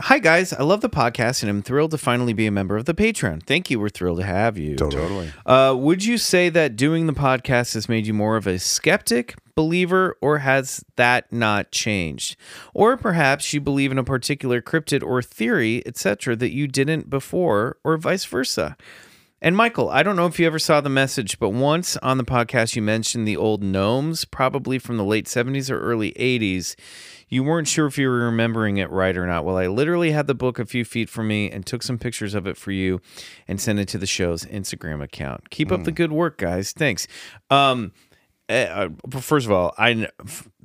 hi 0.01 0.19
guys, 0.19 0.51
I 0.51 0.63
love 0.63 0.81
the 0.81 0.89
podcast 0.89 1.41
and 1.41 1.49
I'm 1.49 1.61
thrilled 1.61 1.91
to 1.91 1.97
finally 1.97 2.33
be 2.33 2.45
a 2.45 2.51
member 2.51 2.75
of 2.75 2.85
the 2.85 2.93
Patreon. 2.93 3.43
Thank 3.43 3.69
you. 3.69 3.79
We're 3.79 3.89
thrilled 3.89 4.19
to 4.19 4.25
have 4.25 4.57
you. 4.57 4.75
Totally. 4.75 5.31
Uh, 5.45 5.75
would 5.77 6.03
you 6.03 6.17
say 6.17 6.49
that 6.49 6.75
doing 6.75 7.07
the 7.07 7.13
podcast 7.13 7.73
has 7.75 7.87
made 7.87 8.05
you 8.05 8.13
more 8.13 8.35
of 8.35 8.45
a 8.45 8.59
skeptic, 8.59 9.35
believer, 9.55 10.17
or 10.21 10.39
has 10.39 10.83
that 10.97 11.31
not 11.31 11.71
changed? 11.71 12.35
Or 12.73 12.97
perhaps 12.97 13.53
you 13.53 13.61
believe 13.61 13.91
in 13.91 13.97
a 13.97 14.03
particular 14.03 14.61
cryptid 14.61 15.01
or 15.01 15.21
theory, 15.21 15.81
etc., 15.85 16.35
that 16.35 16.51
you 16.51 16.67
didn't 16.67 17.09
before, 17.09 17.77
or 17.83 17.97
vice 17.97 18.25
versa? 18.25 18.75
And 19.41 19.55
Michael, 19.55 19.89
I 19.89 20.01
don't 20.01 20.15
know 20.15 20.25
if 20.25 20.39
you 20.39 20.47
ever 20.47 20.59
saw 20.59 20.81
the 20.81 20.89
message, 20.89 21.39
but 21.39 21.49
once 21.49 21.97
on 21.97 22.17
the 22.17 22.23
podcast 22.23 22.75
you 22.75 22.81
mentioned 22.81 23.27
the 23.27 23.37
old 23.37 23.61
gnomes, 23.61 24.25
probably 24.25 24.79
from 24.79 24.97
the 24.97 25.03
late 25.03 25.25
70s 25.25 25.69
or 25.69 25.79
early 25.79 26.13
80s. 26.13 26.75
You 27.35 27.43
weren't 27.43 27.67
sure 27.67 27.85
if 27.85 27.97
you 27.97 28.07
were 28.07 28.19
remembering 28.19 28.77
it 28.77 28.89
right 28.89 29.15
or 29.17 29.27
not. 29.27 29.43
Well, 29.43 29.57
I 29.57 29.67
literally 29.67 30.11
had 30.11 30.25
the 30.25 30.33
book 30.33 30.57
a 30.57 30.65
few 30.65 30.85
feet 30.85 31.09
from 31.09 31.27
me 31.27 31.51
and 31.51 31.65
took 31.65 31.83
some 31.83 31.97
pictures 31.97 32.33
of 32.33 32.47
it 32.47 32.55
for 32.55 32.71
you 32.71 33.01
and 33.45 33.59
sent 33.59 33.77
it 33.77 33.89
to 33.89 33.97
the 33.97 34.05
show's 34.05 34.45
Instagram 34.45 35.03
account. 35.03 35.49
Keep 35.49 35.73
up 35.73 35.83
the 35.83 35.91
good 35.91 36.13
work, 36.13 36.37
guys. 36.37 36.71
Thanks. 36.71 37.09
Um, 37.49 37.91
eh, 38.47 38.67
uh, 38.67 38.87
first 39.19 39.45
of 39.45 39.51
all, 39.51 39.73
I'm 39.77 40.07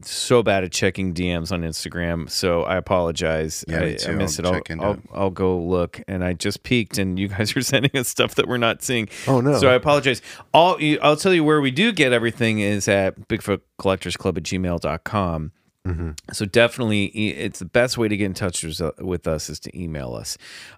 so 0.02 0.44
bad 0.44 0.62
at 0.62 0.70
checking 0.70 1.12
DMs 1.12 1.50
on 1.50 1.62
Instagram, 1.62 2.30
so 2.30 2.62
I 2.62 2.76
apologize. 2.76 3.64
Yeah, 3.66 3.80
I. 3.80 3.98
I 4.06 4.12
missed 4.12 4.38
I'll 4.38 4.54
it. 4.54 4.70
I'll, 4.70 4.84
I'll, 4.84 4.92
it. 4.92 5.00
I'll 5.12 5.30
go 5.30 5.58
look, 5.60 6.00
and 6.06 6.22
I 6.22 6.34
just 6.34 6.62
peeked, 6.62 6.98
and 6.98 7.18
you 7.18 7.26
guys 7.26 7.56
are 7.56 7.62
sending 7.62 7.96
us 7.96 8.06
stuff 8.06 8.36
that 8.36 8.46
we're 8.46 8.58
not 8.58 8.84
seeing. 8.84 9.08
Oh, 9.26 9.40
no. 9.40 9.58
So 9.58 9.68
I 9.68 9.74
apologize. 9.74 10.22
All 10.54 10.78
I'll 11.02 11.16
tell 11.16 11.34
you 11.34 11.42
where 11.42 11.60
we 11.60 11.72
do 11.72 11.90
get 11.90 12.12
everything 12.12 12.60
is 12.60 12.86
at 12.86 13.26
Bigfoot 13.26 13.62
Collectors 13.76 14.16
Club 14.16 14.38
at 14.38 14.44
gmail.com. 14.44 15.50
Mm-hmm. 15.86 16.10
So 16.32 16.44
definitely, 16.44 17.06
it's 17.06 17.58
the 17.58 17.64
best 17.64 17.96
way 17.96 18.08
to 18.08 18.16
get 18.16 18.26
in 18.26 18.34
touch 18.34 18.64
uh, 18.80 18.92
with 18.98 19.26
us- 19.26 19.48
is 19.48 19.58
to 19.60 19.78
email 19.78 20.14
us. 20.14 20.36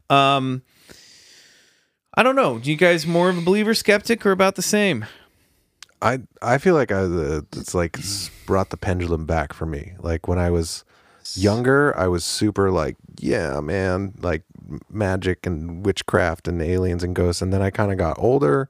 Um, 0.09 0.63
I 2.15 2.23
don't 2.23 2.37
know. 2.37 2.59
Do 2.59 2.71
you 2.71 2.77
guys 2.77 3.07
more 3.07 3.29
of 3.29 3.39
a 3.39 3.41
believer, 3.41 3.75
skeptic, 3.75 4.25
or 4.25 4.31
about 4.33 4.55
the 4.55 4.63
same? 4.63 5.07
I 6.01 6.21
I 6.41 6.59
feel 6.59 6.75
like 6.75 6.93
I 6.93 7.03
uh, 7.03 7.41
it's 7.57 7.75
like 7.75 7.99
brought 8.47 8.71
the 8.71 8.77
pendulum 8.77 9.25
back 9.27 9.53
for 9.53 9.67
me. 9.67 9.93
Like 9.99 10.29
when 10.29 10.39
I 10.39 10.51
was 10.51 10.85
younger, 11.35 11.97
I 11.97 12.09
was 12.09 12.25
super 12.25 12.71
like, 12.71 12.97
yeah, 13.19 13.61
man, 13.61 14.15
like 14.21 14.43
magic 14.91 15.47
and 15.47 15.85
witchcraft 15.85 16.49
and 16.49 16.61
aliens 16.61 17.03
and 17.03 17.15
ghosts. 17.15 17.43
And 17.43 17.53
then 17.53 17.63
I 17.63 17.71
kind 17.71 17.93
of 17.93 17.99
got 17.99 18.19
older, 18.19 18.69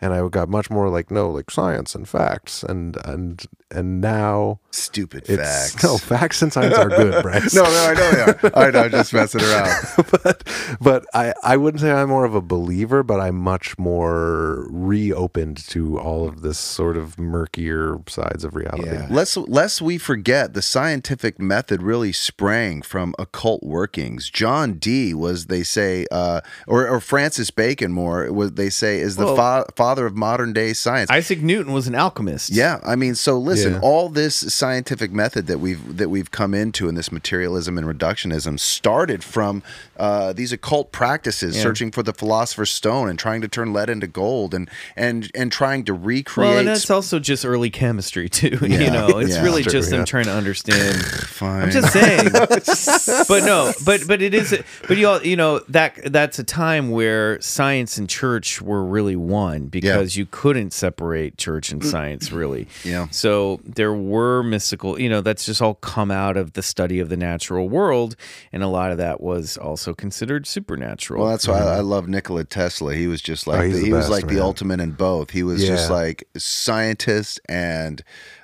and 0.00 0.12
I 0.12 0.26
got 0.28 0.48
much 0.48 0.70
more 0.70 0.88
like 0.88 1.10
no, 1.10 1.30
like 1.30 1.50
science 1.50 1.94
and 1.94 2.08
facts. 2.08 2.62
And 2.62 2.96
and 3.04 3.44
and 3.70 4.00
now 4.00 4.60
Stupid 4.72 5.24
it's 5.28 5.72
facts. 5.74 5.82
no 5.84 5.98
facts 5.98 6.42
and 6.42 6.52
science 6.52 6.74
are 6.76 6.88
good, 6.88 7.22
Bryce. 7.22 7.54
no, 7.54 7.62
no, 7.62 7.68
I 7.70 7.94
know 7.94 8.10
they 8.10 8.20
are. 8.22 8.52
I 8.66 8.70
know, 8.70 8.80
I'm 8.82 8.90
just 8.90 9.12
messing 9.12 9.40
around. 9.42 9.70
but 10.22 10.48
but 10.80 11.04
I, 11.14 11.32
I 11.42 11.56
wouldn't 11.56 11.80
say 11.80 11.90
I'm 11.90 12.08
more 12.08 12.24
of 12.24 12.34
a 12.34 12.40
believer, 12.40 13.02
but 13.02 13.20
I'm 13.20 13.36
much 13.36 13.78
more 13.78 14.66
reopened 14.70 15.56
to 15.68 15.98
all 15.98 16.28
of 16.28 16.42
this 16.42 16.58
sort 16.58 16.96
of 16.96 17.18
murkier 17.18 17.98
sides 18.08 18.44
of 18.44 18.54
reality. 18.54 18.86
Yeah. 18.86 19.06
Lest, 19.10 19.36
lest 19.36 19.80
we 19.82 19.98
forget, 19.98 20.54
the 20.54 20.62
scientific 20.62 21.38
method 21.40 21.82
really 21.82 22.12
sprang 22.12 22.82
from 22.82 23.14
occult 23.18 23.62
workings. 23.62 24.30
John 24.30 24.74
Dee 24.74 25.14
was, 25.14 25.46
they 25.46 25.62
say, 25.62 26.06
uh, 26.10 26.40
or, 26.66 26.88
or 26.88 27.00
Francis 27.00 27.50
Bacon, 27.50 27.92
more, 27.92 28.32
was 28.32 28.52
they 28.52 28.70
say, 28.70 28.98
is 29.00 29.16
the 29.16 29.26
Well- 29.26 29.36
fa- 29.64 29.66
father 29.76 30.06
of 30.06 30.16
modern 30.16 30.52
day 30.52 30.72
science. 30.72 31.10
Isaac 31.10 31.42
Newton 31.42 31.72
was 31.72 31.86
an 31.86 31.94
alchemist. 31.94 32.50
Yeah, 32.50 32.78
I 32.84 32.96
mean, 32.96 33.14
so 33.14 33.38
listen, 33.38 33.59
Yeah. 33.64 33.80
all 33.80 34.08
this 34.08 34.34
scientific 34.34 35.12
method 35.12 35.46
that 35.46 35.58
we've 35.58 35.96
that 35.96 36.08
we've 36.08 36.30
come 36.30 36.54
into 36.54 36.88
in 36.88 36.94
this 36.94 37.10
materialism 37.10 37.78
and 37.78 37.86
reductionism 37.86 38.58
started 38.58 39.24
from 39.24 39.62
uh, 40.00 40.32
these 40.32 40.50
occult 40.52 40.90
practices, 40.92 41.54
Yeah. 41.56 41.62
searching 41.62 41.90
for 41.92 42.02
the 42.02 42.12
philosopher's 42.14 42.70
stone 42.70 43.08
and 43.08 43.18
trying 43.18 43.40
to 43.42 43.48
turn 43.48 43.72
lead 43.72 43.90
into 43.90 44.06
gold, 44.06 44.54
and 44.54 44.68
and 44.96 45.30
and 45.34 45.52
trying 45.52 45.84
to 45.84 45.92
recreate. 45.92 46.48
Well, 46.50 46.58
and 46.58 46.66
that's 46.68 46.90
also 46.90 47.18
just 47.18 47.44
early 47.44 47.68
chemistry 47.70 48.28
too. 48.28 48.58
you 48.62 48.90
know, 48.90 49.18
it's 49.18 49.34
Yeah. 49.36 49.42
really 49.44 49.62
True, 49.62 49.72
just 49.72 49.90
them 49.90 50.04
trying 50.04 50.24
to 50.24 50.32
understand. 50.32 50.96
Fine. 51.28 51.62
I'm 51.64 51.70
just 51.70 51.92
saying, 51.92 52.30
but 53.28 53.44
no, 53.44 53.72
but 53.84 54.06
but 54.06 54.22
it 54.22 54.34
is, 54.34 54.58
but 54.88 54.96
you 54.96 55.06
all, 55.08 55.22
you 55.22 55.36
know 55.36 55.60
that 55.68 56.12
that's 56.12 56.38
a 56.38 56.44
time 56.44 56.90
where 56.90 57.40
science 57.40 57.98
and 57.98 58.08
church 58.08 58.60
were 58.62 58.84
really 58.84 59.16
one 59.16 59.66
because 59.66 60.16
you 60.16 60.26
couldn't 60.30 60.72
separate 60.72 61.36
church 61.36 61.70
and 61.72 61.84
science 61.84 62.32
really. 62.32 62.66
Yeah. 62.84 63.08
So 63.10 63.60
there 63.64 63.92
were 63.92 64.42
mystical, 64.42 64.98
you 65.00 65.08
know, 65.08 65.20
that's 65.20 65.44
just 65.44 65.60
all 65.62 65.74
come 65.74 66.10
out 66.10 66.36
of 66.36 66.54
the 66.54 66.62
study 66.62 67.00
of 67.00 67.08
the 67.08 67.16
natural 67.16 67.68
world, 67.68 68.16
and 68.52 68.62
a 68.62 68.68
lot 68.68 68.92
of 68.92 68.98
that 68.98 69.20
was 69.20 69.56
also 69.58 69.89
considered 69.94 70.46
supernatural. 70.46 71.22
Well, 71.22 71.30
that's 71.30 71.46
why 71.48 71.60
I, 71.60 71.76
I 71.76 71.80
love 71.80 72.08
Nikola 72.08 72.44
Tesla. 72.44 72.94
He 72.94 73.06
was 73.06 73.20
just 73.22 73.46
like 73.46 73.60
Oh, 73.60 73.68
the, 73.68 73.72
the 73.78 73.84
he 73.86 73.92
was 73.92 74.04
best, 74.08 74.10
like 74.10 74.26
the 74.28 74.40
ultimate 74.40 74.80
in 74.80 74.92
both. 74.92 75.30
He 75.30 75.42
was 75.42 75.64
just 75.64 75.90
like 75.90 76.24
scientist 76.36 77.40
and 77.48 78.02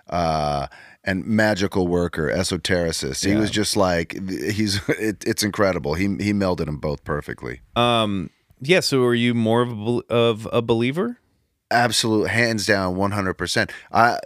uh 0.09 0.67
and 1.05 1.25
magical 1.25 1.87
worker, 1.87 2.29
esotericist. 2.35 3.25
He 3.25 3.31
Yeah. 3.33 3.39
was 3.39 3.51
just 3.51 3.77
like 3.77 4.13
he's 4.29 4.81
it, 4.89 5.23
it's 5.27 5.43
incredible. 5.43 5.95
He 5.95 6.05
he 6.05 6.33
melded 6.33 6.67
them 6.67 6.79
both 6.79 7.05
perfectly. 7.05 7.61
um, 7.77 8.31
yeah. 8.61 8.81
So 8.81 9.05
are 9.05 9.15
you 9.15 9.35
more 9.35 9.63
of 9.63 9.71
a, 9.73 10.01
of 10.13 10.49
a 10.53 10.63
believer? 10.63 11.19
absolute 11.69 12.29
hands 12.29 12.65
down 12.65 12.95
100% 12.95 13.71
i 13.91 14.17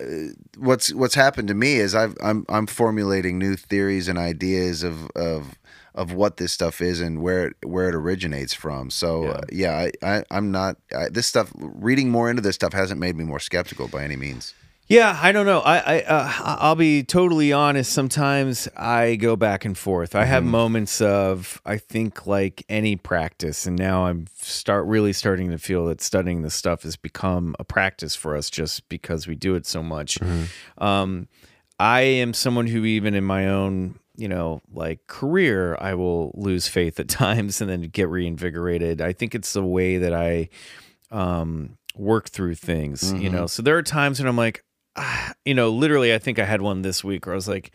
what's 0.59 0.93
what's 0.93 1.15
happened 1.15 1.49
to 1.49 1.55
me 1.55 1.77
is 1.77 1.95
i've 1.95 2.15
i'm 2.23 2.45
i'm 2.51 2.67
formulating 2.67 3.39
new 3.39 3.57
theories 3.57 4.09
and 4.09 4.19
ideas 4.19 4.83
of 4.83 5.09
of 5.17 5.59
of 6.01 6.15
what 6.15 6.39
this 6.39 6.51
stuff 6.51 6.81
is 6.81 7.01
and 7.01 7.21
where 7.21 7.49
it, 7.49 7.57
where 7.65 7.89
it 7.89 7.95
originates 7.95 8.55
from 8.55 8.89
so 8.91 9.27
uh, 9.27 9.43
yeah 9.53 9.77
I, 9.77 9.93
I 10.03 10.25
i'm 10.31 10.51
not 10.51 10.77
I, 10.97 11.11
this 11.11 11.27
stuff 11.27 11.53
reading 11.55 12.09
more 12.11 12.31
into 12.31 12.41
this 12.41 12.55
stuff 12.55 12.73
hasn't 12.73 12.99
made 12.99 13.17
me 13.17 13.25
more 13.25 13.39
skeptical 13.39 13.87
by 13.87 14.03
any 14.03 14.17
means 14.17 14.55
Yeah, 14.91 15.17
I 15.23 15.31
don't 15.31 15.47
know. 15.47 15.61
I, 15.61 15.79
I 15.79 16.03
uh, 16.03 16.33
I'll 16.59 16.75
be 16.75 17.05
totally 17.05 17.53
honest. 17.53 17.93
Sometimes 17.93 18.67
I 18.77 19.15
go 19.15 19.37
back 19.37 19.65
and 19.65 19.79
forth. 19.79 20.17
I 20.17 20.25
have 20.25 20.43
moments 20.43 21.01
of 21.01 21.63
I 21.65 21.77
think 21.79 22.27
like 22.27 22.65
any 22.69 22.97
practice, 22.97 23.67
and 23.67 23.79
now 23.79 24.07
I'm 24.07 24.27
start 24.35 24.87
really 24.87 25.13
starting 25.13 25.53
to 25.53 25.59
feel 25.59 25.87
that 25.87 26.01
studying 26.01 26.43
this 26.43 26.57
stuff 26.57 26.83
has 26.83 26.97
become 26.97 27.55
a 27.61 27.65
practice 27.65 28.17
for 28.17 28.35
us 28.35 28.51
just 28.51 28.89
because 28.89 29.29
we 29.29 29.37
do 29.37 29.55
it 29.55 29.65
so 29.65 29.81
much. 29.81 30.19
Um, 30.79 31.29
I 31.79 32.01
am 32.01 32.35
someone 32.35 32.67
who 32.67 32.85
even 32.85 33.15
in 33.15 33.23
my 33.23 33.47
own 33.47 34.00
you 34.17 34.29
know 34.29 34.61
like 34.73 35.07
career 35.07 35.77
I 35.81 35.95
will 35.95 36.33
lose 36.35 36.69
faith 36.69 36.99
at 37.01 37.09
times 37.25 37.61
and 37.61 37.71
then 37.71 37.83
get 37.83 38.09
reinvigorated. 38.09 39.01
I 39.01 39.13
think 39.13 39.35
it's 39.35 39.53
the 39.53 39.65
way 39.65 39.99
that 39.99 40.13
I 40.13 40.49
um 41.11 41.77
work 41.97 42.29
through 42.29 42.55
things 42.55 43.13
you 43.13 43.29
know 43.29 43.49
so 43.49 43.63
there 43.63 43.77
are 43.77 43.83
times 43.83 44.21
when 44.21 44.29
i'm 44.29 44.37
like 44.37 44.65
ah, 44.95 45.33
you 45.45 45.53
know 45.53 45.69
literally 45.71 46.15
i 46.15 46.19
think 46.19 46.39
i 46.39 46.45
had 46.45 46.63
one 46.63 46.83
this 46.83 47.03
week 47.03 47.27
where 47.27 47.35
i 47.35 47.37
was 47.37 47.49
like 47.49 47.73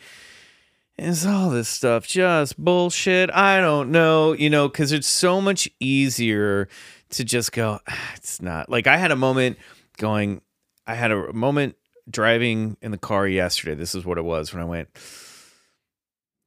is 0.97 1.25
all 1.25 1.49
this 1.49 1.67
stuff 1.67 2.07
just 2.07 2.57
bullshit 2.57 3.29
i 3.31 3.59
don't 3.59 3.91
know 3.91 4.31
you 4.31 4.49
know 4.49 4.69
because 4.69 4.93
it's 4.93 5.05
so 5.05 5.41
much 5.41 5.69
easier 5.81 6.69
to 7.09 7.25
just 7.25 7.51
go 7.51 7.77
"Ah, 7.89 8.11
it's 8.15 8.41
not 8.41 8.69
like 8.69 8.87
i 8.87 8.95
had 8.95 9.11
a 9.11 9.17
moment 9.17 9.57
going 9.97 10.41
i 10.87 10.95
had 10.95 11.11
a 11.11 11.33
moment 11.33 11.75
driving 12.09 12.77
in 12.81 12.91
the 12.91 12.97
car 12.97 13.27
yesterday. 13.27 13.75
This 13.75 13.95
is 13.95 14.05
what 14.05 14.17
it 14.17 14.23
was 14.23 14.53
when 14.53 14.61
I 14.61 14.65
went. 14.65 14.89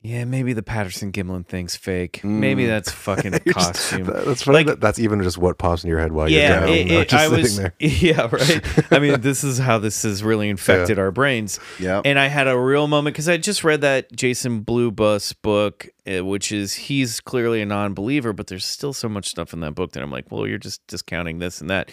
Yeah, 0.01 0.25
maybe 0.25 0.53
the 0.53 0.62
Patterson 0.62 1.11
Gimlin 1.11 1.45
thing's 1.45 1.75
fake. 1.75 2.23
Maybe 2.23 2.62
Mm. 2.65 2.69
that's 2.69 2.91
fucking 2.93 3.33
just- 3.45 3.45
costume. 3.47 4.05
that's 4.07 4.43
funny. 4.45 4.59
Like- 4.59 4.66
that 4.66 4.81
that's 4.81 5.01
even 5.01 5.20
just 5.25 5.39
what 5.39 5.59
pops 5.59 5.83
in 5.83 5.91
your 5.91 5.99
head 5.99 6.12
while 6.12 6.29
yeah, 6.31 6.39
you're 6.51 6.59
driving. 6.61 6.89
it- 6.89 6.91
it- 6.93 7.09
just 7.09 7.15
I 7.25 7.29
sitting 7.29 7.43
was. 7.43 7.57
there. 7.57 7.75
Yeah, 7.81 8.29
right. 8.31 8.93
I 8.93 8.99
mean, 9.01 9.20
this 9.23 9.43
is 9.43 9.59
how 9.59 9.79
this 9.79 10.05
has 10.05 10.23
really 10.23 10.49
infected 10.49 11.01
our 11.01 11.11
brains. 11.11 11.59
Yeah. 11.81 12.01
And 12.05 12.16
I 12.16 12.29
had 12.29 12.47
a 12.47 12.57
real 12.57 12.87
moment 12.87 13.15
because 13.15 13.29
I 13.29 13.39
just 13.39 13.65
read 13.65 13.81
that 13.81 14.12
Jason 14.12 14.61
Blu 14.61 14.93
Buhs 14.93 15.35
book, 15.43 15.89
uh, 16.07 16.25
which 16.25 16.53
is 16.53 16.75
he's 16.75 17.20
clearly 17.20 17.61
a 17.61 17.66
non-believer, 17.66 18.33
but 18.33 18.47
there's 18.47 18.65
still 18.65 18.93
so 18.93 19.09
much 19.09 19.29
stuff 19.29 19.53
in 19.53 19.59
that 19.61 19.75
book 19.75 19.93
that 19.93 20.03
I'm 20.05 20.12
like, 20.12 20.31
well, 20.31 20.47
you're 20.47 20.59
just 20.59 20.87
discounting 20.87 21.41
this 21.41 21.61
and 21.61 21.70
that. 21.70 21.91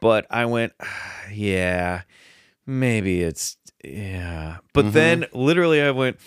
But 0.00 0.26
I 0.30 0.44
went, 0.46 0.74
"Ah, 0.80 1.22
yeah, 1.32 2.02
maybe 2.66 3.22
it's 3.22 3.56
yeah. 3.84 4.58
But 4.72 4.84
Mm-hmm. 4.86 4.94
then 4.94 5.26
literally 5.32 5.82
I 5.82 5.90
went. 5.90 6.18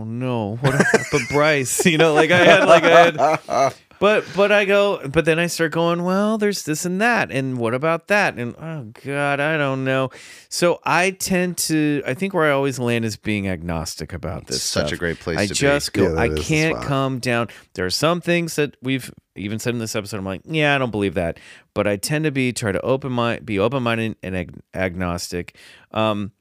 Oh 0.00 0.04
no! 0.04 0.56
What 0.56 0.74
about 0.74 1.28
Bryce? 1.28 1.84
You 1.84 1.98
know, 1.98 2.14
like 2.14 2.30
I 2.30 2.38
had, 2.38 2.64
like 2.66 2.84
I 2.84 2.90
had, 2.90 3.74
but 4.00 4.24
but 4.34 4.50
I 4.50 4.64
go, 4.64 5.06
but 5.06 5.26
then 5.26 5.38
I 5.38 5.46
start 5.46 5.72
going, 5.72 6.04
well, 6.04 6.38
there's 6.38 6.62
this 6.62 6.86
and 6.86 7.00
that, 7.02 7.30
and 7.30 7.58
what 7.58 7.74
about 7.74 8.08
that? 8.08 8.38
And 8.38 8.54
oh 8.56 8.92
god, 9.04 9.40
I 9.40 9.58
don't 9.58 9.84
know. 9.84 10.08
So 10.48 10.80
I 10.84 11.10
tend 11.10 11.58
to, 11.58 12.02
I 12.06 12.14
think 12.14 12.32
where 12.32 12.44
I 12.44 12.52
always 12.52 12.78
land 12.78 13.04
is 13.04 13.16
being 13.16 13.46
agnostic 13.46 14.14
about 14.14 14.46
this. 14.46 14.56
It's 14.56 14.64
such 14.64 14.92
a 14.92 14.96
great 14.96 15.20
place 15.20 15.38
I 15.38 15.46
to 15.46 15.52
be. 15.52 15.54
just 15.54 15.92
go, 15.92 16.14
Yeah, 16.14 16.20
I 16.20 16.28
can't 16.30 16.80
come 16.82 17.18
down. 17.18 17.48
There 17.74 17.84
are 17.84 17.90
some 17.90 18.22
things 18.22 18.56
that 18.56 18.76
we've 18.80 19.12
even 19.36 19.58
said 19.58 19.74
in 19.74 19.80
this 19.80 19.94
episode. 19.94 20.16
I'm 20.16 20.24
like, 20.24 20.42
yeah, 20.44 20.74
I 20.74 20.78
don't 20.78 20.90
believe 20.90 21.14
that, 21.14 21.38
but 21.74 21.86
I 21.86 21.96
tend 21.96 22.24
to 22.24 22.30
be 22.30 22.54
try 22.54 22.72
to 22.72 22.80
open 22.80 23.12
my 23.12 23.38
be 23.40 23.58
open 23.58 23.82
minded 23.82 24.16
and 24.22 24.34
ag- 24.34 24.60
agnostic. 24.72 25.56
Um, 25.92 26.32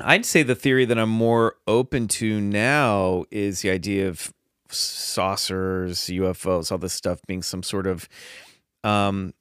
I'd 0.00 0.26
say 0.26 0.42
the 0.42 0.54
theory 0.54 0.84
that 0.84 0.98
I'm 0.98 1.08
more 1.10 1.56
open 1.66 2.08
to 2.08 2.40
now 2.40 3.24
is 3.30 3.62
the 3.62 3.70
idea 3.70 4.08
of 4.08 4.32
saucers, 4.68 6.00
UFOs, 6.00 6.70
all 6.70 6.78
this 6.78 6.92
stuff 6.92 7.20
being 7.26 7.42
some 7.42 7.62
sort 7.62 7.86
of 7.86 8.08
um, 8.84 9.32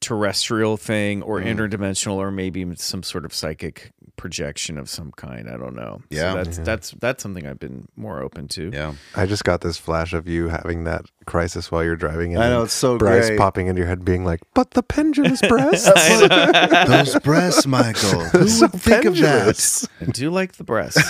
terrestrial 0.00 0.76
thing 0.76 1.22
or 1.22 1.40
Mm. 1.40 1.46
interdimensional 1.56 2.14
or 2.16 2.30
maybe 2.30 2.66
some 2.76 3.02
sort 3.02 3.24
of 3.24 3.32
psychic 3.34 3.90
projection 4.16 4.78
of 4.78 4.88
some 4.88 5.12
kind. 5.16 5.48
I 5.48 5.56
don't 5.56 5.74
know. 5.74 6.02
So 6.10 6.16
Yeah. 6.18 6.34
that's 6.34 6.58
that's 6.58 6.90
that's 7.00 7.22
something 7.22 7.46
I've 7.46 7.58
been 7.58 7.86
more 7.96 8.22
open 8.22 8.48
to. 8.48 8.70
Yeah. 8.72 8.94
I 9.16 9.26
just 9.26 9.44
got 9.44 9.60
this 9.60 9.78
flash 9.78 10.12
of 10.12 10.28
you 10.28 10.48
having 10.48 10.84
that 10.84 11.06
crisis 11.26 11.70
while 11.70 11.82
you're 11.84 11.96
driving. 11.96 12.34
And 12.34 12.42
I 12.44 12.48
know, 12.48 12.62
it's 12.62 12.72
so 12.72 12.98
Bryce 12.98 13.28
great. 13.28 13.38
popping 13.38 13.66
into 13.66 13.78
your 13.80 13.88
head, 13.88 14.04
being 14.04 14.24
like, 14.24 14.40
"But 14.54 14.72
the 14.72 14.82
pendulous 14.82 15.40
breasts." 15.48 15.88
Those 16.88 17.18
breasts, 17.20 17.66
Michael. 17.66 18.20
Who 18.32 18.48
So 18.48 18.66
would 18.66 18.80
think 18.80 19.04
of 19.04 19.16
that? 19.18 19.88
I 20.00 20.04
do 20.06 20.30
like 20.30 20.52
the 20.54 20.64
breasts. 20.64 21.02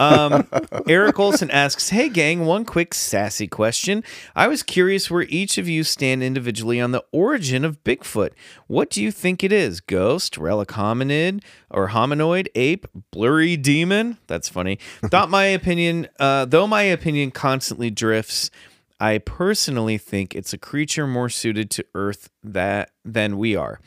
um, 0.00 0.46
Eric 0.88 1.18
Olson 1.18 1.50
asks, 1.50 1.90
"Hey 1.90 2.08
gang, 2.08 2.44
one 2.46 2.64
quick 2.64 2.94
sassy 2.94 3.46
question. 3.46 4.04
I 4.36 4.48
was 4.48 4.62
curious 4.62 5.10
where 5.10 5.22
each 5.22 5.58
of 5.58 5.68
you 5.68 5.84
stand 5.84 6.22
individually 6.22 6.80
on 6.80 6.92
the 6.92 7.04
origin 7.12 7.64
of 7.64 7.82
Bigfoot. 7.84 8.30
What 8.66 8.90
do 8.90 9.02
you 9.02 9.10
think 9.10 9.42
it 9.44 9.52
is? 9.52 9.80
Ghost, 9.80 10.36
relic 10.38 10.68
hominid, 10.70 11.42
or 11.70 11.88
hominoid, 11.88 12.48
ape, 12.54 12.86
blurry 13.10 13.56
demon? 13.56 14.18
That's 14.26 14.48
funny. 14.48 14.78
Thought 15.06 15.30
my 15.30 15.44
opinion, 15.44 16.08
uh, 16.20 16.44
though 16.44 16.66
my 16.66 16.82
opinion 16.82 17.30
constantly 17.30 17.90
drifts." 17.90 18.50
I 19.00 19.18
personally 19.18 19.98
think 19.98 20.34
it's 20.34 20.52
a 20.52 20.58
creature 20.58 21.06
more 21.06 21.28
suited 21.28 21.70
to 21.72 21.84
Earth 21.94 22.30
that 22.42 22.90
than 23.04 23.38
we 23.38 23.54
are. 23.54 23.80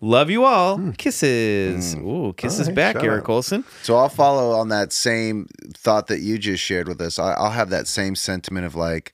Love 0.00 0.30
you 0.30 0.44
all. 0.44 0.76
Hmm. 0.76 0.90
Kisses. 0.92 1.94
Hmm. 1.94 2.06
Ooh, 2.06 2.32
kisses 2.32 2.68
right, 2.68 2.76
back, 2.76 3.02
Eric 3.02 3.24
out. 3.24 3.30
Olson. 3.30 3.64
So 3.82 3.96
I'll 3.96 4.08
follow 4.08 4.52
on 4.52 4.68
that 4.68 4.92
same 4.92 5.48
thought 5.74 6.06
that 6.06 6.20
you 6.20 6.38
just 6.38 6.62
shared 6.62 6.88
with 6.88 7.00
us. 7.00 7.18
I, 7.18 7.32
I'll 7.32 7.50
have 7.50 7.70
that 7.70 7.88
same 7.88 8.14
sentiment 8.14 8.64
of 8.66 8.74
like, 8.76 9.12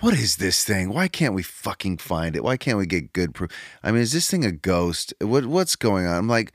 what 0.00 0.14
is 0.14 0.36
this 0.36 0.64
thing? 0.64 0.92
Why 0.92 1.08
can't 1.08 1.34
we 1.34 1.42
fucking 1.42 1.98
find 1.98 2.36
it? 2.36 2.44
Why 2.44 2.56
can't 2.56 2.76
we 2.76 2.86
get 2.86 3.12
good 3.12 3.34
proof? 3.34 3.50
I 3.82 3.92
mean, 3.92 4.02
is 4.02 4.12
this 4.12 4.30
thing 4.30 4.44
a 4.44 4.52
ghost? 4.52 5.14
What 5.20 5.46
what's 5.46 5.76
going 5.76 6.06
on? 6.06 6.16
I'm 6.16 6.28
like, 6.28 6.52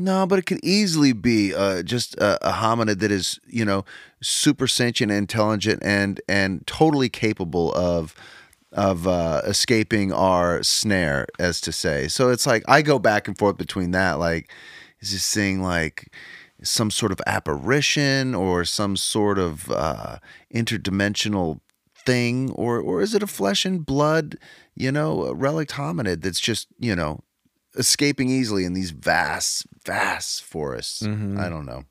no, 0.00 0.26
but 0.26 0.38
it 0.38 0.46
could 0.46 0.64
easily 0.64 1.12
be 1.12 1.54
uh, 1.54 1.82
just 1.82 2.14
a, 2.14 2.48
a 2.48 2.52
hominid 2.52 3.00
that 3.00 3.10
is, 3.10 3.38
you 3.46 3.64
know, 3.64 3.84
super 4.22 4.66
sentient, 4.66 5.12
intelligent, 5.12 5.82
and 5.84 6.20
and 6.28 6.66
totally 6.66 7.08
capable 7.08 7.72
of 7.74 8.14
of 8.72 9.06
uh, 9.06 9.42
escaping 9.44 10.12
our 10.12 10.62
snare, 10.62 11.26
as 11.38 11.60
to 11.60 11.72
say. 11.72 12.08
So 12.08 12.30
it's 12.30 12.46
like 12.46 12.62
I 12.66 12.82
go 12.82 12.98
back 12.98 13.28
and 13.28 13.36
forth 13.36 13.58
between 13.58 13.90
that. 13.90 14.14
Like, 14.14 14.50
is 15.00 15.12
this 15.12 15.34
thing 15.34 15.62
like 15.62 16.12
some 16.62 16.90
sort 16.90 17.12
of 17.12 17.20
apparition 17.26 18.34
or 18.34 18.64
some 18.64 18.96
sort 18.96 19.38
of 19.38 19.70
uh, 19.70 20.18
interdimensional 20.54 21.60
thing, 21.94 22.50
or 22.52 22.80
or 22.80 23.02
is 23.02 23.14
it 23.14 23.22
a 23.22 23.26
flesh 23.26 23.66
and 23.66 23.84
blood, 23.84 24.38
you 24.74 24.90
know, 24.90 25.26
a 25.26 25.34
relict 25.34 25.72
hominid 25.72 26.22
that's 26.22 26.40
just 26.40 26.68
you 26.78 26.96
know 26.96 27.20
escaping 27.76 28.30
easily 28.30 28.64
in 28.64 28.72
these 28.72 28.90
vast, 28.90 29.66
vast 29.84 30.42
forests? 30.42 31.02
Mm-hmm. 31.02 31.38
I 31.38 31.48
don't 31.48 31.66
know. 31.66 31.84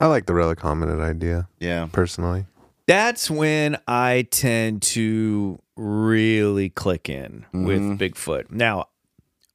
I 0.00 0.06
like 0.06 0.26
the 0.26 0.34
relic 0.34 0.58
hominid 0.58 1.00
idea 1.00 1.48
Yeah. 1.60 1.88
personally. 1.92 2.46
That's 2.88 3.30
when 3.30 3.78
I 3.86 4.26
tend 4.30 4.82
to 4.82 5.60
really 5.76 6.68
click 6.70 7.08
in 7.08 7.46
with 7.52 7.80
mm-hmm. 7.80 7.94
Bigfoot. 7.94 8.50
Now, 8.50 8.86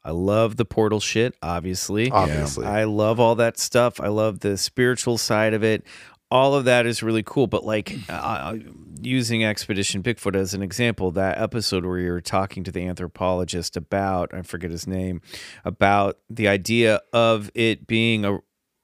I 0.04 0.12
love 0.12 0.56
the 0.56 0.64
portal 0.64 1.02
shit, 1.02 1.36
obviously. 1.44 2.10
Obviously. 2.10 2.66
I 2.66 2.86
love 2.86 3.20
all 3.20 3.36
that 3.36 3.58
stuff. 3.58 3.99
I 3.99 4.08
love 4.08 4.40
the 4.40 4.58
spiritual 4.58 5.18
side 5.18 5.54
of 5.54 5.66
it. 5.66 5.84
All 6.30 6.56
of 6.56 6.66
that 6.66 6.86
is 6.86 7.02
really 7.02 7.24
cool. 7.24 7.48
But 7.48 7.64
like 7.66 7.95
uh, 8.10 8.56
using 9.02 9.45
Expedition 9.45 10.04
Bigfoot 10.04 10.36
as 10.36 10.54
an 10.54 10.62
example, 10.62 11.12
that 11.12 11.38
episode 11.40 11.86
where 11.86 11.99
you're 11.99 12.22
talking 12.22 12.64
to 12.66 12.72
the 12.72 12.86
anthropologist 12.86 13.78
about, 13.78 14.34
I 14.34 14.41
forget 14.41 14.72
his 14.72 14.88
name, 14.88 15.22
about 15.64 16.18
the 16.30 16.48
idea 16.48 17.02
of 17.14 17.49
it 17.56 17.88
being 17.88 18.26
a 18.26 18.40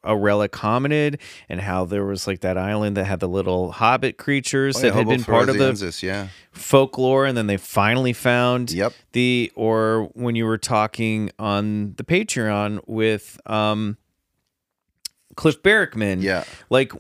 a 0.06 0.18
relic 0.18 0.52
hominid 0.52 1.18
and 1.48 1.62
how 1.62 1.86
there 1.86 2.04
was 2.04 2.28
like 2.28 2.42
that 2.42 2.58
island 2.58 2.98
that 2.98 3.06
had 3.06 3.22
the 3.22 3.28
little 3.28 3.72
hobbit 3.72 4.18
creatures 4.18 4.76
Oh, 4.76 4.82
that 4.82 4.94
had 4.94 5.08
been 5.08 5.24
part 5.24 5.48
of 5.48 5.58
the 5.58 5.98
yeah. 6.04 6.28
folklore 6.52 7.26
and 7.26 7.38
then 7.38 7.48
they 7.48 7.56
finally 7.56 8.12
found 8.12 8.70
Yep. 8.74 8.92
the 9.14 9.50
or 9.56 10.10
when 10.14 10.36
you 10.36 10.44
were 10.46 10.58
talking 10.58 11.32
on 11.40 11.94
the 11.96 12.04
patreon 12.04 12.82
with 12.86 13.40
um 13.46 13.96
cliff 15.38 15.64
barackman 15.64 16.22
Yeah. 16.22 16.44
like 16.70 16.92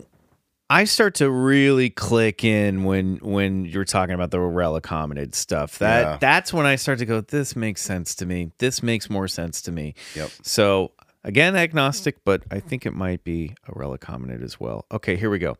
i 0.69 0.83
start 0.83 1.15
to 1.15 1.29
really 1.29 1.89
click 1.89 2.43
in 2.43 2.83
when 2.83 3.17
when 3.17 3.65
you're 3.65 3.85
talking 3.85 4.15
about 4.15 4.31
the 4.31 4.39
relic 4.39 4.83
hominid 4.85 5.35
stuff 5.35 5.77
that 5.79 6.01
Yeah. 6.03 6.17
that's 6.19 6.53
when 6.53 6.65
i 6.65 6.75
start 6.75 6.99
to 6.99 7.05
go 7.05 7.21
this 7.21 7.55
makes 7.55 7.81
sense 7.81 8.15
to 8.15 8.25
me 8.25 8.51
this 8.59 8.81
makes 8.81 9.09
more 9.09 9.27
sense 9.27 9.61
to 9.63 9.71
me 9.71 9.93
Yep. 10.15 10.31
so 10.41 10.91
again 11.23 11.55
agnostic 11.55 12.23
but 12.23 12.43
i 12.51 12.59
think 12.59 12.85
it 12.85 12.93
might 12.93 13.23
be 13.23 13.55
a 13.67 13.71
relic 13.77 14.01
hominid 14.01 14.43
as 14.43 14.59
well 14.59 14.85
okay 14.91 15.15
here 15.15 15.29
we 15.29 15.39
go 15.39 15.57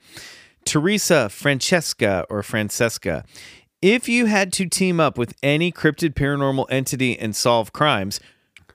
Teresa, 0.66 1.28
Francesca, 1.28 2.26
or 2.30 2.42
Francesca, 2.42 3.26
if 3.82 4.08
you 4.08 4.28
had 4.28 4.54
to 4.54 4.66
team 4.66 4.98
up 4.98 5.18
with 5.18 5.34
any 5.44 5.74
cryptid 5.74 6.14
paranormal 6.14 6.68
entity 6.70 7.20
and 7.20 7.36
solve 7.36 7.74
crimes, 7.74 8.22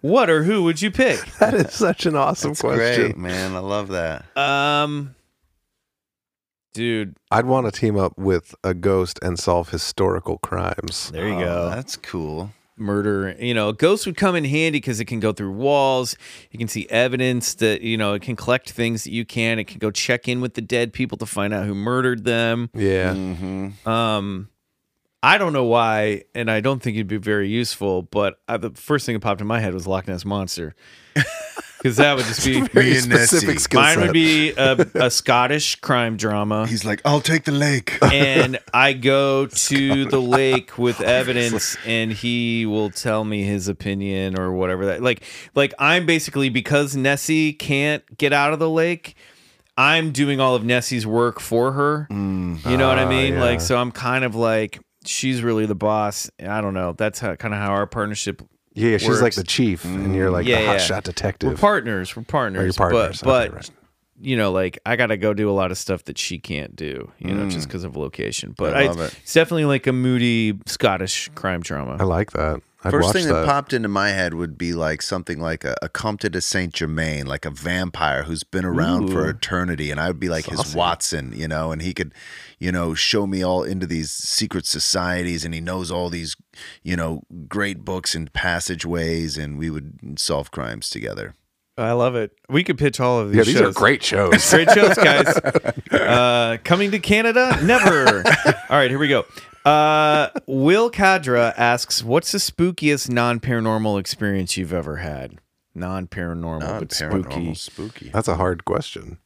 what 0.02 0.28
or 0.28 0.42
who 0.42 0.62
would 0.64 0.82
you 0.82 0.90
pick? 0.90 1.18
That 1.38 1.54
is 1.54 1.72
such 1.72 2.04
an 2.04 2.14
awesome 2.14 2.50
That's 2.50 2.60
question. 2.60 3.02
great, 3.06 3.16
man. 3.16 3.54
I 3.56 3.60
love 3.60 3.88
that. 3.88 4.26
Um, 4.36 5.14
dude, 6.72 7.16
I'd 7.30 7.46
want 7.46 7.66
to 7.66 7.72
team 7.80 7.96
up 7.96 8.16
with 8.18 8.54
a 8.64 8.74
ghost 8.74 9.18
and 9.22 9.38
solve 9.38 9.70
historical 9.70 10.38
crimes. 10.38 11.10
there 11.12 11.28
you 11.28 11.34
Oh, 11.34 11.40
go. 11.40 11.70
That's 11.70 11.96
cool. 11.96 12.50
Murder, 12.80 13.34
you 13.40 13.54
know, 13.54 13.72
ghosts 13.72 14.06
would 14.06 14.16
come 14.16 14.36
in 14.36 14.44
handy 14.44 14.78
because 14.78 15.00
it 15.00 15.06
can 15.06 15.18
go 15.18 15.32
through 15.32 15.50
walls. 15.50 16.16
You 16.52 16.60
can 16.60 16.68
see 16.68 16.86
evidence 16.90 17.54
that, 17.54 17.80
you 17.80 17.96
know, 17.96 18.12
it 18.14 18.22
can 18.22 18.36
collect 18.36 18.70
things 18.70 19.02
that 19.02 19.10
you 19.10 19.24
can. 19.24 19.58
It 19.58 19.64
can 19.64 19.78
go 19.78 19.90
check 19.90 20.28
in 20.28 20.40
with 20.40 20.54
the 20.54 20.60
dead 20.60 20.92
people 20.92 21.18
to 21.18 21.26
find 21.26 21.52
out 21.52 21.66
who 21.66 21.74
murdered 21.74 22.22
them. 22.24 22.70
Yeah. 22.74 23.14
Mm-hmm. 23.14 23.88
Um, 23.88 24.48
I 25.24 25.38
don't 25.38 25.52
know 25.52 25.64
why, 25.64 26.22
and 26.36 26.48
I 26.48 26.60
don't 26.60 26.80
think 26.80 26.96
it'd 26.96 27.08
be 27.08 27.16
very 27.16 27.48
useful. 27.48 28.02
But 28.02 28.38
I, 28.46 28.56
the 28.58 28.70
first 28.70 29.04
thing 29.06 29.14
that 29.14 29.20
popped 29.20 29.40
in 29.40 29.48
my 29.48 29.58
head 29.58 29.74
was 29.74 29.84
Loch 29.88 30.06
Ness 30.06 30.24
monster, 30.24 30.76
because 31.78 31.96
that 31.96 32.16
would 32.16 32.26
just 32.26 32.44
be 32.44 32.60
Very 32.72 32.90
Me 32.90 32.96
and 32.96 33.04
specific 33.04 33.48
Nessie. 33.48 33.58
skill 33.60 33.80
mine 33.80 33.94
set. 33.96 34.04
would 34.04 34.12
be 34.12 34.50
a, 34.52 34.72
a 35.06 35.10
Scottish 35.10 35.76
crime 35.76 36.16
drama, 36.16 36.66
He's 36.66 36.84
like, 36.84 37.00
I'll 37.04 37.20
take 37.20 37.44
the 37.44 37.52
lake. 37.52 37.96
and 38.12 38.58
I 38.74 38.92
go 38.92 39.46
to 39.68 40.04
the 40.04 40.20
lake 40.20 40.76
with 40.76 41.00
evidence, 41.00 41.76
and 41.86 42.12
he 42.12 42.66
will 42.66 42.90
tell 42.90 43.24
me 43.24 43.44
his 43.44 43.68
opinion 43.68 44.38
or 44.38 44.52
whatever 44.52 44.86
that. 44.86 45.02
Like, 45.02 45.22
like 45.54 45.72
I'm 45.78 46.04
basically 46.06 46.48
because 46.50 46.94
Nessie 46.96 47.52
can't 47.52 48.02
get 48.18 48.32
out 48.32 48.52
of 48.52 48.58
the 48.58 48.70
lake. 48.70 49.14
I'm 49.76 50.10
doing 50.10 50.40
all 50.40 50.56
of 50.56 50.64
Nessie's 50.64 51.06
work 51.06 51.38
for 51.38 51.70
her. 51.72 52.08
You 52.10 52.16
know 52.16 52.88
what 52.88 52.98
I 52.98 53.04
Ah, 53.04 53.08
mean? 53.08 53.34
yeah. 53.34 53.40
Like, 53.40 53.60
so 53.60 53.76
I'm 53.78 53.92
kind 53.92 54.24
of 54.24 54.34
like 54.34 54.80
she's 55.04 55.40
really 55.40 55.66
the 55.66 55.76
boss. 55.76 56.28
I 56.44 56.60
don't 56.60 56.74
know. 56.74 56.94
That's 56.94 57.20
how 57.20 57.36
kind 57.36 57.54
of 57.54 57.60
how 57.60 57.70
our 57.70 57.86
partnership 57.86 58.42
Yeah, 58.78 58.98
she's 58.98 59.20
like 59.20 59.34
the 59.34 59.44
chief, 59.44 59.84
and 59.84 60.14
you're 60.14 60.30
like 60.30 60.46
Yeah, 60.46 60.58
the 60.58 60.62
yeah. 60.62 60.76
hotshot 60.76 61.02
detective. 61.02 61.50
We're 61.50 61.56
partners. 61.56 62.14
We're 62.14 62.22
partners. 62.22 62.76
Oh, 62.76 62.78
partners, 62.78 63.22
But, 63.22 63.28
okay, 63.28 63.48
but 63.50 63.54
right. 63.54 63.70
you 64.20 64.36
know, 64.36 64.52
like 64.52 64.78
I 64.86 64.96
got 64.96 65.06
to 65.06 65.16
go 65.16 65.34
do 65.34 65.50
a 65.50 65.52
lot 65.52 65.70
of 65.70 65.78
stuff 65.78 66.04
that 66.04 66.18
she 66.18 66.38
can't 66.38 66.76
do. 66.76 67.10
You 67.18 67.34
know, 67.34 67.48
just 67.48 67.66
mm. 67.66 67.70
because 67.70 67.84
of 67.84 67.96
location. 67.96 68.54
But 68.56 68.74
I 68.76 68.84
I 68.84 68.90
it. 68.92 69.14
it's 69.22 69.34
definitely 69.34 69.64
like 69.64 69.86
a 69.86 69.92
moody 69.92 70.58
Scottish 70.66 71.28
crime 71.34 71.60
drama. 71.60 71.96
I 71.98 72.04
like 72.04 72.30
that. 72.32 72.62
I'd 72.84 72.92
First 72.92 73.12
thing 73.12 73.26
that. 73.26 73.32
that. 73.32 73.46
popped 73.46 73.72
into 73.72 73.88
my 73.88 74.10
head 74.10 74.34
would 74.34 74.56
be 74.56 74.72
like 74.72 75.02
something 75.02 75.40
like 75.40 75.64
a, 75.64 75.74
a 75.82 75.88
Comte 75.88 76.30
de 76.30 76.40
Saint 76.40 76.72
Germain, 76.72 77.26
like 77.26 77.44
a 77.44 77.50
vampire 77.50 78.22
who's 78.22 78.44
been 78.44 78.64
around 78.64 79.08
for 79.10 79.28
eternity, 79.28 79.90
and 79.90 79.98
I 79.98 80.06
would 80.06 80.20
be 80.20 80.28
like 80.28 80.46
his 80.46 80.76
Watson, 80.76 81.32
you 81.34 81.48
know, 81.48 81.72
and 81.72 81.82
he 81.82 81.92
could, 81.92 82.14
you 82.58 82.72
know, 82.72 82.94
show 82.94 83.26
me 83.26 83.42
all 83.42 83.62
into 83.62 83.86
these 83.86 84.10
secret 84.10 84.66
societies, 84.66 85.44
and 85.44 85.54
he 85.54 85.60
knows 85.60 85.90
all 85.90 86.08
these, 86.10 86.36
you 86.82 86.96
know, 86.96 87.22
great 87.48 87.84
books 87.84 88.14
and 88.14 88.32
passageways, 88.32 89.36
and 89.38 89.58
we 89.58 89.70
would 89.70 90.18
solve 90.18 90.50
crimes 90.50 90.90
together. 90.90 91.34
I 91.76 91.92
love 91.92 92.16
it. 92.16 92.32
We 92.48 92.64
could 92.64 92.76
pitch 92.76 92.98
all 92.98 93.20
of 93.20 93.30
these. 93.30 93.36
yeah, 93.38 93.44
these 93.44 93.56
shows. 93.58 93.76
are 93.76 93.78
great 93.78 94.02
shows. 94.02 94.50
Great 94.50 94.70
shows, 94.70 94.94
guys. 94.96 95.40
Uh, 95.90 96.58
coming 96.64 96.90
to 96.90 96.98
Canada? 96.98 97.58
Never. 97.62 98.18
All 98.70 98.76
right, 98.76 98.90
here 98.90 98.98
we 98.98 99.08
go. 99.08 99.24
Uh, 99.64 100.28
Will 100.46 100.90
Cadra 100.90 101.52
asks, 101.56 102.02
"What's 102.02 102.32
the 102.32 102.38
spookiest 102.38 103.10
non-paranormal 103.10 103.98
experience 104.00 104.56
you've 104.56 104.72
ever 104.72 104.96
had? 104.96 105.38
Non-paranormal, 105.74 106.78
but 106.78 106.92
spooky. 106.92 107.54
Spooky. 107.54 108.10
That's 108.10 108.28
a 108.28 108.36
hard 108.36 108.64
question. 108.64 109.18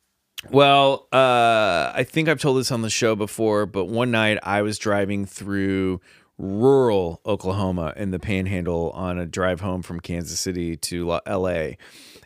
Well, 0.51 1.07
uh, 1.13 1.93
I 1.95 2.05
think 2.09 2.29
I've 2.29 2.41
told 2.41 2.59
this 2.59 2.73
on 2.73 2.83
the 2.83 2.91
show 2.91 3.15
before, 3.15 3.67
but 3.67 3.85
one 3.85 4.11
night 4.11 4.39
I 4.43 4.63
was 4.63 4.79
driving 4.79 5.25
through 5.25 6.01
rural 6.37 7.21
Oklahoma 7.25 7.93
in 7.97 8.11
the 8.11 8.19
Panhandle 8.19 8.91
on 8.91 9.19
a 9.19 9.27
drive 9.27 9.61
home 9.61 9.83
from 9.83 10.01
Kansas 10.01 10.41
City 10.41 10.77
to 10.77 11.21
L.A. 11.27 11.79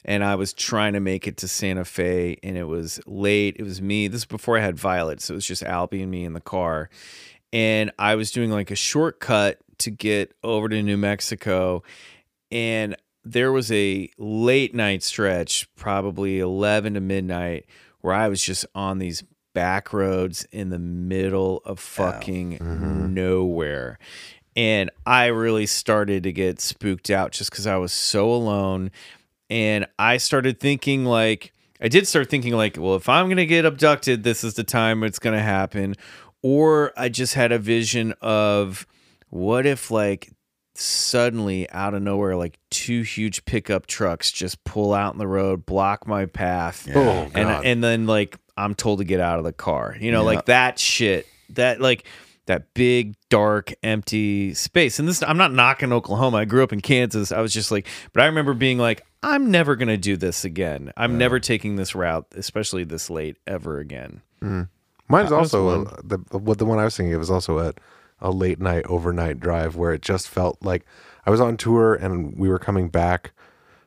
And 0.04 0.24
I 0.24 0.36
was 0.36 0.54
trying 0.54 0.94
to 0.94 1.00
make 1.00 1.26
it 1.26 1.36
to 1.38 1.48
Santa 1.48 1.84
Fe, 1.84 2.38
and 2.42 2.56
it 2.56 2.64
was 2.64 3.00
late. 3.06 3.56
It 3.58 3.64
was 3.64 3.82
me. 3.82 4.08
This 4.08 4.22
is 4.22 4.26
before 4.26 4.56
I 4.56 4.60
had 4.62 4.78
Violet, 4.78 5.20
so 5.20 5.34
it 5.34 5.36
was 5.36 5.46
just 5.46 5.62
Albie 5.62 6.02
and 6.02 6.10
me 6.10 6.24
in 6.24 6.32
the 6.32 6.40
car. 6.40 6.88
And 7.52 7.92
I 7.98 8.14
was 8.14 8.30
doing 8.30 8.50
like 8.50 8.70
a 8.70 8.76
shortcut 8.76 9.58
to 9.78 9.90
get 9.90 10.32
over 10.42 10.68
to 10.68 10.82
New 10.82 10.96
Mexico, 10.96 11.82
and 12.50 12.96
there 13.24 13.52
was 13.52 13.70
a 13.72 14.08
late 14.16 14.74
night 14.74 15.02
stretch, 15.02 15.68
probably 15.74 16.38
11 16.38 16.94
to 16.94 17.00
midnight, 17.00 17.66
where 18.00 18.14
I 18.14 18.28
was 18.28 18.42
just 18.42 18.66
on 18.74 18.98
these 18.98 19.24
back 19.54 19.92
roads 19.92 20.46
in 20.52 20.68
the 20.68 20.78
middle 20.78 21.62
of 21.64 21.78
oh. 21.78 21.80
fucking 21.80 22.58
mm-hmm. 22.58 23.14
nowhere. 23.14 23.98
And 24.54 24.90
I 25.04 25.26
really 25.26 25.66
started 25.66 26.22
to 26.22 26.32
get 26.32 26.60
spooked 26.60 27.10
out 27.10 27.32
just 27.32 27.50
because 27.50 27.66
I 27.66 27.76
was 27.76 27.92
so 27.92 28.30
alone. 28.30 28.90
And 29.50 29.86
I 29.98 30.16
started 30.16 30.60
thinking, 30.60 31.04
like, 31.04 31.52
I 31.80 31.88
did 31.88 32.08
start 32.08 32.30
thinking, 32.30 32.54
like, 32.54 32.76
well, 32.78 32.96
if 32.96 33.08
I'm 33.08 33.26
going 33.26 33.36
to 33.36 33.46
get 33.46 33.64
abducted, 33.64 34.22
this 34.22 34.42
is 34.42 34.54
the 34.54 34.64
time 34.64 35.02
it's 35.02 35.18
going 35.18 35.36
to 35.36 35.42
happen. 35.42 35.94
Or 36.42 36.92
I 36.96 37.08
just 37.08 37.34
had 37.34 37.52
a 37.52 37.58
vision 37.58 38.14
of 38.20 38.86
what 39.28 39.66
if, 39.66 39.90
like, 39.90 40.32
suddenly 40.80 41.68
out 41.70 41.94
of 41.94 42.02
nowhere 42.02 42.36
like 42.36 42.58
two 42.70 43.02
huge 43.02 43.44
pickup 43.44 43.86
trucks 43.86 44.30
just 44.32 44.62
pull 44.64 44.92
out 44.94 45.12
in 45.14 45.18
the 45.18 45.26
road 45.26 45.64
block 45.66 46.06
my 46.06 46.26
path 46.26 46.86
Oh, 46.94 47.00
and 47.34 47.48
God. 47.48 47.64
and 47.64 47.82
then 47.82 48.06
like 48.06 48.38
i'm 48.56 48.74
told 48.74 48.98
to 48.98 49.04
get 49.04 49.20
out 49.20 49.38
of 49.38 49.44
the 49.44 49.52
car. 49.52 49.96
You 50.00 50.12
know 50.12 50.22
like 50.24 50.46
that 50.46 50.78
shit 50.78 51.26
that 51.50 51.80
like 51.80 52.06
that 52.46 52.72
big 52.74 53.16
dark 53.28 53.74
empty 53.82 54.54
space. 54.54 54.98
And 54.98 55.08
this 55.08 55.22
i'm 55.22 55.36
not 55.36 55.52
knocking 55.52 55.92
oklahoma. 55.92 56.38
I 56.38 56.44
grew 56.44 56.62
up 56.62 56.72
in 56.72 56.80
kansas. 56.80 57.32
I 57.32 57.40
was 57.40 57.52
just 57.52 57.70
like 57.70 57.86
but 58.12 58.22
i 58.22 58.26
remember 58.26 58.54
being 58.54 58.78
like 58.78 59.02
i'm 59.22 59.50
never 59.50 59.74
going 59.76 59.88
to 59.88 59.96
do 59.96 60.16
this 60.16 60.44
again. 60.44 60.92
I'm 60.96 61.18
never 61.18 61.40
taking 61.40 61.76
this 61.76 61.94
route 61.94 62.26
especially 62.36 62.84
this 62.84 63.10
late 63.10 63.36
ever 63.46 63.78
again. 63.78 64.22
Mm. 64.42 64.68
Mine's 65.08 65.30
was 65.30 65.52
also 65.52 65.84
one. 65.84 65.86
a, 65.98 66.02
the 66.30 66.38
what 66.38 66.58
the 66.58 66.64
one 66.64 66.78
I 66.78 66.84
was 66.84 66.96
thinking 66.96 67.14
of 67.14 67.20
was 67.20 67.30
also 67.30 67.58
a 67.58 67.72
a 68.20 68.30
late 68.30 68.60
night 68.60 68.84
overnight 68.86 69.38
drive 69.40 69.76
where 69.76 69.92
it 69.92 70.02
just 70.02 70.28
felt 70.28 70.58
like 70.62 70.84
I 71.26 71.30
was 71.30 71.40
on 71.40 71.56
tour 71.56 71.94
and 71.94 72.36
we 72.38 72.48
were 72.48 72.58
coming 72.58 72.88
back 72.88 73.32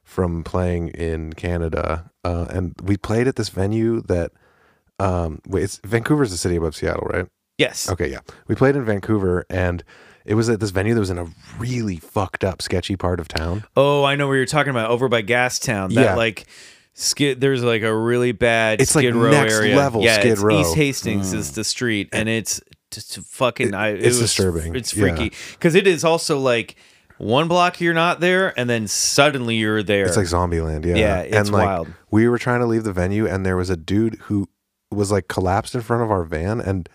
from 0.03 0.43
playing 0.43 0.89
in 0.89 1.33
Canada 1.33 2.11
uh, 2.23 2.45
and 2.49 2.75
we 2.83 2.97
played 2.97 3.27
at 3.27 3.35
this 3.35 3.49
venue 3.49 4.01
that 4.03 4.31
um 4.99 5.41
wait, 5.47 5.63
it's 5.63 5.79
Vancouver's 5.83 6.31
the 6.31 6.37
city 6.37 6.55
above 6.55 6.75
Seattle, 6.75 7.07
right? 7.09 7.27
yes 7.57 7.89
Okay, 7.89 8.09
yeah. 8.09 8.19
We 8.47 8.55
played 8.55 8.75
in 8.75 8.85
Vancouver 8.85 9.45
and 9.49 9.83
it 10.25 10.33
was 10.35 10.49
at 10.49 10.59
this 10.59 10.69
venue 10.71 10.93
that 10.93 10.99
was 10.99 11.09
in 11.09 11.17
a 11.17 11.27
really 11.57 11.97
fucked 11.97 12.43
up 12.43 12.61
sketchy 12.61 12.95
part 12.95 13.19
of 13.19 13.27
town. 13.27 13.63
oh 13.75 14.03
i 14.03 14.15
know 14.15 14.27
where 14.27 14.37
you're 14.37 14.45
talking 14.45 14.69
about 14.71 14.89
over 14.91 15.07
by 15.09 15.23
gastown 15.23 15.93
that 15.95 16.03
Yeah. 16.03 16.15
like 16.15 16.45
skid 16.93 17.39
there's 17.39 17.63
like 17.63 17.81
a 17.83 17.95
really 17.95 18.31
bad 18.33 18.81
It's 18.81 18.93
like 18.95 19.03
skid 19.03 19.15
row 19.15 19.31
next 19.31 19.53
area 19.53 19.75
level 19.77 20.03
yeah 20.03 20.19
Skid 20.19 20.33
it's 20.33 20.41
Row. 20.41 20.59
east 20.59 20.75
hastings 20.75 21.33
is 21.33 21.53
the 21.53 21.63
street 21.63 22.09
and 22.11 22.27
it's 22.27 22.61
just 22.91 23.17
fucking 23.19 23.73
I, 23.73 23.89
it 23.89 23.95
it's 23.97 24.05
was- 24.19 24.19
disturbing. 24.19 24.75
it's 24.75 24.91
freaky 24.91 25.31
because 25.53 25.75
it 25.75 25.87
is 25.87 26.03
also 26.03 26.39
like 26.39 26.75
one 27.17 27.47
block 27.49 27.81
you're 27.81 27.93
not 27.93 28.19
there 28.21 28.57
and 28.57 28.69
then 28.69 28.87
suddenly 28.87 29.55
you're 29.57 29.83
there 29.83 30.05
It's 30.05 30.15
like 30.17 30.25
Zombieland, 30.27 30.85
yeah. 30.85 30.95
Yeah, 30.95 31.19
it's 31.21 31.35
and 31.35 31.51
like 31.51 31.65
wild. 31.67 31.87
we 32.11 32.27
were 32.29 32.37
trying 32.39 32.61
to 32.61 32.65
leave 32.65 32.83
the 32.85 32.93
venue, 32.93 33.27
and 33.27 33.45
there 33.45 33.57
was 33.57 33.69
a 33.69 33.75
dude 33.77 34.15
who 34.23 34.47
was 34.91 35.11
like 35.11 35.27
collapsed 35.27 35.75
in 35.75 35.81
front 35.81 36.01
of 36.01 36.09
our 36.11 36.23
van, 36.23 36.61
and 36.61 36.87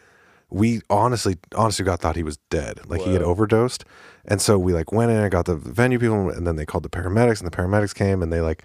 we 0.51 0.81
honestly, 0.89 1.37
honestly, 1.55 1.85
God 1.85 2.01
thought 2.01 2.17
he 2.17 2.23
was 2.23 2.39
dead, 2.49 2.81
like 2.89 3.03
he 3.03 3.13
had 3.13 3.23
overdosed. 3.23 3.85
And 4.25 4.41
so 4.41 4.59
we 4.59 4.73
like 4.73 4.93
went 4.93 5.11
in 5.11 5.19
and 5.19 5.31
got 5.31 5.45
the 5.45 5.57
venue 5.57 5.99
people, 5.99 6.31
and 6.31 6.47
then 6.47 6.57
they 6.57 6.65
called 6.65 6.85
the 6.85 6.89
paramedics, 6.89 7.41
and 7.43 7.47
the 7.51 7.55
paramedics 7.57 7.95
came, 7.95 8.23
and 8.23 8.33
they 8.33 8.41
like 8.41 8.63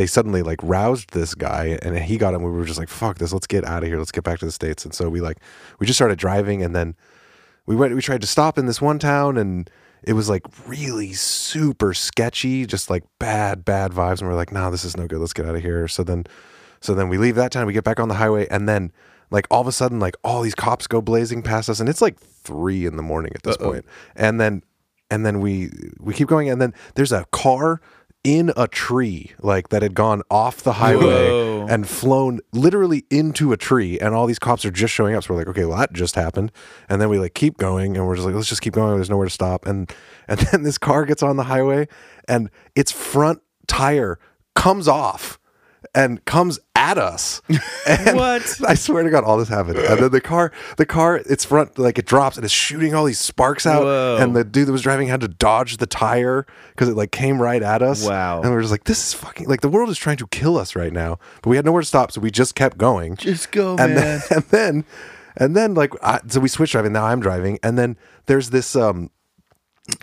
they 0.00 0.06
suddenly 0.06 0.40
like 0.40 0.58
roused 0.62 1.10
this 1.10 1.34
guy, 1.34 1.78
and 1.82 1.98
he 1.98 2.16
got 2.16 2.32
him. 2.32 2.42
We 2.42 2.50
were 2.50 2.64
just 2.64 2.78
like, 2.78 2.88
"Fuck 2.88 3.18
this, 3.18 3.34
let's 3.34 3.46
get 3.46 3.66
out 3.66 3.82
of 3.82 3.88
here, 3.90 3.98
let's 3.98 4.10
get 4.10 4.24
back 4.24 4.38
to 4.38 4.46
the 4.46 4.52
states." 4.52 4.86
And 4.86 4.94
so 4.94 5.10
we 5.10 5.20
like 5.20 5.36
we 5.78 5.86
just 5.86 5.98
started 5.98 6.18
driving, 6.18 6.62
and 6.62 6.74
then 6.74 6.96
we 7.66 7.76
went 7.76 7.94
we 7.94 8.00
tried 8.00 8.22
to 8.22 8.26
stop 8.26 8.56
in 8.56 8.64
this 8.64 8.80
one 8.80 8.98
town 8.98 9.36
and 9.36 9.70
it 10.02 10.14
was 10.14 10.30
like 10.30 10.42
really 10.66 11.12
super 11.12 11.92
sketchy 11.92 12.64
just 12.66 12.88
like 12.88 13.04
bad 13.18 13.64
bad 13.64 13.92
vibes 13.92 14.20
and 14.20 14.28
we're 14.28 14.34
like 14.34 14.50
nah 14.50 14.70
this 14.70 14.84
is 14.84 14.96
no 14.96 15.06
good 15.06 15.18
let's 15.18 15.32
get 15.32 15.46
out 15.46 15.54
of 15.54 15.62
here 15.62 15.86
so 15.86 16.02
then 16.02 16.24
so 16.80 16.94
then 16.94 17.08
we 17.08 17.16
leave 17.16 17.36
that 17.36 17.52
town 17.52 17.66
we 17.66 17.72
get 17.72 17.84
back 17.84 18.00
on 18.00 18.08
the 18.08 18.14
highway 18.14 18.44
and 18.50 18.68
then 18.68 18.90
like 19.30 19.46
all 19.52 19.60
of 19.60 19.68
a 19.68 19.72
sudden 19.72 20.00
like 20.00 20.16
all 20.24 20.42
these 20.42 20.54
cops 20.54 20.88
go 20.88 21.00
blazing 21.00 21.42
past 21.42 21.68
us 21.68 21.78
and 21.78 21.88
it's 21.88 22.02
like 22.02 22.18
three 22.18 22.86
in 22.86 22.96
the 22.96 23.02
morning 23.02 23.30
at 23.36 23.42
this 23.44 23.56
point. 23.56 23.84
and 24.16 24.40
then 24.40 24.62
and 25.10 25.24
then 25.24 25.40
we 25.40 25.70
we 26.00 26.12
keep 26.14 26.26
going 26.26 26.50
and 26.50 26.60
then 26.60 26.74
there's 26.94 27.12
a 27.12 27.24
car 27.26 27.80
in 28.22 28.52
a 28.56 28.68
tree 28.68 29.32
like 29.40 29.70
that 29.70 29.82
had 29.82 29.94
gone 29.94 30.22
off 30.30 30.62
the 30.62 30.74
highway 30.74 31.28
Whoa. 31.28 31.66
and 31.68 31.88
flown 31.88 32.40
literally 32.52 33.04
into 33.10 33.52
a 33.52 33.56
tree 33.56 33.98
and 33.98 34.14
all 34.14 34.26
these 34.26 34.38
cops 34.38 34.64
are 34.64 34.70
just 34.70 34.92
showing 34.92 35.14
up. 35.14 35.24
So 35.24 35.32
we're 35.32 35.40
like 35.40 35.48
okay 35.48 35.64
well 35.64 35.78
that 35.78 35.92
just 35.92 36.14
happened. 36.14 36.52
And 36.88 37.00
then 37.00 37.08
we 37.08 37.18
like 37.18 37.34
keep 37.34 37.56
going 37.56 37.96
and 37.96 38.06
we're 38.06 38.16
just 38.16 38.26
like 38.26 38.34
let's 38.34 38.48
just 38.48 38.62
keep 38.62 38.74
going. 38.74 38.94
There's 38.96 39.10
nowhere 39.10 39.26
to 39.26 39.32
stop. 39.32 39.66
And 39.66 39.90
and 40.28 40.38
then 40.52 40.62
this 40.62 40.78
car 40.78 41.06
gets 41.06 41.22
on 41.22 41.36
the 41.36 41.44
highway 41.44 41.88
and 42.28 42.50
its 42.76 42.92
front 42.92 43.40
tire 43.66 44.18
comes 44.54 44.86
off 44.86 45.39
and 45.94 46.24
comes 46.24 46.58
at 46.74 46.98
us 46.98 47.42
What? 47.86 48.60
I 48.66 48.74
swear 48.74 49.02
to 49.02 49.10
God, 49.10 49.24
all 49.24 49.36
this 49.36 49.48
happened. 49.48 49.78
And 49.78 50.00
then 50.00 50.10
the 50.10 50.20
car, 50.20 50.52
the 50.76 50.86
car, 50.86 51.16
its 51.16 51.44
front, 51.44 51.78
like 51.78 51.98
it 51.98 52.06
drops 52.06 52.36
and 52.36 52.44
it's 52.44 52.54
shooting 52.54 52.94
all 52.94 53.04
these 53.04 53.18
sparks 53.18 53.66
out. 53.66 53.82
Whoa. 53.82 54.18
And 54.20 54.34
the 54.34 54.44
dude 54.44 54.68
that 54.68 54.72
was 54.72 54.82
driving 54.82 55.08
had 55.08 55.20
to 55.20 55.28
dodge 55.28 55.78
the 55.78 55.86
tire 55.86 56.46
because 56.70 56.88
it 56.88 56.96
like 56.96 57.10
came 57.10 57.40
right 57.40 57.62
at 57.62 57.82
us. 57.82 58.06
Wow. 58.06 58.40
And 58.42 58.50
we 58.50 58.56
are 58.56 58.60
just 58.60 58.70
like, 58.70 58.84
this 58.84 59.08
is 59.08 59.14
fucking, 59.14 59.48
like 59.48 59.60
the 59.60 59.68
world 59.68 59.90
is 59.90 59.98
trying 59.98 60.18
to 60.18 60.26
kill 60.28 60.56
us 60.56 60.76
right 60.76 60.92
now. 60.92 61.18
But 61.42 61.50
we 61.50 61.56
had 61.56 61.64
nowhere 61.64 61.82
to 61.82 61.86
stop. 61.86 62.12
So 62.12 62.20
we 62.20 62.30
just 62.30 62.54
kept 62.54 62.78
going. 62.78 63.16
Just 63.16 63.52
go, 63.52 63.76
and 63.76 63.94
man. 63.94 63.94
then, 63.94 64.22
and 64.30 64.44
then, 64.44 64.84
and 65.36 65.56
then 65.56 65.74
like, 65.74 65.92
I, 66.02 66.20
so 66.28 66.40
we 66.40 66.48
switched 66.48 66.72
driving. 66.72 66.92
Now 66.92 67.06
I'm 67.06 67.20
driving. 67.20 67.58
And 67.62 67.78
then 67.78 67.96
there's 68.26 68.50
this, 68.50 68.76
um, 68.76 69.10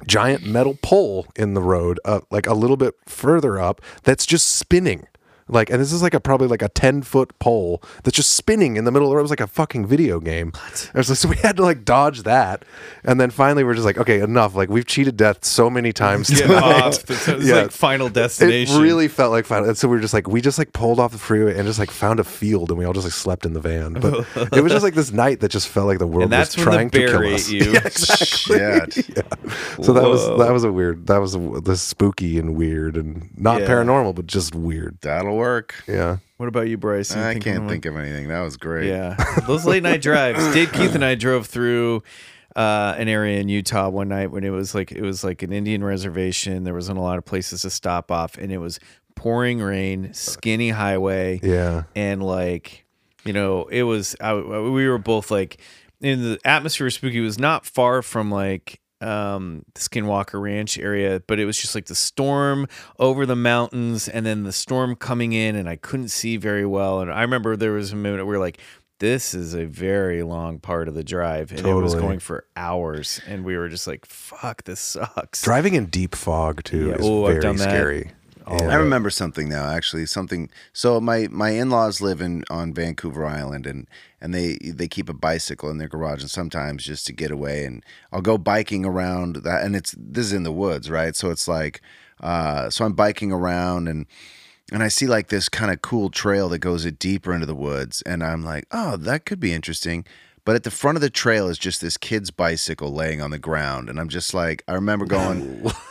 giant 0.05 0.45
metal 0.45 0.77
pole 0.81 1.27
in 1.35 1.53
the 1.53 1.61
road, 1.61 1.99
uh, 2.03 2.19
like 2.29 2.45
a 2.45 2.53
little 2.53 2.77
bit 2.77 2.95
further 3.05 3.59
up, 3.59 3.81
that's 4.03 4.25
just 4.25 4.47
spinning. 4.47 5.07
Like, 5.49 5.69
and 5.69 5.79
this 5.79 5.91
is 5.93 6.01
like 6.01 6.13
a 6.13 6.19
probably 6.19 6.47
like 6.47 6.61
a 6.61 6.69
ten 6.69 7.01
foot 7.01 7.37
pole 7.39 7.81
that's 8.03 8.15
just 8.15 8.31
spinning 8.33 8.75
in 8.77 8.85
the 8.85 8.91
middle 8.91 9.07
of 9.07 9.11
the 9.11 9.15
road. 9.15 9.21
It 9.21 9.23
was 9.23 9.31
like 9.31 9.39
a 9.41 9.47
fucking 9.47 9.85
video 9.85 10.19
game. 10.19 10.51
It 10.73 10.93
was 10.93 11.09
like, 11.09 11.17
so 11.17 11.29
we 11.29 11.37
had 11.37 11.57
to 11.57 11.63
like 11.63 11.85
dodge 11.85 12.23
that, 12.23 12.65
and 13.03 13.19
then 13.19 13.29
finally 13.29 13.63
we're 13.63 13.73
just 13.73 13.85
like, 13.85 13.97
okay, 13.97 14.19
enough. 14.19 14.55
Like 14.55 14.69
we've 14.69 14.85
cheated 14.85 15.17
death 15.17 15.43
so 15.45 15.69
many 15.69 15.93
times. 15.93 16.29
Get 16.29 16.47
tonight. 16.47 16.83
off. 16.83 17.09
It's, 17.09 17.27
it's 17.27 17.45
Yeah. 17.45 17.55
like 17.63 17.71
Final 17.71 18.09
Destination. 18.09 18.75
It 18.77 18.81
really 18.81 19.07
felt 19.07 19.31
like 19.31 19.45
final. 19.45 19.67
And 19.69 19.77
so 19.77 19.87
we 19.87 19.95
were 19.97 20.01
just 20.01 20.13
like, 20.13 20.27
we 20.27 20.41
just 20.41 20.57
like 20.57 20.73
pulled 20.73 20.99
off 20.99 21.11
the 21.11 21.17
freeway 21.17 21.57
and 21.57 21.65
just 21.67 21.79
like 21.79 21.91
found 21.91 22.19
a 22.19 22.23
field, 22.23 22.69
and 22.69 22.77
we 22.79 22.85
all 22.85 22.93
just 22.93 23.05
like 23.05 23.13
slept 23.13 23.45
in 23.45 23.53
the 23.53 23.59
van. 23.61 23.93
But 23.93 24.25
it 24.53 24.61
was 24.63 24.71
just 24.71 24.83
like 24.83 24.93
this 24.95 25.11
night 25.11 25.39
that 25.39 25.49
just 25.49 25.67
felt 25.67 25.87
like 25.87 25.99
the 25.99 26.07
world 26.07 26.23
and 26.23 26.31
that's 26.33 26.55
was 26.55 26.63
trying 26.63 26.89
to 26.89 26.99
kill 26.99 27.19
bear 27.19 27.23
ate 27.25 27.33
us. 27.35 27.49
exactly. 27.51 28.57
Shit. 29.03 29.25
So 29.83 29.93
that 29.93 30.03
was 30.07 30.25
that 30.39 30.51
was 30.51 30.63
a 30.63 30.71
weird. 30.71 31.07
That 31.07 31.19
was 31.19 31.35
a, 31.35 31.39
this 31.63 31.81
spooky 31.81 32.37
and 32.37 32.55
weird 32.55 32.97
and 32.97 33.29
not 33.37 33.61
Yeah. 33.61 33.67
paranormal, 33.67 34.15
but 34.15 34.27
just 34.27 34.55
weird. 34.55 34.97
That'll 35.01 35.36
work. 35.37 35.75
Yeah. 35.87 36.17
What 36.37 36.47
about 36.49 36.67
you, 36.67 36.77
Bryce? 36.77 37.15
You 37.15 37.21
I 37.21 37.31
think 37.33 37.45
can't 37.45 37.69
think 37.69 37.85
of 37.85 37.95
anything. 37.95 38.27
That 38.27 38.41
was 38.41 38.57
great. 38.57 38.89
Yeah, 38.89 39.15
those 39.47 39.65
late 39.65 39.81
night 39.83 40.01
drives. 40.01 40.39
Dave 40.53 40.71
Keith 40.73 40.93
and 40.93 41.03
I 41.05 41.15
drove 41.15 41.47
through 41.47 42.03
uh, 42.55 42.95
an 42.97 43.07
area 43.07 43.39
in 43.39 43.49
Utah 43.49 43.89
one 43.89 44.09
night 44.09 44.31
when 44.31 44.43
it 44.43 44.49
was 44.51 44.75
like 44.75 44.91
it 44.91 45.01
was 45.01 45.23
like 45.23 45.41
an 45.41 45.51
Indian 45.53 45.83
reservation. 45.83 46.63
There 46.63 46.73
wasn't 46.75 46.97
a 46.99 47.01
lot 47.01 47.17
of 47.17 47.25
places 47.25 47.61
to 47.63 47.69
stop 47.69 48.11
off, 48.11 48.37
and 48.37 48.51
it 48.51 48.57
was 48.59 48.79
pouring 49.15 49.59
rain, 49.59 50.13
skinny 50.13 50.69
highway, 50.69 51.39
Yeah. 51.41 51.83
and 51.95 52.21
like 52.21 52.85
you 53.25 53.33
know 53.33 53.63
it 53.65 53.83
was. 53.83 54.15
I, 54.21 54.33
we 54.35 54.87
were 54.87 54.99
both 54.99 55.31
like 55.31 55.57
in 56.01 56.21
the 56.21 56.39
atmosphere. 56.45 56.85
of 56.87 56.93
Spooky 56.93 57.19
was 57.19 57.39
not 57.39 57.65
far 57.65 58.03
from 58.03 58.29
like 58.29 58.79
um 59.01 59.63
the 59.73 59.79
Skinwalker 59.81 60.41
Ranch 60.41 60.77
area, 60.79 61.21
but 61.27 61.39
it 61.39 61.45
was 61.45 61.57
just 61.57 61.75
like 61.75 61.85
the 61.85 61.95
storm 61.95 62.67
over 62.99 63.25
the 63.25 63.35
mountains 63.35 64.07
and 64.07 64.25
then 64.25 64.43
the 64.43 64.51
storm 64.51 64.95
coming 64.95 65.33
in 65.33 65.55
and 65.55 65.69
I 65.69 65.75
couldn't 65.75 66.09
see 66.09 66.37
very 66.37 66.65
well. 66.65 66.99
And 67.01 67.11
I 67.11 67.21
remember 67.21 67.55
there 67.55 67.73
was 67.73 67.91
a 67.91 67.95
moment 67.95 68.17
where 68.17 68.25
we 68.25 68.31
were 68.37 68.43
like, 68.43 68.59
this 68.99 69.35
is 69.35 69.53
a 69.53 69.65
very 69.65 70.23
long 70.23 70.59
part 70.59 70.87
of 70.87 70.95
the 70.95 71.03
drive. 71.03 71.51
And 71.51 71.59
it 71.59 71.73
was 71.73 71.93
going 71.93 72.17
for 72.19 72.45
hours. 72.55 73.21
And 73.27 73.45
we 73.45 73.55
were 73.55 73.69
just 73.69 73.85
like, 73.85 74.05
fuck, 74.07 74.63
this 74.63 74.79
sucks. 74.79 75.43
Driving 75.43 75.75
in 75.75 75.85
deep 75.85 76.15
fog 76.15 76.63
too 76.63 76.87
Yeah. 76.87 76.95
is 76.95 77.01
Oh, 77.05 77.25
I've 77.25 77.33
very 77.33 77.41
done 77.41 77.57
that. 78.49 78.59
scary. 78.59 78.73
I 78.73 78.75
remember 78.77 79.09
something 79.09 79.49
now. 79.49 79.69
Actually, 79.69 80.05
something. 80.05 80.49
So 80.73 80.99
my 80.99 81.27
my 81.29 81.51
in 81.51 81.69
laws 81.69 82.01
live 82.01 82.21
in 82.21 82.43
on 82.49 82.73
Vancouver 82.73 83.25
Island, 83.25 83.65
and 83.65 83.87
and 84.21 84.33
they 84.33 84.57
they 84.61 84.87
keep 84.87 85.09
a 85.09 85.13
bicycle 85.13 85.69
in 85.69 85.77
their 85.77 85.87
garage, 85.87 86.21
and 86.21 86.31
sometimes 86.31 86.83
just 86.83 87.05
to 87.07 87.13
get 87.13 87.31
away, 87.31 87.65
and 87.65 87.83
I'll 88.11 88.21
go 88.21 88.37
biking 88.37 88.85
around 88.85 89.37
that, 89.37 89.63
and 89.63 89.75
it's 89.75 89.95
this 89.97 90.27
is 90.27 90.33
in 90.33 90.43
the 90.43 90.51
woods, 90.51 90.89
right? 90.89 91.15
So 91.15 91.31
it's 91.31 91.47
like, 91.47 91.81
uh, 92.21 92.69
so 92.69 92.85
I'm 92.85 92.93
biking 92.93 93.31
around, 93.31 93.87
and 93.87 94.05
and 94.71 94.83
I 94.83 94.87
see 94.87 95.07
like 95.07 95.27
this 95.27 95.49
kind 95.49 95.71
of 95.71 95.81
cool 95.81 96.09
trail 96.09 96.49
that 96.49 96.59
goes 96.59 96.89
deeper 96.93 97.33
into 97.33 97.45
the 97.45 97.55
woods, 97.55 98.01
and 98.03 98.23
I'm 98.23 98.43
like, 98.43 98.65
oh, 98.71 98.97
that 98.97 99.25
could 99.25 99.39
be 99.39 99.53
interesting. 99.53 100.05
But 100.45 100.55
at 100.55 100.63
the 100.63 100.71
front 100.71 100.95
of 100.95 101.01
the 101.01 101.09
trail 101.09 101.49
is 101.49 101.57
just 101.57 101.81
this 101.81 101.97
kid's 101.97 102.31
bicycle 102.31 102.93
laying 102.93 103.21
on 103.21 103.31
the 103.31 103.39
ground, 103.39 103.89
and 103.89 103.99
I'm 103.99 104.09
just 104.09 104.33
like, 104.33 104.63
I 104.67 104.73
remember 104.73 105.05
going. 105.05 105.69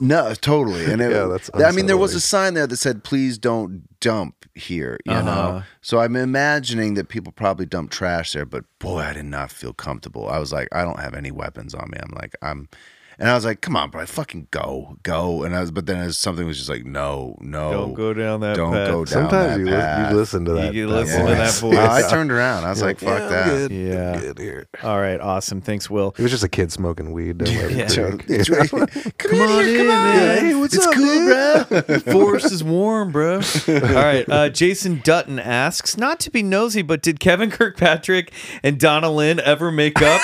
No, 0.00 0.34
totally. 0.34 0.90
And 0.90 1.00
it, 1.00 1.10
Yeah, 1.12 1.26
that's 1.26 1.50
I 1.54 1.72
mean, 1.72 1.86
there 1.86 1.96
was 1.96 2.14
a 2.14 2.20
sign 2.20 2.54
there 2.54 2.66
that 2.66 2.76
said, 2.76 3.02
"Please 3.04 3.38
don't 3.38 3.84
dump 4.00 4.44
here." 4.54 4.98
You 5.04 5.12
Uh-huh. 5.12 5.22
know. 5.24 5.62
So 5.80 5.98
I'm 6.00 6.16
imagining 6.16 6.94
that 6.94 7.08
people 7.08 7.32
probably 7.32 7.66
dump 7.66 7.90
trash 7.90 8.32
there, 8.32 8.44
but 8.46 8.64
boy, 8.78 9.00
I 9.00 9.12
did 9.14 9.24
not 9.26 9.50
feel 9.50 9.72
comfortable. 9.72 10.28
I 10.28 10.38
was 10.38 10.52
like, 10.52 10.68
I 10.72 10.82
don't 10.84 11.00
have 11.00 11.14
any 11.14 11.30
weapons 11.30 11.74
on 11.74 11.88
me. 11.90 11.98
I'm 12.02 12.12
like, 12.14 12.34
I'm, 12.42 12.68
and 13.18 13.28
I 13.28 13.34
was 13.34 13.44
like, 13.44 13.60
come 13.60 13.76
on, 13.76 13.90
bro, 13.90 14.04
fucking 14.06 14.48
go, 14.50 14.96
go. 15.02 15.42
And 15.42 15.54
I 15.56 15.60
was, 15.60 15.70
but 15.70 15.86
then 15.86 15.98
as 15.98 16.18
something 16.18 16.46
was 16.46 16.56
just 16.58 16.68
like, 16.68 16.84
no, 16.84 17.36
no, 17.40 17.72
Don't 17.72 17.94
go 17.94 18.12
down 18.12 18.40
that 18.40 18.56
don't 18.56 18.72
path. 18.72 18.88
go 18.88 19.04
down 19.04 19.06
Sometimes 19.06 19.52
that 19.54 19.58
you, 19.60 19.64
li- 19.66 19.70
path. 19.72 20.10
you 20.10 20.16
listen 20.16 20.44
to 20.44 20.52
that. 20.54 20.72
can 20.72 20.86
that 20.88 20.94
listen 20.94 21.26
to 21.26 21.32
that 21.32 21.54
voice. 21.54 21.60
voice. 21.60 21.78
I 22.04 22.10
turned 22.10 22.30
around. 22.32 22.64
I 22.64 22.70
was 22.70 22.82
like, 22.82 23.00
You're 23.00 23.10
fuck 23.18 23.30
"Yeah, 23.30 23.44
that. 23.44 23.68
Good. 23.68 23.70
Yeah. 23.72 24.20
Good 24.20 24.38
here. 24.38 24.68
All 24.82 25.00
right. 25.00 25.20
Awesome. 25.20 25.60
Thanks, 25.60 25.88
Will. 25.90 26.14
It 26.18 26.22
was 26.22 26.30
just 26.30 26.44
a 26.44 26.48
kid 26.48 26.70
smoking 26.72 27.12
weed. 27.12 27.38
Don't 27.38 27.54
let 27.54 27.70
Yeah. 27.76 27.88
drink. 27.88 28.26
Right. 28.48 28.70
Come, 28.70 28.86
Come 29.18 29.32
in 29.34 29.40
on 29.50 29.64
here, 29.64 29.74
in, 29.74 29.76
come 29.86 29.96
on. 29.96 30.04
man. 30.16 30.44
Hey, 30.46 30.54
what's 30.54 30.74
it's 30.74 30.86
up, 30.86 30.94
cool, 30.94 31.04
dude? 31.04 31.68
bro. 31.68 31.80
The 31.80 32.00
forest 32.12 32.52
is 32.52 32.62
warm, 32.62 33.12
bro. 33.12 33.36
All 33.36 33.80
right. 33.80 34.28
Uh, 34.28 34.48
Jason 34.50 35.00
Dutton 35.02 35.38
asks, 35.38 35.96
not 35.96 36.20
to 36.20 36.30
be 36.30 36.42
nosy, 36.42 36.82
but 36.82 37.02
did 37.02 37.18
Kevin 37.20 37.50
Kirkpatrick 37.50 38.32
and 38.62 38.78
Donna 38.78 39.10
Lynn 39.10 39.40
ever 39.40 39.72
make 39.72 40.00
up? 40.02 40.20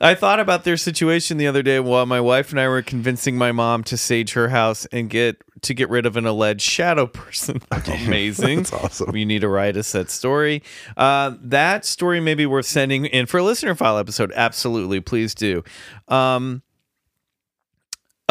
I 0.00 0.14
thought 0.14 0.40
about 0.40 0.64
their 0.64 0.78
situation 0.78 1.36
the 1.36 1.46
other 1.46 1.62
day 1.62 1.78
while 1.78 2.06
my 2.06 2.20
wife 2.20 2.50
and 2.50 2.60
I 2.60 2.68
were 2.68 2.80
convincing 2.80 3.36
my 3.36 3.52
mom 3.52 3.84
to 3.84 3.96
sage 3.96 4.32
her 4.32 4.48
house 4.48 4.86
and 4.86 5.10
get 5.10 5.42
to 5.62 5.74
get 5.74 5.90
rid 5.90 6.06
of 6.06 6.16
an 6.16 6.26
alleged 6.26 6.62
shadow 6.62 7.06
person. 7.06 7.60
Amazing. 7.70 8.58
That's 8.58 8.72
awesome. 8.72 9.14
You 9.14 9.26
need 9.26 9.40
to 9.40 9.48
write 9.48 9.76
us 9.76 9.92
that 9.92 10.10
story. 10.10 10.62
Uh, 10.96 11.34
that 11.42 11.84
story 11.84 12.18
may 12.20 12.34
be 12.34 12.46
worth 12.46 12.64
sending 12.64 13.04
in 13.04 13.26
for 13.26 13.38
a 13.38 13.42
listener 13.42 13.74
file 13.74 13.98
episode. 13.98 14.32
Absolutely. 14.34 15.00
Please 15.00 15.34
do. 15.34 15.62
Um, 16.08 16.62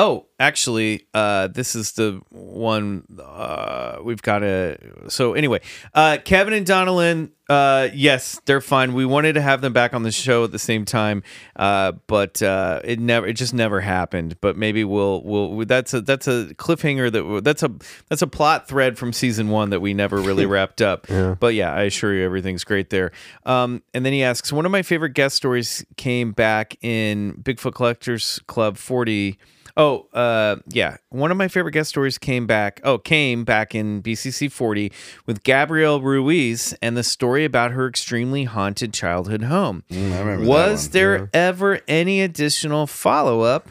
Oh, 0.01 0.27
actually, 0.39 1.07
uh, 1.13 1.47
this 1.47 1.75
is 1.75 1.91
the 1.91 2.21
one 2.29 3.03
uh, 3.21 3.97
we've 4.01 4.21
got 4.21 4.39
to. 4.39 4.77
So 5.09 5.33
anyway, 5.33 5.59
uh, 5.93 6.19
Kevin 6.23 6.53
and 6.53 6.65
Donalyn, 6.65 7.31
uh, 7.49 7.89
yes, 7.93 8.39
they're 8.45 8.61
fine. 8.61 8.93
We 8.93 9.05
wanted 9.05 9.33
to 9.33 9.41
have 9.41 9.59
them 9.59 9.73
back 9.73 9.93
on 9.93 10.03
the 10.03 10.13
show 10.13 10.45
at 10.45 10.53
the 10.53 10.59
same 10.59 10.85
time, 10.85 11.21
uh, 11.57 11.91
but 12.07 12.41
uh, 12.41 12.79
it 12.85 13.01
never, 13.01 13.27
it 13.27 13.33
just 13.33 13.53
never 13.53 13.81
happened. 13.81 14.39
But 14.39 14.55
maybe 14.55 14.85
we'll, 14.85 15.21
we'll. 15.21 15.65
That's 15.65 15.93
a 15.93 15.99
that's 15.99 16.29
a 16.29 16.53
cliffhanger 16.55 17.11
that 17.11 17.43
that's 17.43 17.63
a 17.63 17.71
that's 18.07 18.21
a 18.21 18.27
plot 18.27 18.69
thread 18.69 18.97
from 18.97 19.11
season 19.11 19.49
one 19.49 19.69
that 19.71 19.81
we 19.81 19.93
never 19.93 20.21
really 20.21 20.45
wrapped 20.45 20.81
up. 20.81 21.07
But 21.35 21.55
yeah, 21.55 21.73
I 21.73 21.81
assure 21.81 22.15
you, 22.15 22.23
everything's 22.23 22.63
great 22.63 22.89
there. 22.89 23.11
Um, 23.45 23.83
and 23.93 24.05
then 24.05 24.13
he 24.13 24.23
asks, 24.23 24.53
one 24.53 24.65
of 24.65 24.71
my 24.71 24.81
favorite 24.81 25.13
guest 25.13 25.35
stories 25.35 25.85
came 25.97 26.31
back 26.31 26.77
in 26.81 27.33
Bigfoot 27.43 27.73
Collectors 27.73 28.39
Club 28.47 28.77
forty. 28.77 29.37
Oh, 29.79 30.07
uh, 30.13 30.57
yeah. 30.67 30.97
One 31.07 31.31
of 31.31 31.37
my 31.37 31.47
favorite 31.47 31.71
guest 31.71 31.89
stories 31.89 32.17
came 32.17 32.45
back. 32.45 32.81
Oh, 32.83 32.97
came 32.97 33.45
back 33.45 33.73
in 33.73 34.03
BCC 34.03 34.51
40 34.51 34.91
with 35.25 35.41
Gabrielle 35.43 36.01
Ruiz 36.01 36.73
and 36.81 36.97
the 36.97 37.03
story 37.03 37.45
about 37.45 37.71
her 37.71 37.87
extremely 37.87 38.43
haunted 38.43 38.93
childhood 38.93 39.43
home. 39.43 39.85
Mm, 39.89 40.11
I 40.11 40.19
remember 40.19 40.43
that 40.43 40.49
Was 40.49 40.89
there 40.89 41.29
ever 41.33 41.79
any 41.87 42.21
additional 42.21 42.87
follow 42.87 43.39
up 43.39 43.69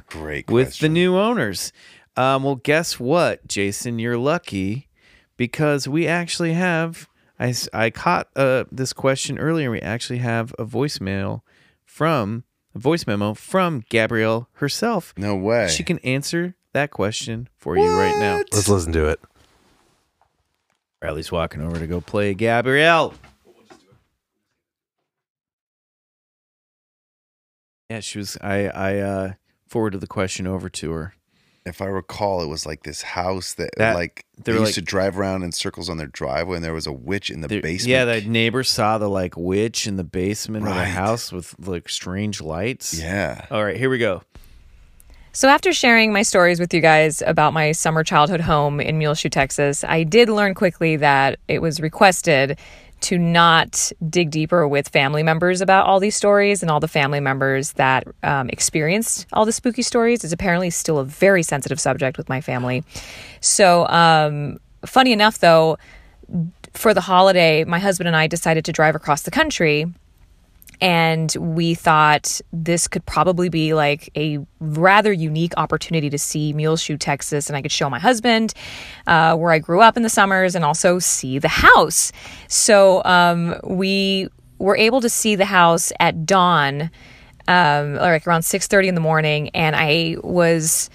with 0.48 0.78
the 0.78 0.88
new 0.88 1.18
owners? 1.18 1.74
Um, 2.16 2.42
well, 2.42 2.56
guess 2.56 2.98
what, 2.98 3.46
Jason? 3.46 3.98
You're 3.98 4.16
lucky 4.16 4.88
because 5.36 5.86
we 5.86 6.06
actually 6.06 6.54
have. 6.54 7.06
I, 7.38 7.54
I 7.74 7.90
caught 7.90 8.28
uh, 8.34 8.64
this 8.72 8.94
question 8.94 9.38
earlier. 9.38 9.70
We 9.70 9.80
actually 9.80 10.20
have 10.20 10.54
a 10.58 10.64
voicemail 10.64 11.42
from 11.84 12.44
a 12.78 12.80
voice 12.80 13.06
memo 13.06 13.34
from 13.34 13.84
Gabrielle 13.88 14.48
herself. 14.54 15.12
No 15.16 15.34
way. 15.36 15.68
She 15.68 15.82
can 15.82 15.98
answer 15.98 16.54
that 16.72 16.90
question 16.90 17.48
for 17.56 17.76
you 17.76 17.90
right 17.98 18.16
now. 18.18 18.36
Let's 18.52 18.68
listen 18.68 18.92
to 18.92 19.08
it. 19.08 19.20
Riley's 21.02 21.30
walking 21.32 21.60
over 21.60 21.78
to 21.78 21.86
go 21.86 22.00
play 22.00 22.34
Gabrielle. 22.34 23.14
Yeah, 27.90 28.00
she 28.00 28.18
was. 28.18 28.36
I 28.40 28.68
I 28.68 28.98
uh, 28.98 29.32
forwarded 29.66 30.00
the 30.00 30.06
question 30.06 30.46
over 30.46 30.68
to 30.68 30.92
her. 30.92 31.14
If 31.68 31.80
I 31.82 31.86
recall, 31.86 32.42
it 32.42 32.46
was 32.48 32.66
like 32.66 32.82
this 32.82 33.02
house 33.02 33.54
that, 33.54 33.70
That- 33.76 33.94
like 33.94 34.24
they 34.36 34.44
they, 34.44 34.52
were 34.52 34.58
used 34.64 34.68
like- 34.70 34.74
to 34.76 34.82
drive 34.82 35.18
around 35.18 35.42
in 35.42 35.52
circles 35.52 35.88
on 35.88 35.96
their 35.96 36.06
driveway, 36.06 36.56
and 36.56 36.64
there 36.64 36.72
was 36.74 36.86
a 36.86 36.92
witch 36.92 37.30
in 37.30 37.40
the 37.40 37.48
basement. 37.48 37.82
Yeah, 37.88 38.04
the 38.04 38.20
neighbor 38.22 38.62
saw 38.64 38.98
the 38.98 39.08
like 39.08 39.36
witch 39.36 39.86
in 39.86 39.96
the 39.96 40.04
basement 40.04 40.66
of 40.66 40.72
the 40.74 40.78
Right. 40.80 40.84
house 40.86 41.32
with 41.32 41.54
like 41.66 41.88
strange 41.88 42.40
lights. 42.40 42.98
yeah. 42.98 43.46
All 43.50 43.64
right, 43.64 43.76
here 43.76 43.90
we 43.90 43.98
go. 43.98 44.22
So, 45.38 45.46
after 45.48 45.72
sharing 45.72 46.12
my 46.12 46.22
stories 46.22 46.58
with 46.58 46.74
you 46.74 46.80
guys 46.80 47.22
about 47.24 47.52
my 47.52 47.70
summer 47.70 48.02
childhood 48.02 48.40
home 48.40 48.80
in 48.80 48.98
Muleshoe, 48.98 49.28
Texas, 49.28 49.84
I 49.84 50.02
did 50.02 50.28
learn 50.28 50.52
quickly 50.52 50.96
that 50.96 51.38
it 51.46 51.62
was 51.62 51.78
requested 51.78 52.58
to 53.02 53.18
not 53.18 53.92
dig 54.10 54.32
deeper 54.32 54.66
with 54.66 54.88
family 54.88 55.22
members 55.22 55.60
about 55.60 55.86
all 55.86 56.00
these 56.00 56.16
stories 56.16 56.60
and 56.60 56.72
all 56.72 56.80
the 56.80 56.88
family 56.88 57.20
members 57.20 57.74
that 57.74 58.04
um, 58.24 58.48
experienced 58.48 59.28
all 59.32 59.44
the 59.44 59.52
spooky 59.52 59.82
stories. 59.82 60.24
It's 60.24 60.32
apparently 60.32 60.70
still 60.70 60.98
a 60.98 61.04
very 61.04 61.44
sensitive 61.44 61.78
subject 61.78 62.18
with 62.18 62.28
my 62.28 62.40
family. 62.40 62.82
So, 63.40 63.86
um, 63.86 64.58
funny 64.86 65.12
enough, 65.12 65.38
though, 65.38 65.78
for 66.72 66.92
the 66.92 67.02
holiday, 67.02 67.62
my 67.62 67.78
husband 67.78 68.08
and 68.08 68.16
I 68.16 68.26
decided 68.26 68.64
to 68.64 68.72
drive 68.72 68.96
across 68.96 69.22
the 69.22 69.30
country 69.30 69.86
and 70.80 71.34
we 71.38 71.74
thought 71.74 72.40
this 72.52 72.88
could 72.88 73.04
probably 73.06 73.48
be 73.48 73.74
like 73.74 74.10
a 74.16 74.38
rather 74.60 75.12
unique 75.12 75.52
opportunity 75.56 76.10
to 76.10 76.18
see 76.18 76.52
Muleshoe, 76.52 76.96
Texas, 76.96 77.48
and 77.48 77.56
I 77.56 77.62
could 77.62 77.72
show 77.72 77.90
my 77.90 77.98
husband 77.98 78.54
uh, 79.06 79.36
where 79.36 79.52
I 79.52 79.58
grew 79.58 79.80
up 79.80 79.96
in 79.96 80.02
the 80.02 80.08
summers 80.08 80.54
and 80.54 80.64
also 80.64 80.98
see 80.98 81.38
the 81.38 81.48
house. 81.48 82.12
So 82.46 83.02
um, 83.04 83.56
we 83.64 84.28
were 84.58 84.76
able 84.76 85.00
to 85.00 85.08
see 85.08 85.36
the 85.36 85.44
house 85.44 85.92
at 86.00 86.26
dawn, 86.26 86.90
um, 87.46 87.94
like 87.94 88.26
around 88.26 88.42
six 88.42 88.66
thirty 88.66 88.88
in 88.88 88.94
the 88.94 89.00
morning, 89.00 89.50
and 89.50 89.76
I 89.76 90.16
was. 90.22 90.90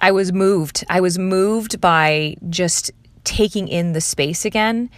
I 0.00 0.12
was 0.12 0.32
moved. 0.32 0.84
I 0.88 1.00
was 1.00 1.18
moved 1.18 1.80
by 1.80 2.36
just 2.48 2.92
taking 3.24 3.66
in 3.66 3.94
the 3.94 4.00
space 4.00 4.44
again. 4.44 4.90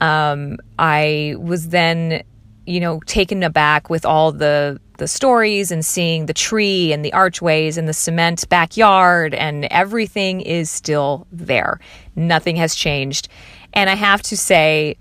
Um, 0.00 0.56
I 0.78 1.34
was 1.38 1.68
then, 1.68 2.22
you 2.66 2.80
know, 2.80 3.00
taken 3.06 3.42
aback 3.42 3.88
with 3.88 4.04
all 4.04 4.32
the 4.32 4.80
the 4.98 5.08
stories 5.08 5.70
and 5.70 5.84
seeing 5.84 6.24
the 6.24 6.32
tree 6.32 6.92
and 6.92 7.04
the 7.04 7.12
archways 7.12 7.76
and 7.76 7.86
the 7.86 7.92
cement 7.92 8.48
backyard 8.48 9.34
and 9.34 9.66
everything 9.66 10.40
is 10.40 10.70
still 10.70 11.26
there. 11.30 11.80
Nothing 12.14 12.56
has 12.56 12.74
changed. 12.74 13.28
And 13.74 13.90
I 13.90 13.94
have 13.94 14.22
to 14.22 14.36
say, 14.38 14.96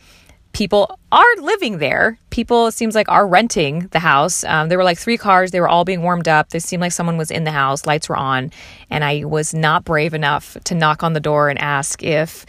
people 0.52 1.00
are 1.12 1.36
living 1.42 1.80
there. 1.80 2.18
People, 2.30 2.68
it 2.68 2.74
seems 2.74 2.96
like, 2.96 3.10
are 3.10 3.28
renting 3.28 3.88
the 3.92 4.00
house. 4.00 4.44
Um, 4.46 4.70
there 4.70 4.78
were 4.78 4.84
like 4.84 4.98
three 4.98 5.18
cars. 5.18 5.52
They 5.52 5.60
were 5.60 5.68
all 5.68 5.86
being 5.86 6.02
warmed 6.02 6.28
up. 6.28 6.50
They 6.50 6.60
seemed 6.60 6.82
like 6.82 6.92
someone 6.92 7.18
was 7.18 7.32
in 7.32 7.44
the 7.44 7.52
house. 7.52 7.86
Lights 7.86 8.10
were 8.10 8.18
on. 8.18 8.52
And 8.90 9.04
I 9.04 9.26
was 9.26 9.54
not 9.54 9.86
brave 9.86 10.14
enough 10.14 10.58
to 10.66 10.76
knock 10.76 11.04
on 11.04 11.14
the 11.14 11.20
door 11.20 11.50
and 11.50 11.60
ask 11.60 12.04
if 12.04 12.46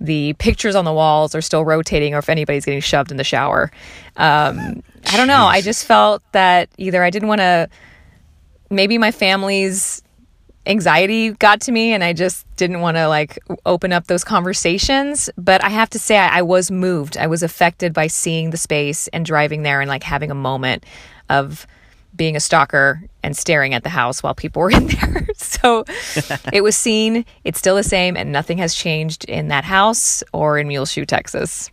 the 0.00 0.34
pictures 0.34 0.74
on 0.74 0.84
the 0.84 0.92
walls 0.92 1.34
are 1.34 1.40
still 1.40 1.64
rotating 1.64 2.14
or 2.14 2.18
if 2.18 2.28
anybody's 2.28 2.64
getting 2.64 2.80
shoved 2.80 3.10
in 3.10 3.16
the 3.16 3.24
shower. 3.24 3.70
Um, 4.16 4.82
I 5.06 5.16
don't 5.16 5.28
know. 5.28 5.44
I 5.44 5.60
just 5.60 5.86
felt 5.86 6.22
that 6.32 6.68
either 6.76 7.02
I 7.02 7.10
didn't 7.10 7.28
want 7.28 7.40
to, 7.40 7.68
maybe 8.70 8.98
my 8.98 9.10
family's 9.10 10.02
anxiety 10.66 11.30
got 11.30 11.62
to 11.62 11.72
me 11.72 11.94
and 11.94 12.04
I 12.04 12.12
just 12.12 12.46
didn't 12.56 12.80
want 12.80 12.96
to 12.96 13.08
like 13.08 13.38
open 13.64 13.92
up 13.92 14.06
those 14.06 14.22
conversations. 14.22 15.30
But 15.36 15.64
I 15.64 15.70
have 15.70 15.90
to 15.90 15.98
say, 15.98 16.18
I, 16.18 16.38
I 16.38 16.42
was 16.42 16.70
moved. 16.70 17.16
I 17.16 17.26
was 17.26 17.42
affected 17.42 17.92
by 17.92 18.06
seeing 18.06 18.50
the 18.50 18.56
space 18.56 19.08
and 19.08 19.24
driving 19.24 19.62
there 19.62 19.80
and 19.80 19.88
like 19.88 20.02
having 20.02 20.30
a 20.30 20.34
moment 20.34 20.84
of 21.28 21.66
being 22.18 22.36
a 22.36 22.40
stalker 22.40 23.02
and 23.22 23.34
staring 23.34 23.72
at 23.72 23.82
the 23.82 23.88
house 23.88 24.22
while 24.22 24.34
people 24.34 24.60
were 24.60 24.70
in 24.70 24.88
there. 24.88 25.26
so 25.36 25.84
it 26.52 26.62
was 26.62 26.76
seen. 26.76 27.24
It's 27.44 27.58
still 27.58 27.76
the 27.76 27.82
same, 27.82 28.16
and 28.16 28.30
nothing 28.30 28.58
has 28.58 28.74
changed 28.74 29.24
in 29.24 29.48
that 29.48 29.64
house 29.64 30.22
or 30.34 30.58
in 30.58 30.68
Muleshoe, 30.68 31.06
Texas. 31.06 31.70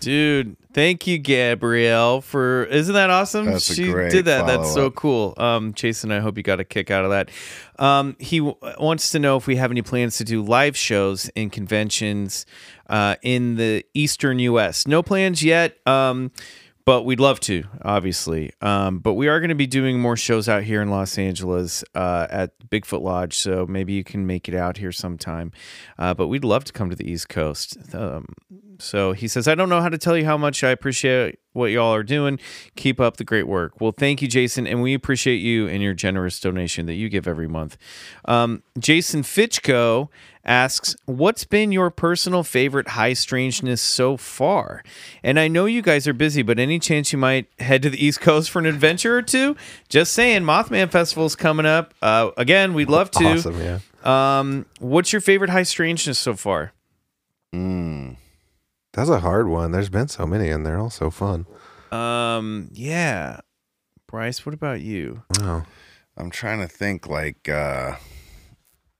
Dude, 0.00 0.56
thank 0.72 1.06
you, 1.06 1.18
Gabrielle, 1.18 2.20
for 2.20 2.64
isn't 2.66 2.94
that 2.94 3.08
awesome? 3.10 3.46
That's 3.46 3.70
a 3.70 3.74
she 3.74 3.90
great 3.90 4.12
did 4.12 4.26
that. 4.26 4.46
That's 4.46 4.72
so 4.72 4.90
cool. 4.90 5.34
Um, 5.38 5.72
Jason, 5.72 6.12
I 6.12 6.20
hope 6.20 6.36
you 6.36 6.42
got 6.42 6.60
a 6.60 6.64
kick 6.64 6.90
out 6.90 7.04
of 7.04 7.10
that. 7.10 7.30
Um, 7.78 8.14
he 8.20 8.38
w- 8.38 8.56
wants 8.78 9.10
to 9.10 9.18
know 9.18 9.36
if 9.36 9.46
we 9.46 9.56
have 9.56 9.70
any 9.70 9.82
plans 9.82 10.18
to 10.18 10.24
do 10.24 10.42
live 10.42 10.76
shows 10.76 11.30
in 11.30 11.50
conventions 11.50 12.46
uh, 12.88 13.16
in 13.22 13.56
the 13.56 13.84
eastern 13.94 14.38
U.S. 14.38 14.86
No 14.86 15.02
plans 15.02 15.42
yet. 15.42 15.78
Um, 15.88 16.30
but 16.86 17.02
we'd 17.02 17.20
love 17.20 17.40
to, 17.40 17.64
obviously. 17.82 18.52
Um, 18.62 19.00
but 19.00 19.14
we 19.14 19.26
are 19.26 19.40
going 19.40 19.50
to 19.50 19.56
be 19.56 19.66
doing 19.66 19.98
more 19.98 20.16
shows 20.16 20.48
out 20.48 20.62
here 20.62 20.80
in 20.80 20.88
Los 20.88 21.18
Angeles 21.18 21.84
uh, 21.96 22.28
at 22.30 22.52
Bigfoot 22.70 23.02
Lodge, 23.02 23.36
so 23.36 23.66
maybe 23.66 23.92
you 23.92 24.04
can 24.04 24.24
make 24.24 24.48
it 24.48 24.54
out 24.54 24.76
here 24.78 24.92
sometime. 24.92 25.50
Uh, 25.98 26.14
but 26.14 26.28
we'd 26.28 26.44
love 26.44 26.64
to 26.64 26.72
come 26.72 26.88
to 26.88 26.96
the 26.96 27.10
East 27.10 27.28
Coast. 27.28 27.76
Um, 27.92 28.26
so 28.78 29.12
he 29.12 29.28
says, 29.28 29.48
I 29.48 29.54
don't 29.54 29.68
know 29.68 29.80
how 29.80 29.88
to 29.88 29.98
tell 29.98 30.16
you 30.16 30.24
how 30.24 30.36
much 30.36 30.62
I 30.62 30.70
appreciate 30.70 31.38
what 31.52 31.70
y'all 31.70 31.94
are 31.94 32.02
doing. 32.02 32.38
Keep 32.76 33.00
up 33.00 33.16
the 33.16 33.24
great 33.24 33.46
work. 33.46 33.80
Well, 33.80 33.92
thank 33.92 34.20
you, 34.20 34.28
Jason, 34.28 34.66
and 34.66 34.82
we 34.82 34.94
appreciate 34.94 35.36
you 35.36 35.66
and 35.66 35.82
your 35.82 35.94
generous 35.94 36.38
donation 36.38 36.86
that 36.86 36.94
you 36.94 37.08
give 37.08 37.26
every 37.26 37.48
month. 37.48 37.76
Um, 38.26 38.62
Jason 38.78 39.22
Fitchko 39.22 40.08
asks, 40.44 40.94
What's 41.06 41.44
been 41.44 41.72
your 41.72 41.90
personal 41.90 42.42
favorite 42.42 42.88
high 42.88 43.14
strangeness 43.14 43.80
so 43.80 44.16
far? 44.16 44.82
And 45.22 45.40
I 45.40 45.48
know 45.48 45.64
you 45.64 45.82
guys 45.82 46.06
are 46.06 46.14
busy, 46.14 46.42
but 46.42 46.58
any 46.58 46.78
chance 46.78 47.12
you 47.12 47.18
might 47.18 47.46
head 47.58 47.82
to 47.82 47.90
the 47.90 48.04
East 48.04 48.20
Coast 48.20 48.50
for 48.50 48.58
an 48.58 48.66
adventure 48.66 49.16
or 49.16 49.22
two? 49.22 49.56
Just 49.88 50.12
saying, 50.12 50.42
Mothman 50.42 50.90
Festival 50.90 51.26
is 51.26 51.36
coming 51.36 51.66
up. 51.66 51.94
Uh, 52.02 52.30
again, 52.36 52.74
we'd 52.74 52.90
love 52.90 53.10
to. 53.12 53.24
Awesome, 53.24 53.58
yeah. 53.60 53.78
Um, 54.04 54.66
what's 54.78 55.12
your 55.12 55.20
favorite 55.20 55.50
high 55.50 55.64
strangeness 55.64 56.18
so 56.18 56.34
far? 56.34 56.72
That's 58.96 59.10
a 59.10 59.20
hard 59.20 59.46
one. 59.48 59.70
There's 59.72 59.88
been 59.90 60.08
so 60.08 60.26
many, 60.26 60.48
and 60.48 60.64
they're 60.66 60.78
all 60.78 60.90
so 60.90 61.10
fun. 61.10 61.46
Um, 61.92 62.70
yeah. 62.72 63.40
Bryce, 64.08 64.44
what 64.46 64.54
about 64.54 64.80
you? 64.80 65.22
Wow. 65.38 65.64
I'm 66.16 66.30
trying 66.30 66.60
to 66.60 66.66
think 66.68 67.06
like 67.06 67.48
uh 67.48 67.96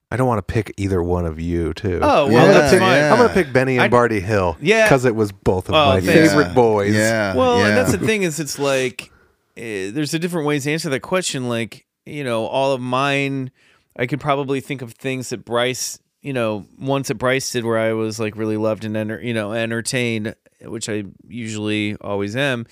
I 0.09 0.15
don't 0.15 0.27
want 0.27 0.37
to 0.47 0.53
pick 0.53 0.73
either 0.77 1.03
one 1.03 1.25
of 1.25 1.37
you, 1.39 1.73
too. 1.73 1.99
Oh, 2.01 2.27
well, 2.27 2.47
Yeah, 2.47 2.53
that's 2.53 2.71
fine. 2.71 2.81
yeah. 2.81 3.11
I'm 3.11 3.17
gonna 3.17 3.33
pick 3.33 3.51
Benny 3.51 3.73
and 3.73 3.81
I'd- 3.83 3.91
Barty 3.91 4.19
Hill. 4.21 4.55
Yeah. 4.61 4.85
because 4.85 5.03
it 5.03 5.15
was 5.15 5.31
both 5.33 5.67
of 5.67 5.75
Oh, 5.75 5.85
my 5.95 5.99
thanks. 5.99 6.31
favorite 6.31 6.53
boys. 6.53 6.93
Yeah. 6.95 7.35
Well, 7.35 7.59
yeah. 7.59 7.67
and 7.67 7.77
that's 7.77 7.91
the 7.91 7.97
thing 8.05 8.23
is, 8.23 8.39
it's 8.39 8.57
like 8.59 9.11
eh, 9.57 9.91
there's 9.91 10.13
a 10.13 10.19
different 10.19 10.47
ways 10.47 10.63
to 10.63 10.71
answer 10.71 10.89
that 10.89 11.01
question. 11.01 11.49
Like, 11.49 11.85
you 12.05 12.23
know, 12.23 12.45
all 12.45 12.71
of 12.71 12.79
mine, 12.79 13.51
I 13.97 14.05
could 14.05 14.21
probably 14.21 14.61
think 14.61 14.81
of 14.81 14.93
things 14.93 15.29
that 15.29 15.43
Bryce, 15.43 15.99
you 16.21 16.33
know, 16.33 16.65
once 16.79 17.09
at 17.09 17.17
Bryce 17.17 17.51
did 17.51 17.63
where 17.65 17.77
I 17.77 17.93
was 17.93 18.19
like 18.19 18.35
really 18.35 18.57
loved 18.57 18.85
and 18.85 18.97
enter, 18.97 19.21
you 19.21 19.33
know, 19.33 19.53
entertained, 19.53 20.35
which 20.61 20.89
I 20.89 21.03
usually 21.27 21.95
always 22.01 22.35
am. 22.35 22.65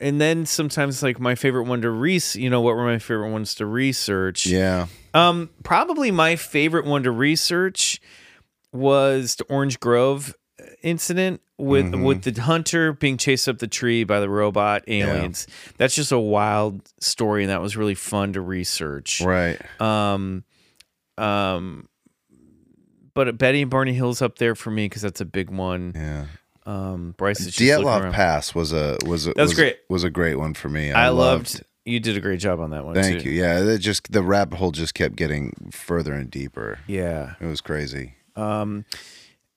And 0.00 0.20
then 0.20 0.46
sometimes 0.46 1.02
like 1.02 1.20
my 1.20 1.34
favorite 1.34 1.64
one 1.64 1.82
to 1.82 1.90
research, 1.90 2.40
you 2.40 2.48
know, 2.48 2.60
what 2.62 2.74
were 2.74 2.84
my 2.86 2.98
favorite 2.98 3.30
ones 3.30 3.54
to 3.56 3.66
research? 3.66 4.46
Yeah. 4.46 4.86
Um, 5.12 5.50
probably 5.62 6.10
my 6.10 6.36
favorite 6.36 6.86
one 6.86 7.02
to 7.02 7.10
research 7.10 8.00
was 8.72 9.36
the 9.36 9.44
Orange 9.44 9.78
Grove 9.80 10.34
incident 10.82 11.40
with 11.58 11.86
Mm-hmm. 11.92 12.04
with 12.04 12.22
the 12.22 12.40
hunter 12.40 12.94
being 12.94 13.18
chased 13.18 13.46
up 13.48 13.58
the 13.58 13.66
tree 13.66 14.04
by 14.04 14.20
the 14.20 14.30
robot 14.30 14.82
aliens. 14.88 15.46
That's 15.76 15.94
just 15.94 16.12
a 16.12 16.18
wild 16.18 16.80
story, 17.00 17.42
and 17.42 17.50
that 17.50 17.60
was 17.60 17.76
really 17.76 17.94
fun 17.94 18.32
to 18.32 18.40
research. 18.40 19.20
Right. 19.20 19.60
Um, 19.80 20.44
um, 21.18 21.86
but 23.14 23.38
Betty 23.38 23.62
and 23.62 23.70
Barney 23.70 23.92
Hill's 23.92 24.22
up 24.22 24.38
there 24.38 24.54
for 24.54 24.70
me 24.70 24.86
because 24.86 25.02
that's 25.02 25.20
a 25.20 25.24
big 25.24 25.50
one. 25.50 25.92
Yeah. 25.94 26.26
Um, 26.66 27.14
Bryce 27.16 27.40
is 27.40 27.54
just 27.54 27.82
looking 27.82 28.12
Pass 28.12 28.54
was 28.54 28.72
a 28.72 28.98
was 29.06 29.26
a 29.26 29.30
That 29.30 29.42
was 29.42 29.50
was, 29.50 29.58
great. 29.58 29.78
was 29.88 30.04
a 30.04 30.10
great 30.10 30.36
one 30.36 30.54
for 30.54 30.68
me. 30.68 30.92
I, 30.92 31.08
loved. 31.08 31.62
You 31.84 31.98
did 31.98 32.16
a 32.16 32.20
great 32.20 32.38
job 32.38 32.60
on 32.60 32.70
that 32.70 32.84
one. 32.84 32.94
Thank 32.94 33.22
too. 33.22 33.30
you. 33.30 33.40
Yeah, 33.40 33.58
it 33.60 33.78
just 33.78 34.12
the 34.12 34.22
rabbit 34.22 34.58
hole 34.58 34.70
just 34.70 34.94
kept 34.94 35.16
getting 35.16 35.70
further 35.72 36.12
and 36.12 36.30
deeper. 36.30 36.78
Yeah. 36.86 37.34
It 37.40 37.46
was 37.46 37.60
crazy. 37.60 38.14
Um, 38.36 38.84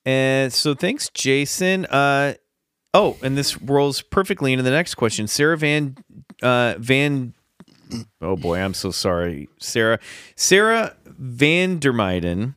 and 0.06 0.52
so 0.52 0.74
thanks, 0.74 1.10
Jason. 1.10 1.86
Uh, 1.86 2.36
oh, 2.94 3.18
and 3.22 3.38
this 3.38 3.62
rolls 3.62 4.02
perfectly 4.02 4.54
into 4.54 4.64
the 4.64 4.72
next 4.72 4.96
question. 4.96 5.28
Sarah 5.28 5.58
Van 5.58 5.98
uh, 6.42 6.76
Van. 6.80 7.34
Oh 8.22 8.36
boy, 8.36 8.58
I'm 8.58 8.74
so 8.74 8.92
sorry, 8.92 9.50
Sarah. 9.60 10.00
Sarah 10.36 10.96
Vandermeiden 11.22 12.56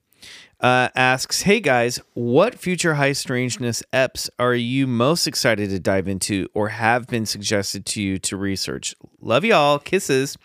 uh, 0.61 0.89
asks, 0.95 1.43
"Hey 1.43 1.61
guys, 1.61 2.01
what 2.15 2.55
future 2.59 2.95
high 2.95 3.13
strangeness 3.13 3.83
eps 3.93 4.29
are 4.39 4.55
you 4.55 4.87
most 4.87 5.27
excited 5.27 5.71
to 5.71 5.79
dive 5.79 6.09
into, 6.09 6.49
or 6.55 6.69
have 6.69 7.07
been 7.07 7.27
suggested 7.27 7.85
to 7.87 8.03
you 8.03 8.19
to 8.21 8.37
research? 8.37 8.95
Love 9.21 9.45
y'all. 9.45 9.79
Kisses, 9.79 10.37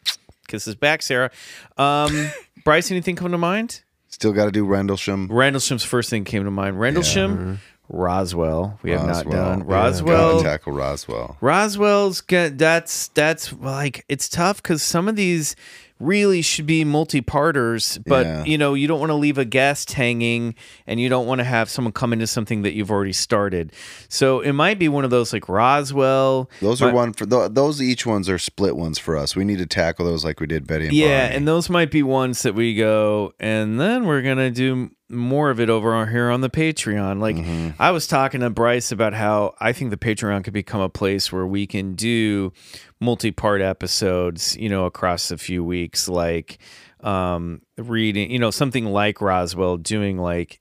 kisses 0.47 0.75
back, 0.75 1.01
Sarah. 1.01 1.31
Um, 1.77 2.31
Bryce, 2.65 2.91
anything 2.91 3.15
come 3.15 3.31
to 3.31 3.37
mind?" 3.37 3.83
Still 4.09 4.33
got 4.33 4.45
to 4.45 4.51
do 4.51 4.65
Rendlesham. 4.65 5.29
Rendlesham's 5.29 5.83
first 5.85 6.09
thing 6.09 6.25
came 6.25 6.43
to 6.43 6.51
mind. 6.51 6.77
Rendlesham, 6.79 7.59
Roswell. 7.87 8.77
We 8.83 8.91
have 8.91 9.07
not 9.07 9.29
done 9.29 9.59
Yeah. 9.59 9.65
Roswell. 9.67 10.31
Gotta 10.33 10.43
tackle 10.43 10.73
Roswell. 10.73 11.37
Roswell's 11.41 12.21
that's 12.27 13.07
that's 13.09 13.53
like 13.53 14.03
it's 14.09 14.27
tough 14.29 14.61
because 14.61 14.83
some 14.83 15.07
of 15.07 15.15
these 15.15 15.55
really 16.01 16.41
should 16.41 16.65
be 16.65 16.83
multi-parters, 16.83 17.97
but 18.05 18.25
Yeah. 18.25 18.43
you 18.45 18.57
know 18.57 18.73
you 18.73 18.87
don't 18.87 18.99
want 18.99 19.09
to 19.11 19.15
leave 19.15 19.37
a 19.37 19.45
guest 19.45 19.93
hanging, 19.93 20.55
and 20.87 20.99
you 20.99 21.09
don't 21.09 21.27
want 21.27 21.39
to 21.39 21.45
have 21.45 21.69
someone 21.69 21.91
come 21.93 22.13
into 22.13 22.27
something 22.27 22.63
that 22.63 22.73
you've 22.73 22.91
already 22.91 23.13
started. 23.13 23.71
So 24.09 24.39
it 24.41 24.53
might 24.53 24.79
be 24.79 24.89
one 24.89 25.03
of 25.03 25.09
those 25.11 25.31
like 25.33 25.47
Roswell. 25.49 26.49
Those 26.61 26.81
are 26.81 26.91
one 26.91 27.13
for 27.13 27.25
those. 27.25 27.81
Each 27.81 28.05
ones 28.05 28.29
are 28.29 28.37
split 28.37 28.75
ones 28.75 28.97
for 28.99 29.15
us. 29.15 29.35
We 29.35 29.43
need 29.45 29.59
to 29.59 29.65
tackle 29.65 30.05
those 30.05 30.25
like 30.25 30.39
we 30.39 30.47
did 30.47 30.67
Betty 30.67 30.85
and 30.87 30.93
yeah, 30.95 31.21
Barney. 31.21 31.35
and 31.37 31.47
those 31.47 31.69
might 31.69 31.91
be 31.91 32.03
ones 32.03 32.41
that 32.43 32.55
we 32.55 32.75
go, 32.75 33.33
and 33.39 33.79
then 33.79 34.05
we're 34.05 34.21
gonna 34.21 34.51
do 34.51 34.89
more 35.11 35.49
of 35.49 35.59
it 35.59 35.69
over 35.69 36.05
here 36.05 36.29
on 36.29 36.41
the 36.41 36.49
Patreon. 36.49 37.19
Like 37.19 37.35
Mm-hmm. 37.35 37.81
I 37.81 37.91
was 37.91 38.07
talking 38.07 38.41
to 38.41 38.49
Bryce 38.49 38.91
about 38.91 39.13
how 39.13 39.55
I 39.59 39.73
think 39.73 39.89
the 39.89 39.97
Patreon 39.97 40.43
could 40.43 40.53
become 40.53 40.81
a 40.81 40.89
place 40.89 41.31
where 41.31 41.45
we 41.45 41.67
can 41.67 41.93
do 41.93 42.53
multi-part 42.99 43.61
episodes, 43.61 44.55
you 44.57 44.69
know, 44.69 44.85
across 44.85 45.31
a 45.31 45.37
few 45.37 45.63
weeks, 45.63 46.07
like 46.07 46.59
um 47.01 47.61
reading, 47.77 48.31
you 48.31 48.39
know, 48.39 48.51
something 48.51 48.85
like 48.85 49.21
Roswell 49.21 49.77
doing 49.77 50.17
like 50.17 50.59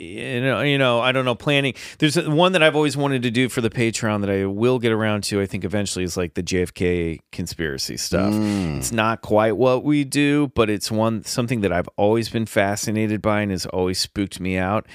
you 0.00 0.40
know, 0.40 0.62
you 0.62 0.78
know, 0.78 1.00
I 1.00 1.12
don't 1.12 1.24
know, 1.24 1.34
planning. 1.34 1.74
There's 1.98 2.16
one 2.16 2.52
that 2.52 2.62
I've 2.62 2.74
always 2.74 2.96
wanted 2.96 3.22
to 3.22 3.30
do 3.30 3.48
for 3.48 3.60
the 3.60 3.68
Patreon 3.68 4.22
that 4.22 4.30
I 4.30 4.46
will 4.46 4.78
get 4.78 4.92
around 4.92 5.24
to. 5.24 5.40
I 5.40 5.46
think 5.46 5.64
eventually 5.64 6.04
is 6.04 6.16
like 6.16 6.34
the 6.34 6.42
JFK 6.42 7.20
conspiracy 7.32 7.96
stuff. 7.96 8.32
Mm. 8.32 8.78
It's 8.78 8.92
not 8.92 9.20
quite 9.20 9.56
what 9.56 9.84
we 9.84 10.04
do, 10.04 10.48
but 10.54 10.70
it's 10.70 10.90
one 10.90 11.24
something 11.24 11.60
that 11.60 11.72
I've 11.72 11.88
always 11.96 12.30
been 12.30 12.46
fascinated 12.46 13.20
by 13.20 13.42
and 13.42 13.50
has 13.50 13.66
always 13.66 13.98
spooked 13.98 14.40
me 14.40 14.56
out. 14.56 14.86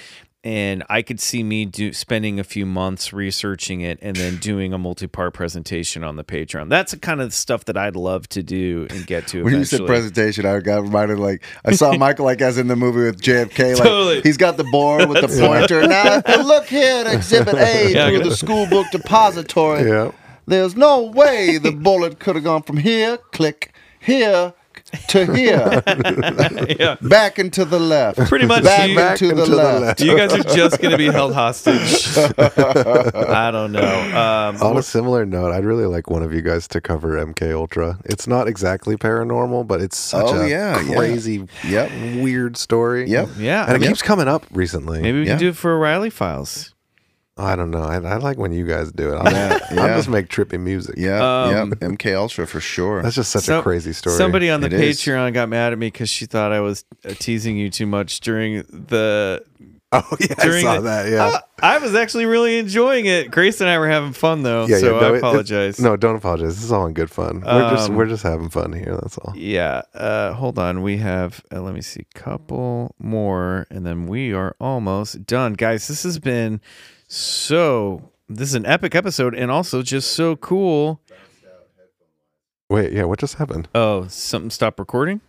And 0.45 0.83
I 0.89 1.01
could 1.01 1.19
see 1.19 1.41
me 1.41 1.65
do 1.65 1.91
spending 1.91 2.39
a 2.39 2.43
few 2.43 2.67
months 2.67 3.11
researching 3.11 3.81
it 3.81 3.97
and 4.03 4.15
then 4.15 4.37
doing 4.37 4.73
a 4.73 4.77
multi-part 4.77 5.33
presentation 5.33 6.03
on 6.03 6.17
the 6.17 6.23
Patreon. 6.23 6.69
That's 6.69 6.91
the 6.91 6.99
kind 6.99 7.19
of 7.19 7.33
stuff 7.33 7.65
that 7.65 7.75
I'd 7.75 7.95
love 7.95 8.29
to 8.29 8.43
do 8.43 8.85
and 8.91 9.07
get 9.07 9.25
to. 9.29 9.43
when 9.43 9.55
you 9.55 9.65
said 9.65 9.87
presentation, 9.87 10.45
I 10.45 10.59
got 10.59 10.83
reminded 10.83 11.17
like 11.17 11.43
I 11.65 11.71
saw 11.75 11.93
Michael 11.97 12.25
like 12.25 12.41
as 12.41 12.59
in 12.59 12.67
the 12.67 12.75
movie 12.75 13.05
with 13.05 13.19
JFK. 13.21 13.73
Like 13.73 13.77
Totally. 13.87 14.21
he's 14.21 14.37
got 14.37 14.57
the 14.57 14.65
board 14.65 15.09
with 15.09 15.21
the 15.21 15.27
pointer. 15.47 15.87
now 15.87 16.21
look 16.43 16.67
here 16.67 17.05
at 17.05 17.07
Exhibit 17.11 17.55
A 17.55 17.91
Yeah, 17.93 18.09
through 18.09 18.19
the 18.29 18.35
school 18.35 18.67
book 18.67 18.85
depository, 18.91 19.89
Yeah. 19.89 20.11
there's 20.45 20.75
no 20.75 21.01
way 21.05 21.57
the 21.57 21.71
bullet 21.71 22.19
could 22.19 22.35
have 22.35 22.43
gone 22.43 22.61
from 22.61 22.77
here, 22.77 23.17
click, 23.31 23.73
here, 23.99 24.53
to 25.07 25.25
here, 25.33 25.83
yeah. 26.79 26.95
back 27.01 27.39
and 27.39 27.51
to 27.53 27.65
the 27.65 27.79
left, 27.79 28.19
Pretty 28.29 28.45
much. 28.45 28.63
back, 28.63 28.89
you, 28.89 28.99
and 28.99 29.17
to, 29.17 29.33
the, 29.35 29.45
left. 29.47 29.99
you 30.01 30.15
guys 30.15 30.31
are 30.33 30.43
just 30.55 30.79
going 30.79 30.91
to 30.91 30.97
be 30.97 31.07
held 31.07 31.33
hostage. 31.33 32.07
I 32.37 33.49
don't 33.51 33.71
know. 33.71 33.81
Um, 33.81 34.61
On 34.61 34.77
a 34.77 34.83
similar 34.83 35.25
note, 35.25 35.51
I'd 35.51 35.65
really 35.65 35.85
like 35.85 36.09
one 36.09 36.21
of 36.23 36.33
you 36.33 36.41
guys 36.41 36.67
to 36.69 36.81
cover 36.81 37.17
MK 37.25 37.53
Ultra. 37.53 37.97
It's 38.05 38.27
not 38.27 38.47
exactly 38.47 38.95
paranormal, 38.95 39.67
but 39.67 39.81
it's 39.81 39.97
such 39.97 40.25
Oh, 40.27 40.41
a 40.41 40.47
yeah, 40.47 40.79
yeah. 40.81 40.95
crazy, 40.95 41.47
Yep. 41.67 41.91
weird 42.21 42.55
story. 42.55 43.09
Yep. 43.09 43.29
yeah. 43.37 43.65
And 43.65 43.75
it 43.77 43.81
Yep. 43.81 43.89
keeps 43.89 44.01
coming 44.03 44.27
up 44.27 44.45
recently. 44.51 45.01
Maybe 45.01 45.19
we 45.21 45.25
Yeah. 45.25 45.31
can 45.33 45.39
do 45.39 45.49
it 45.49 45.55
for 45.57 45.73
O'Reilly 45.75 46.11
Files. 46.11 46.74
I 47.37 47.55
don't 47.57 47.69
know. 47.71 47.83
I, 47.83 47.95
I 47.95 48.15
like 48.17 48.37
when 48.37 48.53
you 48.53 48.65
guys 48.65 48.91
do 48.93 49.11
it. 49.13 49.17
I'll, 49.17 49.31
Yeah, 49.31 49.59
I'll 49.71 49.75
yeah. 49.89 49.95
just 49.97 50.07
make 50.07 50.29
trippy 50.29 50.57
music. 50.59 50.95
Yeah, 50.97 51.43
Um, 51.43 51.51
yep. 51.71 51.79
MK 51.79 52.15
Ultra 52.15 52.47
for 52.47 52.61
sure. 52.61 53.01
That's 53.01 53.15
just 53.15 53.31
such 53.31 53.43
So- 53.43 53.59
a 53.59 53.61
crazy 53.61 53.91
story. 53.91 54.15
Somebody 54.15 54.49
on 54.49 54.61
the 54.61 54.67
It 54.67 54.73
is. 54.73 54.99
Patreon 55.01 55.33
got 55.33 55.49
mad 55.49 55.73
at 55.73 55.79
me 55.79 55.87
because 55.87 56.09
she 56.09 56.25
thought 56.25 56.53
I 56.53 56.61
was 56.61 56.85
uh, 57.03 57.13
teasing 57.19 57.57
you 57.57 57.69
too 57.69 57.85
much 57.87 58.19
during 58.21 58.63
the. 58.69 59.43
Oh 59.91 60.03
yeah, 60.19 60.27
I 60.39 60.61
saw 60.61 60.75
the- 60.75 60.81
that. 60.81 61.09
Yeah. 61.09 61.25
Uh, 61.25 61.39
I 61.61 61.77
was 61.77 61.95
actually 61.95 62.25
really 62.25 62.57
enjoying 62.57 63.05
it. 63.05 63.31
Grace 63.31 63.61
and 63.61 63.69
I 63.69 63.77
were 63.79 63.87
having 63.87 64.11
fun 64.11 64.43
though, 64.43 64.65
yeah, 64.65 64.79
so 64.79 64.95
yeah, 64.95 64.99
no, 64.99 65.05
I 65.05 65.09
it- 65.09 65.13
it- 65.13 65.17
apologize. 65.19 65.79
no, 65.79 65.95
don't 65.95 66.15
apologize. 66.17 66.55
This 66.55 66.63
is 66.65 66.71
all 66.71 66.85
in 66.87 66.93
good 66.93 67.09
fun. 67.09 67.41
We're 67.45 67.69
just 67.69 67.89
Um, 67.91 67.95
we're 67.95 68.07
just 68.07 68.23
having 68.23 68.49
fun 68.49 68.73
here. 68.73 68.97
That's 69.01 69.17
all. 69.19 69.31
Yeah. 69.37 69.83
Uh, 69.93 70.33
hold 70.33 70.59
on. 70.59 70.81
We 70.81 70.97
have, 70.97 71.41
uh, 71.53 71.61
let 71.61 71.73
me 71.75 71.81
see, 71.81 72.07
couple 72.13 72.93
more, 72.99 73.67
and 73.69 73.85
then 73.85 74.07
we 74.07 74.33
are 74.33 74.55
almost 74.59 75.25
done. 75.25 75.53
Guys, 75.53 75.87
this 75.87 76.03
has 76.03 76.19
been 76.19 76.59
so, 77.07 78.11
this 78.27 78.49
is 78.49 78.55
an 78.55 78.65
epic 78.65 78.95
episode 78.95 79.35
and 79.35 79.51
also 79.51 79.81
just 79.81 80.11
so 80.11 80.35
cool. 80.35 81.01
Wait, 82.69 82.93
yeah. 82.93 83.03
What 83.03 83.19
just 83.19 83.35
happened? 83.35 83.67
Oh, 83.75 84.07
something 84.07 84.49
stopped 84.49 84.79
recording? 84.79 85.21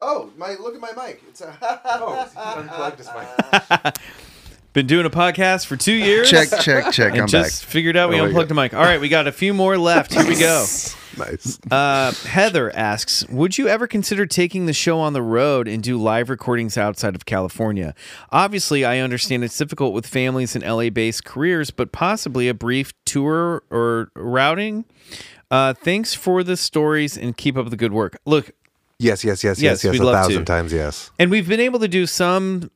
oh, 0.00 0.30
my 0.36 0.54
look 0.54 0.74
at 0.74 0.80
my 0.80 0.92
mic. 1.06 1.22
It's 1.28 1.40
a 1.40 1.56
oh, 1.62 2.30
unplugged 2.36 2.98
his 2.98 3.08
mic. 3.14 3.94
Been 4.72 4.86
doing 4.86 5.06
a 5.06 5.10
podcast 5.10 5.66
for 5.66 5.76
two 5.76 5.92
years. 5.92 6.30
check, 6.30 6.48
check, 6.60 6.92
check. 6.92 7.12
And 7.12 7.22
I'm 7.22 7.28
just 7.28 7.64
figured 7.64 7.96
out 7.96 8.10
we 8.10 8.16
Oh 8.16 8.20
my 8.20 8.26
unplugged 8.26 8.50
the 8.50 8.54
mic. 8.54 8.74
All 8.74 8.82
right, 8.82 9.00
we 9.00 9.08
got 9.08 9.26
a 9.26 9.32
few 9.32 9.52
more 9.52 9.76
left. 9.76 10.14
Here 10.14 10.26
we 10.26 10.38
go. 10.38 10.64
Nice. 11.18 11.58
Uh, 11.70 12.12
Heather 12.12 12.74
asks, 12.74 13.26
"Would 13.28 13.58
you 13.58 13.68
ever 13.68 13.86
consider 13.86 14.26
taking 14.26 14.66
the 14.66 14.72
show 14.72 15.00
on 15.00 15.12
the 15.12 15.22
road 15.22 15.68
and 15.68 15.82
do 15.82 15.98
live 15.98 16.30
recordings 16.30 16.78
outside 16.78 17.14
of 17.14 17.26
California? 17.26 17.94
Obviously, 18.30 18.84
I 18.84 18.98
understand 18.98 19.44
it's 19.44 19.56
difficult 19.56 19.92
with 19.92 20.06
families 20.06 20.54
and 20.56 20.64
LA-based 20.64 21.24
careers, 21.24 21.70
but 21.70 21.92
possibly 21.92 22.48
a 22.48 22.54
brief 22.54 22.92
tour 23.04 23.62
or 23.70 24.10
routing. 24.14 24.84
Uh, 25.50 25.74
thanks 25.74 26.14
for 26.14 26.42
the 26.42 26.56
stories 26.56 27.16
and 27.16 27.36
keep 27.36 27.56
up 27.56 27.68
the 27.70 27.76
good 27.76 27.92
work. 27.92 28.18
Look, 28.24 28.52
Yes, 28.98 29.22
yes, 29.22 29.44
yes, 29.44 29.60
Yes, 29.60 29.84
yes. 29.84 29.94
A 29.98 30.04
thousand 30.04 30.44
times, 30.44 30.72
yes. 30.72 31.10
and 31.18 31.30
we've 31.30 31.48
been 31.48 31.60
able 31.60 31.78
to 31.78 31.88
do 31.88 32.04
some 32.06 32.70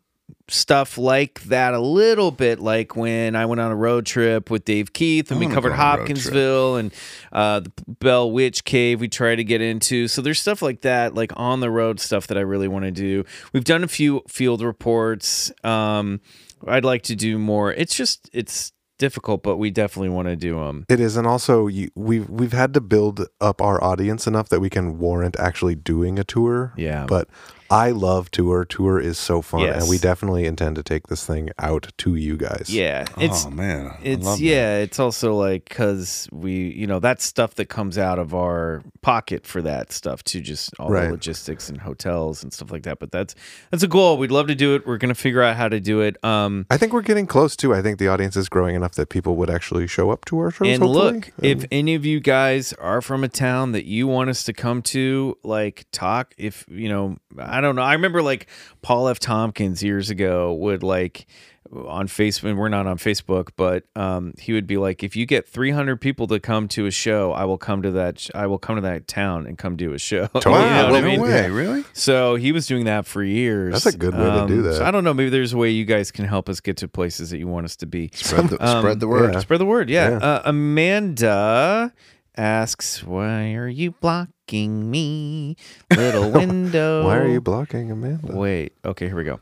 stuff 0.49 0.99
like 0.99 1.43
that 1.45 1.75
a 1.75 1.81
little 1.81 2.31
bit, 2.31 2.61
like 2.61 2.97
when 2.97 3.37
I 3.37 3.47
went 3.47 3.61
on 3.61 3.71
a 3.71 3.77
road 3.77 4.07
trip 4.07 4.51
with 4.51 4.65
Dave 4.65 4.93
Keith 4.93 5.31
and 5.31 5.41
we 5.41 5.47
covered 5.47 5.71
go 5.71 5.75
on 5.75 5.81
a 5.81 5.99
road 5.99 6.07
trip. 6.07 6.17
Hopkinsville 6.17 6.77
and 6.77 6.95
uh, 7.33 7.61
the 7.61 7.73
Bell 7.87 8.31
Witch 8.31 8.65
Cave. 8.65 9.01
We 9.01 9.09
try 9.09 9.35
to 9.35 9.45
get 9.45 9.61
into. 9.61 10.09
So 10.09 10.21
there's 10.21 10.41
stuff 10.41 10.63
like 10.63 10.83
that, 10.83 11.15
like 11.15 11.33
on 11.37 11.61
the 11.61 11.71
road 11.71 12.01
stuff 12.01 12.27
that 12.27 12.37
I 12.37 12.43
really 12.43 12.69
want 12.69 12.85
to 12.85 12.91
do. 12.91 13.25
We've 13.53 13.65
done 13.65 13.85
a 13.85 13.89
few 13.89 14.23
field 14.29 14.63
reports. 14.63 15.53
Um, 15.65 16.21
I'd 16.67 16.85
like 16.85 17.03
to 17.05 17.17
do 17.17 17.39
more. 17.39 17.73
It's 17.73 17.95
just 17.95 18.29
it's 18.33 18.73
difficult, 18.99 19.43
but 19.43 19.57
we 19.57 19.71
definitely 19.71 20.11
want 20.11 20.29
to 20.29 20.37
do 20.37 20.61
them. 20.61 20.87
It 20.89 21.01
is, 21.01 21.17
and 21.17 21.27
also 21.27 21.67
you, 21.67 21.91
we've 21.95 22.29
we've 22.29 22.53
had 22.53 22.73
to 22.75 22.81
build 22.81 23.27
up 23.41 23.61
our 23.61 23.83
audience 23.83 24.27
enough 24.27 24.49
that 24.51 24.61
we 24.61 24.71
can 24.71 24.99
warrant 24.99 25.37
actually 25.39 25.75
doing 25.75 26.19
a 26.19 26.25
tour. 26.25 26.73
Yeah. 26.77 27.07
But 27.07 27.29
I 27.73 27.91
love 27.91 28.31
tour. 28.31 28.65
Tour 28.67 29.01
is 29.01 29.19
so 29.19 29.41
fun, 29.41 29.61
Yes. 29.61 29.81
and 29.81 29.89
we 29.91 29.97
definitely 29.99 30.45
intend 30.45 30.77
to 30.77 30.83
take 30.83 31.07
this 31.07 31.25
thing 31.27 31.49
out 31.59 31.89
to 31.99 32.15
you 32.17 32.37
guys. 32.37 32.67
Yeah, 32.69 33.07
it's 33.17 33.47
oh 33.47 33.51
man, 33.51 33.95
it's 34.03 34.25
love 34.25 34.39
that. 34.39 34.45
yeah 34.45 34.77
it's 34.79 35.01
also 35.01 35.35
like 35.35 35.65
because 35.69 36.29
we 36.31 36.53
you 36.75 36.87
know 36.87 36.99
that's 37.01 37.25
stuff 37.25 37.55
that 37.55 37.67
comes 37.67 37.97
out 37.97 38.19
of 38.19 38.35
our 38.35 38.83
pocket 39.01 39.47
for 39.47 39.63
that 39.63 39.91
stuff 39.93 40.23
too 40.23 40.41
just 40.41 40.71
all 40.79 40.91
Right. 40.91 41.07
the 41.07 41.13
logistics 41.13 41.69
and 41.71 41.81
hotels 41.81 42.43
and 42.43 42.53
stuff 42.53 42.71
like 42.71 42.83
that 42.85 42.99
but 42.99 43.11
that's 43.11 43.35
that's 43.71 43.83
a 43.83 43.89
goal 43.89 44.19
we'd 44.19 44.31
love 44.31 44.47
to 44.49 44.55
do 44.55 44.75
it 44.75 44.87
we're 44.87 44.99
gonna 44.99 45.15
figure 45.15 45.43
out 45.43 45.57
how 45.57 45.69
to 45.69 45.81
do 45.81 46.03
it 46.03 46.23
um 46.25 46.67
I 46.71 46.77
think 46.77 46.93
we're 46.93 47.03
getting 47.03 47.27
close 47.27 47.57
too. 47.57 47.75
I 47.75 47.81
think 47.83 47.99
the 47.99 48.09
audience 48.09 48.37
is 48.37 48.49
growing 48.49 48.75
enough 48.77 48.93
that 48.97 49.09
people 49.09 49.35
would 49.37 49.49
actually 49.51 49.87
show 49.87 50.11
up 50.11 50.25
to 50.27 50.39
our 50.41 50.51
shows. 50.51 50.69
and 50.69 50.83
hopefully. 50.83 51.13
look 51.15 51.31
if 51.43 51.65
any 51.73 51.95
of 51.95 52.05
you 52.05 52.21
guys 52.21 52.73
are 52.75 53.01
from 53.01 53.25
a 53.25 53.29
town 53.29 53.73
that 53.73 53.87
you 53.87 54.07
want 54.07 54.29
us 54.31 54.45
to 54.45 54.53
come 54.53 54.83
to 54.83 55.37
like 55.43 55.87
talk 55.91 56.35
if 56.37 56.65
you 56.69 56.89
know 56.89 57.17
i 57.39 57.61
don't 57.63 57.77
know 57.77 57.83
i 57.83 57.95
remember 57.95 58.21
like 58.21 58.47
paul 58.83 59.09
f 59.09 59.19
tompkins 59.19 59.83
years 59.83 60.11
ago 60.11 60.53
would 60.53 60.83
like 60.83 61.27
on 61.87 62.07
facebook 62.07 62.55
we're 62.55 62.69
not 62.69 62.87
on 62.87 62.99
facebook 62.99 63.49
but 63.57 63.85
um, 63.97 64.35
he 64.39 64.53
would 64.53 64.67
be 64.67 64.77
like 64.77 65.03
if 65.03 65.17
you 65.17 65.25
get 65.25 65.49
300 65.49 65.99
people 65.99 66.27
to 66.27 66.39
come 66.39 66.69
to 66.69 66.85
a 66.85 66.91
show 66.91 67.33
i 67.33 67.47
will 67.47 67.57
come 67.57 67.81
to 67.81 67.91
that 67.93 68.19
sh- 68.19 68.31
i 68.35 68.47
will 68.47 68.59
come 68.59 68.77
to 68.77 68.83
that 68.83 69.09
town 69.09 69.47
and 69.47 69.57
come 69.57 69.75
do 69.75 69.95
a 69.95 69.99
show 69.99 70.27
Totally. 70.27 70.57
You 70.61 70.61
know 70.61 70.85
Wow, 70.85 70.91
what 70.91 71.03
I 71.05 71.07
mean? 71.07 71.21
way, 71.23 71.49
really? 71.49 71.83
So 71.95 72.35
he 72.35 72.53
was 72.53 72.67
doing 72.67 72.85
that 72.85 73.07
for 73.07 73.23
years. 73.25 73.73
That's 73.73 73.95
a 73.95 73.99
good 73.99 74.13
way 74.15 74.21
to 74.25 74.47
do 74.47 74.55
Um, 74.59 74.63
that. 74.65 74.75
So 74.75 74.85
I 74.85 74.91
don't 74.91 75.03
know. 75.05 75.15
Maybe 75.15 75.31
there's 75.31 75.55
a 75.55 75.57
way 75.57 75.71
you 75.71 75.85
guys 75.87 76.11
can 76.11 76.27
help 76.27 76.49
us 76.51 76.61
get 76.61 76.77
to 76.79 76.89
places 76.89 77.31
that 77.31 77.39
you 77.39 77.47
want 77.49 77.65
us 77.65 77.77
to 77.77 77.87
be. 77.87 78.11
Spread 78.13 78.49
the, 78.51 78.63
Um, 78.67 78.81
spread 78.83 79.01
the 79.01 79.09
word. 79.09 79.33
yeah. 79.35 79.41
Spread 79.41 79.61
the 79.61 79.65
word. 79.67 79.89
Yeah. 79.89 80.11
Yeah. 80.11 80.17
Uh, 80.19 80.43
Amanda 80.45 81.93
asks, 82.37 83.03
"Why 83.05 83.55
are 83.55 83.69
you 83.69 83.93
blocking 83.93 84.91
me, 84.91 85.57
little 85.97 86.31
window? 86.31 87.05
Why 87.05 87.19
are 87.19 87.29
you 87.29 87.41
blocking 87.41 87.91
Amanda? 87.91 88.35
Wait. 88.37 88.73
Okay. 88.85 89.07
Here 89.07 89.17
we 89.17 89.25
go. 89.25 89.41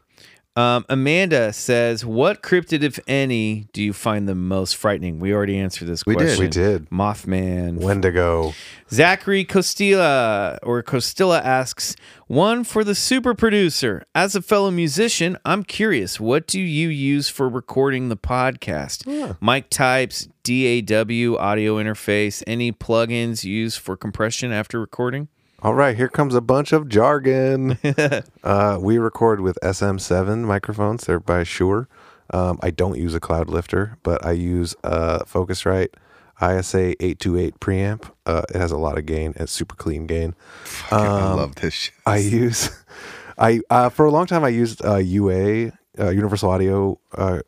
Um, 0.57 0.85
Amanda 0.89 1.53
says, 1.53 2.05
"What 2.05 2.43
cryptid, 2.43 2.83
if 2.83 2.99
any, 3.07 3.69
do 3.73 3.83
you 3.83 3.93
find 3.93 4.29
the 4.29 4.35
most 4.35 4.77
frightening?" 4.77 5.21
We 5.21 5.33
already 5.33 5.57
answered 5.57 5.87
this 5.87 6.05
We 6.05 6.17
did. 6.17 6.25
question. 6.25 6.43
We 6.45 6.49
did. 6.49 6.91
Mothman. 6.91 7.79
Wendigo. 7.79 8.53
Zachary 8.93 9.45
Costilla 9.45 10.59
or 10.65 10.83
Costilla 10.83 11.41
asks, 11.41 11.95
one 12.31 12.63
for 12.63 12.85
the 12.85 12.95
super 12.95 13.35
producer. 13.35 14.05
As 14.15 14.37
a 14.37 14.43
fellow 14.43 14.71
musician, 14.71 15.37
I'm 15.45 15.65
curious, 15.65 16.21
what 16.21 16.47
do 16.47 16.61
you 16.61 16.89
use 16.89 17.29
for 17.29 17.49
recording 17.49 18.09
the 18.09 18.17
podcast? 18.17 19.05
Mic 19.43 19.69
types, 19.69 20.29
DAW, 20.45 21.37
audio 21.37 21.75
interface, 21.75 22.45
any 22.47 22.71
plugins 22.71 23.43
used 23.43 23.81
for 23.81 23.97
compression 23.97 24.53
after 24.53 24.79
recording? 24.79 25.27
All 25.63 25.75
right, 25.75 25.97
here 25.97 26.09
comes 26.09 26.37
a 26.37 26.41
bunch 26.41 26.71
of 26.73 26.89
jargon. 26.89 27.77
uh, 28.45 28.79
we 28.81 28.99
record 28.99 29.41
with 29.41 29.59
SM7 29.65 30.45
microphones. 30.45 31.07
They're 31.07 31.19
by 31.19 31.43
Shure. 31.43 31.89
Um, 32.33 32.61
I 32.63 32.71
don't 32.71 32.97
use 32.97 33.13
a 33.13 33.21
cloud 33.21 33.49
lifter, 33.49 33.99
but 34.05 34.25
I 34.25 34.33
use 34.33 34.77
a 34.85 35.25
Focusrite 35.25 35.95
ISA 36.43 36.91
828 37.03 37.61
preamp. 37.61 38.11
Uh, 38.27 38.43
it 38.49 38.57
has 38.57 38.73
a 38.73 38.77
lot 38.77 38.99
of 38.99 39.07
gain. 39.07 39.35
It's 39.37 39.53
super 39.53 39.75
clean 39.75 40.07
gain. 40.07 40.35
I 40.91 41.33
love 41.35 41.57
this 41.57 41.75
shit. 41.75 41.95
I 42.07 42.19
use, 42.19 42.71
I 43.39 43.61
uh, 43.71 43.89
for 43.89 44.07
a 44.07 44.11
long 44.11 44.27
time 44.27 44.45
I 44.45 44.49
used 44.49 44.85
uh, 44.85 44.97
UA 44.97 45.73
uh, 45.99 46.11
Universal 46.11 46.51
Audio 46.51 46.99
uh, 47.13 47.41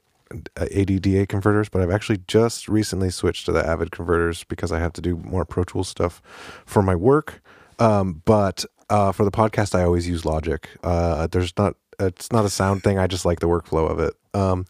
ADDA 0.56 1.28
converters, 1.28 1.68
but 1.68 1.82
I've 1.82 1.90
actually 1.90 2.20
just 2.26 2.68
recently 2.68 3.10
switched 3.10 3.46
to 3.46 3.52
the 3.52 3.66
Avid 3.66 3.90
converters 3.90 4.44
because 4.44 4.72
I 4.72 4.78
have 4.78 4.92
to 4.94 5.00
do 5.00 5.16
more 5.16 5.44
Pro 5.44 5.64
Tools 5.64 5.88
stuff 5.88 6.22
for 6.66 6.82
my 6.82 6.94
work. 6.94 7.42
Um, 7.78 8.22
but 8.24 8.64
uh, 8.90 9.12
for 9.12 9.24
the 9.24 9.30
podcast, 9.30 9.74
I 9.74 9.84
always 9.84 10.08
use 10.08 10.24
Logic. 10.24 10.68
Uh, 10.82 11.26
there's 11.26 11.52
not 11.56 11.76
it's 12.06 12.32
not 12.32 12.44
a 12.44 12.50
sound 12.50 12.82
thing. 12.82 12.98
I 12.98 13.06
just 13.06 13.24
like 13.24 13.40
the 13.40 13.48
workflow 13.48 13.90
of 13.90 13.98
it. 13.98 14.14
Um, 14.34 14.66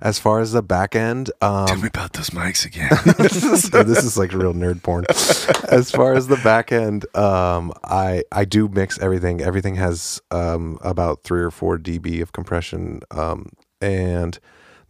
as 0.00 0.18
far 0.18 0.40
as 0.40 0.52
the 0.52 0.62
back 0.62 0.94
end, 0.94 1.30
um, 1.40 1.66
Tell 1.66 1.76
me 1.78 1.88
about 1.88 2.12
those 2.12 2.30
mics 2.30 2.66
again. 2.66 2.96
so 3.58 3.82
this 3.82 4.04
is 4.04 4.18
like 4.18 4.32
real 4.32 4.52
nerd 4.52 4.82
porn. 4.82 5.06
As 5.70 5.90
far 5.90 6.14
as 6.14 6.26
the 6.26 6.36
back 6.38 6.70
end, 6.70 7.06
um, 7.16 7.72
I 7.84 8.24
I 8.30 8.44
do 8.44 8.68
mix 8.68 8.98
everything. 8.98 9.40
Everything 9.40 9.76
has 9.76 10.20
um, 10.30 10.78
about 10.82 11.22
three 11.22 11.40
or 11.40 11.50
four 11.50 11.78
dB 11.78 12.20
of 12.20 12.32
compression, 12.32 13.00
um, 13.10 13.48
and 13.80 14.38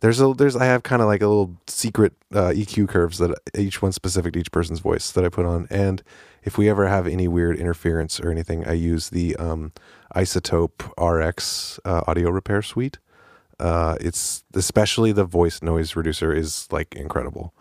there's 0.00 0.20
a 0.20 0.34
there's 0.34 0.56
I 0.56 0.64
have 0.66 0.82
kind 0.82 1.02
of 1.02 1.08
like 1.08 1.22
a 1.22 1.28
little 1.28 1.56
secret 1.66 2.12
uh, 2.34 2.50
EQ 2.50 2.88
curves 2.88 3.18
that 3.18 3.38
each 3.56 3.80
one's 3.80 3.94
specific 3.94 4.34
to 4.34 4.40
each 4.40 4.52
person's 4.52 4.80
voice 4.80 5.12
that 5.12 5.24
I 5.24 5.28
put 5.28 5.46
on. 5.46 5.66
And 5.70 6.02
if 6.46 6.56
we 6.56 6.70
ever 6.70 6.86
have 6.86 7.08
any 7.08 7.26
weird 7.26 7.58
interference 7.58 8.20
or 8.20 8.30
anything, 8.30 8.66
I 8.66 8.72
use 8.74 9.10
the 9.10 9.34
um, 9.36 9.72
iZotope 10.14 10.80
RX 10.96 11.80
uh, 11.84 12.02
audio 12.06 12.30
repair 12.30 12.62
suite. 12.62 12.98
Uh, 13.58 13.96
it's 14.00 14.44
especially 14.54 15.10
the 15.10 15.24
voice 15.24 15.60
noise 15.60 15.96
reducer 15.96 16.32
is 16.32 16.68
like 16.70 16.94
incredible. 16.94 17.52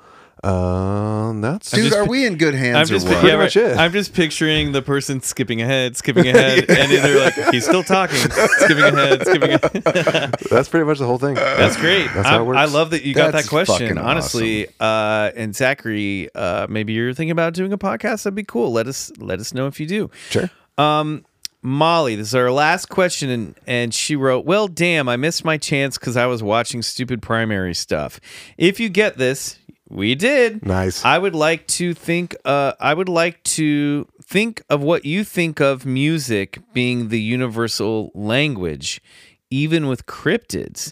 Um, 0.45 1.41
that's 1.41 1.71
Dude, 1.71 1.85
just 1.85 1.97
are 1.97 2.03
pi- 2.03 2.09
we 2.09 2.25
in 2.25 2.37
good 2.37 2.53
hands 2.53 2.77
I'm 2.77 2.85
just, 2.85 3.07
or 3.07 3.15
what? 3.15 3.25
yeah, 3.25 3.35
much 3.35 3.55
right. 3.55 3.65
it. 3.71 3.77
I'm 3.77 3.91
just 3.91 4.13
picturing 4.13 4.73
the 4.73 4.83
person 4.83 5.19
skipping 5.21 5.59
ahead, 5.59 5.97
skipping 5.97 6.27
ahead, 6.27 6.69
and 6.69 6.91
then 6.91 7.01
they're 7.01 7.19
like, 7.19 7.33
he's 7.51 7.65
still 7.65 7.81
talking, 7.81 8.17
skipping 8.17 8.83
ahead, 8.83 9.25
skipping 9.25 9.53
ahead. 9.53 10.35
that's 10.51 10.69
pretty 10.69 10.85
much 10.85 10.99
the 10.99 11.07
whole 11.07 11.17
thing. 11.17 11.33
That's 11.33 11.77
great. 11.77 12.07
That's 12.13 12.27
how 12.27 12.35
it 12.35 12.39
I, 12.39 12.41
works. 12.43 12.57
I 12.59 12.65
love 12.65 12.91
that 12.91 13.03
you 13.03 13.15
got 13.15 13.31
That's 13.31 13.45
that 13.45 13.49
question. 13.49 13.87
fucking 13.87 13.97
Honestly, 13.97 14.67
uh, 14.79 15.31
and 15.35 15.55
Zachary, 15.55 16.29
uh, 16.35 16.67
maybe 16.69 16.93
you're 16.93 17.13
thinking 17.13 17.31
about 17.31 17.55
doing 17.55 17.73
a 17.73 17.77
podcast. 17.77 18.23
That'd 18.23 18.35
be 18.35 18.43
cool. 18.43 18.71
Let 18.71 18.87
us 18.87 19.11
let 19.17 19.39
us 19.39 19.51
know 19.51 19.65
if 19.65 19.79
you 19.79 19.87
do. 19.87 20.11
Sure. 20.29 20.49
Um, 20.77 21.25
Molly, 21.65 22.15
this 22.15 22.27
is 22.27 22.35
our 22.35 22.51
last 22.51 22.89
question, 22.89 23.31
and, 23.31 23.55
and 23.65 23.91
she 23.91 24.15
wrote, 24.15 24.45
Well, 24.45 24.67
damn, 24.67 25.09
I 25.09 25.15
missed 25.15 25.43
my 25.43 25.57
chance 25.57 25.97
because 25.97 26.15
I 26.15 26.27
was 26.27 26.43
watching 26.43 26.83
stupid 26.83 27.23
primary 27.23 27.73
stuff. 27.73 28.19
If 28.55 28.79
you 28.79 28.87
get 28.87 29.17
this, 29.17 29.57
we 29.89 30.15
did. 30.15 30.65
Nice. 30.65 31.05
I 31.05 31.17
would 31.17 31.35
like 31.35 31.67
to 31.67 31.93
think, 31.93 32.35
uh, 32.43 32.73
I 32.79 32.93
would 32.93 33.09
like 33.09 33.43
to 33.43 34.07
think 34.23 34.63
of 34.69 34.81
what 34.81 35.05
you 35.05 35.23
think 35.23 35.59
of 35.59 35.85
music 35.85 36.59
being 36.73 37.09
the 37.09 37.21
universal 37.21 38.11
language, 38.15 39.01
even 39.49 39.87
with 39.87 40.05
cryptids. 40.05 40.91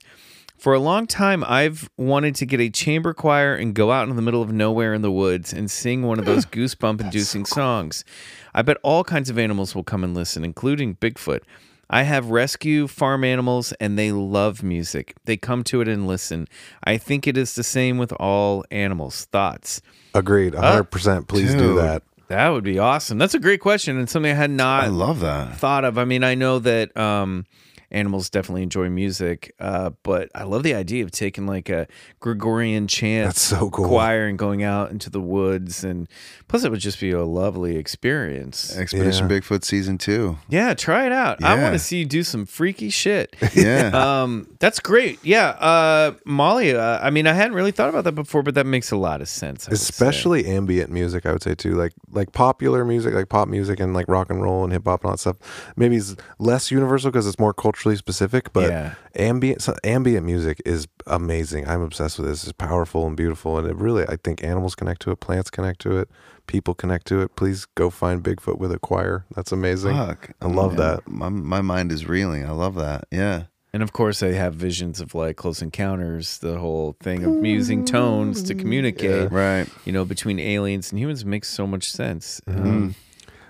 For 0.57 0.73
a 0.73 0.79
long 0.79 1.07
time, 1.07 1.43
I've 1.45 1.89
wanted 1.97 2.35
to 2.35 2.45
get 2.45 2.61
a 2.61 2.69
chamber 2.69 3.13
choir 3.13 3.53
and 3.53 3.75
go 3.75 3.91
out 3.91 4.07
in 4.07 4.15
the 4.15 4.21
middle 4.21 4.41
of 4.41 4.53
nowhere 4.53 4.93
in 4.93 5.01
the 5.01 5.11
woods 5.11 5.51
and 5.51 5.69
sing 5.69 6.03
one 6.03 6.19
of 6.19 6.25
those 6.25 6.45
goosebump 6.55 7.01
inducing 7.01 7.45
songs. 7.45 8.05
I 8.53 8.61
bet 8.61 8.77
all 8.83 9.03
kinds 9.03 9.29
of 9.29 9.37
animals 9.37 9.75
will 9.75 9.83
come 9.83 10.03
and 10.05 10.13
listen, 10.13 10.45
including 10.45 10.95
Bigfoot. 10.95 11.41
I 11.89 12.03
have 12.03 12.29
rescue 12.31 12.87
farm 12.87 13.23
animals 13.23 13.71
and 13.79 13.97
they 13.99 14.11
love 14.11 14.63
music. 14.63 15.13
They 15.25 15.37
come 15.37 15.63
to 15.65 15.81
it 15.81 15.87
and 15.87 16.07
listen. 16.07 16.47
I 16.83 16.97
think 16.97 17.27
it 17.27 17.37
is 17.37 17.55
the 17.55 17.63
same 17.63 17.97
with 17.97 18.11
all 18.13 18.65
animals. 18.71 19.25
Thoughts? 19.25 19.81
Agreed. 20.13 20.53
100%. 20.53 21.27
Please 21.27 21.53
do 21.53 21.75
that. 21.75 22.03
That 22.29 22.49
would 22.49 22.63
be 22.63 22.79
awesome. 22.79 23.17
That's 23.17 23.33
a 23.35 23.39
great 23.39 23.59
question 23.59 23.97
and 23.99 24.09
something 24.09 24.31
I 24.31 24.35
had 24.35 24.49
not 24.49 24.85
I 24.85 24.87
love 24.87 25.19
that. 25.19 25.57
thought 25.57 25.83
of. 25.85 25.97
I 25.97 26.05
mean, 26.05 26.23
I 26.23 26.35
know 26.35 26.57
that 26.59 26.95
um, 26.97 27.45
animals 27.93 28.29
definitely 28.29 28.63
enjoy 28.63 28.89
music, 28.89 29.53
uh, 29.59 29.91
but 30.03 30.29
I 30.35 30.43
love 30.43 30.63
the 30.63 30.73
idea 30.75 31.03
of 31.03 31.11
taking 31.11 31.45
like 31.47 31.69
a 31.69 31.87
Gregorian 32.19 32.87
chant 32.87 33.27
That's 33.27 33.41
so 33.41 33.69
cool. 33.69 33.87
choir 33.87 34.25
and 34.27 34.37
going 34.37 34.63
out 34.63 34.91
into 34.91 35.09
the 35.09 35.21
woods. 35.21 35.83
And 35.83 36.07
plus, 36.47 36.63
it 36.63 36.71
would 36.71 36.79
just 36.79 36.99
be 36.99 37.11
a 37.11 37.23
lovely 37.23 37.77
experience. 37.77 38.75
Expedition 38.75 39.29
Yeah. 39.29 39.39
Bigfoot 39.39 39.63
season 39.63 39.97
two. 39.97 40.37
Yeah, 40.49 40.73
try 40.73 41.05
it 41.05 41.11
out. 41.11 41.43
I 41.43 41.61
want 41.61 41.73
to 41.73 41.79
see 41.79 41.97
you 41.99 42.05
do 42.05 42.23
some 42.23 42.45
freaky 42.45 42.89
shit. 42.89 43.35
Yeah. 43.53 43.91
um, 44.23 44.47
that's 44.59 44.79
great. 44.79 45.19
Yeah, 45.23 45.49
uh, 45.49 46.13
Molly. 46.25 46.75
Uh, 46.75 46.99
I 47.01 47.11
mean, 47.11 47.27
I 47.27 47.33
hadn't 47.33 47.53
really 47.53 47.71
thought 47.71 47.89
about 47.89 48.03
that 48.05 48.13
before, 48.13 48.41
but 48.41 48.55
that 48.55 48.65
makes 48.65 48.91
a 48.91 48.97
lot 48.97 49.21
of 49.21 49.29
sense. 49.29 49.69
I 49.69 49.73
especially 49.73 50.45
ambient 50.47 50.89
music 50.91 51.25
i 51.25 51.31
would 51.31 51.43
say 51.43 51.53
too 51.55 51.75
like 51.75 51.93
like 52.11 52.31
popular 52.31 52.83
music 52.83 53.13
like 53.13 53.29
pop 53.29 53.47
music 53.47 53.79
and 53.79 53.93
like 53.93 54.07
rock 54.07 54.29
and 54.29 54.41
roll 54.41 54.63
and 54.63 54.73
hip 54.73 54.83
hop 54.85 55.01
and 55.01 55.05
all 55.07 55.11
that 55.13 55.17
stuff 55.19 55.37
maybe 55.75 55.95
is 55.95 56.15
less 56.39 56.71
universal 56.71 57.11
because 57.11 57.27
it's 57.27 57.37
more 57.39 57.53
culturally 57.83 57.97
specific 57.97 58.53
but 58.53 58.69
Yeah. 58.69 58.93
ambient 59.15 59.61
so 59.61 59.75
ambient 59.83 60.25
music 60.25 60.61
is 60.65 60.87
amazing 61.07 61.67
i'm 61.67 61.81
obsessed 61.81 62.17
with 62.17 62.27
this 62.29 62.43
it's 62.43 62.53
powerful 62.53 63.05
and 63.07 63.17
beautiful 63.17 63.57
and 63.57 63.67
it 63.67 63.75
really 63.75 64.05
i 64.07 64.15
think 64.23 64.41
animals 64.43 64.73
connect 64.75 65.01
to 65.01 65.11
it 65.11 65.19
plants 65.19 65.49
connect 65.49 65.81
to 65.81 65.97
it 65.97 66.07
people 66.47 66.73
connect 66.73 67.07
to 67.07 67.21
it 67.21 67.35
please 67.35 67.65
go 67.75 67.89
find 67.89 68.23
bigfoot 68.23 68.57
with 68.57 68.71
a 68.71 68.79
choir 68.79 69.25
that's 69.35 69.51
amazing 69.51 69.95
Fuck. 69.95 70.31
i 70.41 70.47
love 70.47 70.73
Yeah, 70.73 70.77
that 70.95 71.07
My, 71.07 71.27
my 71.29 71.61
mind 71.61 71.91
is 71.91 72.05
reeling. 72.07 72.45
I 72.45 72.51
love 72.51 72.75
that. 72.75 73.05
Yeah. 73.11 73.43
And 73.75 73.81
of 73.83 73.91
course, 73.91 74.21
I 74.21 74.31
have 74.33 74.53
visions 74.53 75.01
of 75.01 75.15
like 75.15 75.35
close 75.35 75.61
encounters, 75.63 76.37
the 76.39 76.59
whole 76.59 76.95
thing 77.01 77.23
of 77.25 77.43
using 77.43 77.85
tones 77.85 78.43
to 78.43 78.53
communicate, 78.55 79.31
Right. 79.31 79.67
you 79.85 79.91
know, 79.91 80.05
between 80.05 80.39
aliens 80.39 80.91
and 80.91 80.99
humans 80.99 81.25
makes 81.25 81.49
so 81.49 81.65
much 81.65 81.89
sense. 81.91 82.39
Mm-hmm. 82.47 82.67
Um, 82.69 82.95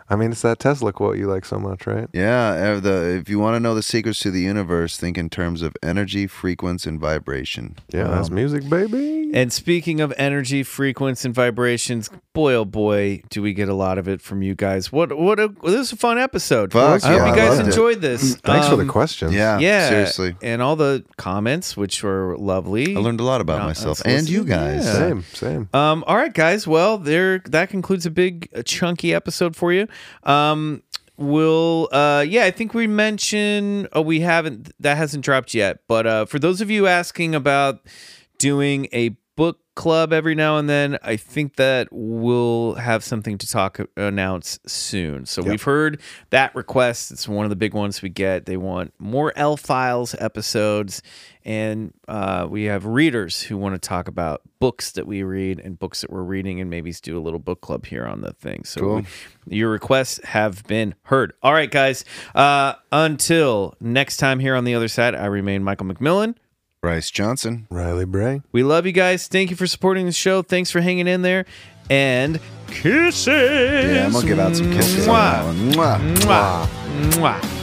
i 0.10 0.16
mean 0.16 0.32
it's 0.32 0.42
that 0.42 0.60
tesla 0.60 0.92
quote 0.94 1.18
you 1.18 1.28
like 1.28 1.46
so 1.46 1.58
much 1.58 1.86
right 1.88 2.08
Yeah. 2.14 2.76
uh, 2.76 2.80
The, 2.80 3.18
if 3.22 3.30
you 3.30 3.40
want 3.40 3.56
to 3.56 3.60
know 3.60 3.74
the 3.76 3.84
secrets 3.84 4.20
to 4.20 4.32
the 4.32 4.42
universe, 4.42 4.98
think 4.98 5.18
in 5.18 5.30
terms 5.30 5.62
of 5.62 5.76
energy, 5.82 6.28
frequency, 6.28 6.90
and 6.90 7.00
vibration. 7.00 7.76
yeah 7.90 8.08
that's 8.08 8.30
music 8.30 8.68
baby 8.70 9.32
and 9.34 9.52
speaking 9.52 10.00
of 10.00 10.14
energy, 10.18 10.62
frequency, 10.62 11.28
and 11.28 11.34
vibrations, 11.34 12.08
boy 12.34 12.54
oh 12.54 12.66
boy, 12.66 13.24
do 13.30 13.42
we 13.42 13.52
get 13.54 13.68
a 13.68 13.74
lot 13.74 13.98
of 13.98 14.08
it 14.08 14.22
from 14.22 14.44
you 14.44 14.54
guys. 14.54 14.92
What 14.92 15.18
what 15.18 15.40
a 15.40 15.48
this 15.64 15.74
was 15.74 15.92
a 15.92 15.96
fun 15.96 16.20
episode. 16.20 16.72
Fuck 16.72 17.04
I 17.04 17.08
hope 17.08 17.18
yeah, 17.18 17.30
you 17.30 17.36
guys 17.36 17.50
loved 17.58 17.62
it. 17.62 17.66
enjoyed 17.72 18.02
this. 18.02 18.36
thanks 18.44 18.68
for 18.68 18.76
the 18.76 18.84
Um, 18.84 18.90
questions 18.90 19.34
Yeah. 19.34 19.58
Yeah, 19.58 19.90
Seriously. 19.90 20.36
and 20.44 20.62
all 20.62 20.76
the 20.76 21.04
comments, 21.18 21.76
which 21.76 22.04
were 22.04 22.38
lovely. 22.38 22.96
I 22.96 23.00
learned 23.00 23.22
a 23.22 23.24
lot 23.24 23.42
about 23.42 23.58
Not 23.60 23.68
myself 23.68 24.02
and 24.06 24.30
you 24.30 24.44
guys. 24.44 24.86
Yeah. 24.86 24.94
same 24.94 25.24
same 25.34 25.70
Um, 25.74 26.04
all 26.06 26.18
right, 26.18 26.34
guys. 26.34 26.68
Well, 26.68 27.00
there 27.00 27.40
that 27.46 27.70
concludes 27.72 28.06
a 28.06 28.12
big 28.12 28.50
uh, 28.56 28.62
chunky 28.62 29.16
episode 29.16 29.56
for 29.56 29.74
you. 29.74 29.88
Um, 30.24 30.84
we'll 31.18 31.90
uh 31.92 32.26
yeah, 32.28 32.46
I 32.46 32.52
think 32.52 32.74
we 32.74 32.88
mentioned 32.88 33.88
oh 33.94 34.02
we 34.02 34.22
haven't 34.22 34.72
that 34.80 34.98
hasn't 34.98 35.24
dropped 35.24 35.54
yet. 35.54 35.80
But 35.88 36.08
uh 36.08 36.26
for 36.26 36.40
those 36.40 36.60
of 36.62 36.72
you 36.72 36.88
asking 36.88 37.36
about 37.36 37.82
doing 38.40 38.88
a 38.92 39.10
book 39.36 39.60
club 39.76 40.14
every 40.14 40.36
now 40.36 40.58
and 40.58 40.70
then, 40.70 40.98
I 41.04 41.16
think 41.18 41.56
that 41.56 41.88
we'll 41.92 42.76
have 42.76 43.04
something 43.04 43.38
to 43.40 43.48
talk 43.48 43.80
announce 43.98 44.60
soon. 44.66 45.26
So 45.26 45.42
we've 45.42 45.64
heard 45.64 46.00
that 46.30 46.56
request. 46.56 47.12
It's 47.12 47.28
one 47.28 47.46
of 47.46 47.50
the 47.50 47.56
big 47.56 47.74
ones 47.74 48.02
we 48.02 48.10
get. 48.10 48.46
They 48.46 48.58
want 48.58 48.94
more 49.00 49.34
L 49.36 49.58
Files 49.58 50.16
episodes, 50.20 51.02
and 51.46 51.94
uh, 52.08 52.48
we 52.50 52.64
have 52.66 52.86
readers 52.86 53.42
who 53.42 53.58
want 53.58 53.74
to 53.76 53.80
talk 53.88 54.08
about 54.08 54.42
books 54.60 54.92
that 54.92 55.08
we 55.08 55.24
read 55.24 55.60
and 55.60 55.78
books 55.78 56.02
that 56.02 56.10
we're 56.12 56.24
reading, 56.24 56.62
and 56.62 56.70
maybe 56.70 56.92
do 57.02 57.18
a 57.18 57.22
little 57.22 57.40
book 57.40 57.62
club 57.62 57.86
here 57.86 58.06
on 58.06 58.22
the 58.22 58.34
thing. 58.34 58.64
So 58.66 58.82
we- 58.98 59.06
your 59.58 59.70
requests 59.70 60.24
have 60.24 60.64
been 60.68 60.96
heard. 61.04 61.34
All 61.44 61.52
right, 61.54 61.70
guys. 61.70 62.06
Uh, 62.34 62.74
until 62.92 63.76
next 63.82 64.18
time 64.18 64.40
here 64.40 64.56
on 64.56 64.64
the 64.64 64.74
other 64.76 64.88
side, 64.88 65.16
I 65.16 65.26
remain 65.26 65.64
Michael 65.64 65.88
McMillian. 65.88 66.36
Bryce 66.84 67.10
Johnson. 67.10 67.66
riley 67.70 68.04
bray 68.04 68.42
We 68.52 68.62
love 68.62 68.86
you 68.86 68.92
guys. 68.92 69.30
Thank 69.30 69.50
you 69.50 69.56
for 69.56 69.68
supporting 69.68 70.06
the 70.06 70.12
show. 70.12 70.42
Thanks 70.42 70.70
for 70.70 70.82
hanging 70.82 71.08
in 71.08 71.22
there. 71.22 71.46
And 71.90 72.42
kisses. 72.68 73.26
Yeah, 73.28 74.06
I'm 74.06 74.12
going 74.12 74.24
to 74.24 74.28
give 74.28 74.40
out 74.40 74.54
some 74.54 74.70
kisses. 74.70 75.08
on 75.08 75.70
that 75.70 75.78
Mwah. 75.78 76.16
Mwah. 76.18 76.68
Mwah. 77.08 77.40
Mwah. 77.40 77.63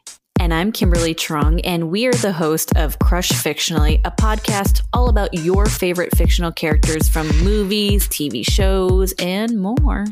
And 0.41 0.55
I'm 0.55 0.71
Kimberly 0.71 1.13
Truong, 1.13 1.61
and 1.63 1.91
we 1.91 2.07
are 2.07 2.13
the 2.13 2.31
host 2.31 2.75
of 2.75 2.97
Crush 2.97 3.29
Fictionally, 3.29 4.01
a 4.03 4.09
podcast 4.09 4.81
all 4.91 5.07
about 5.07 5.35
your 5.35 5.67
favorite 5.67 6.17
fictional 6.17 6.51
characters 6.51 7.07
from 7.07 7.27
movies, 7.43 8.07
TV 8.07 8.43
shows, 8.43 9.13
and 9.19 9.59
more. 9.61 10.03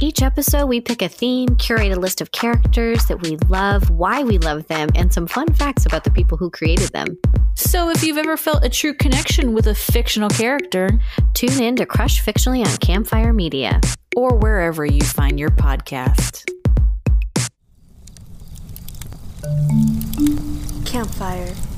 Each 0.00 0.22
episode, 0.22 0.64
we 0.64 0.80
pick 0.80 1.02
a 1.02 1.10
theme, 1.10 1.56
curate 1.56 1.92
a 1.92 2.00
list 2.00 2.22
of 2.22 2.32
characters 2.32 3.04
that 3.04 3.20
we 3.20 3.36
love, 3.50 3.90
why 3.90 4.22
we 4.22 4.38
love 4.38 4.66
them, 4.68 4.88
and 4.94 5.12
some 5.12 5.26
fun 5.26 5.52
facts 5.52 5.84
about 5.84 6.04
the 6.04 6.10
people 6.10 6.38
who 6.38 6.48
created 6.48 6.88
them. 6.92 7.18
So 7.54 7.90
if 7.90 8.02
you've 8.02 8.16
ever 8.16 8.38
felt 8.38 8.64
a 8.64 8.70
true 8.70 8.94
connection 8.94 9.52
with 9.52 9.66
a 9.66 9.74
fictional 9.74 10.30
character, 10.30 10.88
Tune 11.34 11.62
in 11.62 11.76
to 11.76 11.84
Crush 11.84 12.24
Fictionally 12.24 12.64
on 12.66 12.78
Campfire 12.78 13.34
Media. 13.34 13.82
or 14.16 14.34
wherever 14.36 14.86
you 14.86 15.02
find 15.02 15.38
your 15.38 15.50
podcast. 15.50 16.55
Campfire. 20.84 21.75